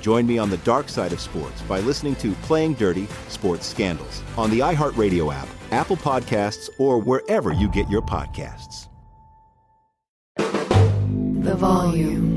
Join 0.00 0.26
me 0.26 0.38
on 0.38 0.50
the 0.50 0.56
dark 0.58 0.88
side 0.88 1.12
of 1.12 1.20
sports 1.20 1.60
by 1.62 1.80
listening 1.80 2.16
to 2.16 2.32
Playing 2.42 2.74
Dirty 2.74 3.06
Sports 3.28 3.66
Scandals 3.66 4.22
on 4.36 4.50
the 4.50 4.60
iHeartRadio 4.60 5.32
app, 5.32 5.48
Apple 5.70 5.96
Podcasts, 5.96 6.68
or 6.78 6.98
wherever 6.98 7.52
you 7.52 7.68
get 7.68 7.88
your 7.88 8.02
podcasts. 8.02 8.88
The 10.36 11.54
volume. 11.54 12.30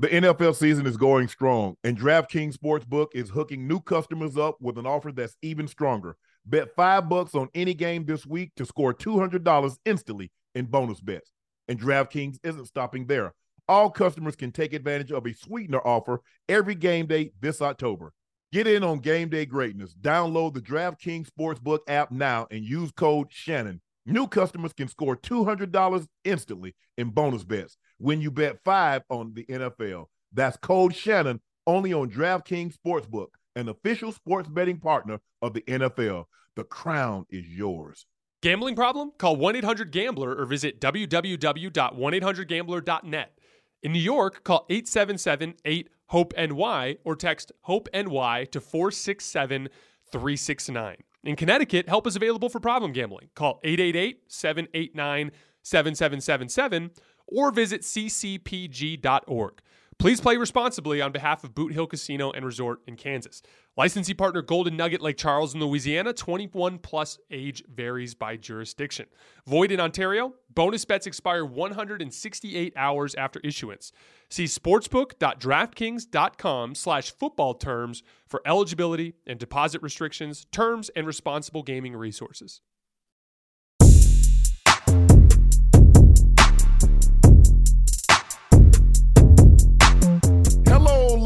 The 0.00 0.08
NFL 0.08 0.54
season 0.54 0.86
is 0.86 0.96
going 0.96 1.26
strong, 1.26 1.74
and 1.82 1.98
DraftKings 1.98 2.56
Sportsbook 2.56 3.08
is 3.14 3.30
hooking 3.30 3.66
new 3.66 3.80
customers 3.80 4.36
up 4.36 4.56
with 4.60 4.78
an 4.78 4.86
offer 4.86 5.10
that's 5.10 5.36
even 5.42 5.66
stronger. 5.66 6.16
Bet 6.46 6.68
five 6.76 7.08
bucks 7.08 7.34
on 7.34 7.48
any 7.52 7.74
game 7.74 8.04
this 8.04 8.24
week 8.24 8.52
to 8.56 8.64
score 8.64 8.94
$200 8.94 9.76
instantly 9.84 10.30
in 10.54 10.66
bonus 10.66 11.00
bets. 11.00 11.32
And 11.66 11.80
DraftKings 11.80 12.38
isn't 12.44 12.66
stopping 12.66 13.06
there. 13.06 13.34
All 13.68 13.90
customers 13.90 14.34
can 14.34 14.50
take 14.50 14.72
advantage 14.72 15.12
of 15.12 15.26
a 15.26 15.34
sweetener 15.34 15.86
offer 15.86 16.22
every 16.48 16.74
game 16.74 17.06
day 17.06 17.32
this 17.40 17.60
October. 17.60 18.14
Get 18.50 18.66
in 18.66 18.82
on 18.82 19.00
game 19.00 19.28
day 19.28 19.44
greatness. 19.44 19.94
Download 19.94 20.54
the 20.54 20.62
DraftKings 20.62 21.28
Sportsbook 21.28 21.80
app 21.86 22.10
now 22.10 22.46
and 22.50 22.64
use 22.64 22.90
code 22.92 23.26
Shannon. 23.30 23.82
New 24.06 24.26
customers 24.26 24.72
can 24.72 24.88
score 24.88 25.16
$200 25.16 26.06
instantly 26.24 26.74
in 26.96 27.10
bonus 27.10 27.44
bets 27.44 27.76
when 27.98 28.22
you 28.22 28.30
bet 28.30 28.64
five 28.64 29.02
on 29.10 29.34
the 29.34 29.44
NFL. 29.44 30.06
That's 30.32 30.56
code 30.56 30.94
Shannon 30.94 31.42
only 31.66 31.92
on 31.92 32.10
DraftKings 32.10 32.74
Sportsbook, 32.74 33.28
an 33.54 33.68
official 33.68 34.12
sports 34.12 34.48
betting 34.48 34.78
partner 34.78 35.20
of 35.42 35.52
the 35.52 35.60
NFL. 35.62 36.24
The 36.56 36.64
crown 36.64 37.26
is 37.28 37.46
yours. 37.46 38.06
Gambling 38.40 38.76
problem? 38.76 39.10
Call 39.18 39.36
1 39.36 39.56
800 39.56 39.90
Gambler 39.90 40.34
or 40.34 40.46
visit 40.46 40.80
www.1800Gambler.net. 40.80 43.37
In 43.82 43.92
New 43.92 44.00
York, 44.00 44.44
call 44.44 44.66
877 44.68 45.54
8 45.64 45.88
HOPE 46.06 46.32
NY 46.36 46.96
or 47.04 47.14
text 47.14 47.52
HOPE 47.62 47.88
NY 47.94 48.46
to 48.50 48.60
467 48.60 49.68
369. 50.10 50.96
In 51.24 51.36
Connecticut, 51.36 51.88
help 51.88 52.06
is 52.06 52.16
available 52.16 52.48
for 52.48 52.60
problem 52.60 52.92
gambling. 52.92 53.28
Call 53.34 53.60
888 53.62 54.22
789 54.28 55.30
7777 55.62 56.90
or 57.26 57.50
visit 57.50 57.82
ccpg.org. 57.82 59.60
Please 59.98 60.20
play 60.20 60.36
responsibly 60.36 61.00
on 61.02 61.10
behalf 61.10 61.42
of 61.42 61.56
Boot 61.56 61.72
Hill 61.72 61.88
Casino 61.88 62.30
and 62.30 62.44
Resort 62.44 62.82
in 62.86 62.94
Kansas. 62.94 63.42
Licensee 63.76 64.14
partner 64.14 64.42
Golden 64.42 64.76
Nugget 64.76 65.00
Lake 65.00 65.16
Charles 65.16 65.54
in 65.54 65.60
Louisiana. 65.60 66.12
21 66.12 66.78
plus 66.78 67.18
age 67.32 67.64
varies 67.68 68.14
by 68.14 68.36
jurisdiction. 68.36 69.06
Void 69.44 69.72
in 69.72 69.80
Ontario. 69.80 70.34
Bonus 70.54 70.84
bets 70.84 71.08
expire 71.08 71.44
168 71.44 72.72
hours 72.76 73.16
after 73.16 73.40
issuance. 73.40 73.90
See 74.30 74.44
sportsbook.draftkings.com 74.44 76.74
slash 76.76 77.10
football 77.10 77.54
terms 77.54 78.04
for 78.28 78.40
eligibility 78.46 79.14
and 79.26 79.40
deposit 79.40 79.82
restrictions, 79.82 80.46
terms, 80.52 80.92
and 80.94 81.08
responsible 81.08 81.64
gaming 81.64 81.96
resources. 81.96 82.60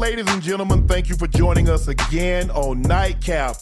Ladies 0.03 0.29
and 0.33 0.41
gentlemen. 0.41 0.85
Thank 0.85 1.07
you 1.07 1.15
for 1.15 1.27
joining 1.27 1.69
us 1.69 1.87
again 1.87 2.51
on 2.51 2.81
Nightcap. 2.81 3.55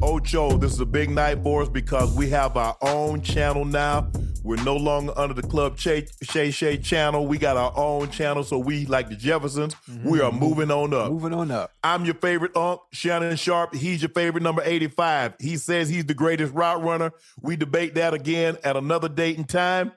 Ocho, 0.00 0.56
this 0.56 0.72
is 0.72 0.80
a 0.80 0.86
big 0.86 1.10
night 1.10 1.42
for 1.42 1.60
us 1.60 1.68
because 1.68 2.16
we 2.16 2.30
have 2.30 2.56
our 2.56 2.74
own 2.80 3.20
channel 3.20 3.66
now. 3.66 4.10
We're 4.42 4.62
no 4.64 4.74
longer 4.74 5.12
under 5.18 5.34
the 5.34 5.46
Club 5.46 5.78
Shay 5.78 6.06
Shay, 6.22 6.50
Shay 6.50 6.78
channel. 6.78 7.26
We 7.26 7.36
got 7.36 7.58
our 7.58 7.74
own 7.76 8.10
channel, 8.10 8.42
so 8.42 8.58
we, 8.58 8.86
like 8.86 9.10
the 9.10 9.16
Jeffersons, 9.16 9.76
we 10.02 10.22
are 10.22 10.32
moving 10.32 10.70
on 10.70 10.94
up. 10.94 11.12
Moving 11.12 11.34
on 11.34 11.50
up. 11.50 11.72
I'm 11.84 12.06
your 12.06 12.14
favorite 12.14 12.56
unk, 12.56 12.80
Shannon 12.92 13.36
Sharpe. 13.36 13.74
He's 13.74 14.00
your 14.00 14.08
favorite 14.08 14.42
number 14.42 14.62
85. 14.64 15.34
He 15.40 15.58
says 15.58 15.90
he's 15.90 16.06
the 16.06 16.14
greatest 16.14 16.54
route 16.54 16.82
runner. 16.82 17.12
We 17.42 17.54
debate 17.54 17.96
that 17.96 18.14
again 18.14 18.56
at 18.64 18.78
another 18.78 19.10
date 19.10 19.36
and 19.36 19.46
time. 19.46 19.92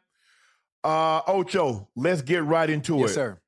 Uh, 0.84 1.22
Ocho, 1.26 1.88
let's 1.96 2.22
get 2.22 2.44
right 2.44 2.70
into 2.70 2.98
Yes, 2.98 3.12
it. 3.12 3.14
sir. 3.14 3.40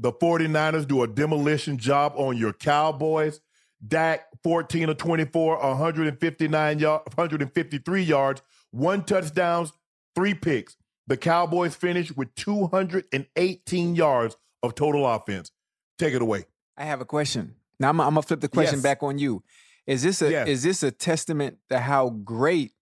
The 0.00 0.12
49ers 0.12 0.88
do 0.88 1.02
a 1.02 1.06
demolition 1.06 1.76
job 1.76 2.14
on 2.16 2.36
your 2.38 2.54
Cowboys. 2.54 3.40
Dak, 3.86 4.28
14 4.42 4.88
of 4.88 4.96
24, 4.96 5.58
159 5.58 6.78
yards, 6.78 7.04
153 7.14 8.02
yards, 8.02 8.42
one 8.70 9.04
touchdowns, 9.04 9.72
three 10.14 10.34
picks. 10.34 10.76
The 11.06 11.16
Cowboys 11.16 11.74
finish 11.74 12.14
with 12.16 12.34
218 12.34 13.94
yards 13.94 14.36
of 14.62 14.74
total 14.74 15.06
offense. 15.06 15.50
Take 15.98 16.14
it 16.14 16.22
away. 16.22 16.44
I 16.76 16.84
have 16.84 17.00
a 17.00 17.04
question. 17.04 17.56
Now 17.78 17.90
I'm, 17.90 18.00
I'm 18.00 18.10
gonna 18.10 18.22
flip 18.22 18.40
the 18.40 18.48
question 18.48 18.76
Yes. 18.76 18.82
back 18.82 19.02
on 19.02 19.18
you. 19.18 19.42
Is 19.86 20.02
this 20.02 20.22
a 20.22 20.30
Yes. 20.30 20.48
is 20.48 20.62
this 20.62 20.82
a 20.82 20.90
testament 20.90 21.58
to 21.68 21.78
how 21.78 22.10
great 22.10 22.72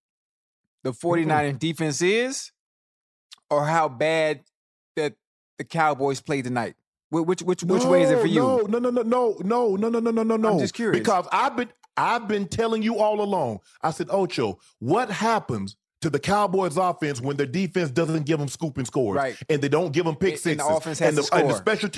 the 0.84 0.92
mm-hmm. 0.92 1.30
49ers 1.30 1.58
defense 1.58 2.02
is, 2.02 2.52
or 3.50 3.66
how 3.66 3.88
bad 3.88 4.42
that 4.94 5.14
the 5.58 5.64
Cowboys 5.64 6.20
played 6.20 6.44
tonight? 6.44 6.76
Wh- 7.10 7.26
Which 7.26 7.42
which 7.42 7.62
which 7.64 7.84
way 7.84 8.02
is 8.02 8.10
it 8.10 8.20
for 8.20 8.26
you? 8.26 8.40
No, 8.40 8.58
no, 8.58 8.78
no, 8.78 8.90
no, 8.90 9.02
no, 9.02 9.36
no, 9.42 9.76
no, 9.76 9.88
no, 9.88 10.00
no, 10.00 10.10
no, 10.10 10.22
no, 10.22 10.36
no. 10.36 10.58
just 10.58 10.74
curious. 10.74 10.98
Because 10.98 11.26
I've 11.32 11.56
been 11.56 11.68
I've 11.96 12.28
been 12.28 12.46
telling 12.46 12.82
you 12.82 12.98
all 12.98 13.20
along. 13.20 13.60
I 13.82 13.90
said, 13.90 14.08
Ocho, 14.10 14.58
what 14.78 15.10
happens 15.10 15.76
to 16.00 16.10
the 16.10 16.20
Cowboys 16.20 16.76
offense 16.76 17.20
when 17.20 17.36
their 17.36 17.46
defense 17.46 17.90
doesn't 17.90 18.24
give 18.24 18.38
them 18.38 18.48
scooping 18.48 18.84
scores? 18.84 19.16
Right. 19.16 19.36
And 19.48 19.60
they 19.60 19.68
don't 19.68 19.92
give 19.92 20.04
them 20.04 20.14
pick 20.16 20.38
sixes. 20.38 20.52
and 20.52 20.60
the 20.60 20.66
offense 20.66 20.98
has 21.00 21.08
and 21.18 21.24
to 21.24 21.30
the, 21.30 21.36
and 21.36 21.50
the 21.50 21.54
score. 21.54 21.76
special 21.76 21.90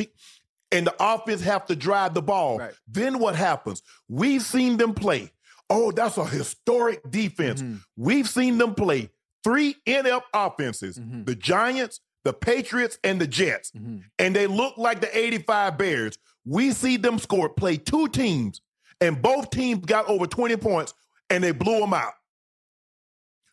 and 0.73 0.87
the 0.87 0.95
offense 1.01 1.43
have 1.43 1.67
to 1.67 1.77
drive 1.77 2.15
the 2.15 2.23
ball. 2.23 2.59
Right. 2.59 2.73
Then 2.89 3.19
what 3.19 3.35
happens? 3.37 3.83
We've 4.09 4.43
seen 4.43 4.77
them 4.77 4.95
play. 4.95 5.33
Oh, 5.69 5.91
that's 5.93 6.17
a 6.17 6.25
historic 6.25 7.01
defense. 7.11 7.61
Mhm. 7.63 7.81
We've 7.97 8.29
seen 8.29 8.59
them 8.59 8.75
play 8.75 9.11
three 9.45 9.77
NF 9.87 10.23
offenses: 10.33 10.99
Mhm. 10.99 11.27
the 11.27 11.35
Giants, 11.35 12.01
the 12.25 12.33
Patriots, 12.33 12.99
and 13.03 13.21
the 13.21 13.27
Jets 13.27 13.71
Mhm. 13.73 14.05
and 14.19 14.37
they 14.37 14.47
look 14.47 14.77
like 14.77 15.01
the 15.01 15.17
85 15.17 15.79
Bears. 15.79 16.19
We 16.45 16.73
see 16.73 16.97
them 16.97 17.19
score, 17.19 17.49
play 17.49 17.77
two 17.77 18.09
teams, 18.09 18.61
and 19.01 19.21
both 19.23 19.51
teams 19.51 19.85
got 19.87 20.07
over 20.07 20.27
20 20.27 20.57
points, 20.57 20.95
and 21.31 21.43
they 21.43 21.53
blew 21.53 21.79
them 21.81 21.95
out. 21.95 22.15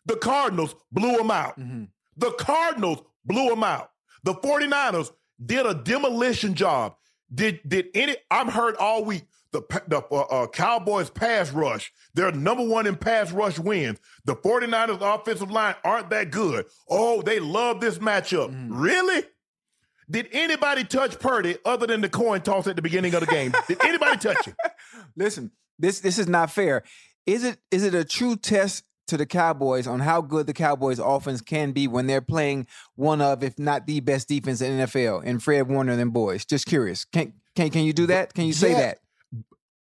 The 0.06 0.16
Cardinals 0.16 0.74
blew 0.90 1.16
them 1.16 1.30
out. 1.30 1.58
Mhm. 1.58 1.88
The 2.16 2.32
Cardinals 2.32 3.02
blew 3.24 3.48
them 3.48 3.62
out. 3.62 3.90
The 4.24 4.34
49ers 4.34 5.12
did 5.44 5.66
a 5.66 5.74
demolition 5.74 6.54
job. 6.54 6.96
Did 7.32 7.60
did 7.68 7.88
any 7.94 8.16
I'm 8.30 8.48
heard 8.48 8.74
all 8.76 9.04
week. 9.04 9.24
The 9.52 9.62
the 9.88 9.98
uh, 10.10 10.20
uh, 10.20 10.46
Cowboys 10.48 11.10
pass 11.10 11.50
rush. 11.52 11.92
They're 12.14 12.32
number 12.32 12.64
one 12.64 12.86
in 12.86 12.96
pass 12.96 13.32
rush 13.32 13.58
wins. 13.58 13.98
The 14.24 14.36
49ers 14.36 15.00
offensive 15.00 15.50
line 15.50 15.74
aren't 15.84 16.10
that 16.10 16.30
good. 16.30 16.66
Oh, 16.88 17.22
they 17.22 17.40
love 17.40 17.80
this 17.80 17.98
matchup. 17.98 18.54
Really? 18.68 19.22
Did 20.10 20.28
anybody 20.32 20.84
touch 20.84 21.18
Purdy 21.18 21.56
other 21.64 21.86
than 21.86 22.00
the 22.00 22.08
coin 22.08 22.40
toss 22.40 22.66
at 22.66 22.76
the 22.76 22.82
beginning 22.82 23.14
of 23.14 23.20
the 23.20 23.26
game? 23.26 23.52
Did 23.66 23.82
anybody 23.84 24.16
touch 24.16 24.46
him? 24.46 24.54
Listen, 25.16 25.50
this 25.78 26.00
this 26.00 26.18
is 26.18 26.28
not 26.28 26.50
fair. 26.50 26.82
Is 27.26 27.44
it 27.44 27.58
is 27.70 27.84
it 27.84 27.94
a 27.94 28.04
true 28.04 28.36
test 28.36 28.84
to 29.08 29.16
the 29.16 29.26
Cowboys 29.26 29.86
on 29.86 30.00
how 30.00 30.20
good 30.20 30.46
the 30.46 30.52
Cowboys 30.54 30.98
offense 30.98 31.40
can 31.40 31.72
be 31.72 31.88
when 31.88 32.06
they're 32.06 32.20
playing 32.20 32.66
one 32.94 33.20
of, 33.22 33.42
if 33.42 33.58
not 33.58 33.86
the 33.86 34.00
best 34.00 34.28
defense 34.28 34.60
in 34.60 34.78
NFL 34.86 35.22
and 35.24 35.42
Fred 35.42 35.68
Warner 35.68 35.92
and 35.92 36.12
boys? 36.12 36.44
Just 36.44 36.66
curious. 36.66 37.04
Can 37.06 37.34
can 37.54 37.70
can 37.70 37.84
you 37.84 37.92
do 37.92 38.06
that? 38.06 38.32
Can 38.34 38.44
you 38.46 38.52
say 38.54 38.72
Yeah. 38.72 38.78
that? 38.80 38.98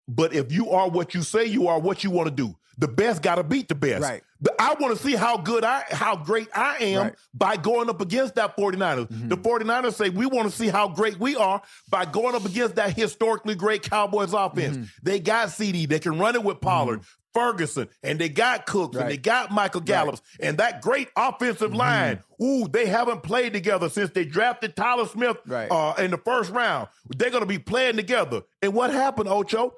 But 0.08 0.34
if 0.34 0.52
you 0.52 0.70
are 0.70 0.88
what 0.88 1.14
you 1.14 1.22
say 1.22 1.46
you 1.46 1.68
are, 1.68 1.78
what 1.80 2.04
you 2.04 2.10
want 2.10 2.28
to 2.28 2.34
do, 2.34 2.54
the 2.78 2.88
best 2.88 3.22
got 3.22 3.36
to 3.36 3.42
beat 3.42 3.68
the 3.68 3.74
best. 3.74 4.02
Right. 4.02 4.22
The- 4.40 4.54
I 4.60 4.74
want 4.78 4.96
to 4.96 5.02
see 5.02 5.14
how 5.16 5.38
good 5.38 5.64
I, 5.64 5.82
how 5.90 6.14
great 6.16 6.48
I 6.54 6.76
am 6.78 7.02
Right. 7.04 7.14
by 7.32 7.56
going 7.56 7.88
up 7.88 8.00
against 8.02 8.34
that 8.34 8.56
49ers. 8.56 9.08
Mm-hmm. 9.08 9.28
The 9.28 9.36
49ers 9.38 9.94
say 9.94 10.10
we 10.10 10.26
want 10.26 10.50
to 10.50 10.54
see 10.56 10.68
how 10.68 10.88
great 10.88 11.18
we 11.18 11.36
are 11.36 11.62
by 11.90 12.04
going 12.04 12.34
up 12.34 12.44
against 12.44 12.74
that 12.76 12.94
historically 12.94 13.54
great 13.54 13.82
Cowboys 13.82 14.34
offense. 14.34 14.76
Mm-hmm. 14.76 14.86
They 15.02 15.20
got 15.20 15.48
CeeDee, 15.48 15.88
they 15.88 15.98
can 15.98 16.18
run 16.18 16.34
it 16.34 16.44
with 16.44 16.60
Pollard. 16.60 17.00
Ferguson 17.32 17.86
and 18.02 18.18
they 18.18 18.30
got 18.30 18.64
Cooks 18.64 18.96
and 18.96 19.10
they 19.10 19.18
got 19.18 19.50
Michael 19.50 19.82
Gallup 19.82 20.18
and 20.40 20.56
that 20.56 20.80
great 20.80 21.08
offensive 21.16 21.68
Mm-hmm. 21.70 21.76
line. 21.78 22.20
Ooh, 22.42 22.66
they 22.66 22.86
haven't 22.86 23.22
played 23.22 23.52
together 23.52 23.90
since 23.90 24.10
they 24.10 24.24
drafted 24.24 24.74
Tyler 24.74 25.04
Smith 25.06 25.36
Right. 25.46 25.70
uh, 25.70 25.94
in 25.98 26.10
the 26.12 26.16
first 26.18 26.50
round. 26.50 26.88
They're 27.10 27.28
going 27.28 27.42
to 27.42 27.46
be 27.46 27.58
playing 27.58 27.96
together. 27.96 28.40
And 28.62 28.72
what 28.72 28.90
happened, 28.90 29.28
Ocho? 29.28 29.74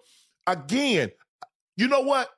Again, 0.49 1.11
you 1.77 1.89
know 1.89 2.01
what? 2.01 2.29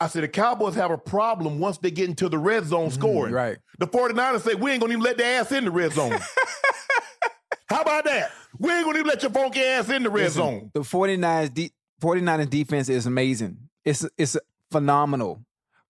I 0.00 0.08
said 0.08 0.22
the 0.22 0.28
Cowboys 0.28 0.74
have 0.76 0.90
a 0.90 0.98
problem 0.98 1.58
once 1.58 1.78
they 1.78 1.90
get 1.90 2.08
into 2.08 2.28
the 2.28 2.38
red 2.38 2.64
zone 2.64 2.90
scoring. 2.90 3.32
Mm-hmm. 3.32 3.34
right. 3.34 3.58
The 3.78 3.86
49ers 3.86 4.40
say, 4.40 4.54
we 4.54 4.70
ain't 4.72 4.80
going 4.80 4.90
to 4.90 4.92
even 4.94 5.02
let 5.04 5.18
their 5.18 5.40
ass 5.40 5.52
in 5.52 5.64
the 5.64 5.70
red 5.70 5.92
zone. 5.92 6.12
How 7.68 7.82
about 7.82 8.04
that? 8.04 8.32
We 8.58 8.72
ain't 8.72 8.84
going 8.84 8.94
to 8.94 9.00
even 9.00 9.08
let 9.08 9.22
your 9.22 9.30
funky 9.30 9.60
ass 9.60 9.88
in 9.90 10.02
the 10.02 10.10
red 10.10 10.24
Listen, 10.24 10.42
zone. 10.42 10.70
The 10.74 10.80
49ers, 10.80 11.54
de- 11.54 11.72
49ers 12.02 12.50
defense 12.50 12.88
is 12.88 13.06
amazing. 13.06 13.58
It's 13.84 14.06
it's 14.18 14.36
phenomenal. 14.70 15.44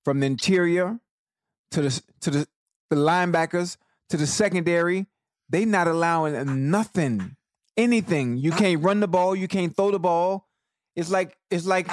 From 0.04 0.20
the 0.20 0.26
interior 0.26 0.98
to 1.70 1.82
the 1.82 2.02
to 2.20 2.30
the, 2.30 2.48
the 2.90 2.96
linebackers 2.96 3.76
to 4.10 4.16
the 4.16 4.26
secondary, 4.26 5.06
they 5.48 5.64
not 5.64 5.88
allowing 5.88 6.70
nothing, 6.70 7.36
anything. 7.76 8.36
You 8.36 8.52
can't 8.52 8.82
run 8.82 9.00
the 9.00 9.08
ball, 9.08 9.34
you 9.34 9.48
can't 9.48 9.74
throw 9.74 9.90
the 9.90 9.98
ball. 9.98 10.46
It's 11.00 11.10
like 11.10 11.36
it's 11.50 11.66
like 11.66 11.88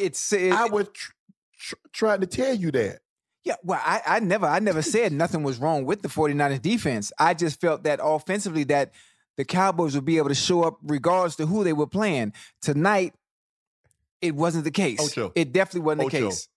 it's 0.00 0.32
it, 0.32 0.52
I 0.52 0.66
was 0.66 0.88
tr- 0.92 1.12
tr- 1.58 1.74
trying 1.92 2.20
to 2.22 2.26
tell 2.26 2.54
you 2.54 2.70
that. 2.72 3.00
yeah, 3.44 3.56
well, 3.62 3.80
I, 3.82 4.00
I 4.06 4.20
never 4.20 4.46
I 4.46 4.58
never 4.58 4.82
said 4.82 5.12
nothing 5.12 5.42
was 5.42 5.58
wrong 5.58 5.84
with 5.84 6.02
the 6.02 6.08
49ers 6.08 6.62
defense. 6.62 7.12
I 7.18 7.34
just 7.34 7.60
felt 7.60 7.82
that 7.84 8.00
offensively 8.02 8.64
that 8.64 8.92
the 9.36 9.44
Cowboys 9.44 9.94
would 9.94 10.04
be 10.04 10.16
able 10.18 10.28
to 10.30 10.34
show 10.34 10.62
up 10.64 10.78
regardless 10.82 11.36
to 11.36 11.46
who 11.46 11.62
they 11.62 11.72
were 11.72 11.86
playing. 11.86 12.32
Tonight, 12.60 13.14
it 14.20 14.34
wasn't 14.34 14.64
the 14.64 14.70
case. 14.72 15.00
Ocho. 15.00 15.32
It 15.36 15.52
definitely 15.52 15.82
wasn't 15.82 16.10
the 16.10 16.18
case. 16.18 16.48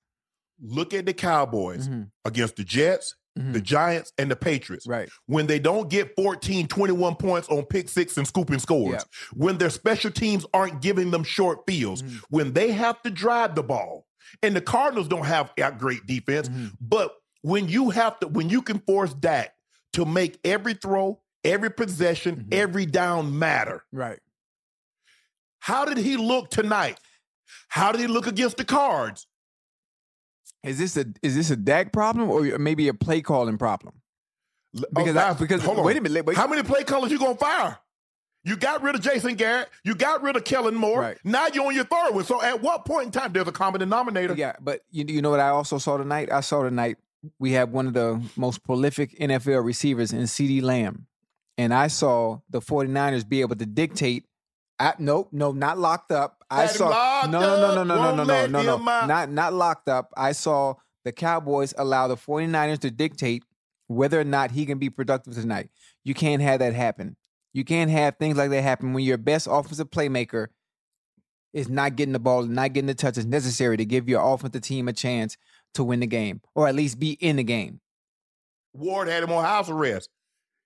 Look 0.59 0.93
at 0.93 1.05
the 1.05 1.13
Cowboys 1.13 1.87
Mhm. 1.87 2.09
against 2.25 2.55
the 2.55 2.63
Jets, 2.63 3.15
Mhm. 3.39 3.53
the 3.53 3.61
Giants, 3.61 4.11
and 4.17 4.29
the 4.29 4.35
Patriots. 4.35 4.85
Right. 4.85 5.09
when 5.25 5.47
they 5.47 5.57
don't 5.59 5.89
get 5.89 6.13
14, 6.15 6.67
21 6.67 7.15
points 7.15 7.47
on 7.47 7.63
pick 7.65 7.87
six 7.87 8.17
and 8.17 8.27
scooping 8.27 8.59
scores, 8.59 9.05
when 9.33 9.57
their 9.57 9.69
special 9.69 10.11
teams 10.11 10.45
aren't 10.53 10.81
giving 10.81 11.11
them 11.11 11.23
short 11.23 11.59
fields, 11.65 12.01
Mm-hmm. 12.03 12.17
when 12.29 12.53
they 12.53 12.71
have 12.71 13.01
to 13.03 13.09
drive 13.09 13.55
the 13.55 13.63
ball. 13.63 14.05
And 14.43 14.55
the 14.55 14.61
Cardinals 14.61 15.07
don't 15.07 15.25
have 15.25 15.51
a 15.57 15.71
great 15.71 16.05
defense, 16.05 16.49
Mm-hmm. 16.49 16.67
but 16.81 17.13
when 17.41 17.69
you 17.69 17.89
have 17.91 18.19
to, 18.19 18.27
when 18.27 18.49
you 18.49 18.61
can 18.61 18.79
force 18.79 19.13
Dak 19.13 19.53
to 19.93 20.05
make 20.05 20.37
every 20.43 20.73
throw, 20.73 21.21
every 21.43 21.71
possession, 21.71 22.35
Mm-hmm. 22.35 22.49
every 22.53 22.85
down 22.85 23.39
matter. 23.39 23.83
Right. 23.93 24.19
How 25.59 25.85
did 25.85 25.97
he 25.97 26.17
look 26.17 26.49
tonight? 26.49 26.99
How 27.67 27.91
did 27.91 28.01
he 28.01 28.07
look 28.07 28.27
against 28.27 28.57
the 28.57 28.65
Cards? 28.65 29.27
Is 30.63 30.77
this 30.77 30.97
a 30.97 31.05
is 31.21 31.35
this 31.35 31.49
a 31.49 31.55
Dak 31.55 31.91
problem 31.91 32.29
or 32.29 32.57
maybe 32.59 32.87
a 32.87 32.93
play 32.93 33.21
calling 33.21 33.57
problem? 33.57 33.95
Oh, 34.77 34.83
because 34.95 35.15
oh, 35.15 35.19
I- 35.19 35.33
because- 35.33 35.63
hold 35.63 35.79
on. 35.79 35.85
wait 35.85 35.97
a 35.97 36.01
minute, 36.01 36.25
wait- 36.25 36.37
How 36.37 36.47
many 36.47 36.63
play 36.63 36.83
callers 36.83 37.11
you 37.11 37.19
gonna 37.19 37.35
fire? 37.35 37.77
You 38.43 38.55
got 38.57 38.81
rid 38.81 38.95
of 38.95 39.01
Jason 39.01 39.35
Garrett. 39.35 39.69
You 39.83 39.93
got 39.93 40.23
rid 40.23 40.35
of 40.35 40.43
Kellen 40.43 40.73
Moore. 40.73 40.99
Right. 41.01 41.17
Now 41.23 41.47
you're 41.53 41.65
on 41.67 41.75
your 41.75 41.83
third 41.83 42.15
one. 42.15 42.23
So 42.23 42.41
at 42.41 42.59
what 42.61 42.85
point 42.85 43.07
in 43.07 43.11
time 43.11 43.33
there's 43.33 43.47
a 43.47 43.51
common 43.51 43.79
denominator? 43.81 44.33
Yeah, 44.35 44.53
but 44.59 44.81
you 44.89 45.05
you 45.07 45.21
know 45.21 45.29
what 45.29 45.39
I 45.39 45.49
also 45.49 45.77
saw 45.77 45.97
tonight? 45.97 46.31
I 46.31 46.41
saw 46.41 46.63
tonight 46.63 46.97
we 47.37 47.51
have 47.51 47.69
one 47.69 47.85
of 47.87 47.93
the 47.93 48.19
most 48.35 48.63
prolific 48.63 49.17
NFL 49.19 49.63
receivers 49.63 50.11
in 50.11 50.21
CeeDee 50.21 50.61
Lamb. 50.63 51.05
And 51.57 51.71
I 51.73 51.87
saw 51.87 52.39
the 52.49 52.61
49ers 52.61 53.27
be 53.27 53.41
able 53.41 53.55
to 53.57 53.65
dictate 53.67 54.23
I, 54.81 54.93
nope, 54.97 55.29
no, 55.31 55.51
not 55.51 55.77
locked 55.77 56.11
up. 56.11 56.43
I 56.49 56.61
Had 56.61 56.71
saw 56.71 57.27
no, 57.29 57.39
no, 57.39 57.39
no, 57.39 57.83
no, 57.83 57.83
no, 57.83 58.15
no, 58.15 58.23
no, 58.23 58.47
no, 58.47 58.47
no, 58.47 58.77
no, 58.77 59.05
not 59.05 59.31
not 59.31 59.53
locked 59.53 59.87
up. 59.87 60.11
I 60.17 60.31
saw 60.31 60.73
the 61.05 61.11
Cowboys 61.11 61.73
allow 61.77 62.07
the 62.07 62.17
49ers 62.17 62.79
to 62.79 62.89
dictate 62.89 63.43
whether 63.87 64.19
or 64.19 64.23
not 64.23 64.51
he 64.51 64.65
can 64.65 64.79
be 64.79 64.89
productive 64.89 65.35
tonight. 65.35 65.69
You 66.03 66.15
can't 66.15 66.41
have 66.41 66.59
that 66.59 66.73
happen. 66.73 67.15
You 67.53 67.63
can't 67.63 67.91
have 67.91 68.17
things 68.17 68.37
like 68.37 68.49
that 68.49 68.61
happen 68.63 68.93
when 68.93 69.03
your 69.03 69.17
best 69.17 69.47
offensive 69.49 69.91
playmaker 69.91 70.47
is 71.53 71.69
not 71.69 71.95
getting 71.95 72.13
the 72.13 72.19
ball, 72.19 72.43
and 72.43 72.55
not 72.55 72.73
getting 72.73 72.87
the 72.87 72.95
touches 72.95 73.25
necessary 73.25 73.77
to 73.77 73.85
give 73.85 74.09
your 74.09 74.21
offensive 74.21 74.61
team 74.61 74.87
a 74.87 74.93
chance 74.93 75.37
to 75.75 75.83
win 75.83 75.99
the 75.99 76.07
game 76.07 76.41
or 76.55 76.67
at 76.67 76.75
least 76.75 76.97
be 76.97 77.11
in 77.11 77.35
the 77.35 77.43
game. 77.43 77.81
Ward 78.73 79.09
had 79.09 79.21
him 79.21 79.31
on 79.31 79.43
house 79.43 79.69
arrest. 79.69 80.09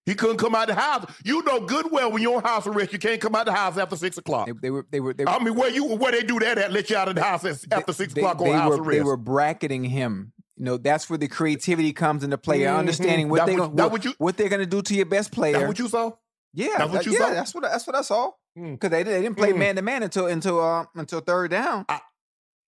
He 0.06 0.14
couldn't 0.16 0.38
come 0.38 0.54
out 0.54 0.70
of 0.70 0.76
the 0.76 0.82
house. 0.82 1.06
You 1.24 1.42
know 1.44 1.60
good 1.62 1.92
well 1.92 2.12
when 2.12 2.22
you're 2.22 2.38
on 2.38 2.44
house 2.44 2.68
arrest, 2.68 2.94
you 2.94 3.00
can't 3.00 3.20
come 3.20 3.34
out 3.36 3.48
of 3.48 3.54
the 3.54 3.60
house 3.60 3.78
after 3.78 3.96
six 3.96 4.18
o'clock. 4.18 4.46
They, 4.48 4.54
they 4.62 4.70
were 4.70 4.86
they 4.92 5.00
were 5.00 5.14
they, 5.14 5.26
I 5.26 5.40
mean, 5.44 5.56
where 5.56 5.70
you 5.72 5.86
where 5.96 6.12
they 6.12 6.22
do 6.22 6.40
that 6.40 6.58
at? 6.60 6.72
Let 6.72 6.90
you 6.90 6.98
out 6.98 7.08
of 7.10 7.16
the 7.16 7.24
house 7.24 7.44
at- 7.44 7.66
after 7.72 7.92
six 7.94 8.14
they- 8.14 8.22
o'clock 8.22 8.40
on 8.40 8.46
they 8.48 8.54
house 8.54 8.70
were, 8.70 8.84
arrest. 8.84 8.92
They 8.92 9.02
were 9.04 9.18
bracketing 9.18 9.84
him. 9.84 10.32
You 10.58 10.66
know, 10.66 10.78
that's 10.78 11.10
where 11.10 11.18
the 11.18 11.28
creativity 11.28 11.92
comes 11.92 12.24
into 12.24 12.38
play. 12.38 12.60
Mhm. 12.62 12.78
Understanding 12.78 13.30
what 13.30 13.46
they, 13.46 13.58
what, 13.58 13.74
what, 13.92 14.06
what 14.20 14.38
they're 14.38 14.48
going 14.48 14.62
to 14.62 14.66
do 14.66 14.82
to 14.84 14.96
your 14.96 15.06
best 15.06 15.32
player. 15.32 15.60
That 15.60 15.68
what 15.68 15.80
you 15.80 15.88
saw? 15.90 16.12
yeah, 16.54 16.70
that's 16.78 16.92
what 16.94 17.06
you 17.06 17.12
yeah, 17.12 17.18
saw? 17.20 17.30
that's 17.34 17.54
what 17.56 17.64
that's 17.64 17.88
what 17.88 17.96
I 17.96 18.02
saw. 18.02 18.32
Mm. 18.58 18.74
Because 18.74 18.92
they, 18.92 19.04
they 19.04 19.22
didn't 19.22 19.36
play 19.36 19.52
Mm. 19.52 19.58
man 19.58 19.76
to 19.76 19.82
man 19.82 20.04
until 20.04 20.28
until 20.28 20.62
uh, 20.64 20.86
until 20.96 21.20
third 21.20 21.52
down. 21.52 21.86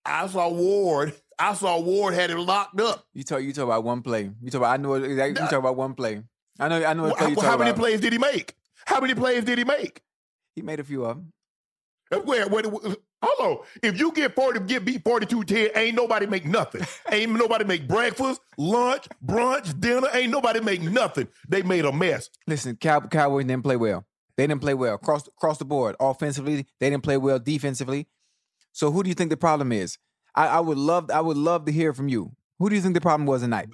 I 0.05 0.27
saw 0.27 0.49
Ward. 0.49 1.13
I 1.37 1.53
saw 1.53 1.79
Ward 1.79 2.13
had 2.13 2.29
him 2.31 2.39
locked 2.39 2.79
up. 2.81 3.05
You 3.13 3.23
talk 3.23 3.41
you 3.43 3.53
talk 3.53 3.65
about 3.65 3.83
one 3.83 4.01
play. 4.01 4.31
You 4.41 4.49
talk 4.49 4.59
about 4.61 4.73
I 4.73 4.77
know 4.77 4.95
exactly. 4.95 5.41
You 5.43 5.49
talk 5.49 5.59
about 5.59 5.75
one 5.75 5.93
play. 5.93 6.23
I 6.59 6.67
know 6.67 6.83
I 6.85 6.93
know 6.93 7.03
what 7.03 7.19
Well, 7.19 7.35
how, 7.35 7.41
how 7.51 7.57
many 7.57 7.71
about. 7.71 7.79
plays 7.79 8.01
did 8.01 8.13
he 8.13 8.19
make? 8.19 8.55
How 8.85 8.99
many 8.99 9.13
plays 9.15 9.43
did 9.43 9.57
he 9.57 9.63
make? 9.63 10.01
He 10.55 10.61
made 10.61 10.79
a 10.79 10.83
few 10.83 11.05
of 11.05 11.17
them. 11.17 11.33
Uh, 12.11 12.19
where, 12.19 12.47
where, 12.47 12.63
where- 12.63 12.95
hello, 13.21 13.65
if 13.83 13.99
you 13.99 14.11
get 14.13 14.33
40, 14.33 14.61
get 14.61 14.85
beat 14.85 15.03
42 15.03 15.43
10, 15.43 15.69
ain't 15.75 15.95
nobody 15.95 16.25
make 16.25 16.45
nothing. 16.45 16.81
ain't 17.11 17.31
nobody 17.33 17.65
make 17.65 17.87
breakfast, 17.87 18.39
lunch, 18.57 19.07
brunch, 19.25 19.77
dinner. 19.79 20.07
Ain't 20.13 20.31
nobody 20.31 20.61
make 20.61 20.81
nothing. 20.81 21.27
They 21.49 21.61
made 21.63 21.83
a 21.85 21.91
mess. 21.91 22.29
Listen, 22.47 22.75
Cow- 22.77 23.01
Cowboys 23.01 23.45
didn't 23.45 23.63
play 23.63 23.75
well. 23.75 24.05
They 24.37 24.47
didn't 24.47 24.61
play 24.61 24.73
well 24.73 24.95
across 24.95 25.27
across 25.27 25.57
the 25.57 25.65
board. 25.65 25.95
Offensively, 25.99 26.65
they 26.79 26.89
didn't 26.89 27.03
play 27.03 27.17
well. 27.17 27.39
Defensively, 27.39 28.07
so 28.71 28.91
who 28.91 29.03
do 29.03 29.09
you 29.09 29.15
think 29.15 29.31
the 29.31 29.37
problem 29.37 29.71
is? 29.71 29.97
I, 30.35 30.47
I 30.47 30.59
would 30.59 30.77
love 30.77 31.09
I 31.11 31.21
would 31.21 31.37
love 31.37 31.65
to 31.65 31.71
hear 31.71 31.91
from 31.93 32.07
you. 32.07 32.31
Who 32.59 32.69
do 32.69 32.75
you 32.75 32.81
think 32.81 32.93
the 32.93 33.01
problem 33.01 33.25
was 33.25 33.41
tonight? 33.41 33.69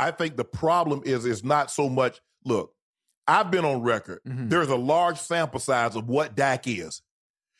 I 0.00 0.10
think 0.10 0.36
the 0.36 0.44
problem 0.44 1.02
is 1.04 1.24
it's 1.26 1.44
not 1.44 1.70
so 1.70 1.88
much. 1.88 2.20
Look, 2.44 2.72
I've 3.28 3.50
been 3.50 3.64
on 3.64 3.82
record. 3.82 4.20
Mhm. 4.26 4.48
There's 4.48 4.68
a 4.68 4.76
large 4.76 5.18
sample 5.18 5.60
size 5.60 5.94
of 5.94 6.08
what 6.08 6.34
Dak 6.34 6.66
is. 6.66 7.02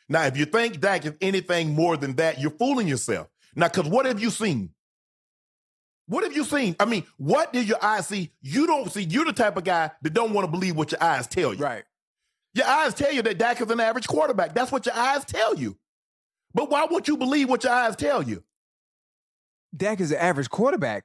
Now, 0.08 0.24
if 0.24 0.36
you 0.36 0.46
think 0.46 0.80
Dak 0.80 1.04
is 1.04 1.14
anything 1.20 1.74
more 1.74 1.96
than 1.96 2.16
that, 2.16 2.40
you're 2.40 2.50
fooling 2.50 2.88
yourself. 2.88 3.28
Now, 3.54 3.68
because 3.68 3.88
what 3.88 4.06
have 4.06 4.20
you 4.20 4.30
seen? 4.30 4.74
What 6.06 6.24
have 6.24 6.34
you 6.34 6.42
seen? 6.44 6.74
I 6.80 6.86
mean, 6.86 7.06
what 7.18 7.52
did 7.52 7.68
your 7.68 7.82
eyes 7.84 8.08
see? 8.08 8.32
You 8.40 8.66
don't 8.66 8.90
see. 8.90 9.02
You're 9.02 9.26
the 9.26 9.32
type 9.32 9.56
of 9.56 9.62
guy 9.62 9.92
that 10.02 10.10
don't 10.12 10.32
want 10.32 10.44
to 10.46 10.50
believe 10.50 10.74
what 10.74 10.90
your 10.90 11.00
eyes 11.02 11.28
tell 11.28 11.54
you. 11.54 11.62
Right. 11.62 11.84
Your 12.54 12.66
eyes 12.66 12.94
tell 12.94 13.12
you 13.12 13.22
that 13.22 13.38
Dak 13.38 13.60
is 13.60 13.70
an 13.70 13.78
average 13.78 14.08
quarterback. 14.08 14.54
That's 14.54 14.72
what 14.72 14.86
your 14.86 14.94
eyes 14.96 15.24
tell 15.24 15.54
you. 15.54 15.78
But 16.52 16.68
why 16.68 16.86
won't 16.90 17.06
you 17.06 17.16
believe 17.16 17.48
what 17.48 17.62
your 17.62 17.72
eyes 17.72 17.94
tell 17.94 18.22
you? 18.22 18.42
Dak 19.76 20.00
is 20.00 20.10
an 20.10 20.18
average 20.18 20.50
quarterback. 20.50 21.04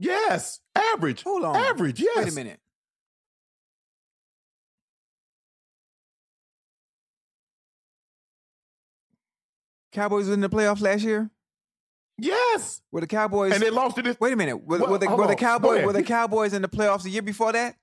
Yes, 0.00 0.60
average. 0.74 1.22
Hold 1.22 1.44
on. 1.44 1.54
Average, 1.54 2.00
yes. 2.00 2.16
Wait 2.16 2.28
a 2.28 2.32
minute. 2.32 2.58
Cowboys 9.92 10.28
in 10.28 10.40
the 10.40 10.48
playoffs 10.48 10.80
last 10.80 11.02
year. 11.02 11.30
Yes. 12.16 12.80
Were 12.92 13.00
the 13.00 13.06
Cowboys? 13.06 13.52
And 13.52 13.62
they 13.62 13.70
lost 13.70 13.96
to 13.96 14.02
this. 14.02 14.16
wait 14.20 14.32
a 14.32 14.36
minute. 14.36 14.64
Were, 14.64 14.78
Well, 14.78 14.92
were 14.92 14.98
the, 14.98 15.08
were 15.08 15.26
the 15.26 15.36
Cowboys? 15.36 15.84
Were 15.84 15.92
the 15.92 16.02
Cowboys 16.02 16.52
in 16.54 16.62
the 16.62 16.68
playoffs 16.68 17.02
the 17.02 17.10
year 17.10 17.22
before 17.22 17.52
that? 17.52 17.76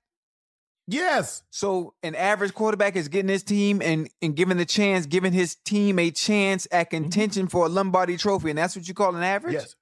Yes. 0.88 1.42
So 1.50 1.94
an 2.02 2.14
average 2.14 2.54
quarterback 2.54 2.96
is 2.96 3.08
getting 3.08 3.28
his 3.28 3.42
team 3.42 3.82
and 3.82 4.08
and 4.22 4.34
giving 4.34 4.56
the 4.56 4.64
chance, 4.64 5.04
giving 5.04 5.34
his 5.34 5.54
team 5.66 5.98
a 5.98 6.10
chance 6.10 6.66
at 6.72 6.86
mm-hmm. 6.86 7.02
contention 7.04 7.46
for 7.46 7.66
a 7.66 7.68
Lombardi 7.68 8.16
trophy, 8.16 8.48
and 8.48 8.58
that's 8.58 8.74
what 8.74 8.88
you 8.88 8.94
call 8.94 9.14
an 9.14 9.22
average? 9.22 9.54
Yes. 9.54 9.76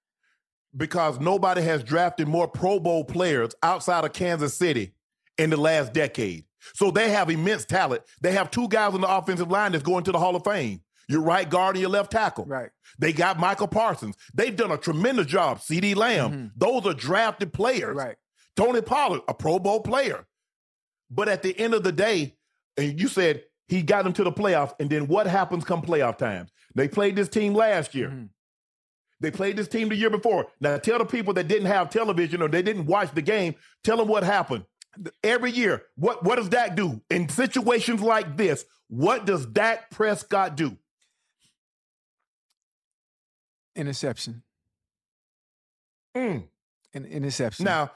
Because 0.76 1.18
nobody 1.18 1.62
has 1.62 1.83
drafted 1.83 2.28
more 2.28 2.47
Pro 2.49 2.78
Bowl 2.78 3.04
players 3.04 3.54
outside 3.62 4.04
of 4.04 4.12
Kansas 4.12 4.54
City 4.54 4.92
in 5.38 5.50
the 5.50 5.56
last 5.56 5.92
decade. 5.92 6.45
So 6.75 6.90
they 6.90 7.11
have 7.11 7.30
immense 7.30 7.64
talent. 7.64 8.02
They 8.21 8.33
have 8.33 8.50
two 8.50 8.68
guys 8.68 8.92
on 8.95 9.00
the 9.00 9.09
offensive 9.09 9.50
line 9.50 9.73
that's 9.73 9.85
going 9.85 10.04
to 10.04 10.12
the 10.12 10.18
Hall 10.18 10.37
of 10.37 10.45
Fame. 10.45 10.80
Your 11.09 11.23
right 11.23 11.49
guard 11.49 11.76
and 11.76 11.80
your 11.80 11.90
left 11.90 12.11
tackle. 12.11 12.45
Right. 12.45 12.71
They 12.99 13.12
got 13.12 13.38
Michael 13.38 13.68
Parsons. 13.68 14.16
They've 14.35 14.54
done 14.56 14.73
a 14.73 14.76
tremendous 14.76 15.26
job. 15.26 15.61
CeeDee 15.61 15.95
Lamb. 15.95 16.50
Those 16.56 16.85
are 16.87 16.95
drafted 16.95 17.52
players. 17.52 17.95
Right. 17.97 18.16
Tony 18.56 18.80
Pollard, 18.80 19.21
a 19.28 19.35
Pro 19.35 19.59
Bowl 19.61 19.80
player. 19.80 20.26
But 21.11 21.28
at 21.28 21.42
the 21.42 21.56
end 21.59 21.75
of 21.75 21.85
the 21.85 21.92
day, 21.92 22.35
and 22.76 22.99
you 23.00 23.06
said 23.06 23.45
he 23.68 23.83
got 23.83 24.02
them 24.04 24.12
to 24.14 24.25
the 24.25 24.33
playoffs, 24.33 24.75
and 24.80 24.90
then 24.90 25.06
what 25.06 25.26
happens 25.28 25.64
come 25.64 25.80
playoff 25.83 26.18
times? 26.18 26.50
They 26.75 26.88
played 26.88 27.14
this 27.16 27.28
team 27.28 27.54
last 27.54 27.95
year. 27.95 28.09
Mhm. 28.09 28.28
They 29.20 29.30
played 29.30 29.56
this 29.56 29.68
team 29.68 29.88
the 29.88 29.96
year 29.96 30.11
before. 30.11 30.46
Now 30.61 30.76
tell 30.78 30.99
the 30.99 31.04
people 31.06 31.32
that 31.35 31.49
didn't 31.49 31.66
have 31.66 31.90
television 31.90 32.42
or 32.42 32.49
they 32.49 32.62
didn't 32.62 32.87
watch 32.87 33.14
the 33.14 33.23
game, 33.23 33.54
tell 33.82 33.96
them 33.96 34.08
what 34.08 34.23
happened. 34.25 34.64
Every 35.23 35.50
year, 35.50 35.82
what, 35.96 36.25
what 36.25 36.37
does 36.37 36.49
Dak 36.49 36.75
do? 36.76 37.00
In 37.11 37.28
situations 37.28 38.00
like 38.00 38.37
this, 38.37 38.64
what 38.88 39.26
does 39.26 39.44
Dak 39.46 39.90
Prescott 39.90 40.56
do? 40.56 40.76
Interception. 43.75 44.42
Mm. 46.16 46.44
An 46.94 47.04
interception. 47.04 47.64
Now, 47.64 47.90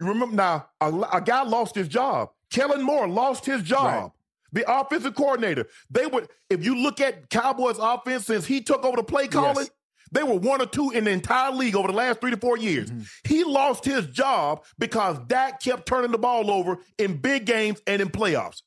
you 0.00 0.06
remember 0.08 0.36
now, 0.36 0.68
a, 0.80 0.92
a 1.14 1.20
guy 1.22 1.42
lost 1.44 1.74
his 1.74 1.88
job. 1.88 2.30
Kellen 2.50 2.82
Moore 2.82 3.08
lost 3.08 3.46
his 3.46 3.62
job. 3.62 3.86
Right. 3.86 4.10
The 4.52 4.70
offensive 4.70 5.14
coordinator. 5.14 5.66
They 5.90 6.06
would, 6.06 6.28
if 6.50 6.64
you 6.64 6.76
look 6.76 7.00
at 7.00 7.30
Cowboys 7.30 7.76
offense 7.78 8.26
since 8.26 8.44
he 8.44 8.60
took 8.60 8.84
over 8.84 8.96
the 8.96 9.02
play 9.02 9.26
calling, 9.28 9.56
Yes. 9.56 9.70
They 10.12 10.22
were 10.22 10.36
one 10.36 10.60
or 10.60 10.66
two 10.66 10.90
in 10.90 11.04
the 11.04 11.10
entire 11.10 11.52
league 11.52 11.76
over 11.76 11.88
the 11.88 11.94
last 11.94 12.20
three 12.20 12.30
to 12.30 12.36
four 12.36 12.56
years. 12.56 12.90
Mm-hmm. 12.90 13.02
He 13.24 13.44
lost 13.44 13.84
his 13.84 14.06
job 14.06 14.64
because 14.78 15.18
Dak 15.26 15.60
kept 15.60 15.86
turning 15.86 16.12
the 16.12 16.18
ball 16.18 16.50
over 16.50 16.78
in 16.98 17.16
big 17.16 17.46
games 17.46 17.80
and 17.86 18.00
in 18.00 18.08
playoffs. 18.08 18.62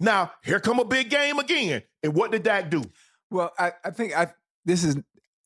Now, 0.00 0.32
here 0.44 0.60
come 0.60 0.78
a 0.78 0.84
big 0.84 1.10
game 1.10 1.38
again. 1.38 1.82
And 2.02 2.14
what 2.14 2.32
did 2.32 2.42
Dak 2.42 2.70
do? 2.70 2.82
Well, 3.30 3.52
I, 3.58 3.72
I 3.84 3.90
think 3.90 4.16
I 4.16 4.32
this 4.64 4.84
is 4.84 4.96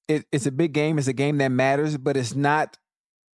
it, 0.09 0.25
it's 0.33 0.47
a 0.47 0.53
big 0.53 0.73
game. 0.73 0.99
It's 0.99 1.09
a 1.09 1.13
game 1.13 1.39
that 1.39 1.49
matters, 1.49 1.97
but 1.97 2.17
it's 2.17 2.35
not. 2.35 2.79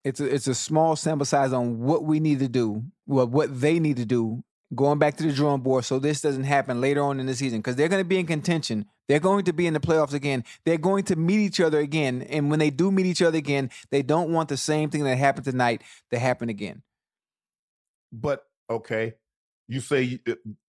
It's 0.05 0.21
a, 0.21 0.35
it's 0.35 0.49
a 0.49 0.55
small 0.55 0.97
sample 0.97 1.25
size 1.25 1.53
on 1.53 1.79
what 1.79 2.05
we 2.05 2.19
need 2.19 2.41
to 2.41 2.49
do. 2.49 2.83
Well, 3.07 3.29
what 3.29 3.61
they 3.61 3.79
need 3.79 3.99
to 3.99 4.05
do. 4.05 4.43
Going 4.75 4.99
back 4.99 5.17
to 5.19 5.25
the 5.25 5.33
drawing 5.33 5.61
board, 5.61 5.85
so 5.85 5.99
this 5.99 6.23
doesn't 6.23 6.45
happen 6.45 6.81
later 6.81 7.03
on 7.03 7.21
in 7.21 7.27
the 7.27 7.35
season 7.35 7.59
because 7.59 7.77
they're 7.77 7.89
going 7.89 8.03
to 8.03 8.09
be 8.09 8.19
in 8.19 8.27
contention. 8.27 8.87
They're 9.07 9.21
going 9.21 9.45
to 9.45 9.53
be 9.53 9.67
in 9.67 9.75
the 9.75 9.81
playoffs 9.81 10.15
again. 10.15 10.45
They're 10.65 10.79
going 10.79 11.05
to 11.05 11.17
meet 11.17 11.41
each 11.41 11.61
other 11.61 11.79
again, 11.79 12.23
and 12.23 12.49
when 12.49 12.59
they 12.59 12.71
do 12.71 12.91
meet 12.91 13.05
each 13.05 13.21
other 13.21 13.37
again, 13.37 13.69
they 13.91 14.03
don't 14.03 14.33
want 14.33 14.49
the 14.49 14.57
same 14.57 14.89
thing 14.89 15.05
that 15.05 15.19
happened 15.19 15.45
tonight 15.45 15.83
to 16.11 16.19
happen 16.19 16.49
again. 16.49 16.83
But 18.11 18.47
okay, 18.71 19.15
you 19.69 19.81
say 19.81 20.21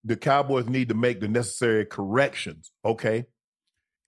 the 0.04 0.16
Cowboys 0.16 0.68
need 0.68 0.90
to 0.90 0.94
make 0.94 1.20
the 1.20 1.28
necessary 1.28 1.86
corrections. 1.86 2.72
Okay, 2.84 3.24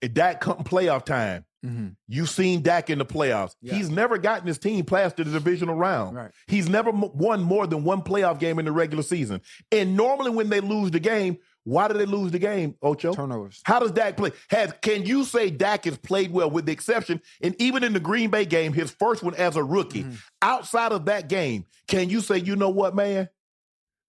at 0.03 0.13
Dak 0.13 0.41
come 0.41 0.57
playoff 0.57 1.05
time, 1.05 1.45
Mm-hmm. 1.65 1.87
you've 2.07 2.29
seen 2.29 2.61
Dak 2.61 2.89
in 2.89 2.99
the 2.99 3.05
playoffs. 3.05 3.55
Yeah. 3.61 3.73
He's 3.73 3.89
never 3.89 4.17
gotten 4.19 4.47
his 4.47 4.59
team 4.59 4.85
past 4.85 5.17
the 5.17 5.23
divisional 5.25 5.75
round. 5.75 6.15
Right. 6.15 6.31
He's 6.47 6.69
never 6.69 6.91
won 6.91 7.41
more 7.41 7.65
than 7.65 7.83
one 7.83 8.03
playoff 8.03 8.39
game 8.39 8.59
in 8.59 8.65
the 8.65 8.71
regular 8.71 9.03
season. 9.03 9.41
And 9.71 9.97
normally, 9.97 10.29
when 10.31 10.49
they 10.49 10.59
lose 10.61 10.91
the 10.91 10.99
game, 10.99 11.37
why 11.63 11.87
do 11.89 11.95
they 11.95 12.05
lose 12.05 12.31
the 12.31 12.39
game, 12.39 12.75
Ocho? 12.81 13.13
Turnovers. 13.13 13.59
How 13.65 13.79
does 13.79 13.91
Dak 13.91 14.15
play? 14.17 14.31
Has 14.49 14.71
can 14.81 15.05
you 15.05 15.23
say 15.25 15.49
Dak 15.49 15.83
has 15.85 15.97
played 15.97 16.31
well, 16.31 16.49
with 16.49 16.65
the 16.67 16.71
exception, 16.71 17.21
and 17.41 17.59
even 17.59 17.83
in 17.83 17.91
the 17.91 17.99
Green 17.99 18.29
Bay 18.29 18.45
game, 18.45 18.71
his 18.71 18.91
first 18.91 19.23
one 19.23 19.33
as 19.35 19.55
a 19.57 19.63
rookie, 19.63 20.03
Mhm. 20.03 20.17
outside 20.41 20.91
of 20.93 21.05
that 21.05 21.27
game, 21.27 21.65
can 21.87 22.09
you 22.09 22.21
say, 22.21 22.37
you 22.37 22.55
know 22.55 22.69
what, 22.69 22.95
man? 22.95 23.27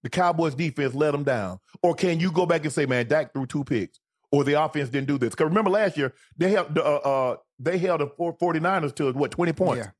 The 0.05 0.11
Cowboys 0.11 0.55
defense 0.55 0.95
let 0.95 1.14
him 1.14 1.25
down. 1.25 1.59
Or 1.83 1.95
can 1.95 2.21
you 2.21 2.31
go 2.31 2.47
back 2.47 2.62
and 2.64 2.73
say, 2.73 2.87
man, 2.87 3.09
Dak 3.09 3.33
threw 3.33 3.47
two 3.47 3.64
picks, 3.64 3.99
or 4.30 4.44
the 4.44 4.62
offense 4.62 4.88
didn't 4.88 5.08
do 5.08 5.18
this? 5.18 5.30
Because 5.30 5.49
remember 5.49 5.70
last 5.70 5.97
year, 5.97 6.14
they 6.37 6.50
held 6.50 6.75
the 6.75 6.85
uh, 6.85 6.88
uh, 6.88 7.37
they 7.58 7.78
held 7.78 8.00
the 8.00 8.06
49ers 8.06 8.94
to 8.97 9.12
what, 9.12 9.30
20 9.30 9.52
points? 9.52 9.87
Yeah. 9.87 9.90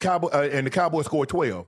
Cowboy 0.00 0.28
uh, 0.28 0.48
and 0.52 0.66
the 0.66 0.70
Cowboys 0.70 1.06
scored 1.06 1.28
12. 1.28 1.66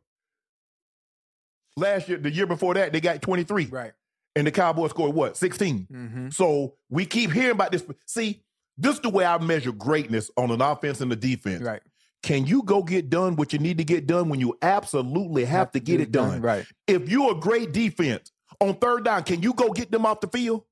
Last 1.76 2.08
year, 2.08 2.18
the 2.18 2.30
year 2.30 2.46
before 2.46 2.74
that, 2.74 2.92
they 2.92 3.00
got 3.00 3.22
23. 3.22 3.66
Right. 3.66 3.92
And 4.36 4.46
the 4.46 4.50
Cowboys 4.50 4.90
scored 4.90 5.14
what? 5.14 5.36
16. 5.36 5.88
Mm-hmm. 5.90 6.28
So 6.30 6.74
we 6.88 7.06
keep 7.06 7.32
hearing 7.32 7.52
about 7.52 7.72
this. 7.72 7.84
See, 8.06 8.42
this 8.78 8.96
is 8.96 9.00
the 9.00 9.10
way 9.10 9.24
I 9.24 9.38
measure 9.38 9.72
greatness 9.72 10.30
on 10.36 10.50
an 10.50 10.60
offense 10.60 11.00
and 11.00 11.10
the 11.10 11.16
defense. 11.16 11.62
Right. 11.62 11.82
Can 12.22 12.46
you 12.46 12.62
go 12.62 12.82
get 12.82 13.08
done 13.08 13.36
what 13.36 13.52
you 13.52 13.58
need 13.58 13.78
to 13.78 13.84
get 13.84 14.06
done 14.06 14.28
when 14.28 14.40
you 14.40 14.56
absolutely 14.60 15.44
have, 15.46 15.72
to 15.72 15.80
get 15.80 16.00
it 16.00 16.12
done? 16.12 16.42
Right. 16.42 16.66
If 16.86 17.08
you're 17.08 17.32
a 17.32 17.40
great 17.40 17.72
defense 17.72 18.30
on 18.60 18.74
third 18.74 19.04
down, 19.04 19.24
can 19.24 19.42
you 19.42 19.54
go 19.54 19.70
get 19.70 19.90
them 19.90 20.04
off 20.04 20.20
the 20.20 20.28
field? 20.28 20.64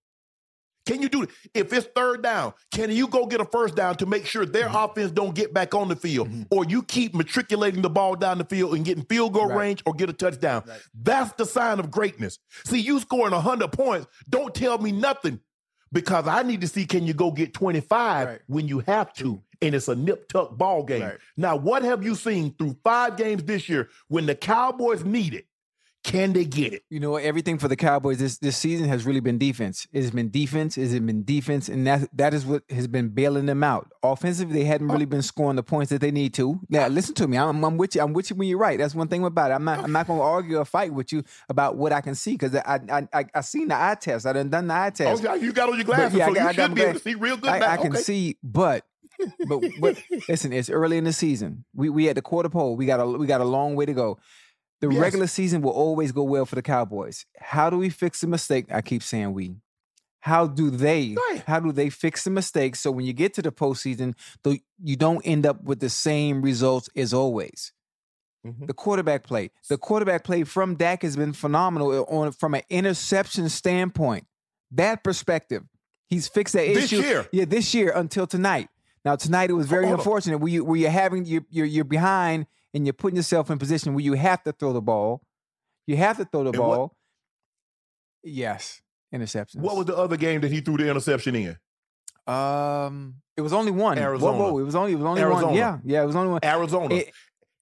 Can 0.88 1.02
you 1.02 1.08
do 1.10 1.22
it? 1.22 1.28
If 1.52 1.70
it's 1.72 1.86
third 1.94 2.22
down, 2.22 2.54
can 2.72 2.90
you 2.90 3.06
go 3.08 3.26
get 3.26 3.42
a 3.42 3.44
first 3.44 3.76
down 3.76 3.96
to 3.96 4.06
make 4.06 4.24
sure 4.26 4.46
their 4.46 4.68
Mm-hmm. 4.68 4.76
offense 4.76 5.10
don't 5.12 5.34
get 5.34 5.52
back 5.52 5.74
on 5.74 5.88
the 5.88 5.96
field, 5.96 6.28
or 6.50 6.64
you 6.64 6.82
keep 6.82 7.14
matriculating 7.14 7.82
the 7.82 7.90
ball 7.90 8.16
down 8.16 8.38
the 8.38 8.44
field 8.44 8.74
and 8.74 8.84
getting 8.86 9.04
field 9.04 9.34
goal 9.34 9.48
Right. 9.48 9.58
range 9.58 9.82
or 9.84 9.92
get 9.92 10.08
a 10.08 10.14
touchdown? 10.14 10.64
Right. 10.66 10.80
That's 10.94 11.32
the 11.34 11.44
sign 11.44 11.78
of 11.78 11.90
greatness. 11.90 12.38
See, 12.64 12.80
you 12.80 12.98
scoring 13.00 13.34
hundred 13.34 13.70
points, 13.72 14.06
don't 14.30 14.54
tell 14.54 14.78
me 14.78 14.90
nothing, 14.92 15.40
because 15.92 16.26
I 16.26 16.42
need 16.42 16.62
to 16.62 16.68
see 16.68 16.86
can 16.86 17.06
you 17.06 17.12
go 17.12 17.30
get 17.32 17.52
twenty 17.52 17.80
five 17.80 18.28
Right. 18.28 18.40
when 18.46 18.66
you 18.66 18.78
have 18.80 19.12
to, 19.14 19.42
and 19.60 19.74
it's 19.74 19.88
a 19.88 19.94
nip 19.94 20.28
tuck 20.28 20.56
ball 20.56 20.84
game. 20.84 21.12
Now, 21.36 21.56
what 21.56 21.82
have 21.82 22.02
you 22.02 22.14
seen 22.14 22.54
through 22.58 22.76
five 22.82 23.16
games 23.18 23.44
this 23.44 23.68
year 23.68 23.90
when 24.08 24.24
the 24.24 24.34
Cowboys 24.34 25.04
need 25.04 25.34
it? 25.34 25.44
Can 26.08 26.32
they 26.32 26.46
get 26.46 26.72
it? 26.72 26.84
You 26.88 27.00
know, 27.00 27.16
everything 27.16 27.58
for 27.58 27.68
the 27.68 27.76
Cowboys 27.76 28.18
this 28.18 28.38
this 28.38 28.56
season 28.56 28.88
has 28.88 29.04
really 29.04 29.20
been 29.20 29.36
defense. 29.36 29.86
It 29.92 30.00
has 30.00 30.10
been 30.10 30.30
defense. 30.30 30.78
It 30.78 30.88
has 30.88 30.98
been 31.00 31.22
defense, 31.22 31.68
and 31.68 31.86
that 31.86 32.08
that 32.16 32.32
is 32.32 32.46
what 32.46 32.62
has 32.70 32.86
been 32.88 33.10
bailing 33.10 33.44
them 33.44 33.62
out. 33.62 33.92
Offensively, 34.02 34.54
they 34.60 34.64
hadn't 34.64 34.88
really 34.88 35.04
been 35.04 35.20
scoring 35.20 35.56
the 35.56 35.62
points 35.62 35.90
that 35.90 36.00
they 36.00 36.10
need 36.10 36.32
to. 36.34 36.60
Now, 36.70 36.84
ah. 36.84 36.88
listen 36.88 37.14
to 37.16 37.28
me. 37.28 37.36
I'm, 37.36 37.62
I'm 37.62 37.76
with 37.76 37.94
you. 37.94 38.00
I'm 38.00 38.14
with 38.14 38.30
you 38.30 38.36
when 38.36 38.48
you're 38.48 38.56
right. 38.58 38.78
That's 38.78 38.94
one 38.94 39.08
thing 39.08 39.22
about 39.22 39.50
it. 39.50 39.54
I'm 39.54 39.64
not. 39.64 39.80
I'm 39.84 39.92
not 39.92 40.06
going 40.06 40.18
to 40.18 40.24
argue 40.24 40.56
or 40.56 40.64
fight 40.64 40.94
with 40.94 41.12
you 41.12 41.22
about 41.50 41.76
what 41.76 41.92
I 41.92 42.00
can 42.00 42.14
see 42.14 42.32
because 42.32 42.54
I 42.54 42.80
I 42.90 43.08
I 43.12 43.24
I 43.34 43.40
seen 43.42 43.68
the 43.68 43.74
eye 43.74 43.96
test. 44.00 44.24
I 44.24 44.32
done 44.32 44.48
done 44.48 44.66
the 44.66 44.74
eye 44.74 44.90
test. 44.90 45.26
Oh, 45.26 45.34
you 45.34 45.52
got 45.52 45.68
on 45.68 45.76
your 45.76 45.84
But 45.84 45.96
glasses, 45.96 46.18
yeah, 46.18 46.24
I 46.24 46.28
so 46.28 46.34
got- 46.34 46.40
you 46.40 46.48
I 46.48 46.52
got 46.52 46.54
should 46.54 46.70
my 46.70 46.74
be 46.74 46.82
able 46.84 46.92
to 46.94 47.00
see 47.00 47.14
real 47.16 47.36
good. 47.36 47.50
I. 47.50 47.74
I 47.74 47.76
can 47.76 47.92
Okay. 47.92 48.00
see, 48.00 48.38
but 48.42 48.86
but 49.46 49.62
but 49.78 50.02
listen, 50.28 50.54
it's 50.54 50.70
early 50.70 50.96
in 50.96 51.04
the 51.04 51.12
season. 51.12 51.66
We 51.74 51.90
we 51.90 52.08
at 52.08 52.14
the 52.14 52.22
quarter 52.22 52.48
pole. 52.48 52.76
We 52.76 52.86
got 52.86 52.98
a 52.98 53.06
we 53.06 53.26
got 53.26 53.42
a 53.42 53.44
long 53.44 53.76
way 53.76 53.84
to 53.84 53.92
go. 53.92 54.18
The 54.80 54.88
Yes. 54.90 55.00
regular 55.00 55.26
season 55.26 55.60
will 55.62 55.72
always 55.72 56.12
go 56.12 56.22
well 56.22 56.46
for 56.46 56.54
the 56.54 56.62
Cowboys. 56.62 57.26
How 57.38 57.68
do 57.70 57.78
we 57.78 57.88
fix 57.90 58.20
the 58.20 58.26
mistake? 58.28 58.66
I 58.72 58.80
keep 58.80 59.02
saying 59.02 59.32
we. 59.34 59.56
How 60.20 60.46
do 60.46 60.70
they? 60.70 61.16
Right. 61.30 61.42
How 61.46 61.60
do 61.60 61.72
they 61.72 61.90
fix 61.90 62.24
the 62.24 62.30
mistakes 62.30 62.80
so 62.80 62.90
when 62.90 63.04
you 63.06 63.12
get 63.12 63.34
to 63.34 63.42
the 63.42 63.52
postseason, 63.52 64.14
though 64.42 64.56
you 64.82 64.96
don't 64.96 65.22
end 65.24 65.46
up 65.46 65.62
with 65.64 65.80
the 65.80 65.88
same 65.90 66.42
results 66.42 66.88
as 66.96 67.12
always? 67.14 67.72
Mhm. 68.46 68.66
The 68.68 68.74
quarterback 68.74 69.24
play. 69.24 69.50
The 69.68 69.78
quarterback 69.78 70.22
play 70.24 70.44
from 70.44 70.76
Dak 70.76 71.02
has 71.02 71.16
been 71.16 71.32
phenomenal 71.32 72.04
on 72.08 72.30
from 72.32 72.54
an 72.54 72.62
interception 72.70 73.48
standpoint. 73.48 74.26
That 74.70 75.02
perspective, 75.02 75.64
he's 76.08 76.28
fixed 76.28 76.54
that 76.54 76.66
This 76.72 76.84
issue. 76.92 77.00
year. 77.02 77.28
Yeah, 77.32 77.44
this 77.46 77.74
year 77.74 77.90
until 77.94 78.26
tonight. 78.26 78.68
Now 79.04 79.16
tonight 79.16 79.50
it 79.50 79.54
was 79.54 79.66
very 79.66 79.86
Hold 79.86 80.00
unfortunate 80.00 80.38
where 80.38 80.52
you 80.52 80.64
where 80.64 80.78
you're 80.78 80.90
having 80.90 81.24
you're, 81.24 81.44
you're 81.50 81.66
you're 81.66 81.84
behind 81.84 82.46
and 82.74 82.86
you're 82.86 82.92
putting 82.92 83.16
yourself 83.16 83.50
in 83.50 83.58
position 83.58 83.94
where 83.94 84.04
you 84.04 84.14
have 84.14 84.42
to 84.44 84.52
throw 84.52 84.72
the 84.72 84.82
ball. 84.82 85.22
You 85.86 85.96
have 85.96 86.16
to 86.18 86.24
throw 86.24 86.44
the 86.44 86.50
And 86.50 86.58
what- 86.58 86.76
ball. 86.76 86.96
Yes, 88.24 88.82
interceptions. 89.14 89.56
What 89.60 89.76
was 89.76 89.86
the 89.86 89.96
other 89.96 90.16
game 90.16 90.40
that 90.42 90.50
he 90.50 90.60
threw 90.60 90.76
the 90.76 90.88
interception 90.90 91.34
in? 91.34 91.56
um? 92.32 93.14
It 93.36 93.40
was 93.40 93.52
only 93.52 93.70
one. 93.70 93.96
Arizona. 93.98 94.36
whoa, 94.36 94.58
it 94.58 94.64
was 94.64 94.74
only 94.74 94.92
it 94.92 94.96
was 94.96 95.04
only 95.04 95.22
one. 95.22 95.32
Arizona. 95.32 95.56
Yeah, 95.56 95.78
yeah, 95.84 96.02
it 96.02 96.06
was 96.06 96.16
only 96.16 96.30
one. 96.32 96.40
Arizona. 96.44 96.94
It- 96.96 97.14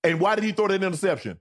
and 0.03 0.19
why 0.21 0.35
did 0.35 0.45
he 0.45 0.53
throw 0.53 0.69
that 0.69 0.83
interception? 0.83 1.39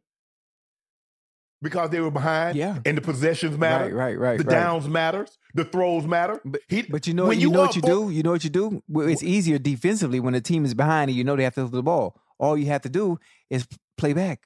Because 1.62 1.90
they 1.90 2.02
were 2.02 2.12
behind. 2.12 2.58
Yeah. 2.58 2.80
And 2.86 2.98
the 2.98 3.02
possessions 3.02 3.58
matter. 3.58 3.86
Right, 3.86 3.94
right, 3.94 4.20
right. 4.20 4.38
The 4.38 4.44
right. 4.44 4.52
downs 4.54 4.88
matters. 4.90 5.38
The 5.54 5.64
throws 5.66 6.06
matter. 6.06 6.40
But, 6.44 6.62
He- 6.68 6.82
but 6.84 7.08
you 7.08 7.14
know, 7.14 7.26
when 7.28 7.40
you, 7.40 7.50
know 7.50 7.62
what 7.62 7.76
you 7.76 7.82
for- 7.82 7.88
do. 7.88 8.10
You 8.12 8.22
know 8.24 8.32
what 8.32 8.44
you 8.44 8.50
do. 8.50 8.84
Well, 8.88 9.08
It's 9.08 9.24
easier 9.24 9.58
defensively 9.58 10.20
when 10.20 10.34
the 10.34 10.42
team 10.42 10.66
is 10.66 10.74
behind 10.74 11.10
and 11.10 11.18
you 11.18 11.24
know 11.24 11.36
they 11.36 11.44
have 11.44 11.56
to 11.56 11.62
throw 11.62 11.70
the 11.70 11.82
ball. 11.84 12.22
All 12.40 12.58
you 12.58 12.66
have 12.68 12.82
to 12.84 12.90
do 12.90 13.20
is 13.50 13.68
play 13.98 14.14
back. 14.14 14.42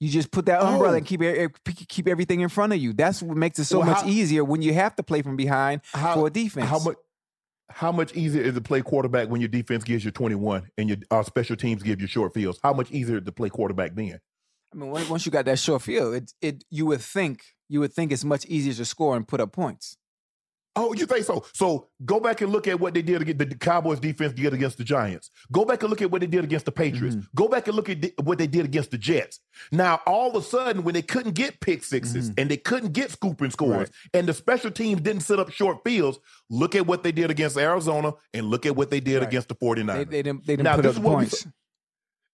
You 0.00 0.08
just 0.08 0.32
put 0.32 0.46
that 0.46 0.60
umbrella 0.60 0.94
Oh. 0.94 0.96
and 0.96 1.06
keep 1.06 1.20
keep 1.88 2.08
everything 2.08 2.40
in 2.40 2.48
front 2.48 2.72
of 2.72 2.78
you. 2.80 2.92
That's 2.92 3.22
what 3.22 3.36
makes 3.36 3.58
it 3.58 3.64
so 3.66 3.78
Well, 3.78 3.88
much 3.88 4.02
how- 4.02 4.08
easier 4.08 4.42
when 4.44 4.60
you 4.62 4.74
have 4.74 4.96
to 4.96 5.02
play 5.02 5.22
from 5.22 5.36
behind 5.36 5.82
How- 5.92 6.14
for 6.14 6.26
a 6.26 6.30
defense. 6.30 6.68
How 6.68 6.78
much? 6.80 6.96
How 7.70 7.90
much 7.92 8.12
easier 8.14 8.42
is 8.42 8.48
it 8.48 8.54
to 8.54 8.60
play 8.60 8.82
quarterback 8.82 9.28
when 9.30 9.40
your 9.40 9.48
defense 9.48 9.82
gives 9.84 10.04
you 10.04 10.10
21 10.10 10.68
and 10.76 10.88
your 10.90 10.98
uh, 11.10 11.22
special 11.22 11.56
teams 11.56 11.82
give 11.82 12.00
you 12.02 12.06
short 12.06 12.34
fields? 12.34 12.58
How 12.62 12.74
much 12.74 12.90
easier 12.90 13.18
to 13.20 13.32
play 13.32 13.48
quarterback 13.48 13.94
then? 13.94 14.18
I 14.74 14.76
mean, 14.76 14.90
once 14.90 15.24
you 15.24 15.32
got 15.32 15.44
that 15.46 15.58
short 15.58 15.82
field, 15.82 16.14
it 16.14 16.32
it 16.42 16.64
you 16.70 16.84
would 16.86 17.00
think 17.00 17.42
you 17.68 17.80
would 17.80 17.92
think 17.94 18.10
it's 18.12 18.24
much 18.24 18.44
easier 18.46 18.74
to 18.74 18.84
score 18.84 19.16
and 19.16 19.26
put 19.26 19.40
up 19.40 19.52
points. 19.52 19.96
Oh, 20.74 20.94
you 20.94 21.04
think 21.04 21.26
so? 21.26 21.44
So 21.52 21.88
go 22.06 22.18
back 22.18 22.40
and 22.40 22.50
look 22.50 22.66
at 22.66 22.80
what 22.80 22.94
they 22.94 23.02
did 23.02 23.20
against 23.20 23.38
the 23.50 23.54
Cowboys 23.56 24.00
defense 24.00 24.32
did 24.32 24.54
against 24.54 24.78
the 24.78 24.84
Giants. 24.84 25.30
Go 25.52 25.66
back 25.66 25.82
and 25.82 25.90
look 25.90 26.00
at 26.00 26.10
what 26.10 26.22
they 26.22 26.26
did 26.26 26.44
against 26.44 26.64
the 26.64 26.72
Patriots. 26.72 27.14
Mm-hmm. 27.16 27.26
Go 27.34 27.46
back 27.48 27.66
and 27.66 27.76
look 27.76 27.90
at 27.90 28.00
di- 28.00 28.14
what 28.22 28.38
they 28.38 28.46
did 28.46 28.64
against 28.64 28.90
the 28.90 28.96
Jets. 28.96 29.40
Now, 29.70 30.00
all 30.06 30.30
of 30.30 30.36
a 30.36 30.46
sudden, 30.46 30.82
when 30.82 30.94
they 30.94 31.02
couldn't 31.02 31.34
get 31.34 31.60
pick 31.60 31.82
6s 31.82 32.32
and 32.38 32.50
they 32.50 32.56
couldn't 32.56 32.92
get 32.94 33.10
scooping 33.10 33.50
scores, 33.50 33.72
Mm-hmm. 33.72 33.78
Right. 33.80 33.90
and 34.14 34.26
the 34.28 34.32
special 34.32 34.70
teams 34.70 35.02
didn't 35.02 35.22
set 35.22 35.38
up 35.38 35.50
short 35.50 35.84
fields, 35.84 36.18
look 36.48 36.74
at 36.74 36.86
what 36.86 37.02
they 37.02 37.12
did 37.12 37.30
against 37.30 37.58
Arizona 37.58 38.14
and 38.32 38.46
look 38.46 38.64
at 38.64 38.74
what 38.74 38.90
they 38.90 39.00
did 39.00 39.18
Right. 39.18 39.28
against 39.28 39.48
the 39.48 39.54
49ers. 39.54 39.86
They, 39.94 40.04
they 40.04 40.22
didn't 40.22 40.46
they 40.46 40.56
didn't 40.56 40.64
Now, 40.64 40.76
put 40.76 40.82
this 40.84 40.90
up 40.92 40.96
is 40.96 41.00
what 41.00 41.10
we 41.18 41.24
points. 41.24 41.46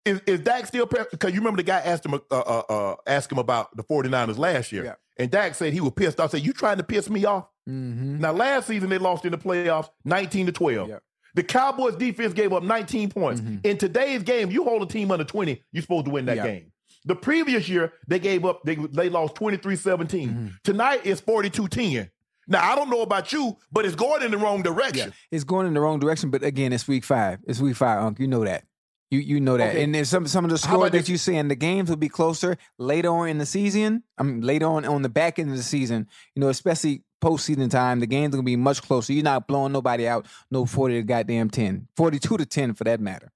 is, 0.05 0.21
is 0.27 0.41
Dak 0.41 0.67
still 0.67 0.87
because 0.87 1.33
you 1.33 1.41
remember 1.41 1.57
the 1.57 1.65
guy 1.65 1.81
asked 1.81 2.07
him 2.07 2.15
uh, 2.15 2.19
uh, 2.31 2.63
uh, 2.69 2.95
asked 3.07 3.33
him 3.33 3.39
about 3.39 3.77
the 3.77 3.83
49ers 3.83 4.39
last 4.39 4.71
year. 4.71 4.85
Yeah. 4.85 4.95
And 5.21 5.31
Dak 5.33 5.57
said 5.57 5.73
he 5.73 5.81
was 5.81 5.93
pissed 5.97 6.21
off. 6.21 6.31
Said, 6.31 6.45
You 6.45 6.53
trying 6.53 6.77
to 6.77 6.85
piss 6.85 7.11
me 7.11 7.25
off? 7.25 7.49
Hmm 7.69 8.19
Now, 8.19 8.33
last 8.33 8.67
season 8.67 8.89
they 8.89 8.99
lost 8.99 9.25
in 9.25 9.33
the 9.33 9.39
playoffs 9.39 9.91
19 10.05 10.47
to 10.47 10.53
12. 10.53 10.89
Yep. 10.89 11.03
The 11.35 11.43
Cowboys 11.43 11.95
defense 11.97 12.33
gave 12.33 12.53
up 12.53 12.63
19 12.63 13.11
points. 13.11 13.41
Mhm. 13.41 13.65
In 13.65 13.77
today's 13.77 14.23
game, 14.23 14.51
you 14.51 14.65
hold 14.65 14.83
a 14.83 14.87
team 14.87 15.11
under 15.11 15.25
20, 15.25 15.63
you're 15.73 15.83
supposed 15.83 16.07
to 16.07 16.11
win 16.11 16.25
that 16.27 16.37
Yep. 16.37 16.47
game. 16.47 16.73
The 17.05 17.15
previous 17.15 17.69
year, 17.69 17.93
they 18.09 18.19
gave 18.19 18.45
up, 18.45 18.63
they, 18.65 18.75
they 18.75 19.09
lost 19.09 19.35
23 19.37 19.77
17. 19.77 20.29
Mm-hmm. 20.29 20.47
Tonight 20.65 21.07
is 21.07 21.21
42 21.21 21.69
10. 21.69 22.11
Now, 22.49 22.73
I 22.73 22.75
don't 22.75 22.89
know 22.91 23.03
about 23.03 23.31
you, 23.33 23.57
but 23.71 23.85
it's 23.85 23.95
going 23.95 24.23
in 24.23 24.31
the 24.31 24.39
wrong 24.39 24.63
direction. 24.63 25.13
It's 25.31 25.45
going 25.45 25.67
in 25.67 25.75
the 25.75 25.81
wrong 25.81 25.99
direction, 26.01 26.31
but 26.31 26.43
again, 26.43 26.73
it's 26.73 26.89
week 26.89 27.05
five. 27.05 27.39
It's 27.47 27.61
week 27.61 27.77
five, 27.77 28.03
Unc. 28.03 28.19
You 28.19 28.27
know 28.27 28.43
that. 28.45 28.65
You 29.11 29.21
you 29.21 29.41
know 29.41 29.57
that. 29.57 29.71
Okay. 29.71 29.85
And 29.85 29.95
then 29.95 30.05
some 30.05 30.27
some 30.27 30.45
of 30.45 30.51
the 30.51 30.59
scores 30.59 30.91
that 30.91 31.09
you 31.09 31.17
see 31.17 31.33
saying 31.33 31.49
the 31.49 31.57
games 31.57 31.89
will 31.89 31.97
be 31.97 32.09
closer 32.09 32.59
later 32.79 33.09
on 33.09 33.29
in 33.29 33.39
the 33.39 33.47
season. 33.47 34.03
I 34.19 34.23
mean 34.23 34.43
later 34.43 34.67
on 34.67 34.85
on 34.85 35.03
the 35.03 35.09
back 35.09 35.39
end 35.39 35.51
of 35.51 35.57
the 35.57 35.63
season, 35.63 36.07
you 36.35 36.41
know, 36.41 36.49
especially 36.49 37.05
postseason 37.23 37.71
time, 37.71 38.01
the 38.01 38.07
games 38.07 38.35
are 38.35 38.37
gonna 38.37 38.45
be 38.45 38.57
much 38.57 38.83
closer. 38.83 39.13
You're 39.13 39.25
not 39.25 39.49
blowing 39.49 39.73
nobody 39.73 40.07
out, 40.07 40.27
no 40.51 40.67
40 40.67 40.95
to 40.97 41.03
goddamn 41.03 41.51
10. 41.51 41.89
42 41.97 42.37
to 42.37 42.47
10 42.47 42.75
for 42.75 42.85
that 42.85 43.01
matter. 43.01 43.33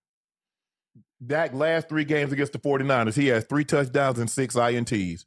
Dak 1.25 1.55
last 1.55 1.89
three 1.89 2.05
games 2.05 2.33
against 2.33 2.53
the 2.53 2.59
49ers, 2.59 3.15
he 3.15 3.29
has 3.29 3.45
three 3.45 3.65
touchdowns 3.65 4.19
and 4.19 4.29
six 4.29 4.57
INTs. 4.57 5.25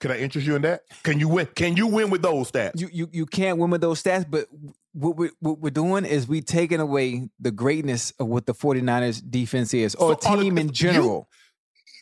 Can 0.00 0.10
I 0.12 0.18
interest 0.18 0.46
you 0.46 0.54
in 0.56 0.62
that? 0.62 0.82
Can 1.02 1.18
you 1.18 1.28
win? 1.28 1.46
Can 1.54 1.76
you 1.76 1.86
win 1.88 2.10
with 2.10 2.22
those 2.22 2.50
stats? 2.52 2.80
You 2.80 2.88
you 2.92 3.08
you 3.12 3.26
can't 3.26 3.58
win 3.58 3.70
with 3.70 3.80
those 3.80 4.02
stats, 4.02 4.24
but 4.28 4.46
what 4.92 5.16
we're, 5.16 5.30
what 5.40 5.58
we're 5.60 5.70
doing 5.70 6.04
is 6.04 6.26
we 6.28 6.40
taking 6.40 6.80
away 6.80 7.28
the 7.40 7.50
greatness 7.50 8.12
of 8.18 8.28
what 8.28 8.46
the 8.46 8.54
49ers 8.54 9.22
defense 9.28 9.74
is, 9.74 9.94
or 9.96 10.18
So, 10.20 10.28
are 10.30 10.36
the- 10.36 10.42
team 10.44 10.58
in 10.58 10.66
you- 10.68 10.72
general. 10.72 11.28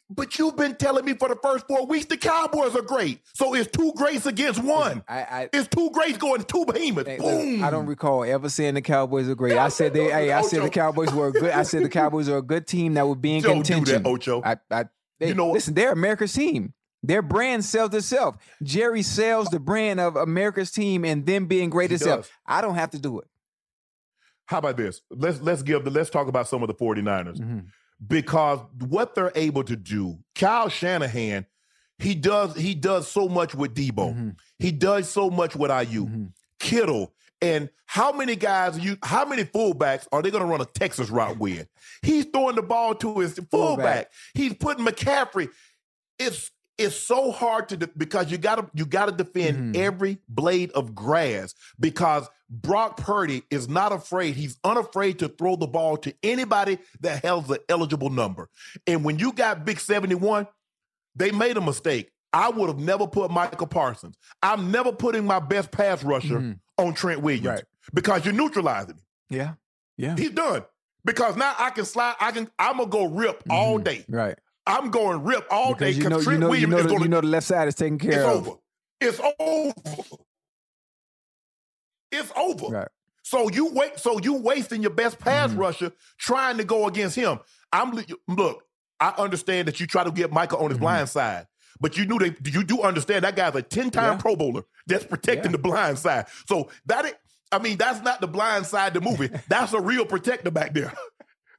But 0.08 0.38
you've 0.38 0.54
been 0.56 0.76
telling 0.76 1.04
me 1.04 1.14
for 1.14 1.28
the 1.28 1.34
first 1.42 1.66
four 1.66 1.84
weeks 1.84 2.06
the 2.06 2.16
Cowboys 2.16 2.76
are 2.76 2.82
great. 2.82 3.22
So 3.34 3.54
it's 3.54 3.68
two 3.68 3.92
greats 3.96 4.24
against 4.24 4.62
one. 4.62 5.02
I, 5.08 5.18
I 5.22 5.48
It's 5.52 5.66
two 5.66 5.90
greats 5.90 6.16
going 6.16 6.44
two 6.44 6.64
behemoths. 6.64 7.08
Hey, 7.08 7.16
Boom. 7.18 7.64
I 7.64 7.70
don't 7.70 7.86
recall 7.86 8.22
ever 8.22 8.48
saying 8.48 8.74
the 8.74 8.82
Cowboys 8.82 9.28
are 9.28 9.34
great. 9.34 9.56
I 9.58 9.68
said 9.68 9.94
they. 9.94 10.04
Hey, 10.10 10.30
I 10.30 10.42
said 10.42 10.62
the 10.62 10.70
Cowboys 10.70 11.12
were 11.12 11.26
a 11.28 11.32
good. 11.32 11.50
I 11.50 11.64
said 11.64 11.82
the 11.82 11.88
Cowboys 12.00 12.28
are 12.28 12.36
a 12.36 12.42
good 12.42 12.68
team 12.68 12.94
that 12.94 13.08
would 13.08 13.20
be 13.20 13.34
in 13.38 13.42
Don't 13.42 13.66
do 13.66 13.80
that, 13.86 14.06
Ocho. 14.06 14.42
I, 14.44 14.58
I, 14.70 14.84
they, 15.18 15.28
You 15.28 15.34
know 15.34 15.46
what? 15.46 15.54
listen, 15.54 15.74
they're 15.74 15.90
America's 15.90 16.32
team. 16.32 16.72
Their 17.02 17.22
brand 17.22 17.64
sells 17.64 17.94
itself. 17.94 18.36
Jerry 18.62 19.02
sells 19.02 19.48
the 19.48 19.60
brand 19.60 20.00
of 20.00 20.16
America's 20.16 20.70
team 20.70 21.04
and 21.04 21.24
them 21.24 21.46
being 21.46 21.70
great 21.70 21.92
itself. 21.92 22.30
I 22.46 22.60
don't 22.60 22.74
have 22.74 22.90
to 22.90 22.98
do 22.98 23.20
it. 23.20 23.28
How 24.46 24.58
about 24.58 24.76
this? 24.76 25.02
Let's 25.10 25.40
let's 25.40 25.62
give 25.62 25.84
the 25.84 25.90
let's 25.90 26.10
talk 26.10 26.28
about 26.28 26.48
some 26.48 26.62
of 26.62 26.68
the 26.68 26.74
49ers. 26.74 27.38
Mm-hmm. 27.38 27.58
Because 28.06 28.60
what 28.86 29.14
they're 29.14 29.32
able 29.34 29.64
to 29.64 29.76
do, 29.76 30.18
Kyle 30.34 30.68
Shanahan, 30.68 31.46
he 31.98 32.14
does 32.14 32.56
he 32.56 32.74
does 32.74 33.08
so 33.08 33.28
much 33.28 33.54
with 33.54 33.74
Deebo. 33.74 34.12
Mm-hmm. 34.14 34.28
He 34.58 34.72
does 34.72 35.08
so 35.08 35.30
much 35.30 35.56
with 35.56 35.70
Aiyuk. 35.70 36.32
Kittle. 36.58 37.12
And 37.42 37.70
how 37.86 38.12
many 38.12 38.36
guys 38.36 38.78
you 38.78 38.96
how 39.02 39.24
many 39.24 39.44
fullbacks 39.44 40.06
are 40.12 40.22
they 40.22 40.30
gonna 40.30 40.46
run 40.46 40.60
a 40.60 40.66
Texas 40.66 41.10
route 41.10 41.38
with? 41.38 41.68
He's 42.02 42.26
throwing 42.26 42.56
the 42.56 42.62
ball 42.62 42.94
to 42.96 43.18
his 43.18 43.34
fullback. 43.34 43.50
Fullback. 43.50 44.12
He's 44.34 44.54
putting 44.54 44.84
McCaffrey. 44.84 45.48
It's 46.18 46.50
it's 46.78 46.96
so 46.96 47.30
hard 47.32 47.68
to 47.70 47.76
de- 47.76 47.90
because 47.96 48.30
you 48.30 48.38
gotta 48.38 48.68
you 48.74 48.84
gotta 48.86 49.12
defend 49.12 49.74
Mhm. 49.74 49.78
every 49.78 50.18
blade 50.28 50.70
of 50.72 50.94
grass 50.94 51.54
because 51.80 52.28
Brock 52.48 52.96
Purdy 52.98 53.42
is 53.50 53.68
not 53.68 53.92
afraid. 53.92 54.36
He's 54.36 54.56
unafraid 54.62 55.18
to 55.20 55.28
throw 55.28 55.56
the 55.56 55.66
ball 55.66 55.96
to 55.98 56.14
anybody 56.22 56.78
that 57.00 57.24
has 57.24 57.48
an 57.50 57.58
eligible 57.68 58.10
number. 58.10 58.48
And 58.86 59.04
when 59.04 59.18
you 59.18 59.32
got 59.32 59.64
Big 59.64 59.80
71, 59.80 60.46
they 61.14 61.30
made 61.32 61.56
a 61.56 61.60
mistake. 61.60 62.10
I 62.32 62.50
would 62.50 62.68
have 62.68 62.78
never 62.78 63.06
put 63.06 63.30
Michael 63.30 63.66
Parsons. 63.66 64.16
I'm 64.42 64.70
never 64.70 64.92
putting 64.92 65.24
my 65.24 65.38
best 65.40 65.70
pass 65.70 66.04
rusher 66.04 66.38
Mhm. 66.38 66.60
on 66.78 66.92
Trent 66.94 67.20
Williams 67.22 67.46
Right. 67.46 67.64
because 67.94 68.24
you're 68.24 68.34
neutralizing 68.34 68.96
him. 68.96 69.02
Yeah. 69.30 69.54
Yeah. 69.96 70.14
He's 70.16 70.30
done. 70.30 70.64
Because 71.04 71.36
now 71.36 71.54
I 71.58 71.70
can 71.70 71.84
slide, 71.84 72.16
I 72.20 72.32
can 72.32 72.50
I'm 72.58 72.76
gonna 72.78 72.90
go 72.90 73.06
rip 73.06 73.42
all 73.48 73.78
Mhm. 73.78 73.84
day. 73.84 74.04
Right. 74.08 74.38
I'm 74.66 74.90
going 74.90 75.22
rip 75.22 75.46
all 75.50 75.74
day 75.74 75.92
Because 75.96 75.96
you 75.96 76.08
know, 76.08 76.18
you 76.20 76.38
know, 76.38 76.52
you 76.52 76.66
know, 76.66 76.82
the, 76.82 76.88
gonna 76.88 77.02
you 77.04 77.08
know 77.08 77.20
the 77.20 77.26
left 77.28 77.46
side 77.46 77.68
is 77.68 77.74
taken 77.74 77.98
care 77.98 78.12
it's 78.12 78.22
of. 78.24 78.48
over. 78.48 78.58
It's 79.00 79.20
over. 79.38 79.72
It's 82.12 82.32
over. 82.36 82.66
Right. 82.66 82.88
So 83.22 83.50
you 83.50 83.72
wait. 83.72 83.98
So 83.98 84.18
you 84.20 84.34
wasting 84.34 84.82
your 84.82 84.92
best 84.92 85.18
pass 85.18 85.50
Mhm. 85.50 85.58
rusher 85.58 85.92
trying 86.18 86.56
to 86.58 86.64
go 86.64 86.86
against 86.86 87.16
him. 87.16 87.38
I'm 87.72 88.02
look. 88.28 88.62
I 89.00 89.12
understand 89.18 89.68
that 89.68 89.78
you 89.80 89.86
try 89.86 90.04
to 90.04 90.10
get 90.10 90.32
Michael 90.32 90.58
on 90.60 90.70
his 90.70 90.78
Mhm. 90.78 90.82
blind 90.82 91.08
side, 91.10 91.46
but 91.80 91.96
you 91.98 92.06
knew 92.06 92.18
that 92.20 92.36
you 92.46 92.64
do 92.64 92.82
understand 92.82 93.24
that 93.24 93.36
guy's 93.36 93.54
a 93.54 93.62
ten 93.62 93.90
time 93.90 94.14
Yeah. 94.14 94.18
Pro 94.18 94.36
Bowler 94.36 94.62
that's 94.86 95.04
protecting 95.04 95.50
Yeah. 95.50 95.56
the 95.56 95.62
blind 95.62 95.98
side. 95.98 96.26
So 96.48 96.70
that 96.86 97.04
it, 97.04 97.18
I 97.52 97.58
mean, 97.58 97.76
that's 97.76 98.00
not 98.02 98.20
the 98.20 98.28
blind 98.28 98.66
side 98.66 98.94
the 98.94 99.00
movie. 99.00 99.28
that's 99.48 99.72
a 99.72 99.80
real 99.80 100.06
protector 100.06 100.50
back 100.50 100.72
there. 100.74 100.92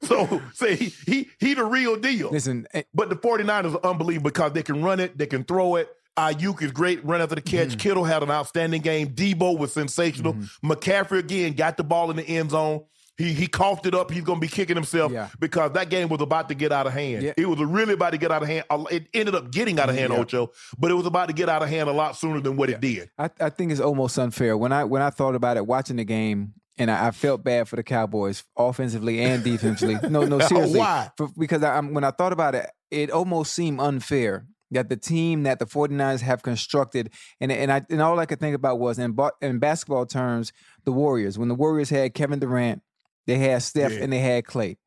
so 0.01 0.41
say 0.53 0.75
he 0.75 0.93
he 1.05 1.29
he 1.39 1.53
the 1.53 1.63
real 1.65 1.95
deal. 1.97 2.31
Listen, 2.31 2.67
eh, 2.73 2.83
But 2.93 3.09
the 3.09 3.15
49ers 3.15 3.75
are 3.83 3.89
unbelievable 3.89 4.29
because 4.29 4.53
they 4.53 4.63
can 4.63 4.83
run 4.83 4.99
it, 4.99 5.17
they 5.17 5.27
can 5.27 5.43
throw 5.43 5.75
it. 5.75 5.89
Aiyuk 6.17 6.63
is 6.63 6.71
great, 6.71 7.05
run 7.05 7.21
after 7.21 7.35
the 7.35 7.41
catch. 7.41 7.69
Mm-hmm. 7.69 7.77
Kittle 7.77 8.03
had 8.03 8.23
an 8.23 8.31
outstanding 8.31 8.81
game. 8.81 9.09
Deebo 9.09 9.55
was 9.57 9.71
sensational. 9.71 10.33
McCaffrey 10.65 11.19
again 11.19 11.53
got 11.53 11.77
the 11.77 11.83
ball 11.83 12.09
in 12.09 12.17
the 12.17 12.23
end 12.27 12.51
zone. 12.51 12.85
He 13.17 13.33
he 13.33 13.47
coughed 13.47 13.85
it 13.87 13.95
up. 13.95 14.11
He's 14.11 14.23
going 14.23 14.37
to 14.39 14.41
be 14.41 14.47
kicking 14.47 14.75
himself 14.75 15.11
Yeah. 15.11 15.29
because 15.39 15.71
that 15.73 15.89
game 15.89 16.07
was 16.09 16.21
about 16.21 16.49
to 16.49 16.55
get 16.55 16.71
out 16.71 16.85
of 16.87 16.93
hand. 16.93 17.23
Yeah. 17.23 17.33
It 17.37 17.47
was 17.49 17.59
really 17.59 17.93
about 17.93 18.11
to 18.11 18.17
get 18.19 18.31
out 18.31 18.43
of 18.43 18.47
hand. 18.47 18.65
It 18.91 19.07
ended 19.13 19.33
up 19.33 19.51
getting 19.51 19.79
out 19.79 19.89
of 19.89 19.95
hand, 19.95 20.13
Yeah. 20.13 20.19
Ocho, 20.19 20.51
but 20.77 20.91
it 20.91 20.93
was 20.93 21.05
about 21.07 21.27
to 21.27 21.33
get 21.33 21.49
out 21.49 21.63
of 21.63 21.69
hand 21.69 21.89
a 21.89 21.93
lot 21.93 22.15
sooner 22.15 22.39
than 22.41 22.57
what 22.57 22.69
it 22.69 22.79
did. 22.79 23.09
I, 23.17 23.29
I 23.39 23.49
think 23.49 23.71
it's 23.71 23.81
almost 23.81 24.17
unfair. 24.19 24.55
When 24.57 24.71
I 24.71 24.83
when 24.83 25.01
I 25.01 25.09
thought 25.09 25.33
about 25.35 25.57
it, 25.57 25.65
watching 25.65 25.95
the 25.97 26.03
game, 26.03 26.53
and 26.77 26.91
I, 26.91 27.07
I 27.07 27.11
felt 27.11 27.43
bad 27.43 27.67
for 27.67 27.75
the 27.75 27.83
Cowboys, 27.83 28.43
offensively 28.57 29.21
and 29.21 29.43
defensively. 29.43 29.97
No, 30.09 30.23
no, 30.25 30.37
oh, 30.41 30.47
seriously. 30.47 30.79
Why? 30.79 31.09
For, 31.17 31.29
because 31.37 31.63
I, 31.63 31.79
when 31.79 32.03
I 32.03 32.11
thought 32.11 32.33
about 32.33 32.55
it, 32.55 32.69
it 32.91 33.11
almost 33.11 33.53
seemed 33.53 33.79
unfair 33.79 34.45
that 34.71 34.89
the 34.89 34.97
team 34.97 35.43
that 35.43 35.59
the 35.59 35.65
49ers 35.65 36.21
have 36.21 36.43
constructed, 36.43 37.11
and 37.39 37.51
and 37.51 37.71
I 37.71 37.83
and 37.89 38.01
all 38.01 38.19
I 38.19 38.25
could 38.25 38.39
think 38.39 38.55
about 38.55 38.79
was 38.79 38.99
in 38.99 39.17
in 39.41 39.59
basketball 39.59 40.05
terms, 40.05 40.51
the 40.85 40.91
Warriors. 40.91 41.37
When 41.39 41.47
the 41.47 41.55
Warriors 41.55 41.89
had 41.89 42.13
Kevin 42.13 42.39
Durant, 42.39 42.81
they 43.25 43.37
had 43.37 43.61
Steph, 43.63 43.93
Yeah. 43.93 44.03
and 44.03 44.13
they 44.13 44.19
had 44.19 44.45
Clay. 44.45 44.77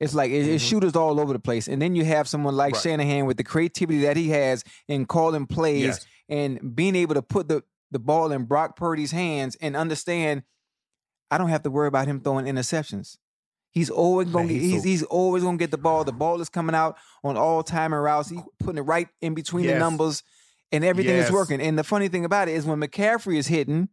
It's 0.00 0.14
like 0.14 0.30
it, 0.30 0.46
it's 0.46 0.64
mm-hmm. 0.64 0.68
shooters 0.68 0.96
all 0.96 1.20
over 1.20 1.32
the 1.32 1.38
place, 1.38 1.68
and 1.68 1.80
then 1.80 1.94
you 1.94 2.04
have 2.04 2.28
someone 2.28 2.56
like 2.56 2.74
Right. 2.74 2.82
Shanahan 2.82 3.26
with 3.26 3.36
the 3.36 3.44
creativity 3.44 4.00
that 4.02 4.16
he 4.16 4.30
has 4.30 4.64
in 4.88 5.06
calling 5.06 5.46
plays 5.46 5.82
Yes. 5.82 6.06
and 6.28 6.74
being 6.74 6.96
able 6.96 7.14
to 7.14 7.22
put 7.22 7.48
the 7.48 7.62
the 7.90 7.98
ball 7.98 8.32
in 8.32 8.44
Brock 8.44 8.76
Purdy's 8.76 9.10
hands 9.10 9.56
and 9.60 9.76
understand 9.76 10.42
I 11.30 11.38
don't 11.38 11.48
have 11.48 11.62
to 11.62 11.70
worry 11.70 11.88
about 11.88 12.06
him 12.06 12.20
throwing 12.20 12.46
interceptions. 12.46 13.18
He's 13.72 13.88
always 13.90 14.28
going 14.28 14.48
to 14.48 14.52
Man, 14.54 14.60
get, 14.60 14.64
he's 14.64 14.72
he's, 14.72 14.82
so- 14.82 14.88
he's 14.88 15.02
always 15.04 15.42
going 15.44 15.56
to 15.56 15.62
get 15.62 15.70
the 15.70 15.78
ball. 15.78 16.02
The 16.04 16.12
ball 16.12 16.40
is 16.40 16.48
coming 16.48 16.74
out 16.74 16.96
on 17.22 17.36
all 17.36 17.62
timing 17.62 18.00
routes. 18.00 18.28
He's 18.30 18.40
putting 18.58 18.78
it 18.78 18.82
right 18.82 19.08
in 19.20 19.34
between 19.34 19.64
the 19.74 19.78
numbers 19.78 20.22
and 20.72 20.84
everything 20.84 21.16
is 21.16 21.30
working. 21.32 21.60
And 21.60 21.78
the 21.78 21.84
funny 21.84 22.08
thing 22.08 22.24
about 22.24 22.48
it 22.48 22.52
is 22.52 22.64
when 22.66 22.80
McCaffrey 22.80 23.36
is 23.36 23.46
hitting 23.46 23.88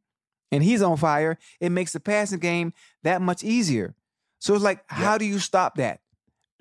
and 0.52 0.64
he's 0.64 0.82
on 0.82 0.98
fire, 0.98 1.38
it 1.60 1.70
makes 1.70 1.94
the 1.94 2.00
passing 2.00 2.40
game 2.40 2.74
that 3.04 3.22
much 3.22 3.44
easier. 3.44 3.94
So 4.40 4.56
it's 4.56 4.64
like, 4.64 4.84
how 4.88 5.18
do 5.20 5.26
you 5.26 5.38
stop 5.40 5.76
that? 5.76 6.00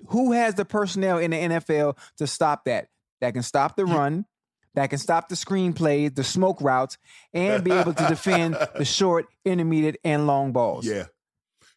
Who 0.09 0.31
has 0.33 0.53
the 0.55 0.65
personnel 0.65 1.17
in 1.17 1.31
the 1.31 1.37
NFL 1.37 1.97
to 2.17 2.27
stop 2.27 2.65
that? 2.65 2.89
That 3.21 3.33
can 3.33 3.41
stop 3.41 3.75
the 3.75 3.85
run, 3.85 4.25
that 4.77 4.91
can 4.91 4.99
stop 4.99 5.27
the 5.27 5.35
screen 5.35 5.73
plays, 5.73 6.11
the 6.11 6.23
smoke 6.23 6.61
routes, 6.61 6.99
and 7.33 7.63
be 7.63 7.71
able 7.71 7.95
to 7.95 8.05
defend 8.07 8.55
the 8.77 8.85
short, 8.85 9.25
intermediate, 9.43 9.97
and 10.03 10.27
long 10.27 10.51
balls. 10.51 10.85
Yeah. 10.85 11.05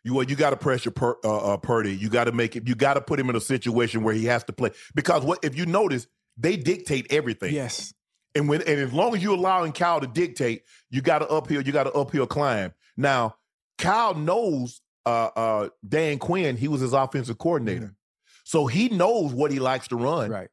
You 0.05 0.13
well, 0.13 0.25
you 0.25 0.37
got 0.37 0.51
to 0.51 0.57
pressure 0.57 0.91
per, 0.91 1.17
uh, 1.25 1.55
uh, 1.55 1.57
Purdy. 1.57 1.97
You 1.97 2.11
got 2.11 2.25
to 2.25 2.33
make 2.33 2.57
it. 2.57 2.69
You 2.69 2.75
got 2.75 2.95
to 2.95 3.01
put 3.01 3.19
him 3.19 3.31
in 3.31 3.37
a 3.37 3.41
situation 3.41 4.05
where 4.05 4.13
he 4.13 4.27
has 4.27 4.45
to 4.45 4.53
play 4.53 4.73
because 4.95 5.25
what 5.25 5.39
if 5.43 5.57
you 5.57 5.65
notice 5.65 6.07
they 6.37 6.57
dictate 6.57 7.07
everything. 7.11 7.55
Yes. 7.55 7.95
And 8.35 8.49
when 8.49 8.61
and 8.61 8.81
as 8.81 8.93
long 8.93 9.17
as 9.17 9.23
you're 9.23 9.35
allowing 9.35 9.73
Kyle 9.73 10.01
to 10.01 10.07
dictate, 10.07 10.65
you 10.91 11.01
got 11.01 11.21
to 11.21 11.29
uphill. 11.29 11.63
You 11.63 11.73
got 11.73 11.85
to 11.85 11.93
uphill 11.93 12.27
climb. 12.27 12.75
Now, 12.99 13.37
Kyle 13.79 14.15
knows 14.15 14.83
uh, 15.07 15.31
uh, 15.35 15.69
Dan 15.87 16.19
Quinn. 16.19 16.57
He 16.57 16.69
was 16.69 16.83
his 16.83 16.93
offensive 16.93 17.39
coordinator, 17.39 17.95
so 18.45 18.67
he 18.67 18.91
knows 18.91 19.33
what 19.33 19.51
he 19.51 19.59
likes 19.59 19.89
to 19.89 19.97
run. 19.97 20.31
Right. 20.31 20.49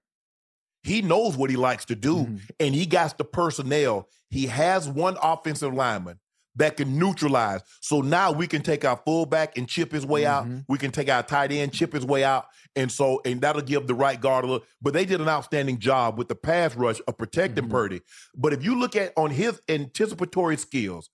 He 0.88 1.02
knows 1.02 1.36
what 1.38 1.50
he 1.50 1.56
likes 1.56 1.86
to 1.86 1.96
do, 1.96 2.26
Mhm. 2.26 2.40
and 2.60 2.74
he 2.76 2.86
got 2.86 3.18
the 3.18 3.24
personnel. 3.26 4.08
He 4.30 4.48
has 4.48 4.88
one 4.90 5.18
offensive 5.22 5.74
lineman 5.74 6.20
that 6.56 6.78
can 6.78 6.98
neutralize. 6.98 7.62
So 7.82 8.02
now 8.02 8.32
we 8.32 8.48
can 8.48 8.62
take 8.64 8.84
our 8.84 9.00
fullback 9.06 9.58
and 9.58 9.68
chip 9.68 9.92
his 9.92 10.06
way 10.06 10.26
out. 10.26 10.46
Mhm. 10.48 10.66
We 10.68 10.78
can 10.80 10.92
take 10.92 11.10
our 11.10 11.22
tight 11.24 11.52
end, 11.52 11.72
chip 11.74 11.94
his 11.94 12.04
way 12.06 12.24
out. 12.24 12.46
And 12.76 12.92
so, 12.92 13.22
and 13.26 13.42
that'll 13.42 13.62
give 13.62 13.86
the 13.88 13.94
right 13.94 14.20
guard 14.20 14.44
a 14.44 14.48
little. 14.48 14.66
But 14.82 14.94
they 14.94 15.06
did 15.06 15.22
an 15.22 15.30
outstanding 15.30 15.78
job 15.80 16.18
with 16.18 16.30
the 16.30 16.36
pass 16.36 16.76
rush 16.76 17.00
of 17.08 17.18
protecting 17.18 17.66
Mhm. 17.66 17.70
Purdy. 17.72 18.02
But 18.36 18.54
if 18.54 18.64
you 18.64 18.80
look 18.80 18.96
at 18.96 19.14
on 19.18 19.32
his 19.32 19.62
anticipatory 19.70 20.58
skills, 20.58 21.10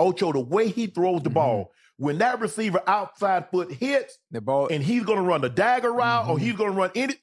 Ocho, 0.00 0.32
the 0.32 0.40
way 0.40 0.68
he 0.68 0.86
throws 0.88 1.22
the 1.22 1.30
Mhm. 1.30 1.34
ball, 1.34 1.72
when 1.96 2.18
that 2.18 2.40
receiver 2.40 2.82
outside 2.88 3.48
foot 3.52 3.72
hits, 3.72 4.18
The 4.32 4.40
ball, 4.40 4.66
and 4.68 4.82
he's 4.82 5.04
going 5.04 5.18
to 5.18 5.24
run 5.24 5.40
the 5.40 5.48
dagger 5.48 5.92
route 5.92 6.28
or 6.28 6.36
Mhm. 6.36 6.40
he's 6.40 6.54
going 6.54 6.72
to 6.72 6.76
run 6.76 6.90
any, 6.96 7.14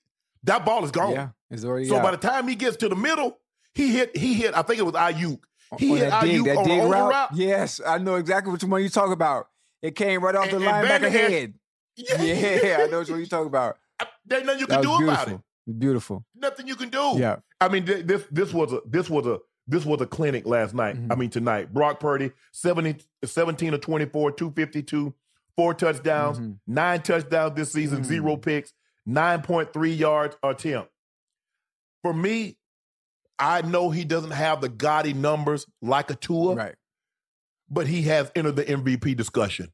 that 0.44 0.66
ball 0.66 0.84
is 0.86 0.92
gone. 0.92 1.12
yeah, 1.12 1.30
it's 1.50 1.64
already 1.66 1.86
So 1.88 1.98
out. 1.98 2.04
by 2.04 2.12
the 2.12 2.18
time 2.18 2.48
he 2.48 2.56
gets 2.56 2.78
to 2.78 2.90
the 2.90 2.96
middle, 2.96 3.38
he 3.74 3.92
hit. 3.94 4.16
He 4.16 4.34
hit. 4.34 4.56
I 4.56 4.62
think 4.64 4.80
it 4.80 4.84
was 4.84 4.94
Aiyuk. 4.96 5.40
He 5.78 5.92
on 5.92 5.98
hit 5.98 6.10
dig, 6.22 6.42
Aiyuk 6.46 6.58
on 6.58 6.68
dig 6.68 6.82
the 6.82 6.88
route. 6.90 7.12
route. 7.12 7.30
Yes, 7.36 7.80
I 7.86 7.98
know 7.98 8.16
exactly 8.16 8.52
which 8.52 8.64
one 8.64 8.82
you 8.84 8.90
talk 8.90 9.12
about. 9.12 9.48
It 9.82 9.96
came 9.96 10.24
right 10.24 10.36
off 10.36 10.50
the 10.50 10.58
And- 10.58 10.66
and 10.66 10.88
linebacker 10.88 11.10
Vanderhead- 11.10 11.30
head. 11.30 11.54
Yeah, 11.96 12.22
Yeah, 12.78 12.78
I 12.84 12.88
know 12.88 13.00
which 13.00 13.10
one 13.10 13.20
you 13.20 13.26
talk 13.26 13.46
about. 13.46 13.78
There's 14.26 14.44
nothing 14.44 14.60
you 14.62 14.68
can 14.68 14.82
do 14.82 14.90
about 14.94 15.00
beautiful. 15.28 15.34
it. 15.68 15.80
Beautiful. 15.80 16.26
Nothing 16.36 16.68
you 16.68 16.76
can 16.76 16.90
do. 16.90 17.14
Yeah. 17.18 17.38
I 17.60 17.68
mean, 17.70 17.86
th- 17.86 18.06
this 18.06 18.24
this 18.32 18.54
was 18.54 18.74
a 18.74 18.82
this 18.86 19.10
was 19.10 19.26
a 19.28 19.40
this 19.68 19.86
was 19.86 20.02
a 20.02 20.06
clinic 20.08 20.46
last 20.48 20.74
night. 20.74 20.96
Mhm. 20.98 21.12
I 21.12 21.16
mean, 21.16 21.30
tonight. 21.30 21.72
Brock 21.74 22.00
Purdy, 22.00 22.32
70, 22.52 22.98
17 23.24 23.74
of 23.74 23.82
24, 23.82 24.32
252, 24.32 25.14
four 25.56 25.74
touchdowns, 25.74 26.40
Mhm. 26.40 26.58
nine 26.68 27.02
touchdowns 27.02 27.56
this 27.56 27.72
season, 27.72 28.02
Mhm. 28.02 28.06
zero 28.06 28.38
picks, 28.38 28.74
9.3 29.12 29.98
yards 29.98 30.36
attempt. 30.44 30.90
For 32.04 32.14
me, 32.14 32.58
I 33.38 33.62
know 33.62 33.90
he 33.90 34.04
doesn't 34.06 34.32
have 34.32 34.62
the 34.62 34.70
gaudy 34.70 35.14
numbers 35.14 35.66
like 35.82 36.10
a 36.12 36.16
Tua, 36.16 36.56
Right. 36.56 36.76
but 37.70 37.88
he 37.88 38.04
has 38.04 38.32
entered 38.36 38.56
the 38.56 38.64
MVP 38.66 39.16
discussion. 39.16 39.70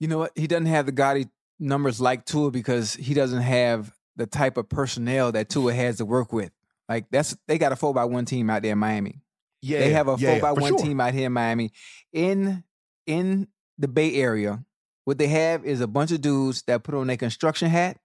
You 0.00 0.08
know 0.08 0.18
what? 0.18 0.32
He 0.36 0.46
doesn't 0.46 0.66
have 0.66 0.86
the 0.86 0.92
gaudy 0.92 1.26
numbers 1.58 2.00
like 2.00 2.24
Tua 2.24 2.50
because 2.50 2.94
he 2.94 3.14
doesn't 3.14 3.42
have 3.42 3.92
the 4.16 4.26
type 4.26 4.56
of 4.56 4.68
personnel 4.68 5.32
that 5.32 5.48
Tua 5.48 5.74
has 5.74 5.96
to 5.98 6.04
work 6.04 6.32
with. 6.32 6.52
Like 6.88 7.06
that's 7.10 7.36
they 7.46 7.58
got 7.58 7.72
a 7.72 7.76
four 7.76 7.92
by 7.92 8.04
one 8.04 8.24
team 8.24 8.48
out 8.50 8.62
there 8.62 8.72
in 8.72 8.78
Miami. 8.78 9.20
Yeah, 9.60 9.80
they 9.80 9.90
have 9.90 10.08
a 10.08 10.16
yeah, 10.18 10.32
four 10.32 10.40
by 10.40 10.52
one 10.52 10.70
sure. 10.70 10.78
team 10.78 11.00
out 11.00 11.12
here 11.14 11.26
in 11.26 11.32
Miami. 11.32 11.72
In 12.12 12.62
in 13.06 13.48
the 13.76 13.88
Bay 13.88 14.14
Area, 14.14 14.64
what 15.08 15.16
they 15.16 15.28
have 15.28 15.64
is 15.64 15.80
a 15.80 15.86
bunch 15.86 16.12
of 16.12 16.20
dudes 16.20 16.62
that 16.66 16.82
put 16.82 16.94
on 16.94 17.06
their 17.06 17.16
construction 17.16 17.70
hat 17.70 17.96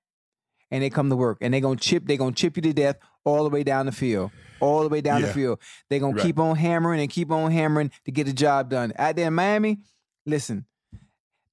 and 0.71 0.81
they 0.81 0.89
come 0.89 1.09
to 1.09 1.17
work 1.17 1.37
and 1.41 1.53
they're 1.53 1.59
gonna 1.59 1.75
chip, 1.75 2.03
they're 2.05 2.15
gonna 2.15 2.31
chip 2.31 2.55
you 2.55 2.61
to 2.61 2.71
death 2.71 2.95
all 3.25 3.43
the 3.43 3.49
way 3.49 3.61
down 3.61 3.85
the 3.87 3.91
field. 3.91 4.31
All 4.61 4.83
the 4.83 4.87
way 4.89 5.01
down 5.01 5.21
the 5.21 5.27
field. 5.27 5.59
They're 5.89 5.99
gonna 5.99 6.13
Right. 6.15 6.23
keep 6.23 6.39
on 6.39 6.55
hammering 6.55 7.01
and 7.01 7.09
keep 7.09 7.29
on 7.29 7.51
hammering 7.51 7.91
to 8.05 8.11
get 8.13 8.25
the 8.27 8.31
job 8.31 8.69
done. 8.69 8.93
Out 8.97 9.17
there 9.17 9.27
in 9.27 9.33
Miami, 9.33 9.79
listen, 10.25 10.65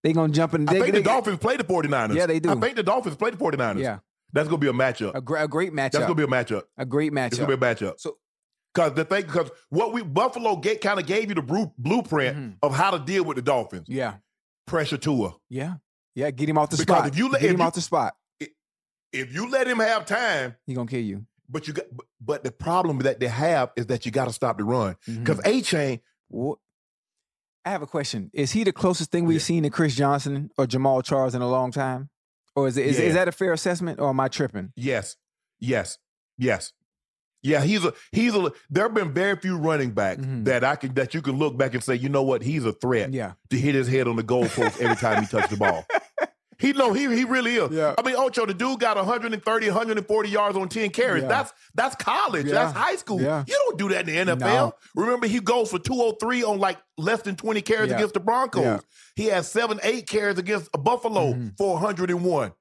they're 0.04 0.12
gonna 0.12 0.32
jump 0.32 0.54
in. 0.54 0.68
I 0.68 0.72
think 0.72 0.84
they- 0.86 0.90
the 0.92 1.02
Dolphins 1.02 1.38
play 1.38 1.56
the 1.56 1.64
49ers. 1.64 2.14
Yeah, 2.16 2.26
they 2.26 2.38
do. 2.38 2.50
I 2.50 2.54
think 2.54 2.76
the 2.76 2.84
Dolphins 2.84 3.16
play 3.16 3.30
the 3.30 3.36
49ers. 3.36 3.82
Yeah, 3.82 3.98
That's 4.32 4.48
to 4.48 4.56
be 4.56 4.68
a 4.68 4.72
matchup. 4.72 5.16
a, 5.16 5.20
gr- 5.20 5.36
a 5.38 5.48
great 5.48 5.72
matchup. 5.72 5.92
That's 5.92 6.06
to 6.06 6.14
be 6.14 6.22
a 6.22 6.28
matchup. 6.28 6.62
a 6.78 6.84
great 6.86 7.12
matchup. 7.12 7.26
It's 7.26 7.38
to 7.38 7.46
be 7.48 7.54
a 7.54 7.56
matchup. 7.56 7.98
So 7.98 8.18
Because 8.72 8.94
the 8.94 9.04
thing, 9.04 9.22
because 9.26 9.50
what 9.70 9.92
we 9.92 10.04
Buffalo 10.04 10.54
get 10.54 10.80
kind 10.80 11.00
of 11.00 11.06
gave 11.06 11.28
you 11.28 11.34
the 11.34 11.70
blueprint 11.76 12.36
Mhm. 12.36 12.54
of 12.62 12.72
how 12.72 12.92
to 12.92 13.00
deal 13.00 13.24
with 13.24 13.34
the 13.34 13.42
Dolphins. 13.42 13.88
yeah, 13.88 14.14
Pressure 14.70 14.96
Tua. 14.98 15.34
yeah, 15.48 15.74
yeah. 16.14 16.30
Get 16.30 16.48
him 16.48 16.56
off 16.56 16.70
the 16.70 16.76
Because 16.78 16.96
spot. 16.96 17.08
if 17.08 17.18
you 17.18 17.28
let- 17.28 17.42
get 17.42 17.50
him 17.50 17.58
you- 17.58 17.62
off 17.64 17.74
the 17.74 17.80
spot, 17.80 18.14
If 19.12 19.34
you 19.34 19.50
let 19.50 19.66
him 19.66 19.80
have 19.80 20.06
time, 20.06 20.54
he 20.66 20.74
gonna 20.74 20.88
kill 20.88 21.00
you. 21.02 21.26
but 21.48 21.66
you 21.66 21.74
got, 21.74 21.86
but- 22.20 22.44
the 22.44 22.52
problem 22.52 22.98
that 23.00 23.18
they 23.18 23.26
have 23.26 23.72
is 23.76 23.86
that 23.86 24.06
you 24.06 24.12
got 24.12 24.26
to 24.26 24.32
stop 24.32 24.56
the 24.58 24.64
run. 24.64 24.94
Mm-hmm. 25.08 25.24
Because 25.24 25.38
Achane, 25.40 26.00
What? 26.28 26.58
I 27.64 27.70
have 27.70 27.82
a 27.82 27.86
question. 27.88 28.30
Is 28.32 28.52
he 28.52 28.62
the 28.64 28.72
closest 28.72 29.10
thing 29.10 29.24
we've 29.26 29.40
Yeah. 29.40 29.44
seen 29.44 29.62
to 29.64 29.70
Chris 29.70 29.96
Johnson 29.96 30.50
or 30.56 30.66
Jamaal 30.66 31.02
Charles 31.04 31.34
in 31.34 31.42
a 31.42 31.48
long 31.48 31.72
time? 31.72 32.08
Or 32.54 32.68
is 32.68 32.76
it 32.76 32.86
is, 32.86 32.98
Yeah. 33.00 33.06
is 33.06 33.14
that 33.14 33.26
a 33.28 33.32
fair 33.32 33.52
assessment 33.52 33.98
or 33.98 34.08
am 34.10 34.20
I 34.20 34.28
tripping? 34.28 34.72
yes, 34.76 35.16
yes, 35.58 35.98
yes. 36.38 36.72
Yeah, 37.42 37.62
he's 37.62 37.84
a 37.84 37.92
he's 38.12 38.34
a. 38.34 38.52
There 38.68 38.84
have 38.84 38.94
been 38.94 39.12
very 39.12 39.36
few 39.36 39.56
running 39.56 39.92
backs 39.92 40.22
Mhm. 40.22 40.44
that 40.44 40.62
I 40.64 40.76
can 40.76 40.94
that 40.94 41.14
you 41.14 41.22
can 41.22 41.36
look 41.38 41.56
back 41.56 41.74
and 41.74 41.82
say, 41.82 41.94
you 41.94 42.08
know 42.08 42.22
what, 42.22 42.42
he's 42.42 42.64
a 42.64 42.72
threat. 42.72 43.12
Yeah. 43.12 43.32
to 43.50 43.56
hit 43.58 43.74
his 43.74 43.88
head 43.88 44.06
on 44.08 44.16
the 44.16 44.22
goalpost 44.22 44.80
every 44.80 44.96
time 44.96 45.22
he 45.22 45.28
touched 45.28 45.50
the 45.50 45.56
ball. 45.56 45.86
He 46.58 46.74
no, 46.74 46.92
he 46.92 47.04
he 47.16 47.24
really 47.24 47.54
is. 47.54 47.70
Yeah. 47.72 47.94
I 47.96 48.02
mean, 48.02 48.16
Ocho, 48.16 48.44
the 48.44 48.52
dude 48.52 48.80
got 48.80 48.98
130, 48.98 49.66
140 49.68 50.28
yards 50.28 50.58
on 50.58 50.68
10 50.68 50.90
carries. 50.90 51.22
Yeah. 51.22 51.28
That's 51.30 51.52
that's 51.74 51.96
college. 51.96 52.44
Yeah. 52.44 52.52
That's 52.52 52.76
high 52.76 52.96
school. 52.96 53.18
Yeah. 53.22 53.44
You 53.48 53.54
don't 53.54 53.78
do 53.78 53.88
that 53.94 54.06
in 54.06 54.26
the 54.26 54.32
NFL. 54.36 54.40
No. 54.40 54.74
Remember, 54.94 55.26
he 55.26 55.40
goes 55.40 55.70
for 55.70 55.78
203 55.78 56.44
on 56.44 56.58
like 56.58 56.76
less 56.98 57.22
than 57.22 57.34
20 57.36 57.62
carries 57.62 57.90
against 57.90 58.12
the 58.12 58.20
Broncos. 58.20 58.82
He 59.16 59.24
has 59.28 59.50
seven, 59.50 59.80
eight 59.82 60.06
carries 60.06 60.36
against 60.36 60.68
a 60.74 60.78
Buffalo 60.78 61.32
Mhm. 61.32 61.56
for 61.56 61.78
101. 61.78 62.52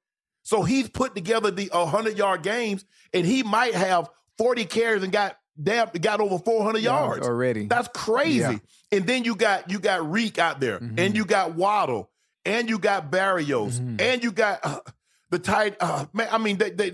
So 0.44 0.64
he's 0.64 0.88
put 0.88 1.14
together 1.14 1.52
the 1.52 1.70
100 1.74 2.18
yard 2.18 2.42
games, 2.42 2.86
and 3.14 3.26
he 3.26 3.44
might 3.44 3.76
have 3.76 4.10
40 4.40 4.66
carries 4.66 5.04
and 5.04 5.12
got 5.12 5.38
damn 5.62 5.90
got 5.90 6.20
over 6.22 6.40
400 6.40 6.80
yards. 6.82 7.28
already. 7.28 7.68
That's 7.68 7.90
crazy. 7.94 8.40
Yeah. 8.40 8.58
And 8.92 9.06
then 9.06 9.24
you 9.24 9.36
got 9.36 9.70
you 9.70 9.78
got 9.80 10.10
Reek 10.10 10.40
out 10.40 10.60
there, 10.60 10.80
Mhm. 10.80 11.00
and 11.00 11.16
you 11.16 11.26
got 11.26 11.54
Waddle, 11.54 12.10
and 12.46 12.68
you 12.68 12.80
got 12.80 13.12
Berrios, 13.12 13.80
Mhm. 13.80 14.02
and 14.02 14.24
you 14.24 14.32
got 14.32 14.60
uh, 14.66 14.80
the 15.30 15.38
tight. 15.38 15.76
Uh, 15.80 16.06
man, 16.14 16.30
I 16.32 16.40
mean 16.40 16.58
they 16.58 16.72
they. 16.72 16.94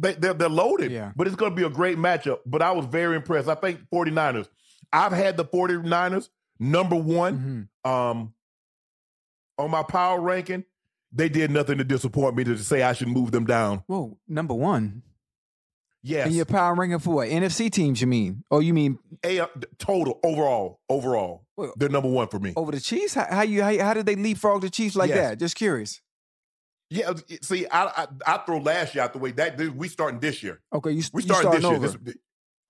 They, 0.00 0.14
they're, 0.14 0.32
they're 0.34 0.48
loaded, 0.48 0.92
Yeah. 0.92 1.10
but 1.16 1.26
it's 1.26 1.34
going 1.34 1.50
to 1.50 1.56
be 1.56 1.64
a 1.64 1.68
great 1.68 1.98
matchup. 1.98 2.38
But 2.46 2.62
I 2.62 2.70
was 2.70 2.86
very 2.86 3.16
impressed. 3.16 3.48
I 3.48 3.56
think 3.56 3.80
49ers. 3.92 4.46
I've 4.92 5.10
had 5.10 5.36
the 5.36 5.44
49ers 5.44 6.30
number 6.60 6.94
one 6.94 7.68
Mhm. 7.84 7.90
um, 7.90 8.32
on 9.58 9.72
my 9.72 9.82
power 9.82 10.20
ranking. 10.20 10.64
They 11.10 11.28
did 11.28 11.50
nothing 11.50 11.78
to 11.78 11.84
disappoint 11.84 12.36
me 12.36 12.44
to 12.44 12.56
say 12.58 12.82
I 12.84 12.92
should 12.92 13.08
move 13.08 13.32
them 13.32 13.44
down. 13.44 13.82
Whoa, 13.88 14.16
number 14.28 14.54
one. 14.54 15.02
Yes, 16.02 16.26
And 16.26 16.34
your 16.34 16.44
power 16.44 16.74
ranking 16.74 17.00
for 17.00 17.16
what? 17.16 17.28
NFC 17.28 17.70
teams, 17.70 18.00
you 18.00 18.06
mean? 18.06 18.44
Oh, 18.50 18.60
you 18.60 18.72
mean 18.72 18.98
A, 19.24 19.40
uh, 19.40 19.46
total 19.78 20.20
overall, 20.22 20.80
overall, 20.88 21.44
Well- 21.56 21.72
they're 21.76 21.88
number 21.88 22.08
one 22.08 22.28
for 22.28 22.38
me. 22.38 22.52
over 22.56 22.70
the 22.72 22.80
Chiefs? 22.80 23.14
How, 23.14 23.26
how 23.28 23.42
you 23.42 23.62
how, 23.62 23.76
how 23.78 23.94
did 23.94 24.06
they 24.06 24.14
leapfrog 24.14 24.62
the 24.62 24.70
Chiefs 24.70 24.94
like 24.96 25.08
Yes. 25.08 25.18
that? 25.30 25.38
Just 25.40 25.56
curious. 25.56 26.00
Yeah, 26.90 27.10
uh, 27.10 27.14
see, 27.42 27.66
I, 27.66 27.84
I 27.84 28.06
I 28.26 28.38
throw 28.46 28.58
last 28.58 28.94
year 28.94 29.04
out 29.04 29.12
the 29.12 29.18
way. 29.18 29.32
That 29.32 29.58
we 29.60 29.88
starting 29.88 30.20
this 30.20 30.42
year. 30.42 30.60
Okay, 30.72 30.92
you, 30.92 31.02
We 31.12 31.22
you 31.22 31.28
starting 31.28 31.50
this 31.50 31.60
starting 31.60 31.82
year. 31.82 31.90
This, 32.04 32.14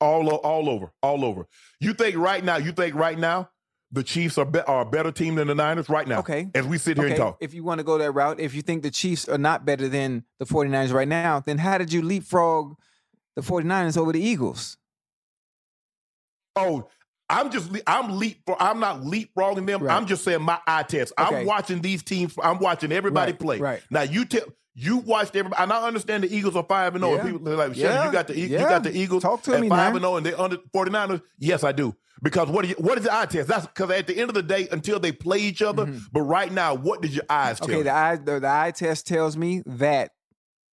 all 0.00 0.28
all 0.28 0.68
over, 0.68 0.90
all 1.02 1.24
over. 1.24 1.46
You 1.80 1.92
think 1.94 2.16
right 2.16 2.42
now? 2.42 2.56
You 2.56 2.72
think 2.72 2.94
right 2.96 3.16
now 3.18 3.50
the 3.92 4.02
Chiefs 4.02 4.36
are 4.38 4.44
be, 4.44 4.60
are 4.60 4.80
a 4.80 4.84
better 4.90 5.12
team 5.12 5.36
than 5.36 5.46
the 5.48 5.54
Niners 5.54 5.88
right 5.88 6.08
now? 6.08 6.18
Okay. 6.20 6.48
as 6.54 6.66
we 6.66 6.78
sit 6.78 6.96
here 6.96 7.04
Okay, 7.06 7.14
and 7.14 7.18
talk. 7.20 7.36
if 7.40 7.54
you 7.54 7.62
want 7.62 7.78
to 7.78 7.84
go 7.84 7.96
that 7.98 8.10
route, 8.10 8.40
if 8.40 8.54
you 8.54 8.62
think 8.62 8.82
the 8.82 8.90
Chiefs 8.90 9.28
are 9.28 9.38
not 9.38 9.64
better 9.64 9.86
than 9.88 10.24
the 10.40 10.46
49ers 10.46 10.92
right 10.92 11.06
now, 11.08 11.40
then 11.40 11.58
how 11.58 11.78
did 11.78 11.92
you 11.92 12.02
leapfrog 12.02 12.74
the 13.38 13.52
49ers 13.52 13.96
over 13.96 14.12
the 14.12 14.20
Eagles? 14.20 14.76
Oh, 16.56 16.88
I'm 17.30 17.50
just 17.50 17.70
I'm 17.86 18.18
leap. 18.18 18.40
For 18.46 18.56
I'm 18.60 18.80
not 18.80 19.02
leapfrogging 19.02 19.66
them. 19.66 19.82
Right. 19.82 19.94
I'm 19.96 20.06
just 20.06 20.24
saying 20.24 20.42
my 20.42 20.58
eye 20.66 20.82
test. 20.82 21.12
Okay. 21.18 21.40
I'm 21.40 21.46
watching 21.46 21.80
these 21.80 22.02
teams. 22.02 22.34
I'm 22.42 22.58
watching 22.58 22.90
everybody 22.90 23.32
Right, 23.32 23.40
play. 23.40 23.58
right. 23.58 23.82
now, 23.90 24.02
you 24.02 24.24
tell 24.24 24.42
you 24.74 24.98
watched 24.98 25.36
everybody, 25.36 25.62
and 25.62 25.72
I 25.72 25.86
understand 25.86 26.22
the 26.24 26.34
Eagles 26.34 26.56
are 26.56 26.64
five 26.64 26.94
and 26.94 27.04
zero. 27.04 27.16
Yeah. 27.16 27.22
People 27.24 27.52
like, 27.54 27.76
Yeah. 27.76 28.06
you 28.06 28.12
got 28.12 28.26
the 28.28 28.38
E- 28.38 28.46
you 28.46 28.58
got 28.58 28.82
the 28.82 28.96
Eagles 28.96 29.22
Talk 29.22 29.42
to 29.42 29.54
at 29.54 29.60
me 29.60 29.68
five 29.68 29.92
now. 29.92 29.96
and 29.96 30.00
zero, 30.04 30.16
and 30.16 30.26
they're 30.26 30.40
under 30.40 30.56
49ers. 30.74 31.20
Yes, 31.38 31.64
I 31.64 31.72
do. 31.72 31.94
Because 32.22 32.48
what 32.48 32.62
do 32.62 32.68
you, 32.70 32.74
what 32.78 32.98
is 32.98 33.04
the 33.04 33.14
eye 33.16 33.26
test? 33.26 33.46
That's 33.48 33.66
because 33.66 33.90
at 33.92 34.06
the 34.08 34.18
end 34.18 34.28
of 34.30 34.34
the 34.34 34.42
day, 34.42 34.66
until 34.72 34.98
they 34.98 35.12
play 35.12 35.38
each 35.38 35.62
other. 35.62 35.86
But 36.12 36.22
right 36.22 36.50
now, 36.50 36.74
what 36.74 37.00
did 37.02 37.12
your 37.12 37.24
eyes 37.28 37.58
tell? 37.60 37.68
Mm-hmm. 37.68 37.74
Okay, 37.76 37.82
the 37.84 37.90
eye 37.92 38.16
the, 38.16 38.40
the 38.40 38.48
eye 38.48 38.70
test 38.72 39.06
tells 39.06 39.36
me 39.36 39.62
that 39.66 40.10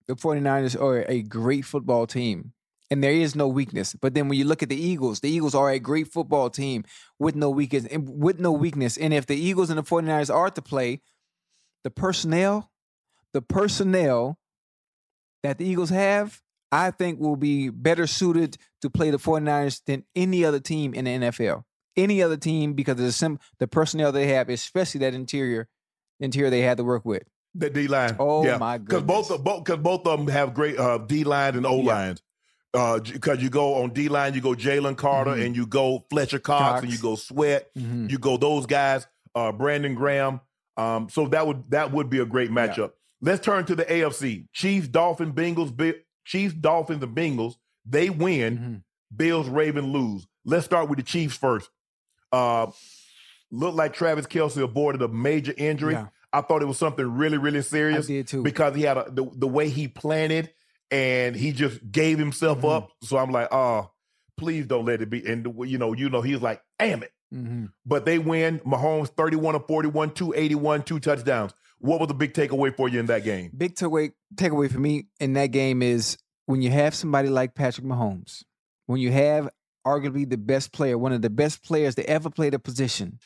the 0.07 0.15
49ers 0.15 0.81
are 0.81 1.05
a 1.09 1.23
great 1.23 1.65
football 1.65 2.07
team. 2.07 2.53
And 2.91 3.03
there 3.03 3.13
is 3.13 3.35
no 3.35 3.49
weakness. 3.49 3.95
But 3.95 4.13
then 4.13 4.29
when 4.29 4.39
you 4.39 4.45
look 4.45 4.63
at 4.63 4.69
the 4.69 4.77
Eagles, 4.77 5.21
the 5.21 5.31
Eagles 5.31 5.55
are 5.55 5.71
a 5.71 5.79
great 5.79 6.09
football 6.09 6.51
team 6.51 6.85
with 7.19 7.35
no 7.35 7.49
weakness 7.49 7.87
and 7.87 8.07
with 8.07 8.39
no 8.39 8.53
weakness. 8.53 8.99
And 8.99 9.15
if 9.15 9.25
the 9.25 9.37
Eagles 9.37 9.71
and 9.71 9.79
the 9.79 9.83
49ers 9.83 10.35
are 10.35 10.51
to 10.51 10.61
play, 10.61 11.01
the 11.85 11.91
personnel, 11.91 12.71
the 13.33 13.41
personnel 13.41 14.39
that 15.43 15.57
the 15.57 15.65
Eagles 15.65 15.89
have, 15.89 16.43
I 16.71 16.91
think 16.91 17.19
will 17.19 17.37
be 17.37 17.71
better 17.71 18.07
suited 18.07 18.57
to 18.81 18.91
play 18.91 19.11
the 19.11 19.19
49ers 19.19 19.83
than 19.87 20.05
any 20.15 20.45
other 20.45 20.61
team 20.61 20.95
in 20.95 21.05
the 21.05 21.11
NFL. 21.13 21.65
Any 21.97 22.23
other 22.23 22.37
team 22.37 22.73
because 22.73 22.99
of 22.99 23.05
the 23.05 23.13
sim- 23.13 23.39
the 23.59 23.69
personnel 23.69 24.13
they 24.13 24.29
have, 24.29 24.49
especially 24.49 25.01
that 25.01 25.15
interior 25.15 25.69
interior 26.21 26.51
they 26.51 26.63
had 26.63 26.79
to 26.79 26.85
work 26.85 27.05
with. 27.05 27.25
The 27.55 27.69
D 27.71 27.87
line. 27.89 28.17
Oh, 28.19 28.45
yeah. 28.45 28.57
my 28.57 28.79
Because 28.79 29.03
both 29.03 29.31
of 29.31 29.45
both 29.45 29.65
because 29.65 29.81
both 29.83 30.07
of 30.07 30.19
them 30.19 30.29
have 30.29 30.55
great 30.55 30.79
uh, 30.79 30.99
D 30.99 31.25
line 31.25 31.55
and 31.57 31.67
O 31.67 31.77
lines. 31.77 32.23
Because 32.73 33.43
you 33.43 33.51
go 33.51 33.75
on 33.83 33.91
D 33.93 34.09
line, 34.09 34.33
you 34.35 34.41
go 34.41 34.55
Jalen 34.55 34.97
Carter 34.97 35.33
Mhm. 35.33 35.45
and 35.47 35.57
you 35.57 35.67
go 35.67 36.07
Fletcher 36.09 36.39
Cox, 36.39 36.63
Cox. 36.63 36.83
and 36.83 36.91
you 36.93 36.99
go 36.99 37.15
Sweat. 37.17 37.69
Mhm. 37.77 38.11
You 38.11 38.19
go 38.19 38.39
those 38.39 38.65
guys, 38.65 39.07
uh, 39.35 39.53
Brandon 39.53 39.95
Graham. 39.95 40.41
Um, 40.79 41.09
so 41.11 41.27
that 41.29 41.47
would 41.47 41.71
that 41.71 41.93
would 41.93 42.09
be 42.09 42.19
a 42.21 42.25
great 42.25 42.51
matchup. 42.51 42.93
Let's 43.21 43.45
turn 43.45 43.67
to 43.67 43.75
the 43.77 43.85
AFC: 43.85 44.47
Chiefs, 44.55 44.89
Dolphins, 44.89 45.33
Bengals, 45.35 45.77
Bi- 45.77 45.97
Chiefs, 46.25 46.55
Dolphins, 46.55 47.03
and 47.03 47.15
Bengals. 47.15 47.57
They 47.85 48.09
win. 48.09 48.57
Mm-hmm. 48.59 48.75
Bills, 49.15 49.49
Raven 49.51 49.93
lose. 49.93 50.27
Let's 50.47 50.65
start 50.65 50.89
with 50.89 50.97
the 50.99 51.03
Chiefs 51.05 51.37
first. 51.37 51.69
Uh, 52.33 52.69
looked 53.51 53.77
like 53.77 53.93
Travis 53.93 54.25
Kelce 54.27 54.63
avoided 54.63 55.03
a 55.03 55.09
major 55.09 55.53
injury. 55.59 55.93
Yeah. 55.93 56.07
I 56.33 56.41
thought 56.41 56.63
it 56.63 56.67
was 56.67 56.79
something 56.79 57.05
really, 57.07 57.39
really 57.39 57.59
I 57.59 57.63
serious 57.63 58.07
did 58.07 58.27
too. 58.29 58.43
because 58.43 58.75
he 58.75 58.83
had 58.83 58.97
a, 58.97 59.05
the, 59.11 59.29
the 59.35 59.47
way 59.47 59.69
he 59.69 59.89
planted 59.89 60.51
and 60.91 61.37
he 61.37 61.53
just 61.53 61.91
gave 61.91 62.19
himself 62.19 62.61
Mhm. 62.63 62.77
up. 62.77 62.91
So 63.03 63.19
I'm 63.19 63.31
like, 63.31 63.49
oh, 63.53 63.91
please 64.37 64.67
don't 64.67 64.85
let 64.85 65.03
it 65.03 65.11
be. 65.11 65.25
And 65.27 65.47
you 65.67 65.79
know, 65.79 65.93
you 65.93 66.09
know, 66.11 66.23
he's 66.23 66.41
like, 66.43 66.63
damn 66.79 67.03
it. 67.03 67.13
hmm 67.31 67.67
But 67.87 68.05
they 68.05 68.19
win. 68.19 68.61
Mahomes 68.61 69.09
31 69.09 69.55
of 69.57 69.67
41, 69.67 70.13
281, 70.15 70.83
two 70.83 71.01
touchdowns. 71.01 71.53
What 71.79 71.99
was 72.01 72.09
the 72.09 72.15
big 72.15 72.33
takeaway 72.33 72.75
for 72.77 72.89
you 72.89 73.01
in 73.01 73.07
that 73.07 73.25
game? 73.25 73.51
Big 73.57 73.75
takeaway 73.75 74.13
takeaway 74.35 74.71
for 74.71 74.79
me 74.79 75.07
in 75.21 75.33
that 75.35 75.49
game 75.49 75.83
is 75.83 76.17
when 76.47 76.63
you 76.63 76.71
have 76.71 76.95
somebody 76.95 77.29
like 77.29 77.55
Patrick 77.55 77.87
Mahomes, 77.87 78.43
when 78.87 79.01
you 79.01 79.11
have 79.13 79.49
arguably 79.87 80.29
the 80.29 80.37
best 80.39 80.73
player, 80.73 80.97
one 80.97 81.13
of 81.13 81.23
the 81.23 81.31
best 81.31 81.63
players 81.65 81.95
to 81.97 82.09
ever 82.09 82.31
play 82.31 82.51
the 82.51 82.59
position, 82.59 83.19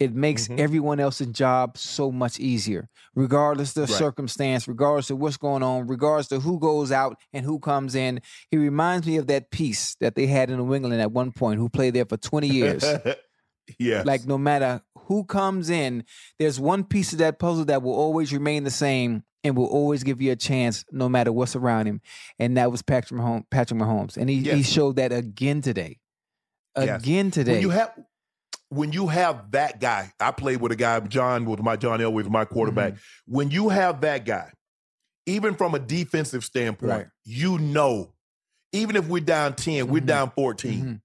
it 0.00 0.14
makes 0.14 0.48
Mhm. 0.48 0.58
everyone 0.60 1.00
else's 1.00 1.26
job 1.28 1.76
so 1.76 2.10
much 2.12 2.38
easier, 2.38 2.88
regardless 3.14 3.70
of 3.76 3.86
the 3.86 3.92
Right. 3.92 3.98
circumstance, 3.98 4.68
regardless 4.68 5.10
of 5.10 5.18
what's 5.18 5.36
going 5.36 5.62
on, 5.62 5.86
regardless 5.86 6.30
of 6.32 6.42
who 6.42 6.58
goes 6.58 6.92
out 6.92 7.16
and 7.32 7.44
who 7.44 7.58
comes 7.58 7.94
in. 7.94 8.20
He 8.50 8.56
reminds 8.56 9.06
me 9.06 9.16
of 9.16 9.26
that 9.26 9.50
piece 9.50 9.96
that 10.00 10.14
they 10.14 10.26
had 10.26 10.50
in 10.50 10.58
New 10.58 10.74
England 10.74 11.00
at 11.00 11.12
one 11.12 11.32
point, 11.32 11.58
who 11.60 11.68
played 11.68 11.94
there 11.94 12.04
for 12.04 12.16
20 12.16 12.48
years. 12.48 12.84
yes. 13.78 14.06
Like 14.06 14.26
no 14.26 14.38
matter 14.38 14.82
who 15.06 15.24
comes 15.24 15.70
in, 15.70 16.04
there's 16.38 16.60
one 16.60 16.84
piece 16.84 17.12
of 17.12 17.18
that 17.18 17.38
puzzle 17.38 17.64
that 17.66 17.82
will 17.82 17.94
always 17.94 18.32
remain 18.32 18.64
the 18.64 18.70
same 18.70 19.24
and 19.44 19.56
will 19.56 19.66
always 19.66 20.02
give 20.02 20.20
you 20.20 20.32
a 20.32 20.36
chance 20.36 20.84
no 20.90 21.08
matter 21.08 21.32
what's 21.32 21.54
around 21.56 21.86
him. 21.86 22.00
And 22.38 22.56
that 22.56 22.70
was 22.70 22.82
Patrick 22.82 23.20
Mahomes. 23.20 23.44
Patrick 23.50 23.80
Mahomes. 23.80 24.16
And 24.16 24.28
he, 24.28 24.40
he 24.42 24.62
showed 24.62 24.96
that 24.96 25.12
again 25.12 25.60
today. 25.62 25.98
Yes. 26.76 27.02
Again 27.02 27.30
today. 27.30 27.52
when 27.54 27.60
you 27.62 27.70
have 27.70 27.92
when 28.70 28.92
you 28.92 29.06
have 29.08 29.50
that 29.52 29.80
guy, 29.80 30.12
I 30.20 30.30
played 30.30 30.60
with 30.60 30.72
a 30.72 30.76
guy, 30.76 31.00
John 31.00 31.44
was 31.44 31.60
my 31.60 31.76
John 31.76 32.00
Elway 32.00 32.12
was 32.14 32.28
my 32.30 32.44
quarterback. 32.44 32.94
Mm-hmm. 32.94 33.34
When 33.34 33.50
you 33.50 33.68
have 33.70 34.00
that 34.02 34.24
guy, 34.24 34.50
even 35.26 35.54
from 35.54 35.74
a 35.74 35.78
defensive 35.78 36.44
standpoint, 36.44 36.90
Right. 36.92 37.06
you 37.24 37.58
know, 37.58 38.12
even 38.72 38.96
if 38.96 39.06
we're 39.06 39.20
down 39.24 39.54
10, 39.54 39.88
we're 39.88 40.02
Mhm. 40.02 40.06
down 40.06 40.30
14, 40.34 40.84
Mhm. 40.84 41.00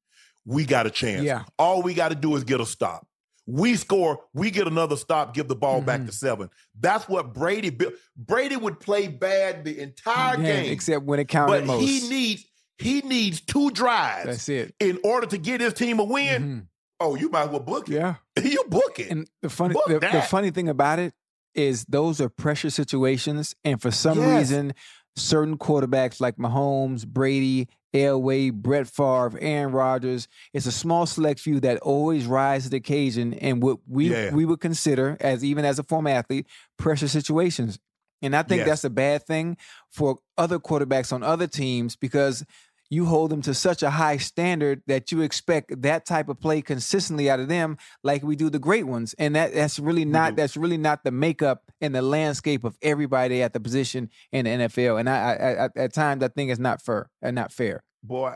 we 0.46 0.66
got 0.66 0.86
a 0.86 0.90
chance. 0.92 1.24
Yeah. 1.24 1.44
All 1.58 1.82
we 1.82 1.94
got 1.94 2.10
to 2.10 2.16
do 2.16 2.36
is 2.36 2.44
get 2.44 2.60
a 2.60 2.66
stop. 2.66 3.08
We 3.46 3.76
score, 3.76 4.20
we 4.34 4.52
get 4.52 4.68
another 4.68 4.96
stop, 4.96 5.34
give 5.34 5.50
the 5.50 5.56
ball 5.56 5.82
back 5.82 6.06
to 6.06 6.14
seven. 6.14 6.50
That's 6.80 7.10
what 7.10 7.34
Brady 7.34 7.70
built. 7.72 7.94
Brady 8.16 8.56
would 8.56 8.80
play 8.80 9.08
bad 9.10 9.66
the 9.66 9.80
entire 9.82 10.38
Yeah, 10.40 10.62
game, 10.64 10.72
Except 10.72 11.04
when 11.04 11.20
it 11.20 11.28
counted 11.28 11.52
but 11.52 11.66
most. 11.66 11.82
he 11.82 12.08
needs 12.10 12.46
he 12.80 13.02
needs 13.02 13.40
two 13.40 13.70
drives 13.70 14.26
That's 14.26 14.50
it. 14.50 14.74
in 14.80 14.98
order 15.04 15.28
to 15.28 15.38
get 15.38 15.62
his 15.62 15.74
team 15.74 16.00
a 16.00 16.04
win. 16.04 16.68
Oh, 17.04 17.16
you 17.16 17.30
might 17.30 17.44
as 17.44 17.50
well 17.50 17.60
book 17.60 17.90
it. 17.90 17.94
Yeah. 17.96 18.16
you 18.44 18.64
book 18.70 18.98
it. 19.00 19.12
And 19.12 19.28
the 19.42 19.50
funny 19.50 19.76
the, 19.88 20.00
the 20.00 20.22
funny 20.22 20.52
thing 20.52 20.70
about 20.70 21.00
it 21.00 21.14
is 21.54 21.86
those 21.86 22.22
are 22.22 22.30
pressure 22.30 22.70
situations. 22.70 23.54
And 23.64 23.82
for 23.82 23.92
some 23.92 24.18
Yes. 24.20 24.38
reason, 24.40 24.74
certain 25.16 25.58
quarterbacks 25.58 26.20
like 26.22 26.38
Mahomes, 26.38 27.06
Brady, 27.06 27.68
Elway, 27.94 28.52
Brett 28.52 28.88
Favre, 28.88 29.38
Aaron 29.40 29.72
Rodgers, 29.74 30.28
it's 30.54 30.66
a 30.66 30.72
small 30.72 31.06
select 31.06 31.40
few 31.40 31.60
that 31.60 31.78
always 31.82 32.26
rise 32.26 32.64
to 32.64 32.70
the 32.70 32.78
occasion 32.78 33.34
and 33.36 33.62
what 33.62 33.80
we 33.88 34.10
Yeah. 34.12 34.34
we 34.34 34.46
would 34.46 34.62
consider 34.62 35.18
as 35.20 35.44
even 35.44 35.66
as 35.66 35.78
a 35.78 35.84
former 35.84 36.10
athlete, 36.10 36.48
pressure 36.78 37.08
situations. 37.08 37.78
And 38.22 38.36
I 38.36 38.42
think 38.44 38.60
Yes. 38.60 38.68
that's 38.70 38.84
a 38.86 38.90
bad 38.90 39.28
thing 39.28 39.58
for 39.92 40.20
other 40.38 40.58
quarterbacks 40.58 41.12
on 41.12 41.22
other 41.22 41.46
teams 41.48 41.96
because 41.98 42.46
you 42.94 43.06
hold 43.06 43.32
them 43.32 43.42
to 43.42 43.54
such 43.54 43.82
a 43.82 43.90
high 43.90 44.18
standard 44.18 44.84
that 44.86 45.12
you 45.12 45.22
expect 45.22 45.82
that 45.82 46.06
type 46.06 46.30
of 46.30 46.40
play 46.40 46.62
consistently 46.62 47.30
out 47.30 47.40
of 47.40 47.48
them 47.48 47.78
like 48.04 48.24
we 48.24 48.36
do 48.36 48.50
the 48.50 48.60
great 48.60 48.86
ones. 48.86 49.16
And 49.18 49.36
that 49.36 49.54
that's 49.54 49.80
really 49.80 50.06
not 50.06 50.32
do. 50.32 50.36
that's 50.38 50.56
really 50.56 50.78
not 50.78 51.04
the 51.04 51.12
makeup 51.12 51.72
and 51.82 51.94
the 51.96 52.02
landscape 52.02 52.64
of 52.64 52.78
everybody 52.82 53.42
at 53.42 53.54
the 53.54 53.60
position 53.60 54.10
in 54.32 54.46
the 54.46 54.52
NFL 54.52 55.00
and 55.00 55.10
I, 55.10 55.34
I, 55.34 55.66
I 55.66 55.70
at 55.76 55.94
times 55.94 56.24
I 56.24 56.28
think 56.28 56.52
it's 56.52 56.60
not 56.60 56.82
fair 56.82 57.10
and 57.22 57.36
not 57.36 57.52
fair. 57.52 57.84
Boy, 58.04 58.36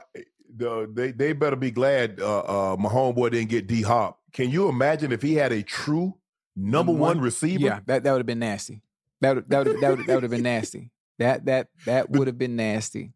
the, 0.56 0.90
they 0.92 1.12
they 1.12 1.34
better 1.34 1.56
be 1.56 1.72
glad 1.72 2.20
uh, 2.20 2.40
uh, 2.40 2.76
my 2.80 2.90
homeboy 2.90 3.32
didn't 3.32 3.50
get 3.50 3.68
D 3.68 3.84
Hop. 3.84 4.20
Can 4.34 4.50
you 4.50 4.70
imagine 4.70 5.12
if 5.12 5.22
he 5.22 5.36
had 5.36 5.52
a 5.52 5.62
true 5.62 6.16
number 6.56 6.92
one, 6.92 7.20
receiver? 7.20 7.64
yeah 7.64 7.80
that 7.86 8.04
that 8.04 8.12
would 8.12 8.20
have 8.20 8.26
been 8.26 8.40
nasty. 8.40 8.82
That 9.22 9.36
would 9.36 9.50
that 9.50 9.66
that 9.66 9.98
would, 9.98 10.08
that 10.08 10.14
would 10.16 10.24
have 10.24 10.32
been 10.32 10.44
nasty. 10.44 10.90
That 11.20 11.46
that 11.46 11.68
that 11.86 12.10
would 12.10 12.28
have 12.28 12.38
been 12.38 12.56
nasty 12.56 13.14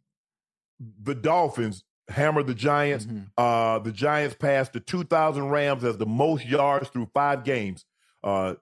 The 1.04 1.16
Dolphins 1.16 1.84
hammered 2.10 2.48
the 2.48 2.54
Giants. 2.56 3.06
Mhm. 3.06 3.28
Uh, 3.38 3.80
the 3.80 3.92
Giants 3.92 4.36
passed 4.36 4.74
the 4.74 4.80
2,000 4.80 5.50
Rams 5.50 5.84
as 5.84 5.98
the 5.98 6.06
most 6.06 6.46
yards 6.46 6.90
through 6.90 7.10
five 7.14 7.44
games. 7.44 7.86
Uh, 8.24 8.56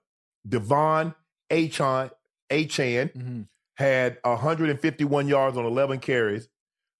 De'Von 0.48 1.14
Achane, 1.50 2.10
Achane 2.50 3.12
Mhm. 3.12 3.46
had 3.74 4.18
151 4.24 5.28
yards 5.28 5.56
on 5.56 5.64
11 5.64 5.98
carries. 6.00 6.48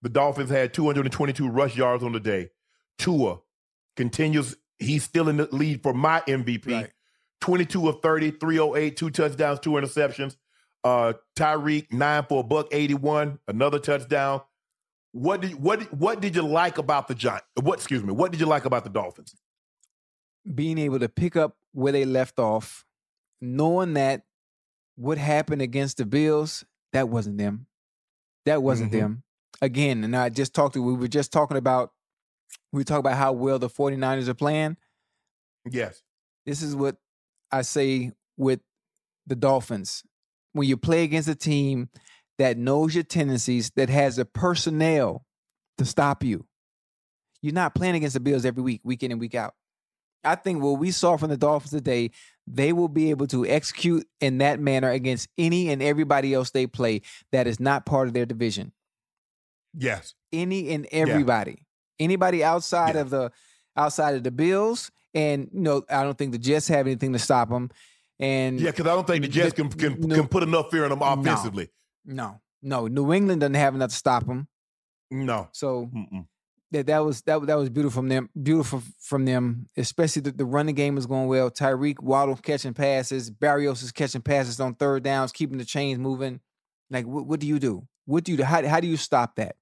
The 0.03 0.09
Dolphins 0.09 0.51
had 0.51 0.73
222 0.75 1.49
rush 1.49 1.77
yards 1.77 2.03
on 2.03 2.13
the 2.13 2.21
day. 2.21 2.51
Tua 2.99 3.39
continues. 3.97 4.57
He's 4.79 5.05
still 5.05 5.29
in 5.29 5.37
the 5.37 5.49
lead 5.53 5.83
for 5.83 5.93
my 5.93 6.23
MVP. 6.27 6.73
Right. 6.73 6.91
22 7.41 7.89
of 7.89 8.01
30, 8.03 8.31
308, 8.33 8.97
two 8.97 9.11
touchdowns, 9.11 9.61
two 9.61 9.71
interceptions. 9.73 10.37
Uh, 10.85 11.13
Tyreek, 11.37 11.93
nine 11.93 12.25
for 12.29 12.41
a 12.41 12.43
buck 12.43 12.69
81, 12.73 13.39
another 13.49 13.79
touchdown. 13.79 14.41
What 15.13 15.41
did 15.41 15.55
what 15.55 15.93
what 15.93 16.21
did 16.21 16.37
you 16.37 16.43
like 16.43 16.79
about 16.79 17.09
the 17.09 17.15
Giants? 17.15 17.47
What 17.61 17.75
excuse 17.79 18.03
me? 18.05 18.13
What 18.13 18.31
did 18.31 18.41
you 18.41 18.47
like 18.47 18.65
about 18.65 18.85
the 18.85 18.91
Dolphins? 18.91 19.35
being 20.55 20.79
able 20.79 20.99
to 20.99 21.09
pick 21.09 21.37
up 21.37 21.59
where 21.73 21.93
they 21.93 22.07
left 22.07 22.39
off, 22.39 22.87
knowing 23.43 23.93
that 23.93 24.25
what 24.97 25.19
happened 25.19 25.61
against 25.61 25.99
the 25.99 26.07
Bills, 26.07 26.65
that 26.95 27.11
wasn't 27.11 27.37
them. 27.37 27.67
That 28.47 28.63
wasn't 28.63 28.91
Mhm. 28.91 28.99
them. 28.99 29.23
Again, 29.61 30.03
and 30.03 30.17
I 30.17 30.31
just 30.31 30.55
talked 30.55 30.73
to, 30.75 30.83
we 30.83 30.95
were 30.95 31.09
just 31.09 31.31
talking 31.31 31.59
about, 31.59 31.93
we 32.73 32.85
talking 32.85 33.01
about 33.01 33.19
how 33.19 33.33
well 33.33 33.59
the 33.59 33.69
49ers 33.69 34.29
are 34.29 34.35
playing. 34.35 34.79
Yes. 35.71 36.03
This 36.47 36.63
is 36.63 36.75
what 36.75 36.97
I 37.53 37.61
say 37.61 38.13
with 38.39 38.61
the 39.27 39.37
Dolphins. 39.37 40.05
When 40.53 40.67
you 40.67 40.79
play 40.79 41.05
against 41.05 41.29
a 41.29 41.35
team 41.35 41.91
that 42.41 42.57
knows 42.57 42.95
your 42.95 43.05
tendencies, 43.05 43.71
that 43.77 43.91
has 43.91 44.17
the 44.17 44.25
personnel 44.25 45.27
to 45.77 45.85
stop 45.85 46.25
you, 46.25 46.47
you're 47.43 47.53
not 47.53 47.75
playing 47.75 47.97
against 47.97 48.15
the 48.15 48.21
Bills 48.21 48.47
every 48.47 48.63
week, 48.63 48.81
week 48.83 49.03
in 49.03 49.13
and 49.13 49.21
week 49.21 49.35
out. 49.35 49.53
I 50.25 50.37
think 50.37 50.63
what 50.63 50.79
we 50.79 50.91
saw 50.91 51.19
from 51.19 51.29
the 51.29 51.37
Dolphins 51.37 51.71
today, 51.71 52.13
they 52.47 52.73
will 52.73 52.89
be 52.89 53.11
able 53.11 53.27
to 53.27 53.47
execute 53.47 54.07
in 54.23 54.39
that 54.39 54.59
manner 54.59 54.89
against 54.91 55.29
any 55.37 55.69
and 55.71 55.83
everybody 55.83 56.33
else 56.33 56.51
they 56.51 56.67
play 56.67 57.03
that 57.31 57.47
is 57.47 57.61
not 57.61 57.85
part 57.85 58.09
of 58.09 58.15
their 58.15 58.25
division. 58.25 58.73
Yes. 59.77 60.15
Any 60.33 60.71
and 60.71 60.87
everybody. 60.91 61.67
Anybody 61.99 62.43
outside 62.43 62.95
Yeah. 62.95 63.03
of 63.03 63.11
the 63.11 63.33
outside 63.77 64.15
of 64.15 64.23
the 64.25 64.31
Bills, 64.31 64.91
and 65.13 65.51
you 65.53 65.61
know, 65.61 65.83
I 65.91 66.05
don't 66.05 66.17
think 66.17 66.33
the 66.33 66.39
Jets 66.39 66.69
have 66.69 66.87
anything 66.87 67.13
to 67.13 67.19
stop 67.19 67.51
them. 67.51 67.71
And 68.19 68.59
Yeah, 68.59 68.71
because 68.71 68.87
I 68.87 68.95
don't 68.95 69.07
think 69.07 69.23
the 69.25 69.29
Jets 69.29 69.53
can 69.53 69.69
can, 69.69 70.01
No. 70.01 70.15
can 70.17 70.27
put 70.29 70.43
enough 70.43 70.71
fear 70.71 70.85
in 70.85 70.91
them 70.91 71.03
offensively. 71.03 71.69
No, 72.05 72.41
no, 72.63 72.87
New 72.87 73.13
England 73.13 73.41
doesn't 73.41 73.55
have 73.55 73.75
enough 73.75 73.91
to 73.91 73.97
stop 73.97 74.27
them. 74.27 74.49
No. 75.11 75.49
So 75.53 75.91
Mm-mm. 75.95 76.27
that 76.71 76.87
that 76.87 76.99
was 77.05 77.23
that 77.23 77.45
that 77.47 77.57
was 77.59 77.69
beautiful 77.71 78.01
from 78.01 78.09
them. 78.09 78.31
Beautiful 78.41 78.83
from 78.99 79.25
them, 79.25 79.67
especially 79.77 80.23
the, 80.23 80.33
the 80.33 80.45
running 80.45 80.75
game 80.75 80.97
is 80.99 81.07
going 81.07 81.27
well. 81.29 81.51
Tyreek 81.51 82.01
Waddle 82.01 82.37
catching 82.37 82.75
passes, 82.75 83.31
Berrios 83.31 83.83
is 83.83 83.93
catching 83.93 84.23
passes 84.23 84.61
on 84.61 84.75
third 84.75 85.03
downs, 85.03 85.33
keeping 85.33 85.59
the 85.59 85.65
chains 85.65 85.99
moving. 85.99 86.41
Like, 86.91 87.07
what, 87.07 87.27
what 87.27 87.41
do 87.41 87.47
you 87.47 87.59
do? 87.59 87.87
What 88.07 88.25
do 88.25 88.33
you 88.33 88.39
do? 88.39 88.45
How 88.45 88.67
how 88.67 88.81
do 88.81 88.87
you 88.87 88.97
stop 88.97 89.37
that? 89.37 89.57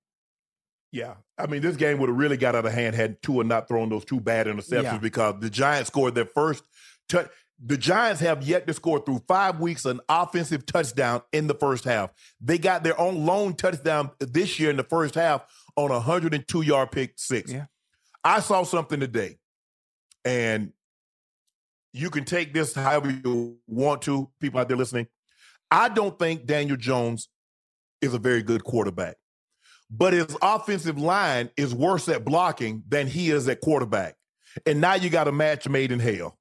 Yeah. 0.91 1.15
I 1.37 1.47
mean, 1.47 1.61
this 1.61 1.77
game 1.77 1.99
would 1.99 2.09
have 2.09 2.17
really 2.19 2.37
got 2.39 2.55
out 2.55 2.65
of 2.65 2.73
hand 2.73 2.97
had 2.97 3.21
Tua 3.23 3.45
not 3.45 3.69
thrown 3.69 3.91
those 3.91 4.05
two 4.07 4.21
bad 4.21 4.47
interceptions 4.47 4.83
Yeah. 4.85 4.99
because 4.99 5.35
the 5.41 5.51
Giants 5.51 5.89
scored 5.89 6.15
their 6.15 6.25
first 6.25 6.65
touch. 7.09 7.29
The 7.65 7.77
Giants 7.77 8.21
have 8.21 8.43
yet 8.43 8.67
to 8.69 8.73
score 8.73 9.01
through 9.01 9.23
five 9.27 9.59
weeks 9.59 9.85
an 9.85 10.01
offensive 10.09 10.65
touchdown 10.65 11.23
in 11.33 11.49
the 11.49 11.55
first 11.55 11.85
half. 11.85 12.11
They 12.41 12.59
got 12.59 12.85
their 12.85 12.99
own 13.01 13.27
lone 13.27 13.55
touchdown 13.55 14.11
this 14.21 14.61
year 14.61 14.71
in 14.71 14.77
the 14.77 14.85
first 14.85 15.15
half 15.15 15.45
on 15.77 15.91
a 15.91 15.95
102 15.95 16.63
yard 16.63 16.93
pick 16.93 17.15
six. 17.17 17.53
Yeah. 17.53 17.67
I 18.23 18.41
saw 18.41 18.63
something 18.63 19.01
today, 19.01 19.39
and 20.25 20.73
you 21.93 22.11
can 22.11 22.25
take 22.25 22.53
this 22.53 22.75
however 22.75 23.11
you 23.11 23.57
want 23.67 24.03
to, 24.03 24.31
people 24.41 24.61
out 24.61 24.69
there 24.69 24.77
listening. 24.77 25.09
I 25.71 25.89
don't 25.89 26.19
think 26.19 26.47
Daniel 26.47 26.77
Jones 26.77 27.29
is 28.01 28.15
a 28.15 28.19
very 28.19 28.43
good 28.43 28.65
quarterback 28.65 29.17
but 29.91 30.13
his 30.13 30.37
offensive 30.43 30.99
line 30.99 31.51
is 31.57 31.75
worse 31.75 32.09
at 32.09 32.25
blocking 32.25 32.83
than 32.89 33.07
he 33.07 33.31
is 33.31 33.49
at 33.49 33.61
quarterback. 33.61 34.17
And 34.67 34.81
now 34.81 34.95
you 34.95 35.11
got 35.11 35.29
a 35.29 35.33
match 35.33 35.69
made 35.69 35.93
in 35.93 36.01
hell. 36.01 36.39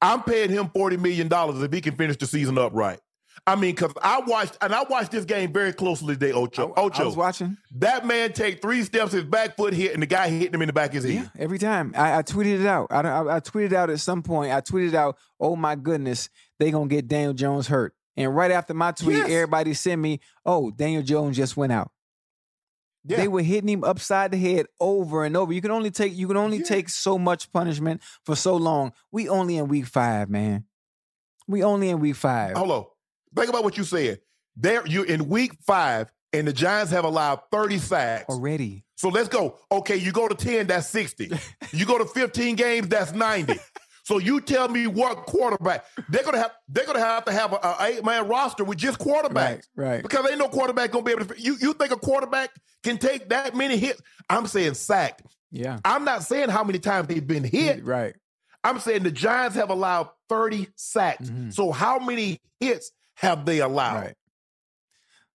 I'm 0.00 0.22
paying 0.22 0.50
him 0.50 0.68
$40 0.68 0.98
million 1.00 1.28
if 1.64 1.72
he 1.72 1.80
can 1.80 1.96
finish 1.96 2.16
the 2.16 2.26
season 2.26 2.58
upright. 2.58 3.00
I 3.46 3.54
mean, 3.54 3.74
because 3.74 3.92
I 4.02 4.20
watched 4.26 4.58
and 4.60 4.74
I 4.74 4.82
watched 4.82 5.12
this 5.12 5.24
game 5.24 5.52
very 5.52 5.72
closely 5.72 6.14
today, 6.14 6.32
Ocho. 6.32 6.74
Ocho. 6.76 7.02
I 7.02 7.06
was 7.06 7.16
watching. 7.16 7.56
That 7.76 8.04
man 8.04 8.32
take 8.32 8.60
three 8.60 8.82
steps, 8.82 9.12
his 9.12 9.24
back 9.24 9.56
foot 9.56 9.72
hit, 9.72 9.94
and 9.94 10.02
the 10.02 10.06
guy 10.06 10.28
hit 10.28 10.52
him 10.52 10.60
in 10.60 10.66
the 10.66 10.72
back 10.72 10.90
of 10.90 11.02
his 11.02 11.06
Yeah, 11.06 11.20
head. 11.20 11.30
every 11.38 11.58
time. 11.58 11.94
I, 11.96 12.18
I 12.18 12.22
tweeted 12.22 12.60
it 12.60 12.66
out. 12.66 12.88
I, 12.90 13.00
I, 13.00 13.36
I 13.36 13.40
tweeted 13.40 13.72
out 13.72 13.90
at 13.90 14.00
some 14.00 14.22
point. 14.22 14.52
I 14.52 14.60
tweeted 14.60 14.92
out, 14.94 15.16
"Oh 15.40 15.54
my 15.56 15.76
goodness, 15.76 16.28
they 16.58 16.70
gonna 16.72 16.88
get 16.88 17.06
Daniel 17.08 17.32
Jones 17.32 17.68
hurt." 17.68 17.94
And 18.16 18.34
right 18.34 18.50
after 18.50 18.74
my 18.74 18.90
tweet, 18.92 19.18
Yes. 19.18 19.30
everybody 19.30 19.72
sent 19.72 20.00
me, 20.00 20.18
"Oh, 20.44 20.70
Daniel 20.72 21.02
Jones 21.02 21.36
just 21.36 21.56
went 21.56 21.72
out." 21.72 21.90
Yeah. 23.08 23.16
They 23.16 23.28
were 23.28 23.42
hitting 23.42 23.68
him 23.68 23.84
upside 23.84 24.30
the 24.32 24.36
head 24.38 24.66
over 24.80 25.24
and 25.24 25.36
over. 25.36 25.52
You 25.52 25.60
can 25.62 25.70
only 25.70 25.90
take 25.90 26.14
you 26.14 26.28
can 26.28 26.36
only 26.36 26.58
Yeah. 26.58 26.64
take 26.64 26.88
so 26.88 27.18
much 27.18 27.50
punishment 27.52 28.02
for 28.26 28.36
so 28.36 28.54
long. 28.56 28.92
We 29.10 29.28
only 29.28 29.56
in 29.56 29.68
week 29.68 29.86
five, 29.86 30.28
man. 30.28 30.64
We 31.46 31.62
only 31.64 31.88
in 31.88 32.00
week 32.00 32.16
five. 32.16 32.56
Hold 32.56 32.70
on. 32.70 32.84
Think 33.34 33.48
about 33.48 33.64
what 33.64 33.76
you 33.78 33.84
said. 33.84 34.20
There, 34.56 34.86
you're 34.86 35.06
in 35.06 35.28
week 35.28 35.52
five, 35.66 36.12
and 36.32 36.46
the 36.46 36.52
Giants 36.52 36.90
have 36.92 37.04
allowed 37.04 37.40
30 37.50 37.78
sacks. 37.78 38.24
Already. 38.28 38.84
So 38.96 39.08
let's 39.08 39.28
go. 39.28 39.56
Okay, 39.70 39.96
you 39.96 40.10
go 40.12 40.26
to 40.28 40.34
10, 40.34 40.66
that's 40.66 40.88
60. 40.88 41.30
you 41.72 41.86
go 41.86 41.96
to 41.98 42.04
15 42.04 42.56
games, 42.56 42.88
that's 42.88 43.12
90. 43.12 43.54
So 44.08 44.16
you 44.16 44.40
tell 44.40 44.68
me 44.68 44.86
what 44.86 45.26
quarterback 45.26 45.84
they're 46.08 46.24
gonna 46.24 46.38
have. 46.38 46.52
They're 46.66 46.86
gonna 46.86 46.98
have 46.98 47.26
to 47.26 47.32
have 47.32 47.52
a, 47.52 47.56
a 47.56 47.76
eight 47.82 48.02
man 48.02 48.26
roster 48.26 48.64
with 48.64 48.78
just 48.78 48.98
quarterbacks, 48.98 49.34
Right, 49.34 49.66
right. 49.76 50.02
Because 50.02 50.26
ain't 50.30 50.38
no 50.38 50.48
quarterback 50.48 50.92
gonna 50.92 51.04
be 51.04 51.12
able 51.12 51.26
to. 51.26 51.38
You 51.38 51.58
you 51.60 51.74
think 51.74 51.92
a 51.92 51.96
quarterback 51.96 52.48
can 52.82 52.96
take 52.96 53.28
that 53.28 53.54
many 53.54 53.76
hits? 53.76 54.00
I'm 54.30 54.46
saying 54.46 54.74
sacked. 54.74 55.24
Yeah. 55.50 55.80
I'm 55.84 56.06
not 56.06 56.22
saying 56.22 56.48
how 56.48 56.64
many 56.64 56.78
times 56.78 57.08
they've 57.08 57.26
been 57.26 57.44
hit. 57.44 57.84
Right. 57.84 58.14
I'm 58.64 58.78
saying 58.80 59.02
the 59.02 59.10
Giants 59.10 59.56
have 59.56 59.68
allowed 59.68 60.08
30 60.30 60.68
sacks. 60.74 61.28
Mhm. 61.28 61.52
So 61.52 61.70
how 61.70 61.98
many 61.98 62.40
hits 62.60 62.90
have 63.16 63.44
they 63.44 63.58
allowed? 63.58 64.04
Right. 64.04 64.14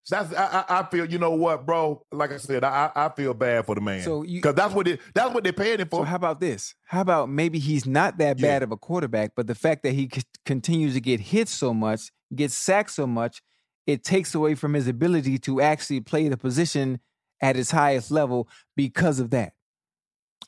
That's 0.09 0.33
I, 0.33 0.65
I 0.67 0.83
feel 0.83 1.05
you 1.05 1.17
know 1.17 1.31
what, 1.31 1.65
bro. 1.65 2.05
Like 2.11 2.31
I 2.33 2.37
said, 2.37 2.63
I 2.63 2.91
I 2.95 3.09
feel 3.09 3.33
bad 3.33 3.65
for 3.65 3.75
the 3.75 3.81
man. 3.81 4.01
So 4.03 4.23
you- 4.23 4.39
because 4.41 4.55
that's 4.55 4.73
what 4.73 4.87
it 4.87 4.99
that's 5.13 5.33
what 5.33 5.43
they're 5.43 5.53
paying 5.53 5.79
him 5.79 5.87
for. 5.87 6.01
So 6.01 6.03
how 6.03 6.15
about 6.17 6.39
this? 6.41 6.75
How 6.85 7.01
about 7.01 7.29
maybe 7.29 7.57
he's 7.59 7.85
not 7.85 8.17
that 8.17 8.37
Yeah. 8.39 8.47
bad 8.47 8.63
of 8.63 8.71
a 8.71 8.77
quarterback, 8.77 9.31
but 9.35 9.47
the 9.47 9.55
fact 9.55 9.83
that 9.83 9.93
he 9.93 10.09
c- 10.13 10.21
continues 10.45 10.93
to 10.95 11.01
get 11.01 11.19
hit 11.21 11.47
so 11.47 11.73
much, 11.73 12.11
gets 12.35 12.53
sacked 12.53 12.91
so 12.91 13.07
much, 13.07 13.41
it 13.87 14.03
takes 14.03 14.35
away 14.35 14.55
from 14.55 14.73
his 14.73 14.87
ability 14.87 15.37
to 15.39 15.61
actually 15.61 16.01
play 16.01 16.27
the 16.27 16.37
position 16.37 16.99
at 17.41 17.55
its 17.55 17.71
highest 17.71 18.11
level 18.11 18.47
because 18.75 19.19
of 19.19 19.29
that. 19.31 19.53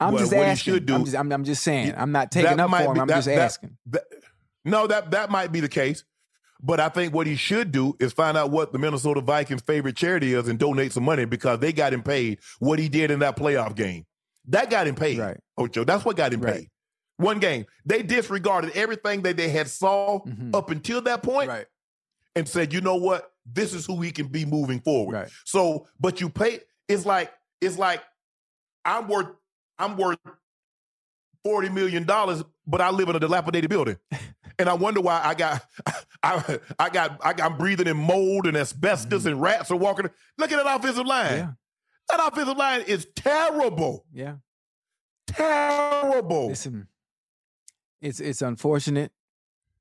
I'm 0.01 0.13
Well, 0.13 0.23
just 0.23 0.33
asking. 0.33 0.73
should 0.73 0.91
I'm 0.91 1.05
just, 1.05 1.15
I'm, 1.15 1.31
I'm 1.31 1.43
just 1.45 1.63
saying. 1.63 1.87
Yeah, 1.87 2.01
I'm 2.01 2.11
not 2.11 2.29
taking 2.31 2.59
up 2.59 2.69
for 2.69 2.77
him. 2.77 2.93
be- 2.95 2.99
I'm 2.99 3.07
that- 3.07 3.15
just 3.15 3.27
that- 3.27 3.37
asking. 3.37 3.77
That- 3.87 4.03
no, 4.65 4.87
that 4.87 5.11
that 5.11 5.29
might 5.29 5.51
be 5.53 5.61
the 5.61 5.69
case. 5.69 6.03
But 6.61 6.79
I 6.79 6.89
think 6.89 7.13
what 7.13 7.27
he 7.27 7.35
should 7.35 7.71
do 7.71 7.95
is 7.99 8.13
find 8.13 8.37
out 8.37 8.49
what 8.51 8.71
the 8.71 8.79
Minnesota 8.79 9.21
Vikings' 9.21 9.61
favorite 9.61 9.95
charity 9.95 10.33
is 10.33 10.47
and 10.47 10.57
donate 10.57 10.93
some 10.93 11.03
money 11.03 11.25
because 11.25 11.59
they 11.59 11.73
got 11.73 11.93
him 11.93 12.01
paid 12.01 12.39
what 12.59 12.79
he 12.79 12.89
did 12.89 13.11
in 13.11 13.19
that 13.19 13.35
playoff 13.35 13.75
game. 13.75 14.05
That 14.47 14.69
got 14.69 14.87
him 14.87 14.95
paid. 14.95 15.19
Right. 15.19 15.37
Ocho. 15.57 15.83
That's 15.83 16.05
what 16.05 16.15
got 16.17 16.33
him 16.33 16.41
Right. 16.41 16.53
paid. 16.55 16.69
One 17.17 17.39
game. 17.39 17.65
They 17.85 18.03
disregarded 18.03 18.71
everything 18.71 19.21
that 19.23 19.37
they 19.37 19.49
had 19.49 19.67
saw 19.69 20.19
Mhm. 20.25 20.55
up 20.55 20.69
until 20.69 21.01
that 21.01 21.23
point 21.23 21.49
Right. 21.49 21.65
and 22.35 22.47
said, 22.47 22.73
you 22.73 22.81
know 22.81 22.95
what? 22.95 23.31
This 23.45 23.73
is 23.73 23.85
who 23.85 24.01
he 24.01 24.11
can 24.11 24.27
be 24.27 24.45
moving 24.45 24.79
forward. 24.81 25.13
Right. 25.13 25.31
So, 25.45 25.87
but 25.99 26.19
you 26.21 26.29
pay, 26.29 26.61
it's 26.87 27.05
like, 27.05 27.31
it's 27.61 27.77
like 27.77 28.01
I'm 28.83 29.07
worth, 29.07 29.27
I'm 29.79 29.97
worth 29.97 30.19
$40 31.45 31.69
million, 31.73 32.05
but 32.05 32.81
I 32.81 32.89
live 32.91 33.09
in 33.09 33.15
a 33.15 33.19
dilapidated 33.19 33.69
building. 33.69 33.97
And 34.57 34.69
I 34.69 34.73
wonder 34.73 35.01
why 35.01 35.21
I 35.23 35.33
got, 35.33 35.65
I, 36.23 36.59
I 36.79 36.89
got, 36.89 37.19
I 37.23 37.33
got, 37.33 37.51
I'm 37.51 37.57
breathing 37.57 37.87
in 37.87 37.97
mold 37.97 38.47
and 38.47 38.55
asbestos 38.55 39.25
and 39.25 39.41
rats 39.41 39.71
are 39.71 39.75
walking. 39.75 40.09
Look 40.37 40.51
at 40.51 40.63
that 40.63 40.79
offensive 40.79 41.05
line. 41.05 41.25
Mm-hmm. 41.25 41.37
Yeah. 41.37 41.51
That 42.09 42.27
offensive 42.31 42.57
line 42.57 42.81
is 42.87 43.07
terrible. 43.15 44.05
Yeah. 44.13 44.35
Terrible. 45.27 46.47
Listen, 46.47 46.87
it's 48.01 48.19
it's 48.19 48.41
unfortunate. 48.41 49.11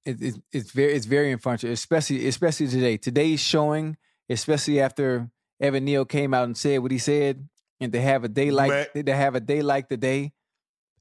It, 0.04 0.20
it, 0.22 0.34
it's 0.52 0.70
very 0.70 0.94
it's 0.94 1.06
very 1.06 1.32
unfortunate, 1.32 1.72
especially 1.72 2.26
especially 2.26 2.68
today. 2.68 2.96
Today's 2.96 3.40
showing, 3.40 3.96
especially 4.28 4.80
after 4.80 5.30
Evan 5.60 5.84
Neal 5.84 6.04
came 6.04 6.34
out 6.34 6.44
and 6.44 6.56
said 6.56 6.80
what 6.80 6.90
he 6.90 6.98
said, 6.98 7.46
and 7.80 7.92
to 7.92 8.00
have 8.00 8.24
a 8.24 8.28
day 8.28 8.50
like 8.50 8.92
to 8.94 9.14
have 9.14 9.34
a 9.34 9.40
day 9.40 9.62
like 9.62 9.88
today, 9.88 10.32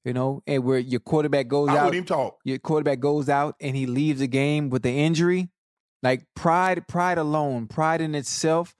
you 0.03 0.13
know, 0.13 0.43
and 0.45 0.63
where 0.63 0.79
your 0.79 0.99
quarterback 0.99 1.47
goes 1.47 1.69
I 1.69 1.77
out, 1.77 1.85
wouldn't 1.85 2.07
talk. 2.07 2.39
your 2.43 2.57
quarterback 2.59 2.99
goes 2.99 3.29
out 3.29 3.55
and 3.59 3.75
he 3.75 3.85
leaves 3.85 4.19
the 4.19 4.27
game 4.27 4.69
with 4.69 4.83
the 4.83 4.91
injury, 4.91 5.49
like 6.01 6.25
pride, 6.35 6.87
pride 6.87 7.17
alone, 7.17 7.67
pride 7.67 8.01
in 8.01 8.15
itself 8.15 8.75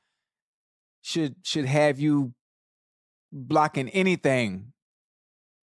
should 1.01 1.35
should 1.43 1.65
have 1.65 1.99
you 1.99 2.33
blocking 3.31 3.89
anything 3.89 4.73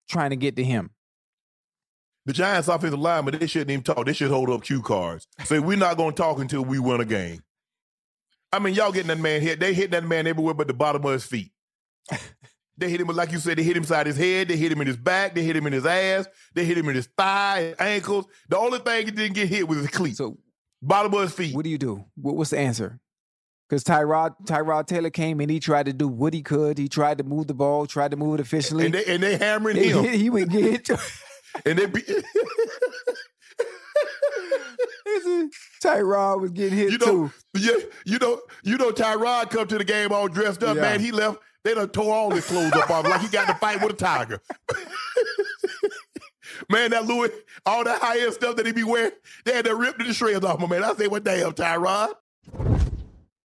trying 0.09 0.29
to 0.31 0.35
get 0.35 0.55
to 0.55 0.63
him. 0.63 0.91
The 2.25 2.33
Giants 2.33 2.67
offensive 2.67 2.99
line, 2.99 3.23
but 3.23 3.39
they 3.39 3.47
shouldn't 3.47 3.71
even 3.71 3.83
talk. 3.83 4.05
They 4.05 4.13
should 4.13 4.29
hold 4.31 4.49
up 4.49 4.63
cue 4.63 4.81
cards. 4.81 5.27
Say 5.45 5.59
we're 5.59 5.77
not 5.77 5.95
going 5.95 6.11
to 6.11 6.21
talk 6.21 6.39
until 6.39 6.63
we 6.65 6.77
win 6.77 6.99
a 6.99 7.05
game. 7.05 7.41
I 8.51 8.59
mean, 8.59 8.73
y'all 8.73 8.91
getting 8.91 9.07
that 9.07 9.19
man 9.19 9.41
hit. 9.41 9.59
They 9.59 9.73
hit 9.73 9.91
that 9.91 10.03
man 10.03 10.27
everywhere 10.27 10.53
but 10.53 10.67
the 10.67 10.73
bottom 10.73 11.05
of 11.05 11.11
his 11.13 11.25
feet. 11.25 11.51
they 12.77 12.89
hit 12.89 13.01
him, 13.01 13.07
like 13.07 13.31
you 13.31 13.39
said, 13.39 13.57
they 13.57 13.63
hit 13.63 13.75
him 13.77 13.83
side 13.83 14.05
his 14.07 14.17
head. 14.17 14.47
They 14.49 14.55
hit 14.57 14.71
him 14.71 14.81
in 14.81 14.87
his 14.87 14.97
back. 14.97 15.33
They 15.35 15.43
hit 15.43 15.55
him 15.55 15.65
in 15.67 15.73
his 15.73 15.85
ass. 15.85 16.27
They 16.53 16.63
hit 16.63 16.77
him 16.77 16.87
in 16.89 16.95
his 16.95 17.07
thigh, 17.17 17.61
his 17.61 17.75
ankles. 17.79 18.25
The 18.49 18.57
only 18.57 18.79
thing 18.79 19.05
he 19.05 19.11
didn't 19.11 19.33
get 19.35 19.47
hit 19.47 19.67
was 19.67 19.79
his 19.79 19.87
cleat. 19.89 20.15
So 20.17 20.37
bottom 20.81 21.13
of 21.13 21.21
his 21.21 21.33
feet. 21.33 21.55
What 21.55 21.63
do 21.63 21.69
you 21.69 21.77
do? 21.77 22.05
What's 22.15 22.51
the 22.51 22.59
answer? 22.59 22.99
Because 23.69 23.83
Tyrod 23.83 24.35
Tyrod 24.45 24.87
Taylor 24.87 25.09
came 25.09 25.41
and 25.41 25.49
he 25.51 25.59
tried 25.59 25.87
to 25.87 25.93
do 25.93 26.07
what 26.07 26.33
he 26.33 26.41
could. 26.41 26.77
He 26.77 26.87
tried 26.87 27.17
to 27.17 27.23
move 27.23 27.47
the 27.47 27.53
ball, 27.53 27.85
tried 27.85 28.11
to 28.11 28.17
move 28.17 28.35
it 28.35 28.39
efficiently. 28.41 28.85
and 28.85 28.93
they 28.93 29.05
and 29.05 29.21
they 29.23 29.35
hammering 29.37 29.75
He- 29.75 29.89
him. 29.89 30.05
he 30.05 30.29
would 30.29 30.49
get 30.49 30.87
hit. 30.87 30.89
and 31.65 31.77
they 31.79 31.85
be, 31.85 32.01
Tyrod 35.83 36.41
was 36.41 36.51
getting 36.51 36.77
hit 36.77 36.91
you 36.91 36.97
know, 36.97 37.05
too. 37.05 37.31
yeah, 37.55 37.77
you 38.05 38.17
know, 38.19 38.41
you 38.63 38.77
know, 38.77 38.91
Tyrod 38.91 39.49
come 39.49 39.67
to 39.67 39.77
the 39.77 39.83
game 39.83 40.11
all 40.11 40.27
dressed 40.27 40.63
up, 40.63 40.75
Yeah. 40.75 40.81
man. 40.81 40.99
He 40.99 41.11
left. 41.11 41.39
They 41.63 41.73
done 41.73 41.89
tore 41.89 42.13
all 42.13 42.31
his 42.31 42.45
clothes 42.45 42.73
up 42.73 42.89
off 42.89 43.05
like 43.05 43.21
he 43.21 43.27
got 43.27 43.47
to 43.47 43.55
fight 43.55 43.81
with 43.81 43.91
a 43.91 43.95
tiger. 43.95 44.39
man, 46.69 46.91
that 46.91 47.05
Louis, 47.05 47.31
all 47.65 47.83
that 47.83 48.01
high 48.01 48.19
end 48.19 48.33
stuff 48.33 48.55
that 48.55 48.65
he 48.65 48.71
be 48.71 48.83
wearing, 48.83 49.11
they 49.45 49.53
had 49.53 49.65
to 49.65 49.75
rip 49.75 49.97
the 49.97 50.13
shreds 50.13 50.45
off 50.45 50.59
my 50.59 50.67
man. 50.67 50.83
I 50.83 50.93
say, 50.93 51.07
what 51.07 51.23
damn, 51.23 51.51
Tyrod? 51.51 52.13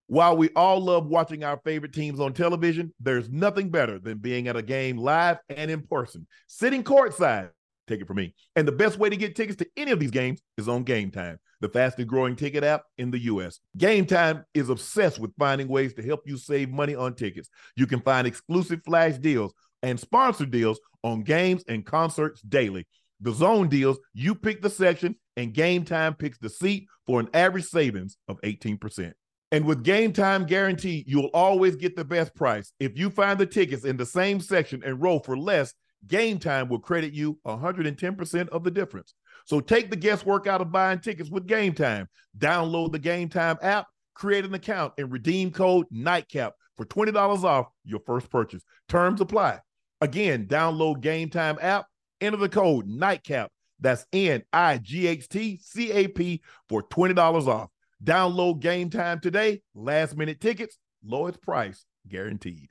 While 0.06 0.36
we 0.36 0.50
all 0.50 0.78
love 0.78 1.06
watching 1.06 1.42
our 1.42 1.58
favorite 1.64 1.94
teams 1.94 2.20
on 2.20 2.34
television, 2.34 2.92
there's 3.00 3.30
nothing 3.30 3.70
better 3.70 3.98
than 3.98 4.18
being 4.18 4.46
at 4.46 4.56
a 4.56 4.62
game 4.62 4.98
live 4.98 5.38
and 5.48 5.70
in 5.70 5.82
person, 5.82 6.26
sitting 6.46 6.84
courtside. 6.84 7.50
Take 7.88 8.02
it 8.02 8.06
from 8.06 8.18
me. 8.18 8.34
And 8.54 8.68
the 8.68 8.72
best 8.72 8.98
way 8.98 9.08
to 9.08 9.16
get 9.16 9.34
tickets 9.34 9.56
to 9.58 9.66
any 9.76 9.90
of 9.90 9.98
these 9.98 10.10
games 10.10 10.42
is 10.58 10.68
on 10.68 10.82
Game 10.82 11.10
Time, 11.10 11.38
the 11.62 11.68
fastest 11.68 12.08
growing 12.08 12.36
ticket 12.36 12.64
app 12.64 12.82
in 12.98 13.10
the 13.10 13.20
U.S. 13.20 13.60
Game 13.78 14.04
Time 14.04 14.44
is 14.52 14.68
obsessed 14.68 15.18
with 15.18 15.32
finding 15.38 15.68
ways 15.68 15.94
to 15.94 16.02
help 16.02 16.20
you 16.26 16.36
save 16.36 16.68
money 16.68 16.94
on 16.94 17.14
tickets. 17.14 17.48
You 17.76 17.86
can 17.86 18.00
find 18.00 18.26
exclusive 18.26 18.80
flash 18.84 19.16
deals 19.16 19.54
and 19.82 19.98
sponsor 19.98 20.44
deals 20.44 20.80
on 21.04 21.22
games 21.22 21.64
and 21.68 21.86
concerts 21.86 22.42
daily. 22.42 22.86
The 23.20 23.32
zone 23.32 23.68
deals, 23.68 23.98
you 24.12 24.34
pick 24.34 24.60
the 24.60 24.70
section, 24.70 25.14
and 25.36 25.54
Game 25.54 25.84
Time 25.84 26.14
picks 26.14 26.38
the 26.38 26.50
seat 26.50 26.88
for 27.06 27.20
an 27.20 27.28
average 27.32 27.66
savings 27.66 28.16
of 28.26 28.40
18%. 28.42 29.12
And 29.52 29.64
with 29.64 29.84
Game 29.84 30.12
Time 30.12 30.46
Guarantee, 30.46 31.04
you'll 31.06 31.30
always 31.32 31.76
get 31.76 31.94
the 31.94 32.04
best 32.04 32.34
price. 32.34 32.72
If 32.80 32.98
you 32.98 33.08
find 33.08 33.38
the 33.38 33.46
tickets 33.46 33.84
in 33.84 33.96
the 33.96 34.06
same 34.06 34.40
section 34.40 34.82
and 34.84 35.00
row 35.00 35.20
for 35.20 35.38
less, 35.38 35.74
Game 36.08 36.38
Time 36.38 36.68
will 36.68 36.80
credit 36.80 37.12
you 37.12 37.38
110% 37.46 38.48
of 38.48 38.64
the 38.64 38.70
difference. 38.70 39.14
So 39.44 39.60
take 39.60 39.90
the 39.90 39.96
guesswork 39.96 40.46
out 40.46 40.60
of 40.60 40.72
buying 40.72 41.00
tickets 41.00 41.30
with 41.30 41.46
Game 41.46 41.74
Time. 41.74 42.08
Download 42.38 42.92
the 42.92 42.98
Game 42.98 43.28
Time 43.28 43.58
app, 43.62 43.86
create 44.14 44.44
an 44.44 44.54
account, 44.54 44.94
and 44.98 45.10
redeem 45.12 45.50
code 45.50 45.86
NIGHTCAP 45.92 46.52
for 46.76 46.86
$20 46.86 47.44
off 47.44 47.66
your 47.84 48.00
first 48.00 48.30
purchase. 48.30 48.62
Terms 48.88 49.20
apply. 49.20 49.60
Again, 50.00 50.46
download 50.46 51.00
Game 51.00 51.28
Time 51.28 51.58
app, 51.60 51.86
enter 52.20 52.38
the 52.38 52.48
code 52.48 52.88
NIGHTCAP. 52.88 53.48
That's 53.80 54.06
N 54.12 54.44
I 54.52 54.78
G 54.78 55.08
H 55.08 55.28
T 55.28 55.58
C 55.60 55.90
A 55.90 56.08
P 56.08 56.40
for 56.68 56.82
$20 56.82 57.48
off. 57.48 57.68
Download 58.02 58.58
Game 58.60 58.90
Time 58.90 59.20
today. 59.20 59.62
Last 59.74 60.16
minute 60.16 60.40
tickets, 60.40 60.78
lowest 61.04 61.42
price 61.42 61.84
guaranteed. 62.08 62.70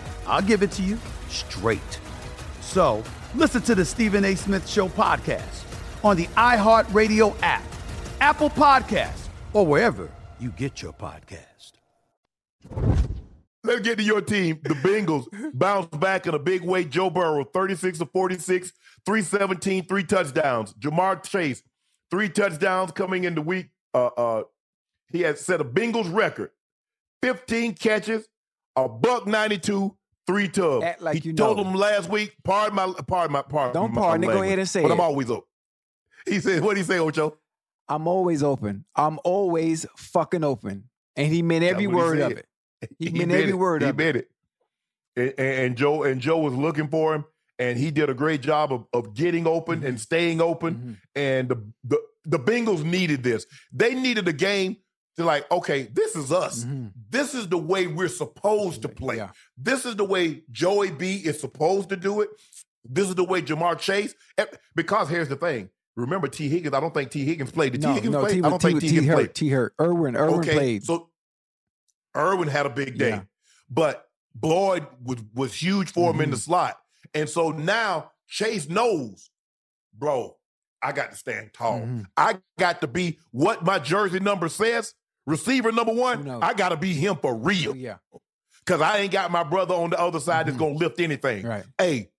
I'll 0.31 0.41
give 0.41 0.63
it 0.63 0.71
to 0.71 0.81
you 0.81 0.97
straight. 1.27 1.99
So 2.61 3.03
listen 3.35 3.61
to 3.63 3.75
the 3.75 3.83
Stephen 3.83 4.23
A. 4.23 4.33
Smith 4.35 4.67
Show 4.67 4.87
podcast 4.87 5.65
on 6.05 6.15
the 6.15 6.27
iHeartRadio 6.27 7.35
app, 7.41 7.63
Apple 8.21 8.49
Podcasts, 8.49 9.27
or 9.51 9.65
wherever 9.65 10.09
you 10.39 10.51
get 10.51 10.81
your 10.81 10.93
podcast. 10.93 11.73
Let's 13.63 13.81
get 13.81 13.97
to 13.97 14.03
your 14.03 14.21
team. 14.21 14.59
The 14.63 14.73
Bengals 14.75 15.25
bounce 15.53 15.87
back 15.97 16.25
in 16.25 16.33
a 16.33 16.39
big 16.39 16.63
way. 16.63 16.85
Joe 16.85 17.09
Burrow, 17.09 17.43
36 17.43 17.99
to 17.99 18.05
46, 18.05 18.71
317, 19.05 19.85
three 19.85 20.03
touchdowns. 20.03 20.73
Ja'Marr 20.75 21.23
Chase, 21.23 21.61
three 22.09 22.29
touchdowns 22.29 22.91
coming 22.91 23.25
in 23.25 23.35
the 23.35 23.41
week. 23.41 23.67
Uh, 23.93 24.07
uh, 24.07 24.43
he 25.11 25.21
has 25.21 25.41
set 25.41 25.59
a 25.59 25.65
Bengals 25.65 26.11
record 26.11 26.51
15 27.21 27.75
catches, 27.75 28.27
a 28.77 28.87
buck 28.87 29.27
92, 29.27 29.95
three 30.27 30.47
tubs. 30.47 30.85
Act 30.85 31.01
like 31.01 31.21
he 31.23 31.29
you 31.29 31.35
told 31.35 31.57
know. 31.57 31.63
him 31.63 31.73
last 31.75 32.09
week, 32.09 32.35
pardon 32.43 32.75
my, 32.75 32.93
pardon 33.07 33.33
my, 33.33 33.41
pardon 33.41 33.73
Don't 33.73 33.93
my 33.93 34.01
pardon 34.01 34.29
it. 34.29 34.33
Go 34.33 34.41
ahead 34.41 34.59
and 34.59 34.67
say 34.69 34.81
But 34.83 34.91
I'm 34.91 34.99
always 34.99 35.29
open. 35.29 35.43
He 36.27 36.39
said, 36.39 36.61
what 36.63 36.75
did 36.75 36.81
he 36.81 36.85
say, 36.85 36.99
Ocho? 36.99 37.37
I'm 37.89 38.07
always 38.07 38.43
open. 38.43 38.85
I'm 38.95 39.19
always 39.23 39.85
fucking 39.97 40.43
open. 40.43 40.89
And 41.15 41.27
he 41.33 41.41
meant 41.41 41.63
every 41.63 41.83
he 41.83 41.87
word 41.87 42.19
of 42.19 42.31
it. 42.33 42.45
He 42.99 43.09
meant 43.11 43.31
every 43.31 43.49
it. 43.49 43.57
word 43.57 43.81
He 43.81 43.89
of 43.89 43.99
it. 43.99 44.03
meant 44.03 44.17
it. 44.17 44.31
And, 45.15 45.33
and- 45.37 45.59
and 45.65 45.75
Joe 45.77 46.03
and 46.03 46.21
Joe 46.21 46.39
was 46.39 46.53
looking 46.53 46.87
for 46.87 47.13
him, 47.13 47.25
and 47.59 47.77
he 47.77 47.91
did 47.91 48.09
a 48.09 48.13
great 48.13 48.41
job 48.41 48.71
of, 48.71 48.85
of 48.93 49.13
getting 49.13 49.45
open 49.45 49.79
Mm-hmm. 49.79 49.87
and 49.87 49.99
staying 49.99 50.41
open. 50.41 50.99
And 51.15 51.49
the, 51.49 51.57
the 51.83 52.01
the 52.25 52.39
Bengals 52.39 52.83
needed 52.83 53.23
this. 53.23 53.45
They 53.73 53.93
needed 53.95 54.27
a 54.27 54.33
game 54.33 54.77
to 55.17 55.25
like, 55.25 55.49
okay, 55.51 55.83
this 55.93 56.15
is 56.15 56.31
us. 56.31 56.65
This 57.09 57.33
is 57.35 57.47
the 57.49 57.57
way 57.57 57.87
we're 57.87 58.07
supposed 58.07 58.81
to 58.83 58.89
play. 58.89 59.17
Mm-hmm. 59.17 59.25
Yeah. 59.25 59.31
This 59.57 59.85
is 59.85 59.95
the 59.95 60.05
way 60.05 60.43
Joey 60.51 60.91
B 60.91 61.15
is 61.17 61.39
supposed 61.39 61.89
to 61.89 61.95
do 61.97 62.21
it. 62.21 62.29
This 62.85 63.09
is 63.09 63.15
the 63.15 63.23
way 63.23 63.41
Ja'Marr 63.41 63.77
Chase. 63.77 64.15
eh, 64.37 64.45
Because 64.75 65.09
here's 65.09 65.27
the 65.29 65.35
thing. 65.35 65.69
Remember 65.95 66.27
Tee 66.27 66.47
Higgins. 66.47 66.73
I 66.73 66.79
don't 66.79 66.93
think 66.93 67.11
Tee 67.11 67.25
Higgins 67.25 67.51
played. 67.51 67.73
Did 67.73 67.81
T. 67.81 67.87
No, 67.87 67.93
Higgins 67.93 68.13
no, 68.13 68.19
play? 68.21 68.33
T, 68.35 68.37
I 68.43 68.49
don't 68.49 68.59
T, 68.61 68.67
think 68.69 68.79
T, 68.81 68.87
Tee 68.87 68.93
Higgins 68.95 69.07
hurt. 69.09 69.15
played. 69.15 69.35
T 69.35 69.49
hurt. 69.49 69.73
Irwin. 69.79 70.15
Irwin 70.15 70.41
played. 70.43 70.83
So 70.85 71.09
Irwin 72.15 72.47
had 72.47 72.65
a 72.65 72.69
big 72.69 72.97
day, 72.97 73.09
Yeah. 73.09 73.21
but 73.69 74.07
Boyd 74.33 74.87
was 75.03 75.17
was 75.33 75.53
huge 75.53 75.91
for 75.91 76.11
him 76.13 76.21
in 76.21 76.29
the 76.31 76.37
Mm-hmm. 76.37 76.41
slot, 76.41 76.77
and 77.13 77.29
so 77.29 77.51
now 77.51 78.11
Chase 78.27 78.69
knows, 78.69 79.29
bro. 79.93 80.37
I 80.81 80.93
got 80.93 81.11
to 81.11 81.17
stand 81.17 81.51
tall. 81.53 81.81
Mhm. 81.81 82.05
I 82.17 82.39
got 82.57 82.81
to 82.81 82.87
be 82.87 83.19
what 83.29 83.63
my 83.63 83.77
jersey 83.77 84.19
number 84.19 84.49
says. 84.49 84.95
Receiver 85.27 85.71
number 85.71 85.93
one. 85.93 86.27
I 86.29 86.53
got 86.53 86.69
to 86.69 86.77
be 86.77 86.93
him 86.93 87.15
for 87.15 87.35
real 87.35 87.75
yeah. 87.75 87.97
because 88.65 88.81
I 88.81 88.99
ain't 88.99 89.11
got 89.11 89.31
my 89.31 89.43
brother 89.43 89.73
on 89.75 89.91
the 89.91 89.99
other 89.99 90.19
side 90.19 90.47
that's 90.47 90.57
Mhm. 90.57 90.59
gonna 90.59 90.73
lift 90.75 90.99
anything. 90.99 91.45
Right. 91.45 91.63
Hey, 91.77 92.09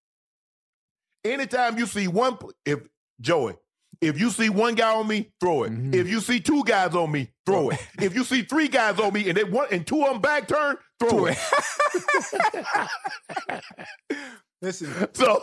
anytime 1.25 1.79
you 1.79 1.87
see 1.87 2.07
one, 2.09 2.39
if 2.65 2.81
Joey, 3.21 3.55
if 4.01 4.21
you 4.21 4.31
see 4.31 4.49
one 4.49 4.75
guy 4.75 4.95
on 4.95 5.07
me, 5.09 5.33
throw 5.41 5.65
it. 5.65 5.73
Mhm. 5.73 5.95
If 5.95 6.09
you 6.09 6.21
see 6.21 6.41
two 6.41 6.63
guys 6.65 6.95
on 6.95 7.11
me, 7.11 7.29
throw 7.47 7.71
it. 7.71 7.81
if 8.01 8.15
you 8.15 8.25
see 8.25 8.43
three 8.43 8.69
guys 8.69 8.99
on 9.01 9.13
me 9.13 9.29
and 9.29 9.37
they 9.37 9.45
one 9.45 9.67
and 9.71 9.87
two 9.87 10.03
of 10.05 10.13
them 10.13 10.21
back 10.21 10.47
turn, 10.49 10.77
throw 11.01 11.27
it. 11.27 11.39
Listen, 14.61 15.09
So 15.15 15.43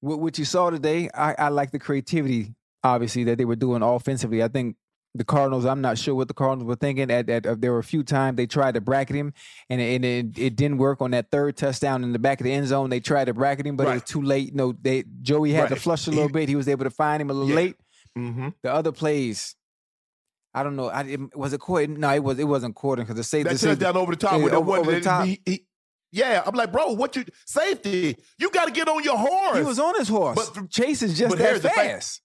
what, 0.00 0.18
what 0.20 0.38
you 0.38 0.44
saw 0.44 0.70
today, 0.70 1.08
I, 1.14 1.34
I 1.38 1.48
like 1.48 1.70
the 1.70 1.78
creativity, 1.78 2.54
obviously, 2.82 3.24
that 3.24 3.38
they 3.38 3.44
were 3.44 3.56
doing 3.56 3.82
offensively. 3.82 4.42
I 4.42 4.48
think 4.48 4.76
the 5.18 5.24
Cardinals, 5.24 5.64
I'm 5.64 5.80
not 5.80 5.98
sure 5.98 6.14
what 6.14 6.28
the 6.28 6.34
Cardinals 6.34 6.66
were 6.66 6.76
thinking. 6.76 7.10
At, 7.10 7.28
at, 7.28 7.60
there 7.60 7.72
were 7.72 7.78
a 7.78 7.84
few 7.84 8.02
times 8.02 8.36
they 8.36 8.46
tried 8.46 8.74
to 8.74 8.80
bracket 8.80 9.16
him, 9.16 9.32
and, 9.70 9.80
it, 9.80 9.94
and 9.96 10.04
it, 10.04 10.38
it 10.38 10.56
didn't 10.56 10.78
work 10.78 11.00
on 11.00 11.10
that 11.12 11.30
third 11.30 11.56
touchdown 11.56 12.04
in 12.04 12.12
the 12.12 12.18
back 12.18 12.40
of 12.40 12.44
the 12.44 12.52
end 12.52 12.66
zone. 12.68 12.90
They 12.90 13.00
tried 13.00 13.26
to 13.26 13.34
bracket 13.34 13.66
him, 13.66 13.76
but 13.76 13.86
it 13.88 13.94
was 13.94 14.02
too 14.04 14.22
late. 14.22 14.50
You 14.50 14.54
know, 14.56 14.74
they 14.80 15.04
Joey 15.22 15.52
had 15.52 15.68
to 15.70 15.76
flush 15.76 16.06
a 16.06 16.10
little 16.10 16.28
He- 16.28 16.32
bit. 16.32 16.48
He 16.48 16.56
was 16.56 16.68
able 16.68 16.84
to 16.84 16.90
find 16.90 17.20
him 17.20 17.30
a 17.30 17.32
little 17.34 17.48
Yeah. 17.50 17.56
late. 17.56 17.76
mhm. 18.16 18.54
The 18.62 18.72
other 18.72 18.92
plays, 18.92 19.54
I 20.54 20.62
don't 20.62 20.76
know. 20.76 20.88
I 20.88 21.02
it, 21.02 21.36
was 21.36 21.52
it 21.52 21.60
Corden? 21.60 21.98
No, 21.98 22.10
it 22.14 22.22
was. 22.24 22.38
It 22.38 22.44
wasn't 22.44 22.74
Corden 22.74 22.98
because 22.98 23.16
the 23.16 23.24
say 23.24 23.42
that 23.42 23.58
safety- 23.58 23.82
touchdown 23.84 24.00
over 24.00 24.12
the 24.12 24.16
top 24.18 24.38
yeah, 24.38 24.44
with 24.44 24.54
over- 24.54 24.72
over 24.78 24.90
the 24.92 25.00
top. 25.00 25.26
he- 25.26 25.40
he- 25.44 25.66
yeah, 26.12 26.42
I'm 26.46 26.54
like, 26.54 26.72
bro, 26.72 26.92
what 26.92 27.14
you 27.16 27.24
safety? 27.44 28.16
You 28.38 28.48
got 28.50 28.66
to 28.66 28.70
get 28.70 28.88
on 28.88 29.02
your 29.04 29.18
horse. 29.18 29.58
He 29.58 29.64
was 29.64 29.78
on 29.78 29.94
his 29.98 30.08
horse. 30.08 30.50
But- 30.54 30.70
Chase 30.70 31.02
is 31.02 31.18
just 31.18 31.28
but 31.30 31.38
that 31.38 31.44
here's 31.44 31.60
the 31.60 31.68
thing. 31.68 31.76
fast. 31.90 32.22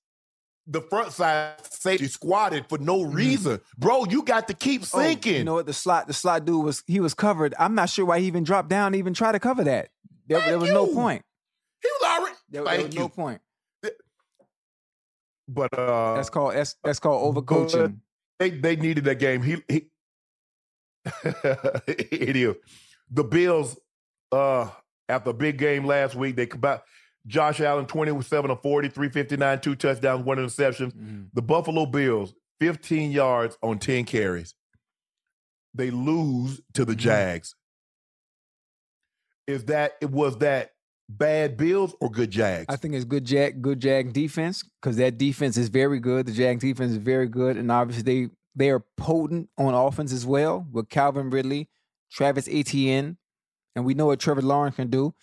The 0.68 0.82
front 0.82 1.12
side 1.12 1.56
safety 1.70 2.08
squatted 2.08 2.66
for 2.70 2.78
no 2.78 3.04
reason, 3.04 3.60
bro. 3.78 4.06
You 4.10 4.24
got 4.24 4.48
to 4.48 4.54
keep 4.54 4.82
Mm-hmm. 4.84 4.98
Oh, 4.98 5.02
sinking. 5.02 5.36
you 5.36 5.44
know 5.44 5.54
what? 5.56 5.66
The 5.66 5.74
slot, 5.74 6.08
the 6.08 6.14
slot 6.14 6.46
dude 6.46 6.64
was 6.64 6.84
he 6.88 7.00
was 7.00 7.14
covered. 7.14 7.54
I'm 7.60 7.76
not 7.76 7.90
sure 7.90 8.06
why 8.06 8.20
he 8.20 8.28
even 8.28 8.44
dropped 8.44 8.70
down 8.70 8.92
to 8.94 8.98
even 8.98 9.14
try 9.14 9.32
to 9.32 9.40
cover 9.40 9.64
that. 9.66 9.90
There, 10.28 10.40
there 10.40 10.60
was 10.60 10.70
no 10.72 10.88
point. 10.88 11.24
he 11.82 11.90
was 12.00 12.10
already. 12.20 12.36
There, 12.50 12.64
there 12.64 12.74
thank 12.74 12.86
was 12.88 12.96
you. 12.96 13.00
no 13.02 13.10
point. 13.10 13.42
But 15.48 15.78
uh, 15.78 16.16
That's 16.16 16.30
called 16.30 16.54
that's 16.56 16.76
that's 16.84 17.00
called 17.00 17.36
overcoaching. 17.36 17.98
they 18.40 18.52
they 18.52 18.76
needed 18.78 19.04
that 19.06 19.16
game. 19.16 19.42
He 19.42 19.58
he 19.68 19.88
it 21.24 22.36
is. 22.36 22.56
The 23.10 23.24
Bills 23.24 23.78
uh 24.32 24.70
after 25.10 25.32
a 25.32 25.34
big 25.34 25.58
game 25.58 25.86
last 25.86 26.16
week, 26.16 26.36
they 26.38 26.46
come 26.46 26.62
back 26.62 26.84
Josh 27.28 27.60
Allen 27.62 27.86
27 27.86 28.50
of 28.50 28.62
40, 28.62 28.90
359, 28.90 29.62
two 29.62 29.76
touchdowns, 29.76 30.26
one 30.26 30.40
interception. 30.40 30.92
Mhm. 30.92 31.30
The 31.34 31.42
Buffalo 31.42 31.86
Bills 31.86 32.34
15 32.60 33.12
yards 33.12 33.58
on 33.62 33.78
10 33.80 34.06
carries. 34.06 34.56
They 35.74 35.92
lose 35.92 36.62
to 36.74 36.84
the 36.84 36.94
Mhm. 36.94 36.98
Jags. 36.98 37.56
Is 39.48 39.66
that 39.66 39.94
it 40.02 40.10
was 40.12 40.38
that 40.40 40.72
bad 41.10 41.58
Bills 41.58 41.96
or 42.00 42.10
good 42.10 42.32
Jags? 42.32 42.66
I 42.70 42.76
think 42.76 42.94
it's 42.94 43.06
good 43.06 43.26
Jag, 43.26 43.62
good 43.62 43.80
Jag 43.80 44.14
defense 44.14 44.64
because 44.82 44.98
that 44.98 45.18
defense 45.18 45.58
is 45.58 45.70
very 45.70 46.00
good. 46.00 46.26
The 46.26 46.32
Jag 46.34 46.60
defense 46.60 46.92
is 46.92 46.98
very 46.98 47.28
good, 47.28 47.58
and 47.58 47.72
obviously 47.72 48.04
they 48.04 48.32
they 48.54 48.70
are 48.70 48.84
potent 48.98 49.50
on 49.58 49.74
offense 49.74 50.12
as 50.12 50.26
well 50.26 50.68
with 50.74 50.90
Calvin 50.90 51.30
Ridley, 51.30 51.70
Travis 52.12 52.50
Etienne, 52.52 53.18
and 53.78 53.86
we 53.86 53.94
know 53.94 54.08
what 54.08 54.20
Trevor 54.20 54.42
Lawrence 54.42 54.76
can 54.76 54.90
do. 54.90 55.16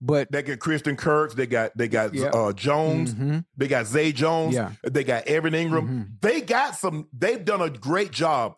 But 0.00 0.30
they 0.30 0.42
got 0.42 0.58
Christian 0.58 0.96
Kirk. 0.96 1.34
They 1.34 1.46
got 1.46 1.76
they 1.76 1.88
got 1.88 2.12
Yeah. 2.14 2.26
uh, 2.26 2.52
Jones. 2.52 3.14
Mhm. 3.14 3.44
They 3.56 3.68
got 3.68 3.86
Zay 3.86 4.12
Jones. 4.12 4.54
Yeah. 4.54 4.72
They 4.82 5.04
got 5.04 5.26
Evan 5.26 5.54
Engram. 5.54 5.88
Mhm. 5.88 6.08
They 6.20 6.40
got 6.42 6.76
some. 6.76 7.08
They've 7.12 7.42
done 7.44 7.62
a 7.62 7.70
great 7.70 8.10
job. 8.10 8.56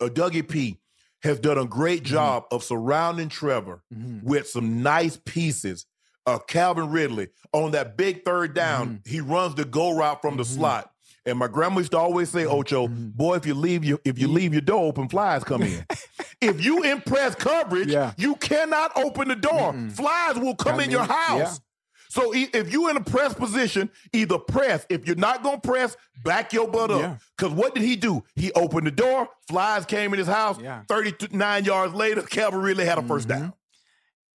Uh, 0.00 0.06
Dougie 0.06 0.48
P 0.48 0.80
has 1.22 1.38
done 1.40 1.58
a 1.58 1.66
great 1.66 2.02
Mm-hmm. 2.04 2.12
job 2.14 2.44
of 2.50 2.62
surrounding 2.64 3.28
Trevor 3.28 3.82
Mhm. 3.94 4.22
with 4.24 4.48
some 4.48 4.82
nice 4.82 5.16
pieces. 5.24 5.86
Uh, 6.26 6.38
Calvin 6.38 6.90
Ridley 6.90 7.28
on 7.52 7.70
that 7.72 7.96
big 7.96 8.24
third 8.24 8.54
down, 8.54 8.86
Mm-hmm. 9.04 9.10
he 9.10 9.20
runs 9.20 9.54
the 9.54 9.64
go 9.64 9.96
route 9.96 10.20
from 10.20 10.36
the 10.36 10.44
slot. 10.44 10.90
And 11.28 11.38
my 11.38 11.46
grandma 11.48 11.78
used 11.78 11.92
to 11.92 11.98
always 11.98 12.28
say, 12.30 12.44
Ocho, 12.46 12.88
Mm-hmm. 12.88 13.08
boy, 13.10 13.36
if 13.36 13.46
you 13.46 13.54
leave 13.54 13.84
you 13.84 14.00
if 14.04 14.18
you 14.18 14.28
leave 14.28 14.52
your 14.52 14.62
door 14.62 14.84
open, 14.86 15.08
flies 15.08 15.44
come 15.44 15.62
in. 15.62 15.84
if 16.40 16.64
you 16.64 16.82
impress 16.82 17.34
coverage, 17.34 17.88
Yeah. 17.88 18.12
you 18.16 18.36
cannot 18.36 18.96
open 18.96 19.28
the 19.28 19.36
door. 19.36 19.72
Flies 19.90 20.36
will 20.36 20.56
come 20.56 20.80
I 20.80 20.84
in 20.84 20.90
your 20.90 21.04
house. 21.04 21.38
yeah. 21.38 21.52
So 22.10 22.34
e- 22.34 22.48
if 22.54 22.72
you're 22.72 22.88
in 22.88 22.96
a 22.96 23.02
press 23.04 23.34
position, 23.34 23.90
either 24.14 24.38
press. 24.38 24.86
If 24.88 25.06
you're 25.06 25.16
not 25.16 25.42
gonna 25.42 25.60
press, 25.60 25.94
back 26.24 26.54
your 26.54 26.66
butt 26.66 26.88
Yeah. 26.90 26.96
up. 26.96 27.18
Because 27.36 27.52
what 27.52 27.74
did 27.74 27.84
he 27.84 27.96
do? 27.96 28.24
He 28.34 28.50
opened 28.52 28.86
the 28.86 28.90
door. 28.90 29.28
Flies 29.46 29.84
came 29.84 30.12
in 30.14 30.18
his 30.18 30.26
house. 30.28 30.58
Yeah. 30.58 30.82
39 30.88 31.64
yards 31.64 31.92
later, 31.92 32.22
Calvin 32.22 32.60
Ridley 32.60 32.86
had 32.86 32.96
a 32.98 33.02
first 33.02 33.28
Mm-hmm. 33.28 33.40
down. 33.42 33.52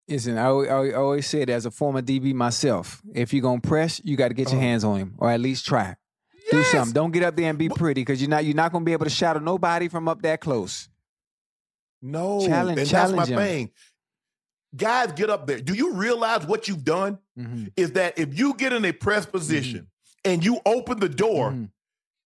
Listen, 0.08 0.40
I, 0.40 0.48
I 0.48 0.94
always 0.94 1.28
said 1.28 1.52
as 1.52 1.68
a 1.68 1.72
former 1.72 2.02
DB 2.02 2.34
myself, 2.34 3.00
if 3.14 3.32
you're 3.32 3.44
gonna 3.44 3.62
press, 3.62 4.02
you 4.04 4.18
got 4.18 4.30
to 4.30 4.34
get 4.34 4.52
your 4.52 4.60
hands 4.60 4.84
on 4.84 4.98
him, 4.98 5.14
or 5.20 5.30
at 5.30 5.40
least 5.40 5.68
try. 5.68 5.96
Do 6.52 6.60
Uh-huh. 6.60 6.72
Something. 6.72 6.94
Don't 6.94 7.12
get 7.12 7.24
up 7.24 7.36
there 7.36 7.50
and 7.50 7.58
be 7.60 7.70
pretty, 7.70 8.02
because 8.02 8.22
you're 8.22 8.30
not 8.30 8.46
you're 8.46 8.56
not 8.56 8.72
gonna 8.72 8.86
be 8.86 8.94
able 8.94 9.06
to 9.06 9.10
shadow 9.12 9.40
nobody 9.40 9.88
from 9.88 10.08
up 10.08 10.22
that 10.24 10.42
close. 10.42 10.90
No, 12.02 12.46
Challenge- 12.46 12.80
and 12.80 12.88
that's 12.90 13.12
my 13.12 13.26
him. 13.26 13.38
thing. 13.38 13.72
Guys, 14.76 15.12
get 15.14 15.30
up 15.30 15.48
there. 15.48 15.60
Do 15.60 15.74
you 15.74 15.94
realize 15.94 16.46
what 16.46 16.68
you've 16.68 16.84
done? 16.84 17.18
Mhm. 17.38 17.72
Is 17.76 17.94
that 17.94 18.18
if 18.20 18.38
you 18.38 18.54
get 18.54 18.72
in 18.72 18.86
a 18.86 18.92
press 18.92 19.26
position 19.26 19.88
and 20.24 20.44
you 20.46 20.60
open 20.66 21.00
the 21.00 21.10
door, 21.10 21.52
Mhm. 21.52 21.72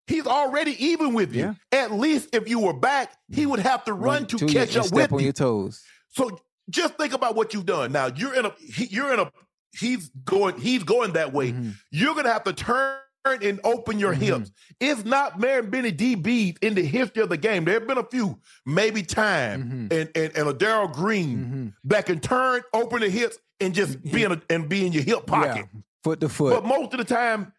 he's 0.07 0.27
already 0.27 0.71
even 0.85 1.13
with 1.13 1.33
you. 1.33 1.55
At 1.71 1.91
least 1.93 2.29
if 2.33 2.47
you 2.49 2.59
were 2.59 2.73
back, 2.73 3.13
he 3.29 3.45
would 3.45 3.59
have 3.61 3.83
to 3.85 3.93
run 3.93 4.27
to 4.27 4.37
to 4.37 4.45
you 4.45 4.51
catch 4.53 4.75
up 4.75 4.85
step 4.85 4.93
with 5.11 5.13
on 5.13 5.19
you. 5.19 5.25
your 5.25 5.33
toes. 5.33 5.81
So 6.09 6.37
just 6.69 6.95
think 6.97 7.13
about 7.13 7.35
what 7.35 7.53
you've 7.53 7.65
done. 7.65 7.91
Now 7.93 8.07
you're 8.07 8.35
in 8.35 8.45
a 8.45 8.53
he, 8.59 8.85
you're 8.85 9.13
in 9.13 9.19
a 9.19 9.31
he's 9.79 10.09
going 10.25 10.59
he's 10.59 10.83
going 10.83 11.13
that 11.13 11.33
way. 11.33 11.51
Mm-hmm. 11.53 11.69
You're 11.91 12.13
gonna 12.13 12.31
have 12.33 12.43
to 12.43 12.53
turn 12.53 12.97
and 13.25 13.59
open 13.63 13.99
your 13.99 14.13
hips. 14.13 14.51
It's 14.79 15.05
not 15.05 15.39
very 15.39 15.65
many 15.65 15.91
DBs 15.91 16.57
in 16.61 16.75
the 16.75 16.83
history 16.83 17.23
of 17.23 17.29
the 17.29 17.37
game. 17.37 17.63
There 17.65 17.75
have 17.75 17.87
been 17.87 17.97
a 17.97 18.03
few, 18.03 18.39
maybe 18.65 19.01
time 19.03 19.43
Mm-hmm. 19.63 19.87
and, 19.91 20.09
and 20.15 20.37
and 20.37 20.49
a 20.49 20.53
Darrell 20.53 20.87
Green 20.87 21.73
that 21.85 22.05
can 22.05 22.19
turn, 22.19 22.61
open 22.73 22.99
the 23.01 23.09
hips, 23.09 23.37
and 23.59 23.73
just 23.73 24.01
be 24.03 24.23
in 24.23 24.33
a, 24.33 24.41
and 24.49 24.67
be 24.67 24.85
in 24.85 24.91
your 24.93 25.03
hip 25.03 25.25
pocket. 25.25 25.67
Yeah, 25.73 25.81
foot 26.03 26.19
to 26.21 26.29
foot. 26.29 26.53
But 26.53 26.65
most 26.65 26.93
of 26.93 26.99
the 26.99 27.05
time, 27.05 27.53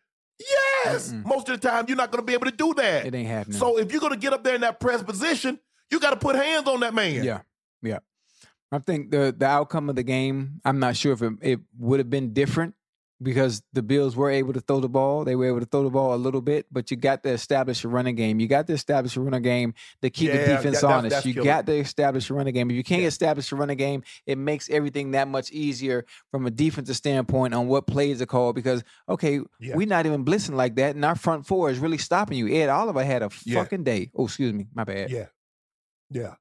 yes, 0.84 1.12
most 1.24 1.48
of 1.48 1.60
the 1.60 1.66
time 1.68 1.86
you're 1.88 1.96
not 1.96 2.10
going 2.10 2.20
to 2.22 2.26
be 2.26 2.34
able 2.34 2.46
to 2.46 2.56
do 2.56 2.74
that. 2.74 3.06
It 3.06 3.14
ain't 3.14 3.28
happening. 3.28 3.58
So 3.58 3.78
if 3.78 3.90
you're 3.92 4.00
going 4.00 4.12
to 4.12 4.18
get 4.18 4.32
up 4.32 4.44
there 4.44 4.54
in 4.54 4.60
that 4.62 4.80
press 4.80 5.02
position, 5.02 5.58
you 5.90 5.98
got 6.00 6.10
to 6.10 6.16
put 6.16 6.36
hands 6.36 6.68
on 6.68 6.80
that 6.80 6.92
man. 6.94 7.24
Yeah, 7.24 7.40
yeah. 7.82 7.98
I 8.72 8.78
think 8.80 9.10
the 9.12 9.34
the 9.36 9.46
outcome 9.46 9.88
of 9.88 9.96
the 9.96 10.02
game. 10.02 10.60
I'm 10.64 10.78
not 10.78 10.96
sure 10.96 11.12
if 11.12 11.22
it, 11.22 11.32
it 11.40 11.60
would 11.78 12.00
have 12.00 12.10
been 12.10 12.32
different 12.34 12.74
because 13.22 13.62
the 13.72 13.82
Bills 13.82 14.16
were 14.16 14.30
able 14.30 14.52
to 14.52 14.60
throw 14.60 14.80
the 14.80 14.88
ball. 14.88 15.24
They 15.24 15.36
were 15.36 15.46
able 15.46 15.60
to 15.60 15.66
throw 15.66 15.84
the 15.84 15.90
ball 15.90 16.14
a 16.14 16.16
little 16.16 16.40
bit, 16.40 16.66
but 16.70 16.90
you 16.90 16.96
got 16.96 17.22
to 17.22 17.30
establish 17.30 17.84
a 17.84 17.88
running 17.88 18.16
game. 18.16 18.40
You 18.40 18.48
got 18.48 18.66
to 18.66 18.72
establish 18.72 19.16
a 19.16 19.20
running 19.20 19.42
game 19.42 19.74
to 20.02 20.10
keep 20.10 20.28
Yeah, 20.28 20.38
the 20.38 20.46
defense 20.56 20.80
that- 20.80 20.90
honest. 20.90 21.24
you 21.24 21.34
killer. 21.34 21.44
got 21.44 21.66
to 21.66 21.72
establish 21.76 22.28
a 22.28 22.34
running 22.34 22.54
game. 22.54 22.70
If 22.70 22.76
you 22.76 22.84
can't 22.84 23.04
establish 23.04 23.50
a 23.52 23.56
running 23.56 23.76
game, 23.78 24.02
it 24.26 24.36
makes 24.36 24.68
everything 24.68 25.12
that 25.12 25.28
much 25.28 25.50
easier 25.52 26.04
from 26.30 26.46
a 26.46 26.50
defensive 26.50 26.96
standpoint 26.96 27.54
on 27.54 27.68
what 27.68 27.86
plays 27.86 28.20
are 28.20 28.26
called. 28.26 28.56
Because 28.56 28.82
okay, 29.08 29.40
Yeah. 29.60 29.76
we're 29.76 29.86
not 29.86 30.06
even 30.06 30.24
blitzing 30.24 30.54
like 30.56 30.74
that, 30.76 30.94
and 30.96 31.04
our 31.04 31.14
front 31.16 31.46
four 31.46 31.70
is 31.70 31.78
really 31.78 31.98
stopping 31.98 32.36
you. 32.36 32.48
Ed 32.48 32.68
Oliver 32.68 33.04
had 33.04 33.22
a 33.22 33.30
Yeah. 33.44 33.62
fucking 33.62 33.84
day. 33.84 34.10
Oh, 34.14 34.24
excuse 34.24 34.52
me, 34.52 34.66
my 34.74 34.84
bad. 34.84 35.10
Yeah. 35.10 35.26
Yeah. 36.10 36.34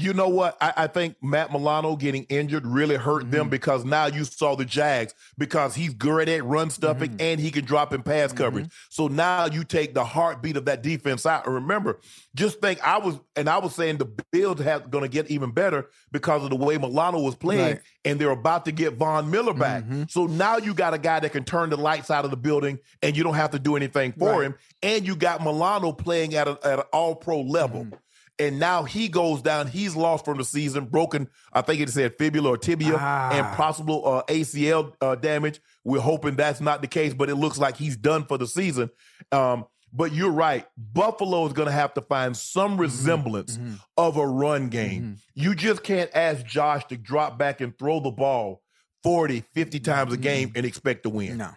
You 0.00 0.12
know 0.12 0.28
what? 0.28 0.56
I, 0.60 0.72
I 0.76 0.86
think 0.86 1.16
Matt 1.22 1.50
Milano 1.52 1.96
getting 1.96 2.24
injured 2.24 2.66
really 2.66 2.94
hurt 2.96 3.22
Mm-hmm. 3.22 3.30
them 3.32 3.48
because 3.48 3.84
now 3.84 4.06
you 4.06 4.22
saw 4.24 4.54
the 4.54 4.64
Jags 4.64 5.12
because 5.36 5.74
he's 5.74 5.92
good 5.94 6.28
at 6.28 6.44
run 6.44 6.70
stuffing 6.70 7.10
Mm-hmm. 7.10 7.20
and 7.20 7.40
he 7.40 7.50
can 7.50 7.64
drop 7.64 7.92
in 7.92 8.02
pass 8.02 8.32
coverage. 8.32 8.70
So 8.90 9.08
now 9.08 9.46
you 9.46 9.64
take 9.64 9.94
the 9.94 10.04
heartbeat 10.04 10.56
of 10.56 10.66
that 10.66 10.82
defense 10.82 11.26
out. 11.26 11.46
And 11.46 11.54
remember, 11.56 11.98
just 12.36 12.60
think 12.60 12.80
I 12.86 12.98
was 12.98 13.18
and 13.34 13.48
I 13.48 13.58
was 13.58 13.74
saying 13.74 13.98
the 13.98 14.04
Bills 14.30 14.60
have 14.60 14.90
going 14.90 15.02
to 15.02 15.08
get 15.08 15.30
even 15.30 15.50
better 15.50 15.88
because 16.12 16.44
of 16.44 16.50
the 16.50 16.56
way 16.56 16.78
Milano 16.78 17.18
was 17.20 17.34
playing, 17.34 17.60
Right. 17.62 17.74
Mm-hmm. 17.76 18.10
and 18.10 18.20
they're 18.20 18.30
about 18.30 18.64
to 18.66 18.72
get 18.72 18.94
Von 18.94 19.30
Miller 19.30 19.54
back. 19.54 19.84
So 20.08 20.26
now 20.26 20.58
you 20.58 20.74
got 20.74 20.94
a 20.94 20.98
guy 20.98 21.18
that 21.20 21.32
can 21.32 21.44
turn 21.44 21.70
the 21.70 21.76
lights 21.76 22.10
out 22.10 22.24
of 22.24 22.30
the 22.30 22.36
building, 22.36 22.78
and 23.02 23.16
you 23.16 23.24
don't 23.24 23.34
have 23.34 23.50
to 23.50 23.58
do 23.58 23.74
anything 23.74 24.12
for 24.12 24.30
Right. 24.32 24.42
him. 24.46 24.54
And 24.82 25.06
you 25.06 25.16
got 25.16 25.42
Milano 25.42 25.92
playing 25.92 26.34
at, 26.34 26.46
a, 26.46 26.58
at 26.62 26.78
an 26.78 26.84
All 26.92 27.14
Pro 27.16 27.40
level 27.40 27.84
Mm-hmm. 27.84 27.94
And 28.38 28.58
now 28.58 28.82
he 28.84 29.08
goes 29.08 29.42
down. 29.42 29.66
He's 29.66 29.96
lost 29.96 30.24
from 30.24 30.38
the 30.38 30.44
season, 30.44 30.86
broken. 30.86 31.28
I 31.52 31.62
think 31.62 31.80
it 31.80 31.90
said 31.90 32.16
fibula 32.18 32.50
or 32.50 32.56
tibia, 32.58 32.94
and 32.94 32.98
Ah. 33.46 33.54
possible 33.56 34.06
uh, 34.06 34.22
ACL 34.28 34.92
uh, 35.00 35.14
damage. 35.16 35.60
We're 35.84 36.00
hoping 36.00 36.36
that's 36.36 36.60
not 36.60 36.80
the 36.82 36.88
case, 36.88 37.14
but 37.14 37.28
it 37.30 37.36
looks 37.36 37.58
like 37.58 37.76
he's 37.76 37.96
done 37.96 38.24
for 38.26 38.38
the 38.38 38.46
season. 38.46 38.90
Um, 39.32 39.66
but 39.92 40.12
you're 40.12 40.30
right. 40.30 40.66
Buffalo 40.76 41.46
is 41.46 41.54
going 41.54 41.66
to 41.66 41.72
have 41.72 41.94
to 41.94 42.02
find 42.02 42.36
some 42.36 42.72
Mm-hmm. 42.72 42.80
resemblance 42.82 43.58
of 43.96 44.16
a 44.18 44.26
run 44.26 44.68
game. 44.68 45.16
You 45.34 45.54
just 45.54 45.82
can't 45.82 46.10
ask 46.14 46.44
Josh 46.44 46.84
to 46.88 46.96
drop 46.98 47.38
back 47.38 47.60
and 47.62 47.76
throw 47.78 47.98
the 48.00 48.10
ball 48.10 48.60
40, 49.02 49.44
50 49.54 49.80
times 49.80 50.12
a 50.12 50.16
game 50.18 50.52
and 50.54 50.66
expect 50.66 51.04
to 51.04 51.10
win. 51.10 51.38
No, 51.38 51.50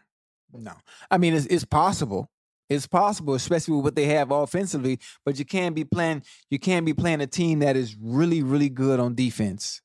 no. 0.53 0.73
I 1.09 1.17
mean, 1.17 1.33
it's, 1.33 1.45
it's 1.47 1.65
possible. 1.65 2.29
It's 2.71 2.87
possible, 2.87 3.33
especially 3.33 3.75
with 3.75 3.83
what 3.83 3.95
they 3.95 4.05
have 4.05 4.31
offensively. 4.31 4.99
But 5.25 5.37
you 5.37 5.45
can't 5.45 5.75
be 5.75 5.83
playing. 5.83 6.23
You 6.49 6.57
can't 6.57 6.85
be 6.85 6.93
playing 6.93 7.19
a 7.21 7.27
team 7.27 7.59
that 7.59 7.75
is 7.75 7.97
really, 7.99 8.41
really 8.43 8.69
good 8.69 8.99
on 8.99 9.13
defense, 9.13 9.81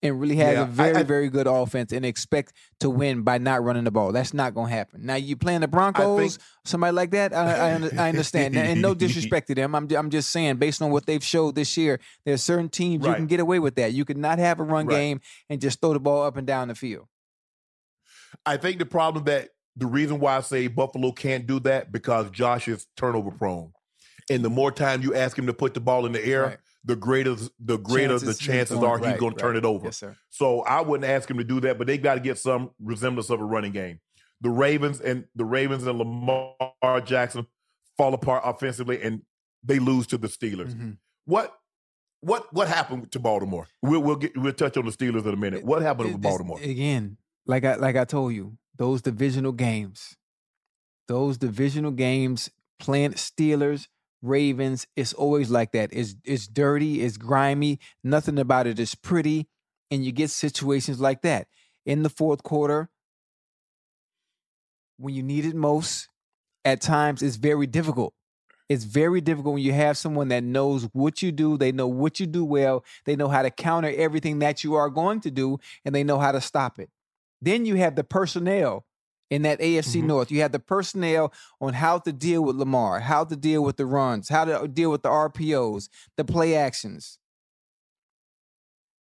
and 0.00 0.20
really 0.20 0.36
has 0.36 0.54
Yeah, 0.54 0.62
a 0.62 0.66
very, 0.66 0.96
I- 0.96 1.00
I- 1.00 1.02
very 1.02 1.28
good 1.28 1.48
offense, 1.48 1.90
and 1.92 2.04
expect 2.06 2.52
to 2.78 2.88
win 2.88 3.22
by 3.22 3.38
not 3.38 3.64
running 3.64 3.82
the 3.82 3.90
ball. 3.90 4.12
That's 4.12 4.32
not 4.32 4.54
going 4.54 4.68
to 4.68 4.72
happen. 4.74 5.04
Now 5.04 5.16
you 5.16 5.34
playing 5.36 5.62
the 5.62 5.68
Broncos, 5.68 6.38
somebody 6.64 6.92
like 6.92 7.10
that. 7.10 7.32
I, 7.34 7.72
I, 7.72 7.90
I 8.04 8.08
understand, 8.10 8.56
and 8.56 8.80
no 8.80 8.94
disrespect 9.04 9.48
to 9.48 9.56
them. 9.56 9.74
I'm, 9.74 9.88
I'm 9.96 10.08
just 10.10 10.30
saying, 10.30 10.56
based 10.58 10.80
on 10.82 10.90
what 10.92 11.06
they've 11.06 11.24
showed 11.24 11.56
this 11.56 11.76
year, 11.76 11.98
there's 12.24 12.44
certain 12.44 12.68
teams 12.68 13.04
you 13.04 13.12
can 13.12 13.26
get 13.26 13.40
away 13.40 13.58
with 13.58 13.74
that. 13.74 13.92
You 13.92 14.04
could 14.04 14.16
not 14.18 14.38
have 14.38 14.60
a 14.60 14.62
run 14.62 14.86
Right. 14.86 14.94
game 14.94 15.20
and 15.48 15.60
just 15.60 15.80
throw 15.80 15.94
the 15.94 16.00
ball 16.00 16.22
up 16.22 16.36
and 16.36 16.46
down 16.46 16.68
the 16.68 16.76
field. 16.76 17.08
I 18.46 18.56
think 18.56 18.78
the 18.78 18.86
problem 18.86 19.24
that 19.24 19.48
the 19.80 19.86
reason 19.86 20.20
why 20.20 20.36
I 20.36 20.40
say 20.40 20.68
Buffalo 20.68 21.10
can't 21.12 21.46
do 21.46 21.58
that 21.60 21.90
because 21.90 22.30
Josh 22.30 22.68
is 22.68 22.86
turnover 22.96 23.30
prone, 23.32 23.72
and 24.30 24.44
the 24.44 24.50
more 24.50 24.70
time 24.70 25.02
you 25.02 25.14
ask 25.14 25.36
him 25.38 25.46
to 25.46 25.52
put 25.54 25.74
the 25.74 25.80
ball 25.80 26.06
in 26.06 26.12
the 26.12 26.24
air, 26.24 26.42
Right. 26.44 26.58
the 26.84 26.96
greater 26.96 27.34
the 27.58 27.78
greater 27.78 28.10
Chances 28.14 28.26
the 28.26 28.32
he's 28.32 28.38
chances 28.38 28.78
going- 28.78 28.90
are 28.90 28.98
he's 28.98 29.06
right, 29.08 29.18
going 29.18 29.32
to 29.34 29.38
turn 29.40 29.56
it 29.56 29.64
over. 29.64 29.86
Yes, 29.86 29.96
sir. 29.98 30.16
So 30.28 30.60
I 30.62 30.80
wouldn't 30.82 31.10
ask 31.10 31.28
him 31.28 31.38
to 31.38 31.44
do 31.44 31.60
that, 31.60 31.78
but 31.78 31.86
they've 31.86 32.02
got 32.02 32.14
to 32.14 32.20
get 32.20 32.38
some 32.38 32.70
resemblance 32.78 33.30
of 33.30 33.40
a 33.40 33.44
running 33.44 33.72
game. 33.72 34.00
The 34.42 34.50
Ravens 34.50 35.00
and 35.00 35.24
the 35.34 35.44
Ravens 35.44 35.86
and 35.86 35.98
Lamar 35.98 37.00
Jackson 37.04 37.46
fall 37.98 38.14
apart 38.14 38.42
offensively, 38.46 39.02
and 39.02 39.22
they 39.64 39.78
lose 39.78 40.06
to 40.08 40.18
the 40.18 40.28
Steelers. 40.28 40.74
Mhm. 40.74 40.96
What? 41.26 41.56
What 42.22 42.52
what 42.52 42.68
happened 42.68 43.10
to 43.12 43.18
Baltimore? 43.18 43.66
We'll 43.82 44.00
we'll 44.02 44.16
get 44.16 44.36
we'll 44.36 44.52
touch 44.52 44.76
on 44.76 44.84
the 44.84 44.92
Steelers 44.92 45.24
in 45.24 45.32
a 45.32 45.36
minute. 45.36 45.64
What 45.64 45.80
happened 45.80 46.10
It- 46.10 46.12
with 46.12 46.22
Baltimore? 46.22 46.58
again? 46.60 47.16
Like 47.46 47.64
I 47.64 47.76
like 47.76 47.96
I 47.96 48.04
told 48.04 48.34
you, 48.34 48.58
those 48.80 49.02
divisional 49.02 49.52
games, 49.52 50.16
those 51.06 51.36
divisional 51.36 51.90
games, 51.90 52.50
playing 52.78 53.12
Steelers, 53.12 53.88
Ravens, 54.22 54.86
it's 54.96 55.12
always 55.12 55.50
like 55.50 55.72
that. 55.72 55.90
It's 55.92 56.14
it's 56.24 56.46
dirty, 56.48 57.02
it's 57.02 57.18
grimy. 57.18 57.78
Nothing 58.02 58.38
about 58.38 58.66
it 58.66 58.80
is 58.80 58.94
pretty, 58.94 59.48
and 59.90 60.02
you 60.02 60.12
get 60.12 60.30
situations 60.30 60.98
like 60.98 61.20
that 61.22 61.48
in 61.84 62.04
the 62.04 62.08
fourth 62.08 62.42
quarter 62.42 62.88
when 64.96 65.14
you 65.14 65.22
need 65.22 65.44
it 65.44 65.54
most. 65.54 66.08
At 66.64 66.80
times, 66.80 67.22
it's 67.22 67.36
very 67.36 67.66
difficult. 67.66 68.14
It's 68.68 68.84
very 68.84 69.20
difficult 69.20 69.54
when 69.54 69.62
you 69.62 69.74
have 69.74 69.98
someone 69.98 70.28
that 70.28 70.44
knows 70.44 70.88
what 70.92 71.22
you 71.22 71.32
do, 71.32 71.58
they 71.58 71.72
know 71.72 71.88
what 71.88 72.20
you 72.20 72.26
do 72.26 72.44
well, 72.46 72.84
they 73.04 73.16
know 73.16 73.28
how 73.28 73.42
to 73.42 73.50
counter 73.50 73.92
everything 73.94 74.38
that 74.40 74.64
you 74.64 74.74
are 74.74 74.90
going 74.90 75.20
to 75.22 75.30
do, 75.30 75.58
and 75.84 75.94
they 75.94 76.04
know 76.04 76.18
how 76.18 76.32
to 76.32 76.40
stop 76.40 76.78
it. 76.78 76.90
Then 77.42 77.64
you 77.66 77.76
have 77.76 77.96
the 77.96 78.04
personnel 78.04 78.84
in 79.30 79.42
that 79.42 79.60
AFC 79.60 80.00
Mhm. 80.02 80.06
North. 80.06 80.30
You 80.30 80.40
have 80.42 80.52
the 80.52 80.58
personnel 80.58 81.32
on 81.60 81.74
how 81.74 81.98
to 82.00 82.12
deal 82.12 82.42
with 82.42 82.56
Lamar, 82.56 83.00
how 83.00 83.24
to 83.24 83.36
deal 83.36 83.62
with 83.62 83.76
the 83.76 83.86
runs, 83.86 84.28
how 84.28 84.44
to 84.44 84.66
deal 84.68 84.90
with 84.90 85.02
the 85.02 85.08
RPOs, 85.10 85.88
the 86.16 86.24
play 86.24 86.54
actions. 86.56 87.18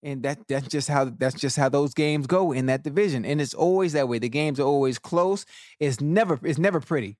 And 0.04 0.22
that 0.24 0.48
that's 0.48 0.68
just 0.68 0.88
how 0.90 1.06
that's 1.06 1.40
just 1.40 1.58
how 1.58 1.70
those 1.70 1.94
games 1.94 2.28
go 2.28 2.52
in 2.52 2.68
that 2.68 2.84
division. 2.84 3.26
And 3.26 3.42
it's 3.42 3.54
always 3.54 3.94
that 3.94 4.08
way. 4.08 4.20
The 4.20 4.30
games 4.30 4.60
are 4.60 4.64
always 4.64 5.00
close. 5.00 5.46
It's 5.80 6.00
never 6.00 6.40
it's 6.44 6.60
never 6.60 6.80
pretty. 6.80 7.18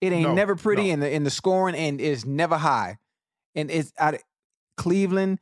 It 0.00 0.12
ain't 0.12 0.22
No, 0.28 0.34
never 0.34 0.56
pretty 0.56 0.86
no. 0.86 0.94
in 0.94 1.00
the 1.00 1.10
in 1.12 1.24
the 1.24 1.30
scoring 1.30 1.74
and 1.74 2.00
it's 2.00 2.24
never 2.24 2.56
high. 2.56 2.96
And 3.54 3.70
it's 3.70 3.92
out 3.98 4.14
of 4.14 4.22
Cleveland, 4.78 5.40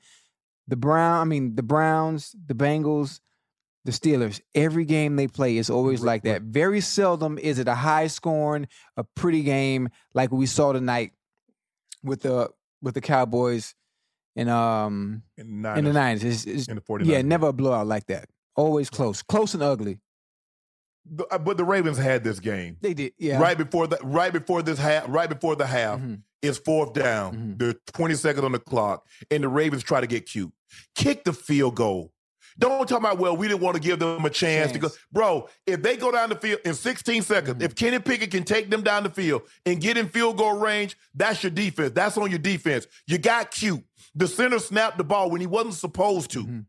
the 0.67 0.77
Brown, 0.77 1.21
I 1.21 1.25
mean 1.25 1.55
the 1.55 1.63
Browns, 1.63 2.35
the 2.47 2.55
Bengals, 2.55 3.21
the 3.85 3.93
Steelers. 3.93 4.41
Every 4.55 4.85
game 4.85 5.17
they 5.17 5.29
play 5.29 5.57
is 5.57 5.71
always 5.71 6.03
like 6.03 6.23
that. 6.25 6.43
Very 6.43 6.81
seldom 6.81 7.39
is 7.39 7.59
it 7.59 7.69
a 7.69 7.75
high 7.75 8.07
scoring, 8.09 8.69
a 8.97 9.05
pretty 9.05 9.43
game 9.43 9.89
like 10.15 10.31
we 10.33 10.47
saw 10.47 10.73
tonight 10.73 11.13
with 12.03 12.23
the 12.23 12.51
with 12.83 12.95
the 12.95 13.01
Cowboys 13.01 13.75
and 14.37 14.49
um 14.51 15.23
In 15.37 15.63
the 15.63 15.75
in 15.79 15.85
the 15.85 15.91
90s. 15.93 16.23
It's, 16.25 16.45
it's, 16.47 16.69
in 16.69 16.77
the 16.77 16.83
49ers. 16.83 17.07
yeah, 17.07 17.23
never 17.23 17.49
a 17.49 17.53
blowout 17.53 17.87
like 17.87 18.07
that. 18.07 18.29
Always 18.57 18.91
close, 18.91 19.23
close 19.23 19.55
and 19.55 19.63
ugly. 19.63 19.99
Uh, 21.31 21.39
But 21.39 21.57
the 21.57 21.65
Ravens 21.65 21.97
had 21.97 22.23
this 22.25 22.39
game. 22.41 22.77
They 22.81 22.93
did, 22.95 23.13
yeah. 23.19 23.41
Right 23.41 23.57
before 23.57 23.87
the 23.87 23.97
right 24.03 24.33
before 24.33 24.63
this 24.63 24.79
half, 24.79 25.07
right 25.09 25.29
before 25.29 25.57
the 25.57 25.67
half, 25.67 26.01
Mhm. 26.01 26.23
it's 26.43 26.59
fourth 26.59 26.93
down. 26.93 27.35
Mhm. 27.37 27.59
There's 27.59 27.75
20 27.95 28.15
seconds 28.15 28.45
on 28.45 28.53
the 28.53 28.59
clock, 28.59 29.07
and 29.31 29.43
the 29.43 29.49
Ravens 29.49 29.83
try 29.83 30.01
to 30.01 30.07
get 30.07 30.27
cute. 30.27 30.53
Kick 30.95 31.25
the 31.25 31.33
field 31.33 31.77
goal. 31.77 32.13
Don't 32.59 32.89
talk 32.89 32.99
about, 32.99 33.19
well, 33.19 33.37
we 33.37 33.47
didn't 33.47 33.61
want 33.63 33.77
to 33.77 33.81
give 33.81 33.99
them 34.01 34.25
a 34.25 34.31
chance, 34.31 34.73
to 34.73 34.79
go. 34.81 34.89
Bro, 35.13 35.49
if 35.67 35.81
they 35.81 35.97
go 35.97 36.11
down 36.11 36.29
the 36.31 36.35
field 36.37 36.59
in 36.65 36.75
16 36.75 37.23
seconds, 37.23 37.59
Mhm. 37.63 37.65
if 37.65 37.75
Kenny 37.77 38.01
Pickett 38.01 38.31
can 38.33 38.43
take 38.43 38.69
them 38.69 38.83
down 38.83 39.05
the 39.05 39.11
field 39.11 39.43
and 39.65 39.81
get 39.81 39.97
in 39.97 40.09
field 40.09 40.39
goal 40.39 40.59
range, 40.59 40.97
that's 41.15 41.43
your 41.43 41.51
defense. 41.51 41.93
That's 41.95 42.17
on 42.19 42.31
your 42.31 42.41
defense. 42.41 42.87
You 43.07 43.19
got 43.19 43.53
cute. 43.53 43.85
The 44.15 44.27
center 44.27 44.59
snapped 44.59 44.99
the 44.99 45.05
ball 45.05 45.31
when 45.31 45.41
he 45.41 45.47
wasn't 45.47 45.75
supposed 45.75 46.31
to. 46.33 46.45
Mhm. 46.45 46.65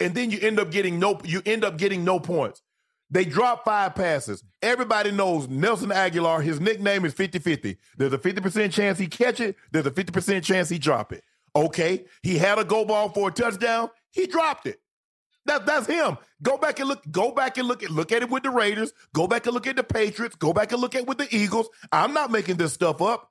And 0.00 0.14
then 0.14 0.30
you 0.30 0.38
end 0.40 0.58
up 0.58 0.70
getting 0.70 0.98
no 0.98 1.20
you 1.24 1.42
end 1.44 1.64
up 1.64 1.76
getting 1.76 2.02
no 2.04 2.18
points. 2.18 2.62
They 3.10 3.24
drop 3.26 3.64
five 3.64 3.94
passes. 3.96 4.42
Everybody 4.62 5.10
knows 5.10 5.48
Nelson 5.48 5.90
Agholor, 5.90 6.42
his 6.42 6.60
nickname 6.60 7.04
is 7.04 7.12
50-50. 7.12 7.76
There's 7.98 8.12
a 8.12 8.18
50% 8.18 8.72
chance 8.72 8.98
he 8.98 9.08
catch 9.08 9.40
it. 9.40 9.56
There's 9.72 9.84
a 9.84 9.90
50% 9.90 10.44
chance 10.44 10.68
he 10.70 10.78
drop 10.78 11.12
it. 11.12 11.24
Okay. 11.54 12.06
He 12.22 12.38
had 12.38 12.58
a 12.58 12.64
go 12.64 12.84
ball 12.84 13.08
for 13.10 13.28
a 13.28 13.32
touchdown. 13.32 13.90
He 14.12 14.26
dropped 14.26 14.66
it. 14.66 14.80
That, 15.50 15.66
that's 15.66 15.88
him. 15.88 16.16
Go 16.44 16.58
back 16.58 16.78
and 16.78 16.88
look. 16.88 17.02
Go 17.10 17.32
back 17.32 17.58
and 17.58 17.66
look 17.66 17.82
at 17.82 17.90
look 17.90 18.12
at 18.12 18.22
it 18.22 18.30
with 18.30 18.44
the 18.44 18.50
Raiders. 18.50 18.92
Go 19.12 19.26
back 19.26 19.46
and 19.46 19.52
look 19.54 19.66
at 19.66 19.74
the 19.74 19.82
Patriots. 19.82 20.36
Go 20.36 20.52
back 20.52 20.70
and 20.70 20.80
look 20.80 20.94
at 20.94 21.08
with 21.08 21.18
the 21.18 21.26
Eagles. 21.34 21.68
I'm 21.90 22.14
not 22.14 22.30
making 22.30 22.56
this 22.56 22.72
stuff 22.72 23.02
up. 23.02 23.28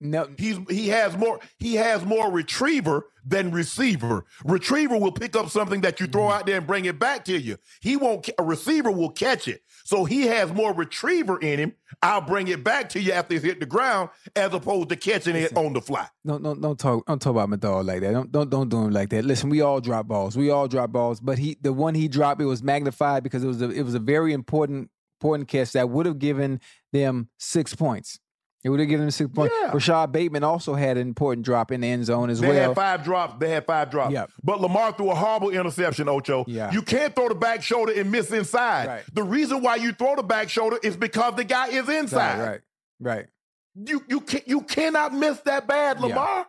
No, 0.00 0.28
He's 0.36 0.58
he 0.68 0.88
has 0.88 1.16
more 1.16 1.40
he 1.58 1.76
has 1.76 2.04
more 2.04 2.30
retriever 2.30 3.06
than 3.24 3.50
receiver. 3.50 4.26
Retriever 4.44 4.98
will 4.98 5.12
pick 5.12 5.34
up 5.34 5.48
something 5.48 5.80
that 5.82 5.98
you 6.00 6.06
throw 6.06 6.24
mm. 6.24 6.32
out 6.32 6.46
there 6.46 6.58
and 6.58 6.66
bring 6.66 6.84
it 6.84 6.98
back 6.98 7.24
to 7.26 7.38
you. 7.38 7.56
He 7.80 7.96
won't. 7.96 8.28
A 8.38 8.42
receiver 8.42 8.90
will 8.90 9.10
catch 9.10 9.48
it. 9.48 9.62
So 9.84 10.04
he 10.04 10.26
has 10.26 10.52
more 10.52 10.74
retriever 10.74 11.38
in 11.40 11.58
him. 11.58 11.72
I'll 12.02 12.20
bring 12.20 12.48
it 12.48 12.62
back 12.62 12.90
to 12.90 13.00
you 13.00 13.12
after 13.12 13.34
it's 13.34 13.44
hit 13.44 13.60
the 13.60 13.66
ground, 13.66 14.10
as 14.36 14.52
opposed 14.52 14.90
to 14.90 14.96
catching 14.96 15.36
it 15.36 15.56
on 15.56 15.72
the 15.72 15.80
fly. 15.80 16.06
don't 16.26 16.42
don't 16.42 16.60
don't 16.60 16.78
talk 16.78 17.06
don't 17.06 17.20
talk 17.20 17.30
about 17.30 17.48
my 17.48 17.56
dog 17.56 17.86
like 17.86 18.00
that. 18.00 18.12
Don't 18.12 18.30
don't 18.30 18.50
don't 18.50 18.68
do 18.68 18.82
him 18.82 18.90
like 18.90 19.08
that. 19.10 19.24
Listen, 19.24 19.48
we 19.48 19.62
all 19.62 19.80
drop 19.80 20.06
balls. 20.06 20.36
We 20.36 20.50
all 20.50 20.68
drop 20.68 20.92
balls, 20.92 21.20
but 21.20 21.38
he 21.38 21.56
the 21.62 21.72
one 21.72 21.94
he 21.94 22.08
dropped 22.08 22.42
it 22.42 22.46
was 22.46 22.62
magnified 22.62 23.22
because 23.22 23.42
it 23.42 23.46
was 23.46 23.62
a 23.62 23.70
it 23.70 23.82
was 23.82 23.94
a 23.94 24.00
very 24.00 24.32
important 24.32 24.90
important 25.20 25.48
catch 25.48 25.72
that 25.72 25.88
would 25.88 26.04
have 26.04 26.18
given 26.18 26.60
them 26.92 27.28
six 27.38 27.74
points. 27.74 28.18
It 28.64 28.68
would 28.68 28.78
have 28.78 28.88
given 28.88 29.06
them 29.06 29.10
six 29.10 29.28
points. 29.32 29.52
Yeah. 29.60 29.72
Rashod 29.72 30.12
Bateman 30.12 30.44
also 30.44 30.74
had 30.74 30.96
an 30.96 31.08
important 31.08 31.44
drop 31.44 31.72
in 31.72 31.80
the 31.80 31.88
end 31.88 32.04
zone 32.06 32.30
as 32.30 32.38
They 32.38 32.46
well. 32.46 32.54
They 32.56 32.62
had 32.62 32.74
five 32.76 33.02
drops. 33.02 33.34
They 33.40 33.50
had 33.50 33.66
five 33.66 33.90
drops. 33.90 34.12
Yep. 34.12 34.30
But 34.44 34.60
Lamar 34.60 34.92
threw 34.92 35.10
a 35.10 35.14
horrible 35.16 35.50
interception, 35.50 36.08
Ocho. 36.08 36.44
Yeah. 36.46 36.70
You 36.70 36.82
can't 36.82 37.12
throw 37.14 37.28
the 37.28 37.34
back 37.34 37.62
shoulder 37.62 37.92
and 37.98 38.12
miss 38.12 38.30
inside. 38.30 38.86
Right. 38.86 39.02
The 39.12 39.24
reason 39.24 39.62
why 39.62 39.76
you 39.76 39.92
throw 39.92 40.14
the 40.14 40.22
back 40.22 40.48
shoulder 40.48 40.78
is 40.82 40.96
because 40.96 41.34
the 41.34 41.42
guy 41.44 41.68
is 41.68 41.88
inside. 41.88 42.38
Right, 42.38 42.46
right, 42.48 42.60
right. 43.00 43.26
You 43.74 44.04
you 44.08 44.20
can 44.20 44.42
you 44.46 44.60
cannot 44.60 45.12
miss 45.14 45.40
that 45.40 45.66
bad, 45.66 45.96
Yeah. 45.98 46.06
Lamar. 46.06 46.46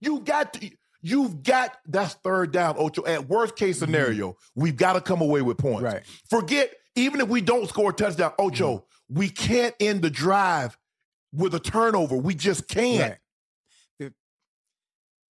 You 0.00 0.20
got 0.20 0.52
to, 0.54 0.70
you've 1.00 1.42
got 1.42 1.72
that's 1.86 2.14
third 2.14 2.52
down, 2.52 2.74
Ocho. 2.78 3.06
At 3.06 3.26
worst 3.28 3.56
case 3.56 3.78
scenario, 3.78 4.36
we've 4.54 4.76
got 4.76 4.92
to 4.94 5.00
come 5.00 5.22
away 5.22 5.40
with 5.40 5.56
points. 5.56 5.78
Mm-hmm. 5.82 5.94
Right. 5.94 6.02
Forget 6.28 6.74
even 6.94 7.20
if 7.22 7.28
we 7.28 7.40
don't 7.40 7.66
score 7.68 7.90
a 7.90 7.92
touchdown, 7.94 8.32
Ocho, 8.38 8.84
Mm-hmm. 9.10 9.18
we 9.20 9.28
can't 9.30 9.74
end 9.80 10.02
the 10.02 10.10
drive 10.10 10.76
with 11.36 11.54
a 11.54 11.60
turnover. 11.60 12.16
We 12.16 12.34
just 12.34 12.68
can't. 12.68 13.18
Right. 14.00 14.12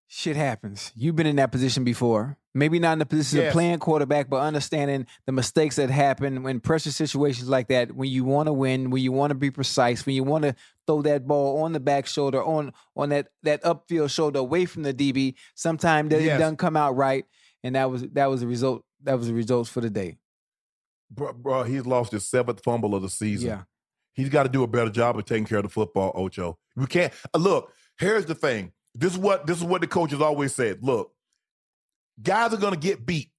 Shit 0.07 0.35
happens. 0.35 0.91
You've 0.95 1.15
been 1.15 1.25
in 1.25 1.37
that 1.37 1.51
position 1.51 1.83
before. 1.83 2.37
Maybe 2.53 2.77
not 2.77 2.93
in 2.93 2.99
the 2.99 3.05
position 3.07 3.47
of 3.47 3.51
playing 3.51 3.79
quarterback, 3.79 4.29
but 4.29 4.41
understanding 4.41 5.07
the 5.25 5.31
mistakes 5.31 5.77
that 5.77 5.89
happen 5.89 6.43
when 6.43 6.59
pressure 6.59 6.91
situations 6.91 7.49
like 7.49 7.67
that, 7.69 7.95
when 7.95 8.11
you 8.11 8.23
want 8.23 8.45
to 8.45 8.53
win, 8.53 8.91
when 8.91 9.01
you 9.01 9.11
want 9.11 9.31
to 9.31 9.35
be 9.35 9.49
precise, 9.49 10.05
when 10.05 10.13
you 10.15 10.23
want 10.23 10.43
to 10.43 10.53
throw 10.85 11.01
that 11.01 11.25
ball 11.25 11.63
on 11.63 11.73
the 11.73 11.79
back 11.79 12.05
shoulder, 12.05 12.43
on 12.43 12.73
on 12.95 13.09
that 13.09 13.29
that 13.41 13.63
upfield 13.63 14.11
shoulder 14.11 14.37
away 14.37 14.65
from 14.65 14.83
the 14.83 14.93
DB. 14.93 15.33
Sometimes 15.55 16.11
that 16.11 16.21
Yes. 16.21 16.35
it 16.35 16.39
doesn't 16.39 16.57
come 16.57 16.77
out 16.77 16.95
right, 16.95 17.25
and 17.63 17.75
that 17.75 17.89
was 17.89 18.03
that 18.11 18.27
was 18.29 18.41
the 18.41 18.47
result. 18.47 18.85
That 19.01 19.17
was 19.17 19.25
the 19.27 19.33
results 19.33 19.71
for 19.71 19.81
the 19.81 19.89
day. 19.89 20.19
Bro, 21.09 21.33
bro, 21.33 21.63
he's 21.63 21.87
lost 21.87 22.11
his 22.11 22.27
seventh 22.27 22.63
fumble 22.63 22.93
of 22.93 23.01
the 23.01 23.09
season. 23.09 23.47
Yeah. 23.49 23.61
He's 24.13 24.29
got 24.29 24.43
to 24.43 24.49
do 24.49 24.63
a 24.63 24.67
better 24.67 24.89
job 24.89 25.17
of 25.17 25.25
taking 25.25 25.45
care 25.45 25.57
of 25.59 25.63
the 25.63 25.69
football, 25.69 26.11
Ocho. 26.15 26.57
We 26.75 26.85
can't 26.85 27.13
uh, 27.33 27.37
look. 27.39 27.73
Here's 27.97 28.25
the 28.25 28.35
thing. 28.35 28.71
This 28.95 29.13
is 29.13 29.17
what 29.17 29.47
this 29.47 29.57
is 29.57 29.63
what 29.63 29.81
the 29.81 29.87
coaches 29.87 30.21
always 30.21 30.53
said. 30.53 30.79
Look, 30.83 31.11
guys 32.21 32.53
are 32.53 32.57
going 32.57 32.73
to 32.73 32.79
get 32.79 33.05
beat. 33.05 33.29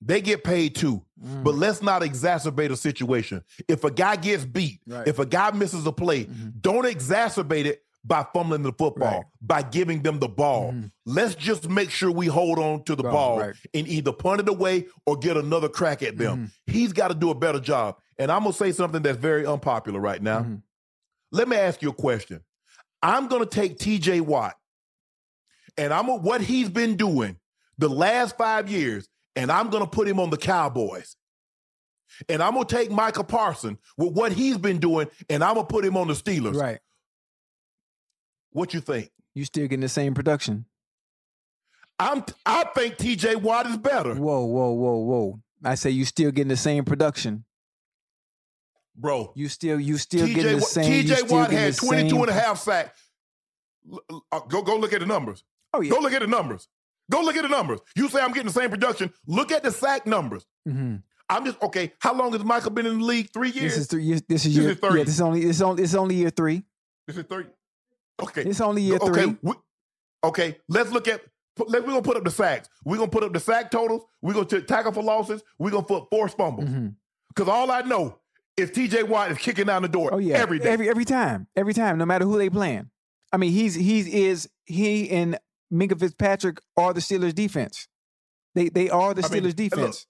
They 0.00 0.20
get 0.20 0.44
paid 0.44 0.74
too. 0.74 1.02
Mm. 1.24 1.44
But 1.44 1.54
let's 1.54 1.80
not 1.82 2.02
exacerbate 2.02 2.70
a 2.70 2.76
situation. 2.76 3.42
If 3.68 3.84
a 3.84 3.90
guy 3.90 4.16
gets 4.16 4.44
beat, 4.44 4.80
Right. 4.86 5.06
if 5.06 5.18
a 5.18 5.24
guy 5.26 5.50
misses 5.52 5.86
a 5.86 5.92
play, 5.92 6.24
Mhm. 6.24 6.60
don't 6.60 6.84
exacerbate 6.84 7.64
it 7.66 7.83
by 8.04 8.26
fumbling 8.34 8.62
the 8.62 8.72
football, 8.72 9.18
Right. 9.18 9.24
by 9.40 9.62
giving 9.62 10.02
them 10.02 10.18
the 10.18 10.28
ball. 10.28 10.72
Mhm. 10.72 10.92
Let's 11.06 11.34
just 11.34 11.68
make 11.70 11.90
sure 11.90 12.10
we 12.10 12.26
hold 12.26 12.58
on 12.58 12.84
to 12.84 12.94
the 12.94 13.02
Ball, 13.02 13.12
ball 13.12 13.38
right. 13.40 13.54
and 13.72 13.88
either 13.88 14.12
punt 14.12 14.40
it 14.42 14.48
away 14.48 14.86
or 15.06 15.16
get 15.16 15.36
another 15.38 15.68
crack 15.70 16.02
at 16.02 16.18
them. 16.18 16.52
He's 16.66 16.92
got 16.92 17.08
to 17.08 17.14
do 17.14 17.30
a 17.30 17.34
better 17.34 17.60
job. 17.60 17.96
And 18.18 18.30
I'm 18.30 18.42
going 18.42 18.52
to 18.52 18.58
say 18.58 18.72
something 18.72 19.02
that's 19.02 19.18
very 19.18 19.46
unpopular 19.46 20.00
right 20.00 20.22
now. 20.22 20.40
Mhm. 20.40 20.62
Let 21.32 21.48
me 21.48 21.56
ask 21.56 21.80
you 21.82 21.88
a 21.90 21.94
question. 21.94 22.42
I'm 23.02 23.26
going 23.26 23.42
to 23.42 23.48
take 23.48 23.78
TJ 23.78 24.20
Watt 24.20 24.54
and 25.78 25.92
I'm 25.92 26.06
gonna- 26.06 26.20
what 26.22 26.40
he's 26.42 26.68
been 26.68 26.96
doing 26.96 27.38
the 27.78 27.88
last 27.88 28.36
five 28.36 28.70
years, 28.70 29.08
and 29.34 29.50
I'm 29.50 29.68
going 29.70 29.82
to 29.82 29.90
put 29.90 30.06
him 30.06 30.20
on 30.20 30.30
the 30.30 30.36
Cowboys. 30.36 31.16
And 32.28 32.40
I'm 32.42 32.54
going 32.54 32.66
to 32.66 32.72
take 32.74 32.90
Michael 32.92 33.24
Parson 33.24 33.78
with 33.96 34.12
what 34.12 34.32
he's 34.32 34.56
been 34.58 34.78
doing, 34.78 35.08
and 35.28 35.42
I'm 35.42 35.54
going 35.54 35.66
to 35.66 35.72
put 35.72 35.84
him 35.84 35.96
on 35.96 36.06
the 36.06 36.14
Steelers. 36.14 36.54
Right. 36.54 36.78
What 38.54 38.72
you 38.72 38.80
think? 38.80 39.10
You 39.34 39.44
still 39.44 39.64
getting 39.64 39.80
the 39.80 39.88
same 39.88 40.14
production. 40.14 40.64
I'm. 41.98 42.24
I 42.46 42.64
think 42.74 42.96
TJ 42.96 43.36
Watt 43.42 43.66
is 43.66 43.76
better, 43.76 44.14
Whoa, 44.14 44.44
whoa, 44.44 44.70
whoa, 44.72 44.96
whoa. 44.98 45.40
I 45.64 45.74
say 45.74 45.90
you 45.90 46.04
still 46.04 46.30
getting 46.30 46.48
the 46.48 46.56
same 46.56 46.84
production. 46.84 47.44
bro. 48.96 49.32
You 49.34 49.48
still 49.48 49.78
you 49.80 49.98
still 49.98 50.26
getting 50.26 50.42
TJ, 50.44 50.48
the 50.50 50.54
Wa- 50.56 50.60
same. 50.62 51.04
TJ 51.04 51.30
Watt 51.30 51.50
getting 51.50 51.64
had 51.64 51.76
22 51.76 52.08
same- 52.10 52.20
and 52.22 52.30
a 52.30 52.32
half 52.32 52.60
sacks. 52.60 53.00
Uh, 54.32 54.40
Go 54.48 54.62
go 54.62 54.76
look 54.76 54.92
at 54.92 55.00
the 55.00 55.06
numbers. 55.06 55.44
Oh 55.72 55.80
yeah. 55.80 55.90
Go 55.90 55.98
look 56.00 56.12
at 56.12 56.20
the 56.22 56.26
numbers. 56.26 56.68
Go 57.10 57.20
look 57.22 57.36
at 57.36 57.42
the 57.42 57.48
numbers. 57.48 57.80
You 57.96 58.08
say 58.08 58.20
I'm 58.20 58.32
getting 58.32 58.46
the 58.46 58.52
same 58.52 58.70
production. 58.70 59.12
Look 59.26 59.52
at 59.52 59.62
the 59.62 59.70
sack 59.70 60.06
numbers. 60.06 60.46
Mhm. 60.66 61.02
I'm 61.28 61.44
just 61.44 61.60
okay. 61.62 61.92
How 62.00 62.14
long 62.14 62.32
has 62.32 62.44
Michael 62.44 62.70
been 62.70 62.86
in 62.86 62.98
the 63.00 63.04
league? 63.04 63.30
Three 63.32 63.50
years. 63.50 63.74
This 63.74 63.76
is 63.78 63.86
three. 63.88 64.04
years- 64.04 64.22
This 64.28 64.44
is 64.46 64.54
This 64.54 64.62
year. 64.62 64.70
is. 64.72 64.78
Yeah, 64.82 65.04
this 65.04 65.14
is 65.14 65.20
only. 65.20 65.42
Is 65.44 65.62
only. 65.62 65.82
Is 65.82 65.94
only 65.94 66.14
year 66.16 66.30
three. 66.30 66.64
This 67.06 67.16
is 67.18 67.24
three. 67.28 67.46
Okay. 68.22 68.42
It's 68.42 68.60
only 68.60 68.82
year 68.82 68.98
okay. 69.00 69.24
three. 69.24 69.36
we- 69.42 69.54
okay. 70.22 70.58
Let's 70.68 70.90
look 70.90 71.08
at. 71.08 71.20
Let, 71.68 71.82
we're 71.82 71.90
gonna 71.90 72.02
put 72.02 72.16
up 72.16 72.24
the 72.24 72.30
sacks. 72.30 72.68
We're 72.84 72.96
gonna 72.96 73.10
put 73.10 73.22
up 73.22 73.32
the 73.32 73.38
sack 73.40 73.70
totals. 73.70 74.04
We're 74.22 74.32
gonna 74.34 74.60
tackle 74.62 74.92
for 74.92 75.02
losses. 75.04 75.42
We're 75.58 75.70
gonna 75.70 75.84
put 75.84 76.10
force 76.10 76.34
fumbles. 76.34 76.68
Because 77.28 77.48
all 77.48 77.70
I 77.70 77.82
know 77.82 78.18
is 78.56 78.70
T.J. 78.72 79.04
Watt 79.04 79.30
is 79.30 79.38
kicking 79.38 79.66
down 79.66 79.82
the 79.82 79.88
door 79.88 80.10
Oh 80.12 80.18
yeah. 80.18 80.36
every 80.36 80.58
day. 80.58 80.70
Every 80.70 80.88
every 80.88 81.04
time. 81.04 81.46
Every 81.54 81.74
time. 81.74 81.96
No 81.98 82.06
matter 82.06 82.24
who 82.24 82.38
they 82.38 82.50
playing. 82.50 82.90
I 83.32 83.36
mean, 83.36 83.52
he's 83.52 83.74
he's 83.74 84.06
is 84.08 84.48
he 84.64 85.08
and 85.10 85.38
Minkah 85.72 85.98
Fitzpatrick 85.98 86.58
are 86.76 86.92
the 86.92 87.00
Steelers 87.00 87.34
defense. 87.34 87.86
They 88.56 88.68
they 88.68 88.90
are 88.90 89.14
the 89.14 89.24
I 89.24 89.28
mean, 89.28 89.42
Steelers 89.42 89.46
look, 89.46 89.56
defense. 89.56 90.06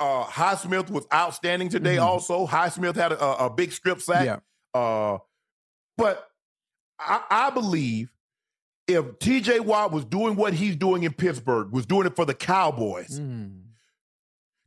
uh, 0.00 0.24
Highsmith 0.24 0.88
was 0.90 1.06
outstanding 1.12 1.68
today. 1.68 1.96
Mhm. 1.96 2.02
Also, 2.02 2.46
Highsmith 2.46 2.94
had 2.96 3.12
a, 3.12 3.22
a, 3.22 3.46
a 3.46 3.50
big 3.50 3.72
strip 3.72 4.00
sack. 4.00 4.24
Yeah. 4.26 4.78
Uh, 4.80 5.18
but 5.98 6.26
I, 6.98 7.22
I 7.30 7.50
believe 7.50 8.12
if 8.86 9.18
T.J. 9.18 9.60
Watt 9.60 9.92
was 9.92 10.04
doing 10.04 10.36
what 10.36 10.52
he's 10.54 10.76
doing 10.76 11.02
in 11.04 11.12
Pittsburgh, 11.12 11.70
was 11.72 11.86
doing 11.86 12.06
it 12.06 12.14
for 12.16 12.24
the 12.24 12.34
Cowboys, 12.34 13.18
Mm. 13.20 13.60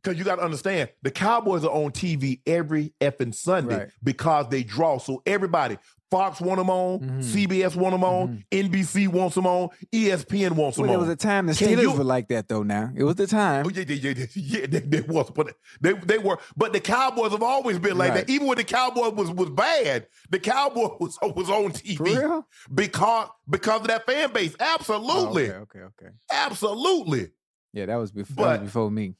Because 0.03 0.17
you 0.17 0.23
got 0.25 0.35
to 0.37 0.43
understand, 0.43 0.89
the 1.01 1.11
Cowboys 1.11 1.63
are 1.65 1.71
on 1.71 1.91
TV 1.91 2.39
every 2.45 2.93
effing 3.01 3.33
Sunday 3.33 3.77
Right. 3.77 3.87
because 4.03 4.47
they 4.49 4.63
draw. 4.63 4.97
So 4.99 5.21
everybody, 5.25 5.77
Fox 6.09 6.39
want 6.39 6.57
them 6.59 6.69
on, 6.69 6.99
Mhm. 7.01 7.23
CBS 7.23 7.75
want 7.75 7.93
them 7.93 8.03
on, 8.05 8.45
NBC 8.49 9.07
wants 9.09 9.35
them 9.35 9.45
on, 9.45 9.67
ESPN 9.93 10.51
wants 10.55 10.77
them 10.77 10.83
Well, 10.83 10.91
there 10.93 10.99
on. 10.99 11.03
It 11.03 11.07
was 11.07 11.09
a 11.09 11.15
time 11.17 11.47
the 11.47 11.51
Steelers 11.53 11.81
you- 11.81 11.91
were 11.91 12.03
like 12.05 12.29
that 12.29 12.47
though. 12.47 12.63
Now 12.63 12.91
it 12.95 13.03
was 13.03 13.15
the 13.15 13.27
time. 13.27 13.65
Oh, 13.65 13.69
yeah, 13.69 13.83
yeah, 13.85 14.11
yeah, 14.15 14.25
yeah, 14.33 14.65
they, 14.67 14.79
they 14.79 15.01
was, 15.01 15.29
but 15.31 15.53
they 15.81 15.91
they 15.91 16.17
were, 16.17 16.37
but 16.55 16.71
the 16.71 16.79
Cowboys 16.79 17.31
have 17.33 17.43
always 17.43 17.77
been 17.77 17.97
like 17.97 18.11
Right. 18.11 18.25
that. 18.25 18.29
Even 18.29 18.47
when 18.47 18.55
the 18.57 18.63
Cowboys 18.63 19.11
was 19.13 19.31
was 19.31 19.49
bad, 19.49 20.07
the 20.29 20.39
Cowboys 20.39 20.91
was 21.01 21.17
was 21.35 21.49
on 21.49 21.71
TV 21.73 22.41
because 22.73 23.27
because 23.49 23.81
of 23.81 23.87
that 23.87 24.05
fan 24.05 24.31
base. 24.31 24.55
Oh, 24.61 24.75
Absolutely, 24.79 25.51
okay, 25.51 25.79
okay, 25.79 25.79
okay. 26.05 26.11
absolutely. 26.31 27.31
Yeah, 27.73 27.87
that 27.87 27.97
was 27.97 28.11
before. 28.11 28.45
that 28.45 28.61
was 28.61 28.69
before 28.69 28.89
me. 28.91 29.15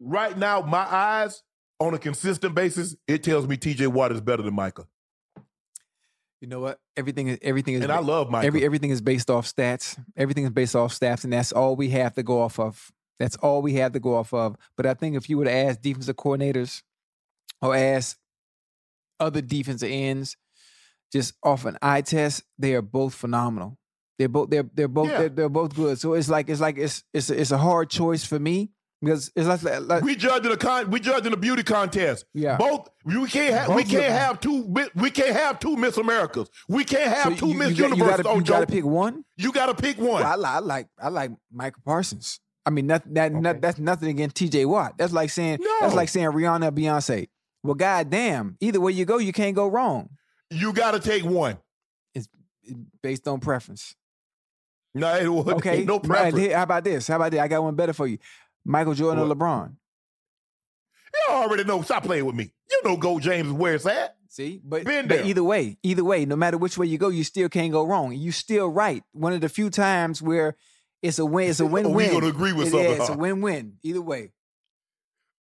Right 0.00 0.36
now, 0.36 0.60
my 0.62 0.78
eyes 0.92 1.42
on 1.80 1.94
a 1.94 1.98
consistent 1.98 2.54
basis, 2.54 2.96
it 3.06 3.22
tells 3.22 3.46
me 3.46 3.56
T.J. 3.56 3.86
Watt 3.88 4.12
is 4.12 4.20
better 4.20 4.42
than 4.42 4.54
Micah, 4.54 4.86
You 6.40 6.48
know 6.48 6.60
what? 6.60 6.78
Everything 6.96 7.28
is 7.28 7.38
everything 7.42 7.74
is 7.74 7.82
and 7.82 7.92
I 7.92 7.98
love 8.00 8.30
Micah. 8.30 8.46
every 8.46 8.64
everything 8.64 8.90
is 8.90 9.00
based 9.00 9.30
off 9.30 9.46
stats. 9.46 9.98
Everything 10.16 10.44
is 10.44 10.50
based 10.50 10.76
off 10.76 10.92
stats, 10.98 11.24
and 11.24 11.32
that's 11.32 11.52
all 11.52 11.76
we 11.76 11.90
have 11.90 12.14
to 12.14 12.22
go 12.22 12.40
off 12.42 12.58
of. 12.58 12.92
That's 13.18 13.36
all 13.36 13.62
we 13.62 13.74
have 13.74 13.92
to 13.92 14.00
go 14.00 14.14
off 14.16 14.34
of. 14.34 14.56
But 14.76 14.84
I 14.86 14.94
think 14.94 15.16
if 15.16 15.30
you 15.30 15.38
were 15.38 15.44
to 15.46 15.52
ask 15.52 15.80
defensive 15.80 16.16
coordinators 16.16 16.82
or 17.62 17.74
ask 17.74 18.18
other 19.18 19.40
defensive 19.40 19.88
ends, 19.90 20.36
just 21.12 21.32
off 21.42 21.64
an 21.64 21.78
eye 21.80 22.02
test, 22.02 22.42
they 22.58 22.74
are 22.74 22.82
both 22.82 23.14
phenomenal. 23.14 23.78
They're 24.18 24.28
both 24.28 24.50
they're 24.50 24.68
they're 24.74 24.88
both 24.88 25.08
Yeah. 25.08 25.18
they're, 25.20 25.28
they're 25.30 25.48
both 25.48 25.74
good. 25.74 25.98
So 25.98 26.12
it's 26.14 26.28
like 26.28 26.50
it's 26.50 26.60
like 26.60 26.76
it's 26.78 27.02
it's 27.14 27.30
a, 27.30 27.40
it's 27.40 27.50
a 27.50 27.58
hard 27.58 27.88
choice 27.90 28.24
for 28.24 28.38
me 28.38 28.70
because 29.02 29.30
it's 29.36 29.46
like, 29.64 29.80
like 29.86 30.02
we 30.02 30.16
judging 30.16 30.50
a 30.52 30.56
con, 30.56 30.90
we 30.90 31.00
judging 31.00 31.32
a 31.32 31.36
beauty 31.36 31.62
contest. 31.62 32.24
Yeah. 32.34 32.56
both 32.56 32.88
we 33.04 33.26
can't 33.28 33.54
have 33.54 33.74
we 33.74 33.82
can't 33.84 33.92
look- 34.04 34.20
have 34.20 34.40
two 34.40 34.62
we 34.94 35.10
can't 35.10 35.36
have 35.36 35.58
two 35.60 35.76
Miss 35.76 35.96
Americas. 35.96 36.48
We 36.68 36.84
can't 36.84 37.12
have 37.14 37.34
so 37.34 37.46
two 37.46 37.48
you, 37.48 37.54
Miss 37.54 37.70
you, 37.70 37.76
got- 37.76 37.90
you 37.90 37.96
Universe. 37.96 38.22
gotta, 38.22 38.36
you 38.38 38.44
gotta 38.44 38.66
pick 38.66 38.84
one. 38.84 39.24
You 39.36 39.52
got 39.52 39.66
to 39.66 39.74
pick 39.74 39.98
one. 39.98 40.22
Well, 40.22 40.44
I, 40.46 40.54
I 40.56 40.58
like 40.60 40.88
I 41.00 41.08
like 41.08 41.30
Michael 41.52 41.82
Parsons. 41.84 42.40
I 42.64 42.70
mean, 42.70 42.86
that, 42.88 43.02
that, 43.14 43.30
Okay. 43.32 43.40
that- 43.42 43.60
that's 43.62 43.78
nothing 43.78 44.08
against 44.08 44.34
T.J. 44.36 44.64
Watt. 44.64 44.96
That's 44.98 45.12
like 45.12 45.30
saying 45.30 45.58
that's 45.80 45.94
like 45.94 46.08
saying 46.08 46.30
Rihanna, 46.30 46.68
or 46.68 46.72
Beyonce. 46.72 47.28
Well, 47.62 47.74
goddamn, 47.74 48.56
either 48.60 48.80
way 48.80 48.92
you 48.92 49.04
go, 49.04 49.18
you 49.18 49.32
can't 49.32 49.54
go 49.54 49.68
wrong. 49.68 50.08
you 50.50 50.72
got 50.72 50.92
to 50.92 51.00
take 51.00 51.24
one. 51.24 51.58
It's 52.14 52.28
based 53.02 53.28
on 53.28 53.40
preference. 53.40 53.94
No, 54.94 55.14
it 55.16 55.28
was 55.28 55.46
Okay, 55.48 55.84
no 55.84 55.98
preference. 56.00 56.38
here, 56.38 56.56
how 56.56 56.62
about 56.62 56.82
this? 56.84 57.06
How 57.08 57.16
about 57.16 57.30
this? 57.32 57.40
I 57.40 57.48
got 57.48 57.62
one 57.62 57.74
better 57.74 57.92
for 57.92 58.06
you. 58.06 58.18
Michael 58.66 58.94
Jordan 58.94 59.22
or 59.30 59.34
LeBron? 59.34 59.74
You 61.14 61.34
already 61.34 61.64
know. 61.64 61.82
Stop 61.82 62.04
playing 62.04 62.24
with 62.26 62.34
me. 62.34 62.52
You 62.70 62.80
know, 62.84 62.96
Go 62.96 63.18
James 63.18 63.46
is 63.48 63.52
where 63.54 63.74
it's 63.74 63.86
at. 63.86 64.16
See, 64.28 64.60
but, 64.62 64.84
but 64.84 65.24
either 65.24 65.42
way, 65.42 65.78
either 65.82 66.04
way, 66.04 66.26
no 66.26 66.36
matter 66.36 66.58
which 66.58 66.76
way 66.76 66.86
you 66.86 66.98
go, 66.98 67.08
you 67.08 67.24
still 67.24 67.48
can't 67.48 67.72
go 67.72 67.84
wrong. 67.86 68.12
You 68.12 68.32
still 68.32 68.68
right. 68.68 69.02
One 69.12 69.32
of 69.32 69.40
the 69.40 69.48
few 69.48 69.70
times 69.70 70.20
where 70.20 70.56
it's 71.00 71.18
a 71.18 71.24
win. 71.24 71.48
It's 71.48 71.60
a 71.60 71.66
win-win. 71.66 71.94
we 71.94 72.08
gonna 72.12 72.26
agree 72.26 72.52
with 72.52 72.66
It- 72.66 72.70
something, 72.72 72.90
Yeah, 72.90 72.96
it's 73.00 73.08
a 73.08 73.16
win-win. 73.16 73.78
Either 73.82 74.02
way. 74.02 74.32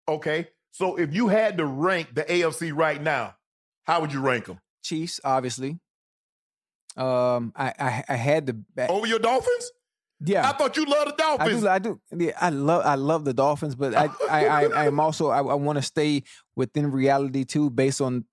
Okay, 0.06 0.48
so 0.70 0.96
if 0.96 1.14
you 1.14 1.28
had 1.28 1.56
to 1.58 1.64
rank 1.66 2.14
the 2.14 2.22
AFC 2.24 2.72
right 2.76 3.02
now, 3.02 3.34
how 3.84 4.00
would 4.02 4.12
you 4.12 4.20
rank 4.20 4.44
them? 4.44 4.60
Chiefs, 4.82 5.18
obviously. 5.24 5.78
Um, 6.96 7.52
I 7.56 7.72
I, 7.78 8.04
I 8.10 8.14
had 8.16 8.46
to. 8.46 8.52
ba- 8.76 8.88
Over 8.88 9.06
your 9.06 9.18
Dolphins? 9.18 9.72
Yeah, 10.20 10.48
I 10.48 10.52
thought 10.52 10.76
you 10.76 10.84
loved 10.84 11.10
the 11.10 11.16
Dolphins. 11.16 11.64
I 11.64 11.78
do. 11.78 12.00
I 12.12 12.14
do. 12.14 12.24
Yeah, 12.24 12.32
I 12.40 12.50
love. 12.50 12.82
I 12.84 12.94
love 12.94 13.24
the 13.24 13.34
Dolphins, 13.34 13.74
but 13.74 13.94
I 13.94 14.08
I 14.30 14.46
I, 14.46 14.64
I 14.64 14.86
am 14.86 15.00
also. 15.00 15.28
I, 15.28 15.38
I 15.38 15.54
want 15.54 15.76
to 15.76 15.82
stay 15.82 16.22
within 16.56 16.90
reality 16.90 17.44
too, 17.44 17.70
based 17.70 18.00
on 18.00 18.24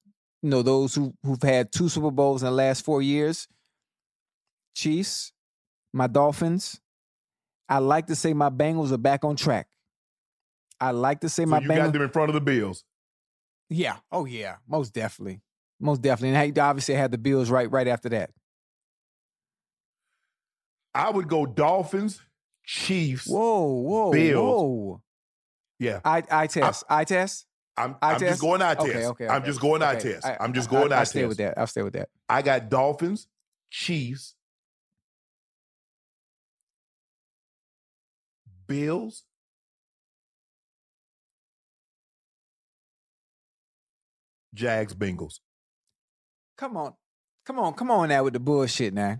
you 0.41 0.49
know 0.49 0.61
those 0.61 0.95
who 0.95 1.13
who've 1.23 1.41
had 1.41 1.71
two 1.71 1.89
Super 1.89 2.11
Bowls 2.11 2.43
in 2.43 2.47
the 2.47 2.51
last 2.51 2.86
four 2.86 3.01
years. 3.01 3.47
Chiefs, 4.75 5.34
my 5.93 6.07
Dolphins. 6.07 6.79
I 7.67 7.79
like 7.79 8.07
to 8.07 8.15
say 8.15 8.34
my 8.34 8.49
Bengals 8.49 8.91
are 8.91 8.97
back 8.97 9.23
on 9.23 9.36
track. 9.36 9.67
I 10.79 10.91
like 10.91 11.21
to 11.21 11.29
say 11.29 11.43
so 11.43 11.49
my 11.49 11.59
you 11.59 11.69
Bengals. 11.69 11.75
got 11.77 11.93
them 11.93 12.01
in 12.01 12.09
front 12.09 12.29
of 12.29 12.34
the 12.34 12.41
Bills. 12.41 12.84
Yeah. 13.69 13.97
Oh 14.11 14.25
yeah. 14.25 14.57
Most 14.67 14.93
definitely. 14.93 15.41
Most 15.79 16.01
definitely. 16.01 16.36
And 16.38 16.59
I 16.59 16.69
obviously 16.69 16.95
had 16.95 17.11
the 17.11 17.17
Bills 17.17 17.49
right 17.49 17.71
right 17.71 17.88
after 17.88 18.09
that. 18.09 18.32
I 20.93 21.09
would 21.09 21.27
go 21.27 21.45
Dolphins, 21.45 22.21
Chiefs. 22.65 23.27
Whoa, 23.27 23.65
whoa, 23.67 24.11
Bills. 24.11 24.61
whoa. 24.61 25.01
Yeah, 25.79 25.99
I 26.05 26.23
I 26.29 26.47
test. 26.47 26.83
I, 26.89 27.03
test. 27.05 27.45
I'm, 27.77 27.95
I'm 28.01 28.19
test? 28.19 28.31
just 28.33 28.41
going 28.41 28.61
eye 28.61 28.75
test. 28.75 28.87
Okay, 28.87 29.05
okay. 29.07 29.27
I'm 29.27 29.37
okay. 29.37 29.45
just 29.47 29.61
going 29.61 29.81
Okay, 29.81 29.99
test. 30.13 30.25
I- 30.25 30.37
I'm 30.39 30.53
just 30.53 30.69
going 30.69 30.91
I, 30.91 30.95
eye 30.95 30.99
I 30.99 31.01
test. 31.01 31.11
stay 31.11 31.25
with 31.25 31.37
that. 31.37 31.57
I'll 31.57 31.67
stay 31.67 31.81
with 31.81 31.93
that. 31.93 32.09
I 32.29 32.41
got 32.41 32.69
Dolphins, 32.69 33.27
Chiefs, 33.71 34.35
Bills, 38.67 39.23
Jags, 44.53 44.93
Bengals. 44.93 45.39
Come 46.57 46.77
on. 46.77 46.93
Come 47.45 47.59
on. 47.59 47.73
Come 47.73 47.89
on 47.91 48.09
now 48.09 48.23
with 48.23 48.33
the 48.33 48.39
bullshit 48.39 48.93
now. 48.93 49.17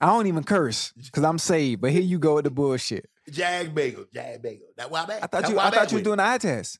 I 0.00 0.06
don't 0.06 0.26
even 0.26 0.44
curse 0.44 0.92
because 0.92 1.24
I'm 1.24 1.38
saved, 1.38 1.80
but 1.80 1.90
here 1.90 2.02
you 2.02 2.18
go 2.18 2.34
with 2.34 2.44
the 2.44 2.50
bullshit. 2.50 3.08
Jag 3.30 3.74
Bengals, 3.74 4.12
Jag 4.12 4.42
Bengals. 4.42 4.60
That's 4.76 4.90
why 4.90 5.02
I'm 5.02 5.10
at. 5.10 5.16
I 5.16 5.20
thought 5.20 5.30
That's 5.30 5.50
you 5.50 5.58
I 5.58 5.70
thought 5.70 5.90
you 5.92 5.98
were 5.98 6.04
doing 6.04 6.18
the 6.18 6.26
eye 6.26 6.38
test. 6.38 6.78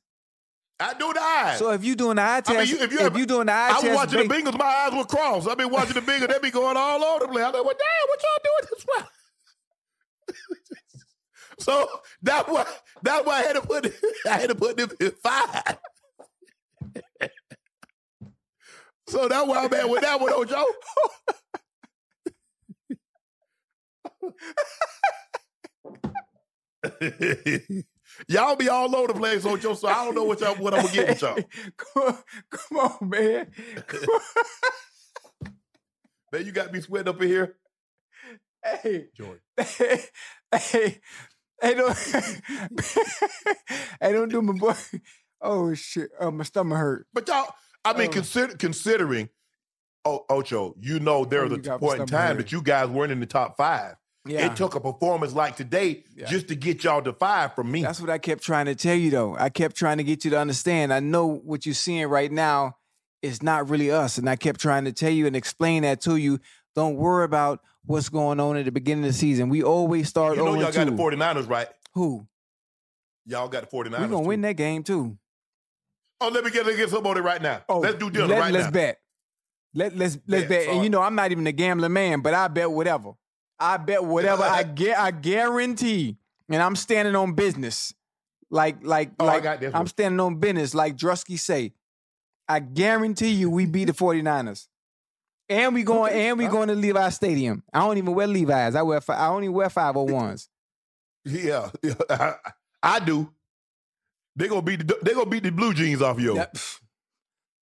I 0.78 0.92
do 0.92 1.10
the 1.14 1.20
eyes. 1.20 1.58
So 1.58 1.70
if 1.70 1.82
you 1.82 1.94
doing 1.96 2.16
the 2.16 2.22
eye 2.22 2.42
test, 2.42 2.50
I 2.50 2.58
mean, 2.64 2.68
you- 2.68 2.78
if 2.84 2.92
you 2.92 2.98
if 2.98 3.04
ever- 3.06 3.18
you 3.18 3.24
doing 3.26 3.46
the 3.46 3.52
eye 3.52 3.68
I 3.68 3.72
test, 3.80 3.84
I 3.84 3.88
was 3.88 3.96
watching 3.96 4.28
the 4.28 4.34
Bengals, 4.34 4.58
my 4.58 4.64
eyes 4.66 4.92
were 4.92 5.04
crossed. 5.06 5.48
I've 5.48 5.56
been 5.56 5.70
watching 5.70 5.94
the 5.94 6.02
Bengals, 6.02 6.28
they 6.28 6.38
be 6.40 6.50
going 6.50 6.76
all 6.76 7.02
over 7.02 7.24
the 7.26 7.32
place. 7.32 7.44
I'm 7.44 7.52
like, 7.54 7.64
well, 7.64 7.74
damn, 7.74 8.08
what 8.08 8.22
y'all 8.22 8.42
doing 8.44 8.68
this 8.70 8.84
for? 8.84 9.08
so 11.58 11.88
that's 12.22 12.48
why 12.48 12.66
that's 13.02 13.26
why 13.26 13.38
I 13.38 13.42
had 13.42 13.54
to 13.54 13.62
put 13.62 13.86
I 14.26 14.38
had 14.38 14.48
to 14.50 14.54
put 14.54 14.76
them 14.76 14.90
in 15.00 15.10
five. 15.22 15.78
so 19.08 19.28
that's 19.28 19.46
why 19.48 19.64
I'm 19.64 19.72
at 19.72 19.88
with 19.88 20.02
that 20.02 20.20
one, 20.20 20.32
Ojo. 20.32 20.64
y'all 28.28 28.56
be 28.56 28.68
all 28.68 28.94
over 28.94 29.08
the 29.12 29.18
place, 29.18 29.44
Ojo. 29.44 29.74
So 29.74 29.88
I 29.88 30.04
don't 30.04 30.14
know 30.14 30.24
what 30.24 30.40
y'all 30.40 30.54
what 30.56 30.74
I'm 30.74 30.82
gonna 30.82 30.92
get 30.94 31.08
with 31.08 31.22
y'all. 31.22 31.38
come, 31.76 32.02
on, 32.02 32.18
come 32.50 32.78
on, 32.78 33.08
man. 33.08 33.50
Come 33.86 34.00
on. 34.08 34.20
Man, 36.32 36.44
you 36.44 36.50
got 36.50 36.72
me 36.72 36.80
sweating 36.80 37.08
up 37.08 37.22
in 37.22 37.28
here. 37.28 37.56
Hey, 38.64 39.06
Jordan. 39.14 39.38
hey, 39.56 40.00
hey, 40.52 41.00
hey, 41.62 41.74
don't, 41.74 41.96
hey, 44.00 44.12
don't 44.12 44.28
do 44.28 44.42
my 44.42 44.52
boy. 44.54 44.74
Oh 45.40 45.72
shit, 45.74 46.10
oh 46.18 46.32
my 46.32 46.42
stomach 46.42 46.76
hurt. 46.78 47.06
But 47.14 47.28
y'all, 47.28 47.54
I 47.84 47.92
mean, 47.96 48.08
Oh. 48.08 48.12
consider 48.12 48.56
considering, 48.56 49.28
oh, 50.04 50.24
Ocho, 50.28 50.74
you 50.80 50.98
know 50.98 51.24
there 51.24 51.44
Oh, 51.44 51.48
was 51.48 51.64
a 51.68 51.78
point 51.78 52.00
in 52.00 52.06
time 52.08 52.36
hurt. 52.36 52.38
that 52.38 52.50
you 52.52 52.60
guys 52.60 52.88
weren't 52.88 53.12
in 53.12 53.20
the 53.20 53.26
top 53.26 53.56
five. 53.56 53.94
Yeah, 54.26 54.46
It 54.50 54.56
took 54.56 54.74
a 54.74 54.80
performance 54.80 55.32
like 55.34 55.56
today 55.56 56.04
Yeah. 56.14 56.26
just 56.26 56.48
to 56.48 56.54
get 56.54 56.84
y'all 56.84 57.02
to 57.02 57.12
five 57.12 57.54
from 57.54 57.70
me. 57.70 57.82
that's 57.82 58.00
what 58.00 58.10
I 58.10 58.18
kept 58.18 58.42
trying 58.42 58.66
to 58.66 58.74
tell 58.74 58.94
you 58.94 59.10
though. 59.10 59.36
I 59.38 59.48
kept 59.50 59.76
trying 59.76 59.98
to 59.98 60.04
get 60.04 60.24
you 60.24 60.30
to 60.32 60.38
understand. 60.38 60.92
I 60.92 61.00
know 61.00 61.26
what 61.26 61.66
you're 61.66 61.74
seeing 61.74 62.06
right 62.08 62.30
now 62.30 62.76
is 63.22 63.42
not 63.42 63.68
really 63.70 63.90
us, 63.90 64.18
and 64.18 64.28
I 64.28 64.36
kept 64.36 64.60
trying 64.60 64.84
to 64.84 64.92
tell 64.92 65.10
you 65.10 65.26
and 65.26 65.34
explain 65.34 65.82
that 65.82 66.00
to 66.02 66.16
you. 66.16 66.38
Don't 66.74 66.96
worry 66.96 67.24
about 67.24 67.60
what's 67.84 68.08
going 68.08 68.38
on 68.40 68.56
at 68.56 68.64
the 68.66 68.72
beginning 68.72 69.04
of 69.04 69.10
the 69.12 69.16
season. 69.18 69.48
We 69.48 69.62
always 69.62 70.08
start 70.08 70.36
you 70.36 70.44
know 70.44 70.54
y'all 70.54 70.72
got 70.72 70.84
the 70.86 70.90
2. 70.90 70.96
49ers, 70.96 71.48
right? 71.48 71.68
Who? 71.94 72.26
Y'all 73.24 73.48
got 73.48 73.68
the 73.68 73.76
49ers. 73.76 74.00
We're 74.00 74.08
gonna 74.08 74.20
win 74.20 74.42
that 74.42 74.56
game 74.56 74.82
too. 74.82 75.16
Oh, 76.20 76.28
let 76.28 76.44
me 76.44 76.50
get, 76.50 76.64
let's 76.64 76.78
get 76.78 76.88
somebody 76.90 77.20
right 77.20 77.40
now. 77.42 77.62
Oh, 77.68 77.80
let's 77.80 77.96
do 77.98 78.10
dinner 78.10 78.26
let, 78.26 78.38
right 78.38 78.52
let's 78.52 78.66
now. 78.66 78.70
bet. 78.70 79.00
Let 79.74 79.96
let's 79.96 80.18
let's 80.26 80.44
Bet, 80.44 80.48
bet. 80.66 80.68
And 80.74 80.84
you 80.84 80.90
know, 80.90 81.02
I'm 81.02 81.14
not 81.14 81.32
even 81.32 81.46
a 81.46 81.52
gambling 81.52 81.92
man, 81.92 82.20
but 82.20 82.32
I 82.32 82.48
bet 82.48 82.70
whatever. 82.70 83.12
I 83.58 83.76
bet 83.78 84.04
whatever. 84.04 84.42
I 84.42 84.62
get. 84.80 84.98
I 84.98 85.10
guarantee, 85.10 86.16
and 86.48 86.62
I'm 86.62 86.76
standing 86.76 87.16
on 87.16 87.34
business. 87.34 87.94
Like 88.50 88.78
like 88.84 89.10
Oh, 89.18 89.24
I 89.26 89.34
like 89.34 89.42
got 89.42 89.60
this 89.60 89.74
I'm 89.74 89.80
one. 89.80 89.86
standing 89.88 90.20
on 90.20 90.36
business. 90.36 90.74
Like 90.74 90.96
Druski 90.96 91.38
say, 91.38 91.72
I 92.48 92.60
guarantee 92.60 93.30
you, 93.32 93.50
we 93.50 93.66
beat 93.66 93.86
the 93.86 93.92
49ers. 93.92 94.68
And 95.48 95.74
we 95.74 95.82
going 95.84 96.12
Okay, 96.12 96.28
and 96.28 96.38
we 96.38 96.46
going 96.48 96.68
to 96.68 96.74
Levi 96.74 97.08
Stadium. 97.10 97.62
I 97.72 97.80
don't 97.80 97.98
even 97.98 98.14
wear 98.14 98.26
Levi's. 98.26 98.74
I 98.74 98.82
wear 98.82 99.00
I 99.08 99.28
only 99.28 99.48
wear 99.48 99.68
501s. 99.68 100.48
Yeah, 101.24 101.70
I, 102.10 102.34
I 102.82 102.98
do. 103.00 103.32
They 104.36 104.48
gonna 104.48 104.62
beat 104.62 104.86
the, 104.86 104.98
they 105.02 105.12
gonna 105.14 105.30
beat 105.30 105.42
the 105.44 105.50
blue 105.50 105.72
jeans 105.72 106.02
off 106.02 106.20
you. 106.20 106.34
That- 106.34 106.56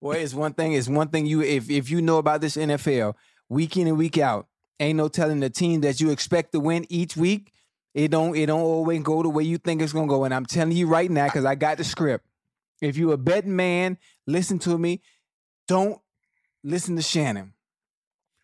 Boy, 0.02 0.16
it's 0.16 0.34
one 0.34 0.52
thing. 0.52 0.72
It's 0.74 0.88
one 0.88 1.08
thing 1.08 1.24
you 1.24 1.40
if 1.40 1.70
if 1.70 1.88
you 1.88 2.02
know 2.02 2.18
about 2.18 2.42
this 2.42 2.56
NFL 2.56 3.14
week 3.48 3.76
in 3.78 3.86
and 3.86 3.96
week 3.96 4.18
out, 4.18 4.48
ain't 4.80 4.96
no 4.96 5.08
telling 5.08 5.40
the 5.40 5.50
team 5.50 5.80
that 5.82 6.00
you 6.00 6.10
expect 6.10 6.52
to 6.52 6.60
win 6.60 6.84
each 6.88 7.16
week 7.16 7.52
It 7.94 8.10
don't 8.10 8.36
it 8.36 8.46
don't 8.46 8.60
always 8.60 9.02
go 9.02 9.22
the 9.22 9.28
way 9.28 9.44
you 9.44 9.58
think 9.58 9.80
it's 9.82 9.92
gonna 9.92 10.08
go. 10.08 10.24
And 10.24 10.34
I'm 10.34 10.46
telling 10.46 10.76
you 10.76 10.86
right 10.88 11.10
now, 11.10 11.26
because 11.26 11.44
I 11.44 11.54
got 11.54 11.78
the 11.78 11.84
script. 11.84 12.26
If 12.82 12.96
you 12.96 13.12
a 13.12 13.16
betting 13.16 13.54
man, 13.54 13.98
listen 14.26 14.58
to 14.60 14.76
me. 14.76 15.00
Don't 15.68 16.00
listen 16.64 16.96
to 16.96 17.02
Shannon. 17.02 17.52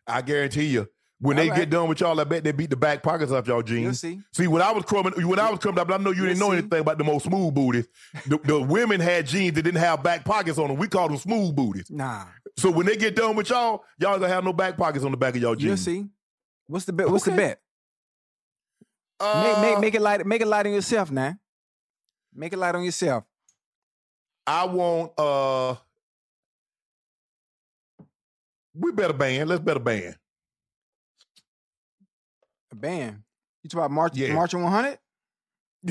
I 0.06 0.22
guarantee 0.22 0.66
you, 0.66 0.88
when 1.20 1.36
All 1.36 1.44
they 1.44 1.50
right. 1.50 1.58
get 1.60 1.70
done 1.70 1.88
with 1.88 2.00
y'all, 2.00 2.18
I 2.20 2.24
bet 2.24 2.42
they 2.44 2.52
beat 2.52 2.70
the 2.70 2.76
back 2.76 3.02
pockets 3.02 3.32
off 3.32 3.46
y'all 3.46 3.56
You'll 3.56 3.62
jeans. 3.62 4.00
see. 4.00 4.20
See, 4.32 4.46
when 4.46 4.62
I 4.62 4.72
was 4.72 4.84
coming, 4.84 5.12
when 5.28 5.38
I 5.38 5.50
was 5.50 5.58
coming 5.58 5.78
up, 5.80 5.90
I 5.90 5.96
know 5.98 6.10
you 6.10 6.18
You'll 6.18 6.26
didn't 6.28 6.40
know 6.40 6.50
see. 6.50 6.58
anything 6.58 6.80
about 6.80 6.98
the 6.98 7.04
most 7.04 7.24
smooth 7.26 7.52
booties. 7.54 7.86
The, 8.26 8.38
the 8.44 8.60
women 8.60 9.00
had 9.00 9.26
jeans 9.26 9.54
that 9.56 9.62
didn't 9.62 9.80
have 9.80 10.02
back 10.02 10.24
pockets 10.24 10.58
on 10.58 10.68
them. 10.68 10.76
We 10.78 10.88
called 10.88 11.10
them 11.10 11.18
smooth 11.18 11.54
booties. 11.54 11.90
Nah. 11.90 12.24
So 12.56 12.70
when 12.70 12.86
they 12.86 12.96
get 12.96 13.14
done 13.16 13.36
with 13.36 13.50
y'all, 13.50 13.82
y'all 13.98 14.18
gonna 14.18 14.32
have 14.32 14.44
no 14.44 14.52
back 14.52 14.76
pockets 14.76 15.04
on 15.04 15.10
the 15.10 15.16
back 15.16 15.34
of 15.36 15.42
y'all 15.42 15.54
jeans. 15.56 15.86
You'll 15.86 16.02
see. 16.02 16.08
What's 16.70 16.84
the 16.84 16.92
bet? 16.92 17.10
What's 17.10 17.24
the 17.24 17.32
bet? 17.32 17.60
Uh, 19.18 19.42
make, 19.42 19.58
make, 19.72 19.80
make 19.80 19.94
it 19.96 20.00
light. 20.00 20.24
Make 20.24 20.40
it 20.40 20.46
light 20.46 20.66
on 20.66 20.72
yourself 20.72 21.10
now. 21.10 21.36
Make 22.32 22.52
it 22.52 22.58
light 22.58 22.76
on 22.76 22.84
yourself. 22.84 23.24
I 24.46 24.64
want. 24.66 25.12
uh 25.18 25.74
We 28.72 28.92
better 28.92 29.12
a 29.12 29.16
band. 29.16 29.48
Let's 29.48 29.60
better 29.60 29.80
a 29.80 29.82
band. 29.82 30.16
A 32.70 32.76
band. 32.76 33.22
You 33.64 33.68
talk 33.70 33.78
about 33.80 33.90
March 33.90 34.16
Yeah. 34.16 34.32
March 34.32 34.54
100? 34.54 34.98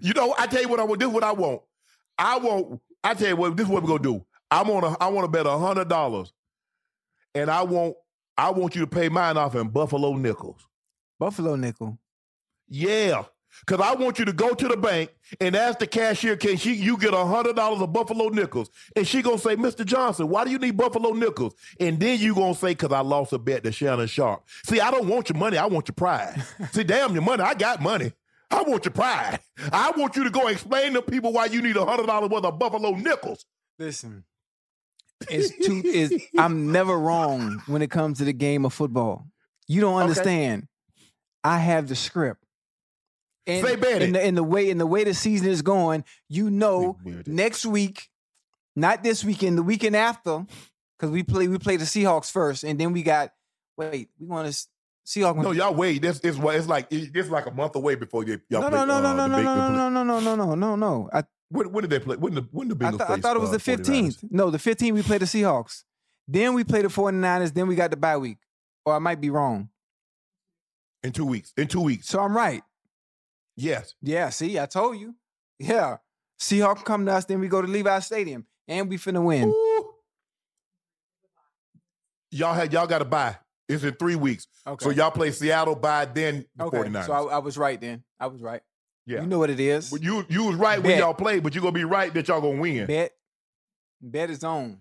you 0.00 0.14
know, 0.14 0.34
I 0.38 0.46
tell 0.46 0.62
you 0.62 0.68
what 0.68 0.80
I 0.80 0.84
want. 0.84 0.98
This 1.00 1.08
is 1.08 1.14
what 1.14 1.24
I 1.24 1.32
want. 1.32 1.60
I 2.18 2.38
want. 2.38 2.80
I 3.04 3.12
tell 3.12 3.28
you 3.28 3.36
what. 3.36 3.54
This 3.54 3.66
is 3.66 3.70
what 3.70 3.82
we're 3.82 3.88
gonna 3.98 4.02
do. 4.02 4.24
I 4.50 4.62
want 4.62 4.86
to. 4.86 4.96
I 4.98 5.08
want 5.08 5.26
to 5.26 5.30
bet 5.30 5.44
a 5.46 5.58
hundred 5.58 5.88
dollars, 5.90 6.32
and 7.34 7.50
I 7.50 7.62
want. 7.64 7.96
I 8.38 8.50
want 8.50 8.74
you 8.74 8.82
to 8.82 8.86
pay 8.86 9.08
mine 9.08 9.36
off 9.36 9.54
in 9.54 9.68
Buffalo 9.68 10.14
nickels. 10.14 10.66
Buffalo 11.18 11.56
nickel. 11.56 11.98
Yeah, 12.68 13.24
because 13.64 13.80
I 13.80 13.94
want 13.94 14.18
you 14.18 14.24
to 14.26 14.32
go 14.32 14.54
to 14.54 14.68
the 14.68 14.76
bank 14.76 15.10
and 15.40 15.56
ask 15.56 15.78
the 15.78 15.86
cashier, 15.86 16.36
can 16.36 16.56
she 16.56 16.74
you 16.74 16.98
get 16.98 17.14
a 17.14 17.24
hundred 17.24 17.56
dollars 17.56 17.80
of 17.80 17.92
Buffalo 17.92 18.28
nickels? 18.28 18.70
And 18.94 19.06
she 19.06 19.22
gonna 19.22 19.38
say, 19.38 19.56
Mr. 19.56 19.84
Johnson, 19.84 20.28
why 20.28 20.44
do 20.44 20.50
you 20.50 20.58
need 20.58 20.76
Buffalo 20.76 21.12
nickels? 21.12 21.54
And 21.80 21.98
then 21.98 22.18
you 22.18 22.34
gonna 22.34 22.54
say, 22.54 22.68
because 22.72 22.92
I 22.92 23.00
lost 23.00 23.32
a 23.32 23.38
bet 23.38 23.64
to 23.64 23.72
Shannon 23.72 24.06
Sharpe. 24.06 24.42
See, 24.64 24.80
I 24.80 24.90
don't 24.90 25.08
want 25.08 25.28
your 25.30 25.38
money. 25.38 25.56
I 25.58 25.66
want 25.66 25.88
your 25.88 25.94
pride. 25.94 26.42
See, 26.72 26.84
damn 26.84 27.14
your 27.14 27.22
money. 27.22 27.42
I 27.42 27.54
got 27.54 27.80
money. 27.80 28.12
I 28.50 28.62
want 28.62 28.84
your 28.84 28.92
pride. 28.92 29.40
I 29.72 29.90
want 29.96 30.14
you 30.16 30.24
to 30.24 30.30
go 30.30 30.48
explain 30.48 30.92
to 30.92 31.02
people 31.02 31.32
why 31.32 31.46
you 31.46 31.62
need 31.62 31.76
a 31.76 31.84
hundred 31.84 32.06
dollars 32.06 32.30
worth 32.30 32.44
of 32.44 32.58
Buffalo 32.58 32.90
nickels. 32.90 33.46
Listen. 33.78 34.24
It's 35.30 35.56
too 35.66 35.82
is 35.84 36.14
I'm 36.38 36.72
never 36.72 36.98
wrong 36.98 37.62
when 37.66 37.82
it 37.82 37.90
comes 37.90 38.18
to 38.18 38.24
the 38.24 38.32
game 38.32 38.64
of 38.64 38.72
football. 38.72 39.26
You 39.68 39.80
don't 39.80 39.94
Okay. 39.94 40.02
understand. 40.02 40.68
I 41.42 41.58
have 41.58 41.88
the 41.88 41.94
script. 41.96 42.42
And 43.46 43.64
Say 43.64 43.74
in 44.04 44.12
the, 44.12 44.26
in 44.26 44.34
the 44.34 44.42
way 44.42 44.68
in 44.70 44.78
the 44.78 44.86
way 44.86 45.04
the 45.04 45.14
season 45.14 45.48
is 45.48 45.62
going, 45.62 46.04
you 46.28 46.50
know 46.50 46.98
next 47.26 47.64
week, 47.64 48.08
not 48.74 49.04
this 49.04 49.24
weekend, 49.24 49.56
the 49.56 49.62
weekend 49.62 49.94
after, 49.94 50.44
because 50.98 51.12
we 51.12 51.22
play 51.22 51.46
we 51.46 51.56
play 51.58 51.76
the 51.76 51.84
Seahawks 51.84 52.30
first, 52.30 52.64
and 52.64 52.78
then 52.78 52.92
we 52.92 53.04
got 53.04 53.32
wait, 53.76 54.08
we 54.18 54.26
want 54.26 54.52
to 54.52 54.66
Seahawks. 55.06 55.40
No, 55.40 55.52
y'all 55.52 55.72
wait. 55.74 56.02
This 56.02 56.18
is 56.20 56.36
what 56.36 56.56
it's 56.56 56.66
like. 56.66 56.88
It's 56.90 57.30
like 57.30 57.46
a 57.46 57.52
month 57.52 57.76
away 57.76 57.94
before 57.94 58.24
you, 58.24 58.40
y'all 58.50 58.62
no, 58.62 58.68
play. 58.68 58.78
no, 58.80 58.84
no, 58.84 59.00
no, 59.00 59.08
uh, 59.10 59.14
no, 59.14 59.22
the 59.22 59.28
no, 59.28 59.36
big- 59.36 59.44
no, 59.44 59.54
the 59.54 59.60
no, 59.60 59.68
big- 59.68 59.76
no, 59.76 59.88
no, 59.90 60.02
no, 60.02 60.34
no, 60.34 60.34
no, 60.34 60.54
no, 60.56 60.76
no. 60.76 61.10
I 61.12 61.22
When, 61.48 61.72
when 61.72 61.82
did 61.82 61.90
they 61.90 62.00
play? 62.00 62.16
When 62.16 62.34
the 62.34 62.46
when 62.50 62.68
the 62.68 62.74
I, 62.74 62.90
Bengals 62.90 62.98
th- 62.98 63.10
I 63.10 63.16
thought 63.20 63.36
it 63.36 63.40
was 63.40 63.50
uh, 63.50 63.52
the 63.52 63.58
49ers? 63.58 63.86
15th. 63.86 64.18
No, 64.30 64.50
the 64.50 64.58
15th 64.58 64.92
we 64.92 65.02
played 65.02 65.20
the 65.20 65.26
Seahawks. 65.26 65.84
Then 66.26 66.54
we 66.54 66.64
played 66.64 66.84
the 66.84 66.88
49ers. 66.88 67.54
Then 67.54 67.68
we 67.68 67.76
got 67.76 67.90
the 67.90 67.96
bye 67.96 68.16
week. 68.16 68.38
Or 68.84 68.94
I 68.94 68.98
might 68.98 69.20
be 69.20 69.30
wrong. 69.30 69.68
in 71.02 71.12
two 71.12 71.26
weeks. 71.26 71.52
In 71.56 71.68
two 71.68 71.80
weeks. 71.80 72.08
So 72.08 72.20
I'm 72.20 72.36
right. 72.36 72.62
Yes. 73.56 73.94
Yeah, 74.02 74.28
see, 74.30 74.58
I 74.58 74.66
told 74.66 74.98
you. 74.98 75.14
Yeah. 75.58 75.98
Seahawks 76.38 76.84
come 76.84 77.06
to 77.06 77.12
us, 77.12 77.24
then 77.24 77.40
we 77.40 77.48
go 77.48 77.62
to 77.62 77.68
Levi 77.68 77.98
Stadium. 78.00 78.46
And 78.68 78.88
we 78.88 78.98
finna 78.98 79.22
win. 79.24 79.48
Ooh. 79.48 79.94
Y'all 82.32 82.54
had 82.54 82.72
y'all 82.72 82.86
got 82.86 82.98
to 82.98 83.04
buy. 83.04 83.36
It's 83.68 83.82
in 83.84 83.94
three 83.94 84.16
weeks. 84.16 84.46
Okay. 84.66 84.84
So 84.84 84.90
y'all 84.90 85.10
play 85.10 85.30
Seattle 85.30 85.74
by 85.74 86.04
then 86.04 86.44
the 86.56 86.64
okay. 86.64 86.78
49ers. 86.78 87.06
So 87.06 87.12
I, 87.12 87.36
I 87.36 87.38
was 87.38 87.56
right 87.56 87.80
then. 87.80 88.02
I 88.20 88.26
was 88.26 88.42
right. 88.42 88.60
Yeah. 89.06 89.20
You 89.22 89.26
know 89.28 89.38
what 89.38 89.50
it 89.50 89.60
is. 89.60 89.90
but 89.90 90.02
you 90.02 90.26
you 90.28 90.44
was 90.44 90.56
right 90.56 90.82
when 90.82 90.98
y'all 90.98 91.14
played, 91.14 91.42
but 91.42 91.54
you're 91.54 91.62
gonna 91.62 91.72
be 91.72 91.84
right 91.84 92.12
that 92.12 92.28
y'all 92.28 92.40
gonna 92.40 92.60
win. 92.60 92.86
Bet. 92.86 93.12
Bet 94.00 94.30
is 94.30 94.42
on. 94.44 94.80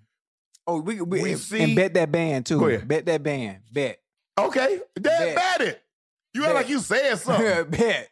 Oh, 0.68 0.82
we, 0.82 1.00
we, 1.00 1.22
We 1.22 1.32
and, 1.34 1.40
see- 1.40 1.62
and 1.62 1.76
bet 1.76 1.94
that 1.94 2.12
band 2.12 2.48
too. 2.48 2.80
Bet 2.86 3.06
that 3.06 3.22
band. 3.22 3.60
Bet. 3.72 4.00
Okay. 4.38 4.80
Dad 5.00 5.04
Bet. 5.04 5.36
bet 5.36 5.62
it. 5.62 5.82
You 6.34 6.46
act 6.46 6.56
like 6.56 6.70
you 6.70 6.80
said 6.80 7.16
something. 7.20 7.70
bet. 7.70 8.10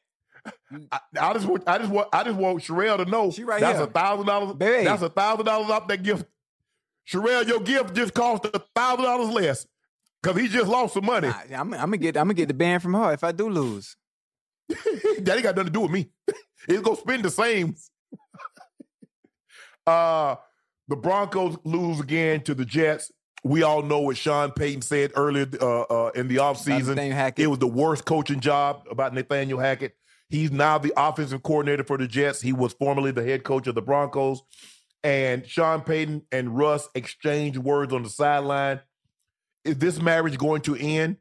I, 0.91 0.99
I 1.19 1.33
just 1.33 1.45
want 1.45 1.63
I 1.67 1.77
just 1.77 1.91
want 1.91 2.09
I 2.13 2.23
just 2.23 2.37
want 2.37 2.59
Sharelle 2.59 2.97
to 2.97 3.05
know 3.05 3.31
She 3.31 3.43
right 3.43 3.61
that's 3.61 3.79
a 3.79 3.87
thousand 3.87 4.27
dollars. 4.27 4.55
That's 4.57 5.01
a 5.01 5.09
thousand 5.09 5.45
dollars 5.45 5.69
off 5.69 5.87
that 5.87 6.03
gift. 6.03 6.25
Sharelle, 7.07 7.47
your 7.47 7.59
gift 7.59 7.95
just 7.95 8.13
cost 8.13 8.45
a 8.45 8.61
thousand 8.75 9.05
dollars 9.05 9.29
less. 9.29 9.67
Cause 10.21 10.37
he 10.37 10.47
just 10.47 10.69
lost 10.69 10.93
some 10.93 11.05
money. 11.05 11.27
I, 11.27 11.47
am 11.51 11.71
gonna 11.71 11.97
get. 11.97 12.15
I'm 12.15 12.27
gonna 12.27 12.33
get 12.33 12.47
the 12.47 12.53
band 12.53 12.81
from 12.81 12.93
her 12.93 13.11
if 13.11 13.25
I 13.25 13.33
do 13.33 13.49
lose. 13.49 13.97
that 14.69 15.33
ain't 15.33 15.43
got 15.43 15.55
nothing 15.55 15.65
to 15.65 15.69
do 15.71 15.81
with 15.81 15.91
me. 15.91 16.09
it's 16.67 16.81
gonna 16.81 16.97
spend 16.97 17.23
the 17.23 17.31
same. 17.31 17.75
uh 19.87 20.35
the 20.87 20.95
Broncos 20.95 21.57
lose 21.63 21.99
again 21.99 22.41
to 22.41 22.53
the 22.53 22.65
Jets. 22.65 23.11
We 23.43 23.63
all 23.63 23.81
know 23.81 23.99
what 23.99 24.17
Sean 24.17 24.51
Payton 24.51 24.81
said 24.81 25.11
earlier 25.15 25.47
uh, 25.61 25.81
uh, 25.81 26.11
in 26.15 26.27
the 26.27 26.37
offseason. 26.37 26.95
It 27.43 27.47
was 27.47 27.59
the 27.59 27.67
worst 27.67 28.05
coaching 28.05 28.39
job 28.39 28.83
about 28.89 29.13
Nathaniel 29.13 29.59
Hackett. 29.59 29.95
He's 30.29 30.51
now 30.51 30.77
the 30.77 30.93
offensive 30.97 31.43
coordinator 31.43 31.83
for 31.83 31.97
the 31.97 32.07
Jets. 32.07 32.41
He 32.41 32.53
was 32.53 32.73
formerly 32.73 33.11
the 33.11 33.23
head 33.23 33.43
coach 33.43 33.67
of 33.67 33.75
the 33.75 33.81
Broncos. 33.81 34.41
And 35.03 35.45
Sean 35.45 35.81
Payton 35.81 36.23
and 36.31 36.57
Russ 36.57 36.87
exchanged 36.95 37.57
words 37.57 37.93
on 37.93 38.03
the 38.03 38.09
sideline. 38.09 38.79
Is 39.65 39.77
this 39.77 40.01
marriage 40.01 40.37
going 40.37 40.61
to 40.61 40.75
end 40.75 41.17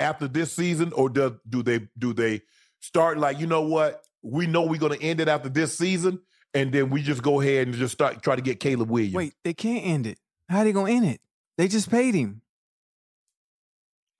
after 0.00 0.28
this 0.28 0.52
season, 0.52 0.92
or 0.92 1.08
do, 1.08 1.38
do 1.48 1.62
they 1.62 1.88
do 1.98 2.12
they 2.12 2.42
start 2.80 3.18
like 3.18 3.38
you 3.40 3.46
know 3.46 3.62
what? 3.62 4.02
We 4.22 4.46
know 4.46 4.62
we're 4.62 4.80
going 4.80 4.98
to 4.98 5.02
end 5.04 5.20
it 5.20 5.28
after 5.28 5.48
this 5.48 5.76
season, 5.76 6.20
and 6.52 6.72
then 6.72 6.90
we 6.90 7.02
just 7.02 7.22
go 7.22 7.40
ahead 7.40 7.68
and 7.68 7.76
just 7.76 7.92
start 7.94 8.22
try 8.22 8.36
to 8.36 8.42
get 8.42 8.60
Caleb 8.60 8.90
Williams. 8.90 9.14
Wait, 9.14 9.34
they 9.44 9.54
can't 9.54 9.84
end 9.86 10.06
it. 10.06 10.18
How 10.48 10.64
they 10.64 10.72
gonna 10.72 10.92
end 10.92 11.06
it? 11.06 11.20
They 11.58 11.68
just 11.68 11.90
paid 11.90 12.14
him. 12.14 12.42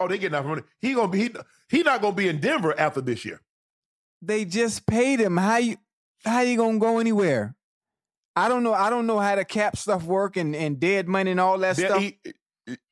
oh, 0.00 0.08
they 0.08 0.18
get 0.18 0.28
enough 0.28 0.46
money. 0.46 0.62
He 0.80 0.94
gonna 0.94 1.08
be 1.08 1.22
he, 1.24 1.30
he 1.68 1.82
not 1.82 2.00
gonna 2.02 2.14
be 2.16 2.28
in 2.28 2.40
Denver 2.40 2.78
after 2.78 3.00
this 3.00 3.24
year. 3.24 3.40
They 4.22 4.44
just 4.44 4.86
paid 4.86 5.20
him. 5.20 5.36
How 5.36 5.58
you 5.58 5.76
how 6.24 6.40
you 6.40 6.56
gonna 6.56 6.78
go 6.78 6.98
anywhere? 6.98 7.54
I 8.34 8.48
don't 8.48 8.62
know. 8.62 8.74
I 8.74 8.90
don't 8.90 9.06
know 9.06 9.18
how 9.18 9.36
the 9.36 9.44
cap 9.44 9.76
stuff 9.76 10.02
work 10.04 10.36
and, 10.36 10.54
and 10.54 10.78
dead 10.78 11.08
money 11.08 11.30
and 11.30 11.40
all 11.40 11.58
that 11.58 11.76
They're 11.76 11.88
stuff. 11.88 12.02
eat- 12.02 12.34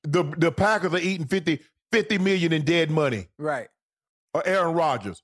the 0.04 0.22
the 0.38 0.52
Packers 0.52 0.94
are 0.94 0.98
eating 0.98 1.26
50, 1.26 1.60
50 1.94 2.18
million 2.18 2.52
in 2.52 2.64
dead 2.64 2.90
money. 2.90 3.28
right. 3.38 3.68
Or 4.34 4.42
Aaron 4.46 4.74
Rodgers. 4.74 5.22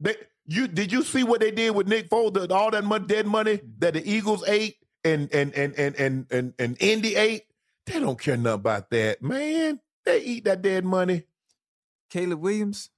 They 0.00 0.14
you 0.46 0.68
did 0.68 0.92
you 0.92 1.02
see 1.02 1.24
what 1.24 1.40
they 1.40 1.50
did 1.50 1.74
with 1.74 1.88
Nick 1.88 2.08
Foles? 2.08 2.34
The- 2.34 2.54
All 2.54 2.70
that 2.70 2.84
money, 2.84 3.04
dead 3.06 3.26
money 3.26 3.60
that 3.78 3.94
the 3.94 4.08
Eagles 4.08 4.44
ate 4.46 4.76
and 5.04 5.28
and 5.34 5.52
and 5.54 5.74
and 5.76 5.96
and 5.96 6.26
and, 6.30 6.54
and 6.58 6.76
Indy 6.80 7.16
ate. 7.16 7.44
They 7.86 7.98
don't 7.98 8.20
care 8.20 8.36
nothing 8.36 8.54
about 8.60 8.90
that, 8.90 9.22
man. 9.22 9.80
They 10.04 10.20
eat 10.22 10.44
that 10.44 10.62
dead 10.62 10.84
money. 10.84 11.24
Caleb 12.10 12.40
Williams 12.40 12.90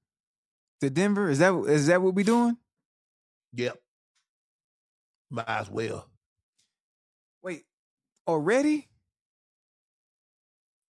to 0.80 0.90
Denver. 0.90 1.30
Is 1.30 1.38
that 1.38 1.54
is 1.68 1.86
that 1.86 2.02
what 2.02 2.14
we 2.14 2.22
doing? 2.22 2.58
Yep. 3.54 3.78
Might 5.30 5.48
as 5.48 5.70
well. 5.70 6.08
Wait, 7.42 7.64
already? 8.28 8.88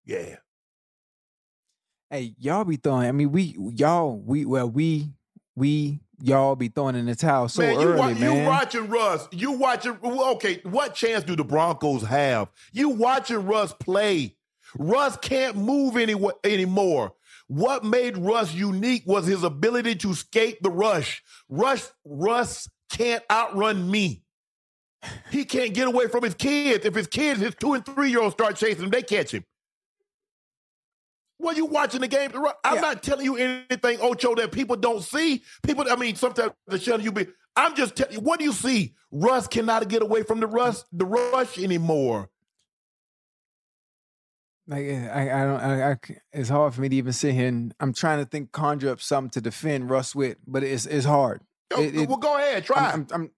Yeah. 0.05 0.37
Hey, 2.11 2.35
y'all 2.39 2.65
be 2.65 2.77
throwing. 2.77 3.09
I 3.09 3.13
mean, 3.13 3.33
we 3.33 3.57
y'all 3.59 4.19
we 4.19 4.45
well 4.45 4.69
we 4.69 5.13
we 5.57 6.01
y'all 6.21 6.57
be 6.57 6.69
throwing 6.69 6.97
in 6.97 7.07
the 7.07 7.15
towel 7.15 7.49
so 7.49 7.63
man, 7.63 7.81
you, 7.81 7.89
early, 7.89 7.99
wa- 7.99 8.09
man. 8.11 8.43
you 8.43 8.49
watching 8.49 8.89
Russ. 8.89 9.29
You 9.33 9.53
watching. 9.53 9.99
Okay, 10.03 10.61
what 10.65 10.95
chance 10.95 11.25
do 11.25 11.37
the 11.37 11.45
Broncos 11.45 12.03
have? 12.03 12.49
You 12.73 12.91
watching 12.91 13.45
Russ 13.47 13.73
play. 13.73 14.37
Russ 14.79 15.17
can't 15.19 15.57
move 15.57 15.97
any, 15.97 16.15
anymore. 16.43 17.13
What 17.47 17.85
made 17.85 18.17
Russ 18.17 18.55
unique 18.55 19.05
was 19.07 19.27
his 19.27 19.45
ability 19.45 19.97
to 19.97 20.15
skate 20.15 20.63
the 20.63 20.71
rush. 20.71 21.23
Russ 21.49 21.93
Russ 22.05 22.69
can't 22.91 23.23
outrun 23.31 23.91
me. 23.91 24.23
He 25.31 25.45
can't 25.45 25.75
get 25.75 25.87
away 25.87 26.09
from 26.09 26.25
his 26.25 26.35
kids. 26.35 26.87
If 26.87 26.95
his 26.95 27.07
kids, 27.07 27.41
his 27.41 27.55
two 27.55 27.75
and 27.75 27.85
three 27.85 28.11
year 28.11 28.23
olds 28.23 28.35
start 28.35 28.57
chasing 28.57 28.85
him, 28.85 28.91
they 28.91 29.03
catch 29.03 29.33
him. 29.33 29.45
Well, 31.45 31.55
you 31.55 31.67
watching 31.67 32.01
the 32.01 32.09
game? 32.09 32.31
I'm 32.65 32.77
Yeah. 32.77 32.81
not 32.81 33.03
telling 33.03 33.25
you 33.27 33.37
anything, 33.37 33.99
Ocho, 34.01 34.35
that 34.37 34.51
people 34.51 34.77
don't 34.77 35.03
see. 35.03 35.43
People, 35.63 35.85
I 35.91 35.97
mean, 35.97 36.17
sometimes 36.17 36.53
the 36.67 36.79
show 36.79 36.97
you 36.97 37.13
be. 37.13 37.27
I'm 37.55 37.75
just 37.77 37.95
telling 37.97 38.15
you. 38.15 38.21
What 38.21 38.39
do 38.39 38.47
you 38.47 38.53
see? 38.53 38.95
Russ 39.13 39.47
cannot 39.47 39.87
get 39.89 40.01
away 40.03 40.23
from 40.23 40.41
the 40.41 40.47
rush, 40.47 40.79
the 40.91 41.05
rush 41.05 41.59
anymore. 41.59 42.31
Like 44.67 44.87
I, 44.87 45.31
I 45.31 45.45
don't, 45.45 45.61
I, 45.61 45.91
I 45.93 45.97
it's 46.33 46.49
hard 46.49 46.73
for 46.75 46.81
me 46.81 46.89
to 46.89 46.97
even 46.97 47.13
sit 47.13 47.35
here 47.35 47.49
and 47.49 47.75
I'm 47.81 47.93
trying 47.93 48.25
to 48.25 48.25
think, 48.29 48.51
conjure 48.51 48.89
up 48.91 49.03
something 49.03 49.31
to 49.33 49.43
defend 49.43 49.91
Russ 49.91 50.15
with, 50.15 50.39
but 50.47 50.65
it's 50.65 50.87
it's 50.87 51.05
hard. 51.05 51.43
Yo, 51.71 51.83
It- 51.83 51.95
it- 51.95 52.09
well, 52.09 52.17
go 52.17 52.39
ahead, 52.39 52.65
try. 52.65 52.91
I'm, 52.93 53.07
I'm, 53.13 53.23
I'm, 53.23 53.31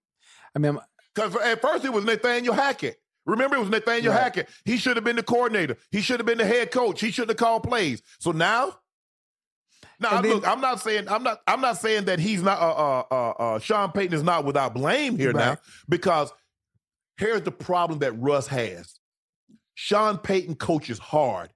I 0.54 0.58
mean, 0.60 0.78
Because 1.14 1.34
at 1.36 1.60
first 1.60 1.84
it 1.84 1.92
was 1.92 2.04
Nathaniel 2.04 2.54
Hackett. 2.54 2.98
Remember, 3.26 3.56
it 3.56 3.60
was 3.60 3.68
Nathaniel 3.68 4.12
Right. 4.12 4.22
Hackett. 4.22 4.48
He 4.64 4.76
should 4.76 4.96
have 4.96 5.04
been 5.04 5.16
the 5.16 5.22
coordinator. 5.22 5.76
He 5.90 6.00
should 6.00 6.20
have 6.20 6.26
been 6.26 6.38
the 6.38 6.46
head 6.46 6.70
coach. 6.70 7.00
He 7.00 7.10
shouldn't 7.10 7.30
have 7.38 7.44
called 7.44 7.64
plays. 7.64 8.00
So 8.20 8.30
now, 8.32 8.78
now 10.00 10.20
then- 10.20 10.32
look, 10.32 10.46
I'm 10.46 10.60
not 10.60 10.80
saying 10.80 11.08
I'm 11.08 11.22
not 11.22 11.40
I'm 11.46 11.60
not 11.60 11.78
saying 11.78 12.04
that 12.06 12.18
he's 12.20 12.42
not. 12.42 12.58
Uh, 12.60 12.70
uh, 12.72 13.04
uh, 13.10 13.30
uh, 13.30 13.58
Sean 13.58 13.90
Payton 13.92 14.14
is 14.14 14.22
not 14.22 14.44
without 14.44 14.74
blame 14.74 15.18
here 15.18 15.32
now 15.32 15.56
because 15.88 16.32
here's 17.18 17.42
the 17.42 17.50
problem 17.52 17.98
that 18.00 18.12
Russ 18.12 18.46
has. 18.46 18.98
Sean 19.74 20.18
Payton 20.18 20.54
coaches 20.56 20.98
hard. 20.98 21.50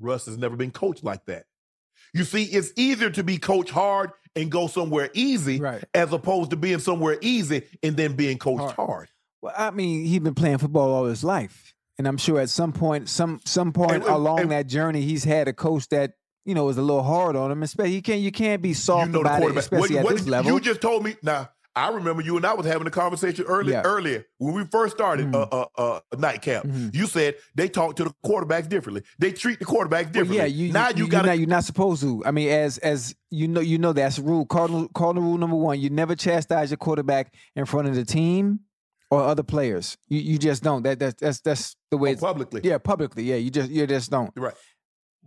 Russ 0.00 0.26
has 0.26 0.36
never 0.36 0.56
been 0.56 0.70
coached 0.70 1.04
like 1.04 1.24
that. 1.26 1.44
You 2.14 2.24
see, 2.24 2.44
it's 2.44 2.72
easier 2.76 3.10
to 3.10 3.22
be 3.22 3.38
coached 3.38 3.70
hard 3.70 4.10
and 4.34 4.50
go 4.50 4.66
somewhere 4.66 5.10
easy 5.14 5.60
Right. 5.60 5.84
as 5.94 6.12
opposed 6.12 6.50
to 6.50 6.56
being 6.56 6.78
somewhere 6.78 7.18
easy 7.20 7.62
and 7.82 7.96
then 7.96 8.16
being 8.16 8.38
coached 8.38 8.74
Hard. 8.74 8.76
hard. 8.76 9.08
Well, 9.42 9.52
I 9.56 9.70
mean, 9.70 10.04
he's 10.06 10.20
been 10.20 10.34
playing 10.34 10.58
football 10.58 10.90
all 10.92 11.04
his 11.06 11.22
life, 11.24 11.74
and 11.98 12.06
I'm 12.08 12.16
sure 12.16 12.40
at 12.40 12.48
some 12.48 12.72
point, 12.72 13.08
some 13.08 13.40
some 13.44 13.72
point 13.72 13.92
And- 13.92 14.04
and- 14.04 14.14
along 14.14 14.40
and- 14.40 14.50
that 14.52 14.66
journey, 14.68 15.02
he's 15.02 15.24
had 15.24 15.48
a 15.48 15.52
coach 15.52 15.88
that 15.88 16.12
you 16.44 16.54
know 16.54 16.64
was 16.64 16.78
a 16.78 16.82
little 16.82 17.02
hard 17.02 17.36
on 17.36 17.50
him. 17.50 17.62
Especially, 17.62 17.94
you 17.94 18.02
can't 18.02 18.20
you 18.20 18.32
can't 18.32 18.62
be 18.62 18.72
soft 18.74 19.08
you 19.08 19.12
know 19.12 19.22
the 19.22 19.36
about 19.36 19.42
it, 19.50 19.56
especially 19.56 19.96
What- 19.96 19.98
at 19.98 20.04
what 20.04 20.16
this 20.16 20.26
level. 20.26 20.52
You 20.52 20.60
just 20.60 20.80
told 20.80 21.04
me. 21.04 21.16
Now 21.22 21.50
I 21.74 21.88
remember 21.88 22.20
you 22.20 22.36
and 22.36 22.44
I 22.44 22.52
was 22.52 22.66
having 22.66 22.86
a 22.86 22.90
conversation 22.90 23.46
earlier. 23.46 23.76
Yeah. 23.76 23.82
Earlier 23.82 24.26
when 24.36 24.52
we 24.54 24.64
first 24.64 24.94
started 24.94 25.28
Mhm. 25.32 25.34
uh, 25.50 25.66
uh, 25.78 25.80
uh, 25.80 26.00
nightcap, 26.18 26.64
Mhm. 26.64 26.94
you 26.94 27.06
said 27.06 27.36
they 27.54 27.66
talk 27.68 27.96
to 27.96 28.04
the 28.04 28.12
quarterbacks 28.26 28.68
differently. 28.68 29.02
They 29.18 29.32
treat 29.32 29.58
the 29.58 29.64
quarterbacks 29.64 29.90
Well, 30.04 30.12
differently. 30.12 30.36
yeah, 30.36 30.44
you, 30.44 30.70
now 30.72 30.90
you, 30.90 31.04
you, 31.04 31.08
got 31.10 31.24
not, 31.24 31.38
you're 31.38 31.48
not 31.48 31.64
supposed 31.64 32.02
to. 32.02 32.22
I 32.26 32.30
mean, 32.30 32.50
as 32.50 32.76
as 32.78 33.14
you 33.30 33.48
know, 33.48 33.60
you 33.60 33.78
know 33.78 33.94
that's 33.94 34.18
a 34.18 34.22
rule. 34.22 34.44
Cardinal 34.44 34.88
cardinal 34.88 35.26
rule 35.26 35.38
number 35.38 35.56
one: 35.56 35.80
you 35.80 35.88
never 35.88 36.14
chastise 36.14 36.70
your 36.70 36.76
quarterback 36.76 37.32
in 37.56 37.64
front 37.64 37.88
of 37.88 37.94
the 37.94 38.04
team 38.04 38.60
or 39.12 39.20
other 39.20 39.42
players. 39.42 39.98
You 40.08 40.20
you 40.20 40.38
just 40.38 40.62
don't. 40.62 40.82
That 40.84 40.98
that's 40.98 41.20
that's 41.20 41.40
that's 41.42 41.76
the 41.90 41.98
way. 41.98 42.12
it's, 42.12 42.20
publicly, 42.22 42.62
yeah, 42.64 42.78
publicly. 42.78 43.24
Yeah, 43.24 43.36
you 43.36 43.50
just 43.50 43.70
you 43.70 43.86
just 43.86 44.10
don't. 44.10 44.32
right. 44.36 44.54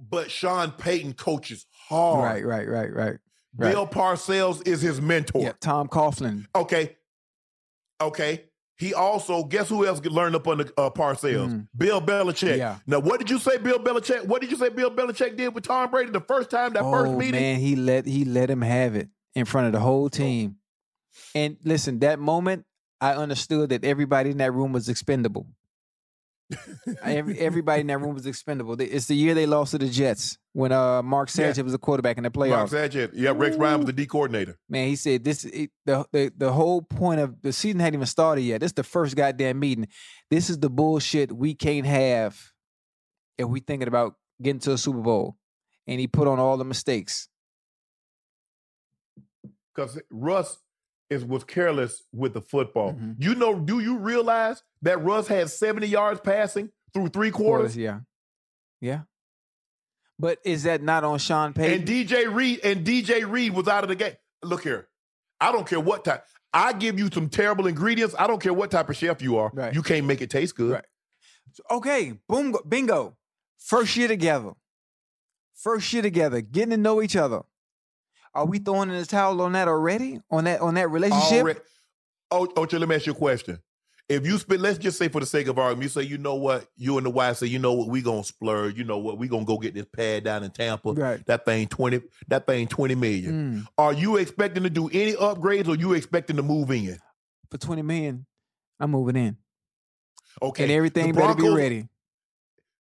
But 0.09 0.31
Sean 0.31 0.71
Payton 0.71 1.13
coaches 1.13 1.67
hard. 1.87 2.43
Right, 2.43 2.45
right, 2.45 2.67
right, 2.67 2.93
right. 2.93 3.17
right. 3.55 3.71
Bill 3.71 3.87
Parcells 3.87 4.67
is 4.67 4.81
his 4.81 4.99
mentor. 4.99 5.41
Yeah, 5.41 5.53
Tom 5.61 5.87
Coughlin. 5.87 6.47
Okay. 6.55 6.97
Okay. 8.01 8.45
He 8.77 8.93
also, 8.93 9.45
guess 9.45 9.69
who 9.69 9.85
else 9.85 10.03
learned 10.03 10.35
up 10.35 10.47
under 10.49 10.65
uh, 10.77 10.89
Parcells? 10.89 11.49
Mhm. 11.49 11.67
Bill 11.77 12.01
Belichick. 12.01 12.57
Yeah. 12.57 12.79
Now, 12.85 12.99
what 12.99 13.19
did 13.19 13.29
you 13.29 13.39
say, 13.39 13.57
Bill 13.57 13.79
Belichick? 13.79 14.25
What 14.25 14.41
did 14.41 14.51
you 14.51 14.57
say 14.57 14.67
Bill 14.67 14.91
Belichick 14.91 15.37
did 15.37 15.55
with 15.55 15.63
Tom 15.63 15.89
Brady 15.91 16.11
the 16.11 16.19
first 16.19 16.49
time, 16.49 16.73
that 16.73 16.83
first 16.83 17.13
oh 17.13 17.17
meeting? 17.17 17.39
man, 17.39 17.59
he 17.59 17.77
let 17.77 18.05
he 18.05 18.25
let 18.25 18.49
him 18.49 18.61
have 18.61 18.95
it 18.95 19.07
in 19.35 19.45
front 19.45 19.67
of 19.67 19.73
the 19.73 19.79
whole 19.79 20.09
team. 20.09 20.57
And 21.33 21.55
listen, 21.63 21.99
that 21.99 22.19
moment, 22.19 22.65
I 23.05 23.15
understood 23.15 23.69
that 23.69 23.83
everybody 23.83 24.31
in 24.31 24.37
that 24.37 24.51
room 24.53 24.71
was 24.71 24.89
expendable. 24.89 25.45
Every, 27.01 27.39
everybody 27.39 27.81
in 27.81 27.87
that 27.87 27.97
room 27.99 28.13
was 28.13 28.25
expendable. 28.27 28.79
It's 28.79 29.07
the 29.07 29.15
year 29.15 29.33
they 29.33 29.47
lost 29.47 29.71
to 29.71 29.79
the 29.79 29.89
Jets 29.89 30.37
when 30.53 30.71
uh 30.71 31.01
Mark 31.01 31.29
Yeah. 31.29 31.45
Sanchez 31.45 31.63
was 31.63 31.73
a 31.73 31.79
quarterback 31.79 32.17
in 32.17 32.23
the 32.23 32.31
Mark 32.35 32.49
playoffs. 32.49 32.69
Sanchez. 32.69 33.09
Yeah, 33.13 33.33
Rex 33.35 33.57
Ryan 33.57 33.79
was 33.79 33.85
the 33.87 33.93
D 33.93 34.05
coordinator. 34.05 34.57
Man, 34.69 34.87
he 34.87 34.95
said 34.95 35.23
this 35.23 35.43
it, 35.45 35.71
the, 35.85 36.05
the 36.11 36.31
the 36.37 36.51
whole 36.51 36.81
point 36.83 37.19
of 37.19 37.41
the 37.41 37.51
season 37.51 37.79
hadn't 37.79 37.95
even 37.95 38.05
started 38.05 38.41
yet. 38.41 38.61
This 38.61 38.69
is 38.69 38.75
the 38.75 38.83
first 38.83 39.15
goddamn 39.15 39.59
meeting. 39.59 39.87
This 40.29 40.49
is 40.49 40.59
the 40.59 40.69
bullshit 40.69 41.31
we 41.31 41.55
can't 41.55 41.85
have 41.87 42.39
if 43.39 43.47
we 43.47 43.59
thinking 43.59 43.87
about 43.87 44.15
getting 44.41 44.59
to 44.61 44.73
a 44.73 44.77
Super 44.77 45.01
Bowl. 45.01 45.37
And 45.87 45.99
he 45.99 46.07
put 46.07 46.27
on 46.27 46.39
all 46.39 46.57
the 46.57 46.65
mistakes. 46.65 47.27
Because 49.73 49.99
Russ 50.09 50.57
is 51.09 51.23
was 51.23 51.43
careless 51.43 52.03
with 52.11 52.33
the 52.33 52.41
football. 52.41 52.93
Mhm. 52.93 53.15
You 53.19 53.35
know, 53.35 53.59
do 53.59 53.79
you 53.79 53.97
realize 53.97 54.63
that 54.81 55.03
Russ 55.03 55.27
had 55.27 55.49
70 55.49 55.87
yards 55.87 56.19
passing 56.21 56.71
through 56.93 57.09
three 57.09 57.31
quarters? 57.31 57.73
quarters. 57.73 57.77
Yeah, 57.77 57.99
yeah. 58.81 59.01
But 60.17 60.39
is 60.45 60.63
that 60.63 60.81
not 60.81 61.03
on 61.03 61.19
Sean 61.19 61.53
Payton? 61.53 61.79
And 61.79 61.87
DJ 61.87 62.33
Reed 62.33 62.61
and 62.63 62.85
DJ 62.85 63.29
Reed 63.29 63.53
was 63.53 63.67
out 63.67 63.83
of 63.83 63.89
the 63.89 63.95
game. 63.95 64.15
Look 64.43 64.63
here, 64.63 64.87
I 65.39 65.51
don't 65.51 65.67
care 65.67 65.79
what 65.79 66.05
type. 66.05 66.25
I 66.53 66.71
give 66.73 66.97
you 66.97 67.09
some 67.13 67.27
terrible 67.29 67.67
ingredients. 67.67 68.15
I 68.17 68.27
don't 68.27 68.41
care 68.41 68.53
what 68.53 68.71
type 68.71 68.89
of 68.89 68.95
chef 68.95 69.21
you 69.21 69.37
are. 69.37 69.51
Right. 69.53 69.73
You 69.73 69.83
can't 69.83 70.05
make 70.05 70.21
it 70.21 70.29
taste 70.29 70.55
good. 70.55 70.71
Right. 70.71 70.85
okay, 71.69 72.13
boom, 72.27 72.55
bingo. 72.67 73.17
First 73.59 73.95
year 73.97 74.07
together. 74.07 74.53
First 75.55 75.91
year 75.93 76.01
together, 76.01 76.41
getting 76.41 76.71
to 76.71 76.77
know 76.77 77.01
each 77.01 77.15
other. 77.15 77.41
Are 78.35 78.45
we 78.45 78.59
throwing 78.59 78.89
in 78.89 78.95
the 78.97 79.05
towel 79.05 79.41
on 79.41 79.53
that 79.53 79.67
already? 79.67 80.19
On 80.29 80.43
that 80.43 80.59
on 80.61 80.73
that 80.75 80.89
relationship? 80.91 81.41
Already- 81.41 81.59
Oh, 82.31 82.51
Ocho, 82.57 82.79
let 82.79 82.89
me 82.89 82.95
ask 82.95 83.05
you 83.05 83.11
a 83.13 83.15
question. 83.15 83.59
If 84.09 84.25
you 84.25 84.37
spend, 84.37 84.61
let's 84.61 84.77
just 84.77 84.97
say 84.97 85.07
for 85.07 85.19
the 85.19 85.25
sake 85.25 85.47
of 85.47 85.57
argument, 85.57 85.83
you 85.83 85.89
say, 85.89 86.01
you 86.03 86.17
know 86.17 86.35
what, 86.35 86.67
you 86.75 86.97
and 86.97 87.05
the 87.05 87.09
wife 87.09 87.37
say, 87.37 87.47
you 87.47 87.59
know 87.59 87.73
what, 87.73 87.87
we 87.87 88.01
gonna 88.01 88.23
splurge. 88.23 88.77
You 88.77 88.83
know 88.83 88.97
what, 88.97 89.17
we 89.17 89.27
gonna 89.27 89.45
go 89.45 89.57
get 89.57 89.73
this 89.73 89.85
pad 89.85 90.23
down 90.25 90.43
in 90.43 90.51
Tampa. 90.51 90.91
Right. 90.91 91.25
That 91.27 91.45
thing 91.45 91.67
twenty. 91.67 92.01
That 92.27 92.45
thing 92.45 92.67
twenty 92.67 92.93
million. 92.95 93.31
Mm, 93.63 93.67
Are 93.77 93.93
you 93.93 94.17
expecting 94.17 94.63
to 94.63 94.69
do 94.69 94.89
any 94.89 95.13
upgrades, 95.13 95.67
or 95.67 95.75
you 95.75 95.93
expecting 95.93 96.35
to 96.35 96.43
move 96.43 96.69
in? 96.71 96.99
for 97.51 97.57
20 97.59 97.83
million, 97.83 98.25
I'm 98.79 98.89
moving 98.91 99.15
in. 99.15 99.37
Okay. 100.41 100.63
And 100.63 100.71
everything 100.71 101.07
The 101.07 101.13
better 101.13 101.35
be 101.35 101.41
Broncos- 101.43 101.57
ready. 101.57 101.87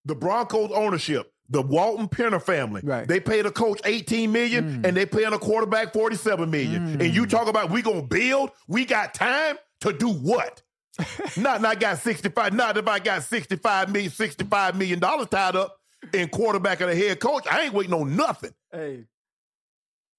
The 0.05 0.15
Broncos 0.15 0.71
ownership, 0.73 1.30
the 1.51 1.61
Walton 1.63 2.09
Penner 2.09 2.41
family, 2.41 2.81
Right. 2.85 3.07
they 3.09 3.19
paid 3.21 3.45
a 3.45 3.51
coach 3.51 3.81
18 3.85 4.31
million 4.33 4.83
Mm. 4.83 4.87
and 4.87 4.97
they 4.97 5.05
paying 5.05 5.33
a 5.33 5.39
quarterback 5.39 5.93
47 5.93 6.49
million. 6.51 7.01
And 7.01 7.13
you 7.15 7.25
Mm. 7.27 7.31
talk 7.31 7.49
about 7.49 7.71
we 7.71 7.83
gonna 7.83 8.03
build, 8.03 8.51
we 8.69 8.85
got 8.85 9.15
time 9.15 9.57
to 9.81 9.93
do 9.93 10.09
what? 10.11 10.63
not 11.37 11.61
not 11.61 11.81
got 11.81 11.99
65, 11.99 12.53
not 12.53 12.77
if 12.77 12.87
I 12.87 12.99
got 12.99 13.23
65 13.23 13.91
million, 13.93 14.11
65 14.11 14.77
million 14.77 14.99
dollars 14.99 15.29
tied 15.29 15.57
up 15.57 15.77
in 16.15 16.29
quarterback 16.29 16.81
and 16.81 16.91
a 16.91 16.95
head 16.95 17.19
coach. 17.21 17.47
I 17.51 17.63
ain't 17.63 17.75
waiting 17.75 17.95
on 17.95 18.15
nothing. 18.17 18.53
Hey. 18.73 19.07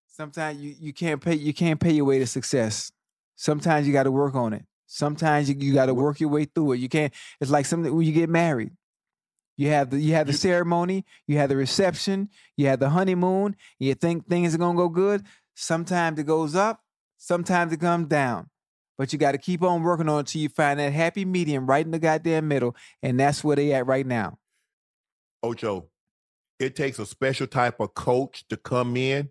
Sometimes 0.08 0.60
you, 0.60 0.76
you 0.80 0.94
can't 0.94 1.22
pay 1.22 1.36
you 1.36 1.54
can't 1.54 1.80
pay 1.80 1.92
your 1.92 2.06
way 2.06 2.20
to 2.20 2.28
success. 2.28 2.92
Sometimes 3.36 3.88
you 3.88 3.94
got 3.94 4.04
to 4.04 4.12
work 4.12 4.36
on 4.36 4.54
it. 4.54 4.64
Sometimes 4.86 5.50
you, 5.50 5.56
you 5.58 5.74
got 5.74 5.86
to 5.86 5.94
work 5.94 6.20
your 6.20 6.30
way 6.30 6.46
through 6.46 6.74
it. 6.74 6.78
You 6.78 6.90
can't. 6.90 7.14
It's 7.40 7.50
like 7.50 7.66
something 7.66 7.96
when 7.96 8.06
you 8.06 8.12
get 8.14 8.30
married. 8.30 8.72
You 9.62 9.68
have 9.68 9.92
the 9.92 10.00
you 10.00 10.16
have 10.16 10.26
the 10.26 10.34
ceremony, 10.34 11.06
you 11.28 11.38
have 11.38 11.50
the 11.50 11.56
reception, 11.56 12.30
you 12.58 12.66
have 12.66 12.80
the 12.80 12.90
honeymoon. 12.90 13.56
You 13.78 13.94
think 13.94 14.28
things 14.28 14.56
are 14.56 14.58
gonna 14.58 14.76
go 14.76 14.90
good. 14.90 15.24
Sometimes 15.54 16.18
it 16.18 16.24
goes 16.24 16.56
up, 16.56 16.82
sometimes 17.18 17.72
it 17.72 17.80
comes 17.80 18.08
down. 18.08 18.50
But 18.98 19.14
you 19.14 19.20
got 19.20 19.34
to 19.34 19.38
keep 19.38 19.62
on 19.62 19.84
working 19.84 20.10
on 20.10 20.16
it 20.16 20.20
until 20.22 20.42
you 20.42 20.50
find 20.50 20.80
that 20.80 20.92
happy 20.94 21.26
medium 21.26 21.68
right 21.68 21.86
in 21.86 21.92
the 21.92 22.00
goddamn 22.00 22.48
middle, 22.48 22.76
and 23.04 23.20
that's 23.20 23.44
where 23.44 23.56
they 23.56 23.72
at 23.74 23.86
right 23.86 24.08
now. 24.08 24.40
Ocho, 25.44 25.90
it 26.60 26.76
takes 26.76 26.98
a 26.98 27.06
special 27.06 27.46
type 27.46 27.80
of 27.80 27.94
coach 27.94 28.48
to 28.48 28.58
come 28.58 28.98
in 28.98 29.30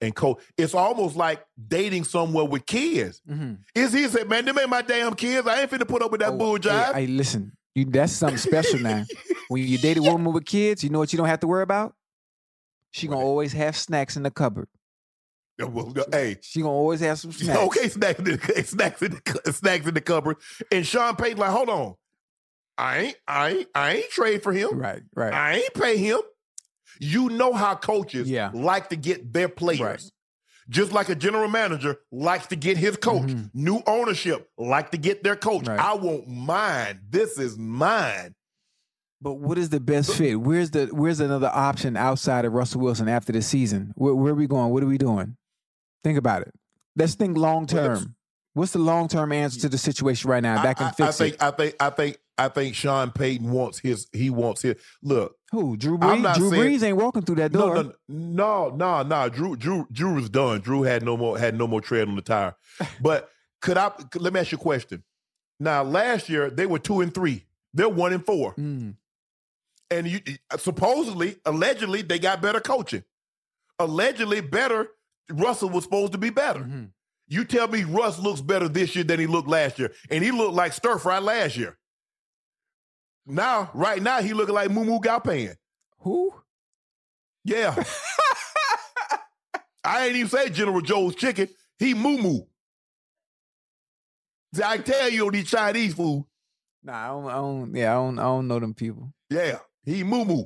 and 0.00 0.14
coach. 0.14 0.40
It's 0.56 0.74
almost 0.74 1.16
like 1.16 1.44
dating 1.68 2.04
somewhere 2.04 2.44
with 2.44 2.66
kids. 2.66 3.20
Mm-hmm. 3.28 3.54
Is 3.74 3.92
he 3.92 4.06
said, 4.06 4.28
man, 4.28 4.44
them 4.44 4.60
ain't 4.60 4.68
my 4.68 4.82
damn 4.82 5.14
kids. 5.14 5.44
I 5.48 5.62
ain't 5.62 5.70
finna 5.72 5.88
put 5.88 6.02
up 6.02 6.12
with 6.12 6.20
that 6.20 6.38
bull 6.38 6.54
Hey, 6.54 6.60
jive. 6.60 6.94
hey, 6.94 7.06
listen, 7.08 7.56
you 7.74 7.84
that's 7.86 8.12
something 8.12 8.38
special 8.38 8.78
now. 8.80 9.04
When 9.48 9.62
you 9.66 9.78
date 9.78 9.96
a 9.96 10.02
woman 10.10 10.32
with 10.32 10.44
kids, 10.44 10.82
you 10.84 10.90
know 10.90 10.98
what 10.98 11.12
you 11.12 11.16
don't 11.16 11.28
have 11.28 11.40
to 11.40 11.46
worry 11.46 11.62
about? 11.62 11.94
She 12.90 13.06
gonna 13.08 13.20
always 13.24 13.52
have 13.54 13.76
snacks 13.76 14.16
in 14.16 14.22
the 14.22 14.30
cupboard. 14.30 14.68
Well, 15.58 15.94
hey, 16.10 16.38
She 16.40 16.60
gonna 16.60 16.72
always 16.72 17.00
have 17.00 17.18
some 17.18 17.30
snacks. 17.32 17.58
okay, 17.60 17.88
snacks 17.88 18.18
in 18.18 18.24
the, 18.24 18.38
snacks 18.66 19.02
in 19.02 19.20
the 19.44 19.52
snacks 19.52 19.86
in 19.86 19.94
the 19.94 20.00
cupboard. 20.00 20.36
And 20.70 20.86
Sean 20.86 21.14
Payton 21.16 21.38
like, 21.38 21.50
hold 21.50 21.68
on, 21.68 21.94
I 22.76 22.98
ain't, 22.98 23.16
I 23.28 23.48
ain't, 23.50 23.68
I 23.74 23.92
ain't 23.94 24.10
trade 24.10 24.42
for 24.42 24.52
him. 24.52 24.78
Right, 24.78 25.02
right. 25.14 25.32
I 25.32 25.54
ain't 25.56 25.74
pay 25.74 25.96
him. 25.98 26.20
You 27.00 27.28
know 27.30 27.52
how 27.52 27.74
coaches 27.76 28.28
Yeah. 28.28 28.50
like 28.52 28.88
to 28.90 28.96
get 28.96 29.32
their 29.32 29.48
players. 29.48 29.80
Right. 29.80 30.02
Just 30.68 30.92
like 30.92 31.08
a 31.08 31.14
general 31.14 31.48
manager 31.48 31.98
likes 32.10 32.46
to 32.48 32.56
get 32.56 32.76
his 32.76 32.96
coach. 32.96 33.24
Mhm. 33.30 33.50
New 33.52 33.82
ownership 33.86 34.48
like 34.56 34.90
to 34.92 34.96
get 34.98 35.22
their 35.24 35.36
coach. 35.36 35.66
Right. 35.66 35.78
I 35.78 35.94
want 35.94 36.28
mine. 36.28 37.00
This 37.08 37.38
is 37.38 37.58
mine. 37.58 38.34
But 39.20 39.34
what 39.34 39.56
is 39.58 39.68
the 39.70 39.80
best 39.80 40.14
fit? 40.14 40.36
Where's 40.40 40.70
the 40.70 40.86
where's 40.86 41.20
another 41.20 41.50
option 41.52 41.96
outside 41.96 42.44
of 42.44 42.52
Russell 42.52 42.80
Wilson 42.80 43.08
after 43.08 43.32
the 43.32 43.42
season? 43.42 43.92
Where, 43.96 44.14
where 44.14 44.32
are 44.32 44.36
we 44.36 44.46
going? 44.46 44.70
What 44.70 44.82
are 44.82 44.86
we 44.86 44.98
doing? 44.98 45.36
Think 46.02 46.18
about 46.18 46.42
it. 46.42 46.52
Let's 46.96 47.14
think 47.14 47.36
long 47.36 47.66
term. 47.66 48.16
What's 48.54 48.72
the 48.72 48.80
long 48.80 49.08
term 49.08 49.32
answer 49.32 49.60
to 49.60 49.68
the 49.68 49.78
situation 49.78 50.28
right 50.28 50.42
now 50.42 50.56
that 50.62 50.66
I, 50.68 50.74
can 50.74 50.86
I- 50.86 50.88
I 50.88 50.92
fix 50.92 51.18
think, 51.18 51.34
it? 51.34 51.42
I 51.42 51.50
think, 51.52 51.74
I 51.80 51.90
think, 51.90 52.18
I 52.38 52.48
think 52.48 52.74
Sean 52.74 53.10
Payton 53.10 53.50
wants 53.50 53.78
his. 53.78 54.08
He 54.12 54.30
wants 54.30 54.62
his. 54.62 54.76
Look, 55.02 55.36
Who? 55.52 55.76
Drew 55.76 55.98
I'm 56.00 56.18
Brees? 56.18 56.22
not 56.22 56.36
Drew 56.38 56.50
saying- 56.50 56.62
Brees 56.62 56.82
ain't 56.82 56.96
walking 56.96 57.22
through 57.22 57.36
that 57.36 57.52
no, 57.52 57.58
door. 57.74 57.74
no, 57.84 57.92
no, 58.08 58.70
no, 58.74 59.02
no. 59.02 59.28
Drew, 59.28 59.54
Drew, 59.56 59.86
Drew 59.92 60.14
was 60.14 60.30
done. 60.30 60.60
Drew 60.60 60.82
had 60.82 61.02
no 61.04 61.16
more, 61.16 61.38
had 61.38 61.56
no 61.58 61.66
more 61.66 61.80
tread 61.80 62.08
on 62.08 62.16
the 62.16 62.22
tire. 62.22 62.56
But 63.00 63.30
could 63.60 63.76
I? 63.76 63.90
could- 63.90 64.22
let 64.22 64.32
me 64.32 64.40
ask 64.40 64.50
you 64.52 64.58
a 64.58 64.60
question. 64.60 65.02
Now, 65.60 65.82
last 65.82 66.28
year 66.28 66.50
they 66.50 66.66
were 66.66 66.78
two 66.78 67.00
and 67.02 67.14
three. 67.14 67.44
They're 67.74 67.88
one 67.88 68.12
and 68.12 68.24
four. 68.24 68.54
Mm, 68.56 68.96
And 69.90 70.06
you 70.08 70.20
supposedly, 70.58 71.36
allegedly, 71.44 72.02
they 72.02 72.18
got 72.18 72.42
better 72.42 72.60
coaching. 72.60 73.04
Allegedly, 73.78 74.40
better. 74.40 74.88
Russell 75.30 75.70
was 75.70 75.84
supposed 75.84 76.12
to 76.12 76.18
be 76.18 76.30
better. 76.30 76.60
Mm-hmm. 76.60 76.84
You 77.28 77.44
tell 77.44 77.68
me 77.68 77.84
Russ 77.84 78.18
looks 78.18 78.40
better 78.40 78.68
this 78.68 78.94
year 78.94 79.04
than 79.04 79.18
he 79.20 79.26
looked 79.26 79.48
last 79.48 79.78
year, 79.78 79.92
and 80.10 80.22
he 80.24 80.30
looked 80.30 80.54
like 80.54 80.72
stir 80.72 80.98
fry 80.98 81.18
last 81.18 81.56
year. 81.56 81.78
Now, 83.26 83.70
right 83.74 84.02
now, 84.02 84.20
he 84.20 84.32
looking 84.32 84.54
like 84.54 84.70
Moo 84.70 84.84
Moo 84.84 84.98
Galpan. 84.98 85.54
Who? 86.00 86.34
Yeah. 87.44 87.74
I 89.84 90.06
ain't 90.06 90.16
even 90.16 90.28
say 90.28 90.48
General 90.50 90.80
Joe's 90.80 91.14
chicken. 91.14 91.48
He 91.78 91.94
Moo 91.94 92.18
Moo. 92.18 92.40
See, 94.54 94.62
I 94.64 94.78
tell 94.78 95.08
you 95.08 95.30
these 95.30 95.48
Chinese 95.50 95.94
food. 95.94 96.24
Nah, 96.84 97.04
I 97.04 97.08
don't, 97.08 97.26
I 97.28 97.34
don't. 97.34 97.74
Yeah, 97.74 97.92
I 97.92 97.94
don't. 97.94 98.18
I 98.18 98.22
don't 98.22 98.48
know 98.48 98.58
them 98.58 98.74
people. 98.74 99.12
Yeah, 99.30 99.58
he 99.84 100.02
Moo 100.04 100.24
Moo. 100.24 100.44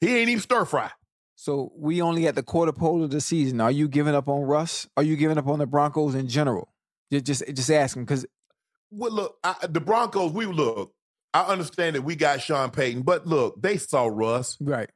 He 0.00 0.18
ain't 0.18 0.28
even 0.28 0.42
stir 0.42 0.64
fry. 0.64 0.90
So 1.34 1.72
we 1.76 2.02
only 2.02 2.26
at 2.26 2.34
the 2.34 2.42
quarter 2.42 2.72
pole 2.72 3.02
of 3.02 3.10
the 3.10 3.20
season. 3.20 3.60
Are 3.60 3.70
you 3.70 3.88
giving 3.88 4.14
up 4.14 4.28
on 4.28 4.42
Russ? 4.42 4.88
Are 4.96 5.02
you 5.04 5.16
giving 5.16 5.38
up 5.38 5.46
on 5.46 5.60
the 5.60 5.66
Broncos 5.66 6.14
in 6.16 6.28
general? 6.28 6.72
Just, 7.12 7.24
just, 7.26 7.54
just 7.54 7.70
asking 7.70 8.04
because 8.04 8.26
Well, 8.90 9.12
look, 9.12 9.38
I, 9.44 9.54
the 9.68 9.80
Broncos. 9.80 10.32
We 10.32 10.46
look. 10.46 10.92
I 11.34 11.42
understand 11.42 11.94
that 11.96 12.02
we 12.02 12.16
got 12.16 12.40
Sean 12.40 12.70
Payton, 12.70 13.02
but 13.02 13.26
look, 13.26 13.60
they 13.60 13.76
saw 13.76 14.06
Russ. 14.06 14.56
right. 14.60 14.90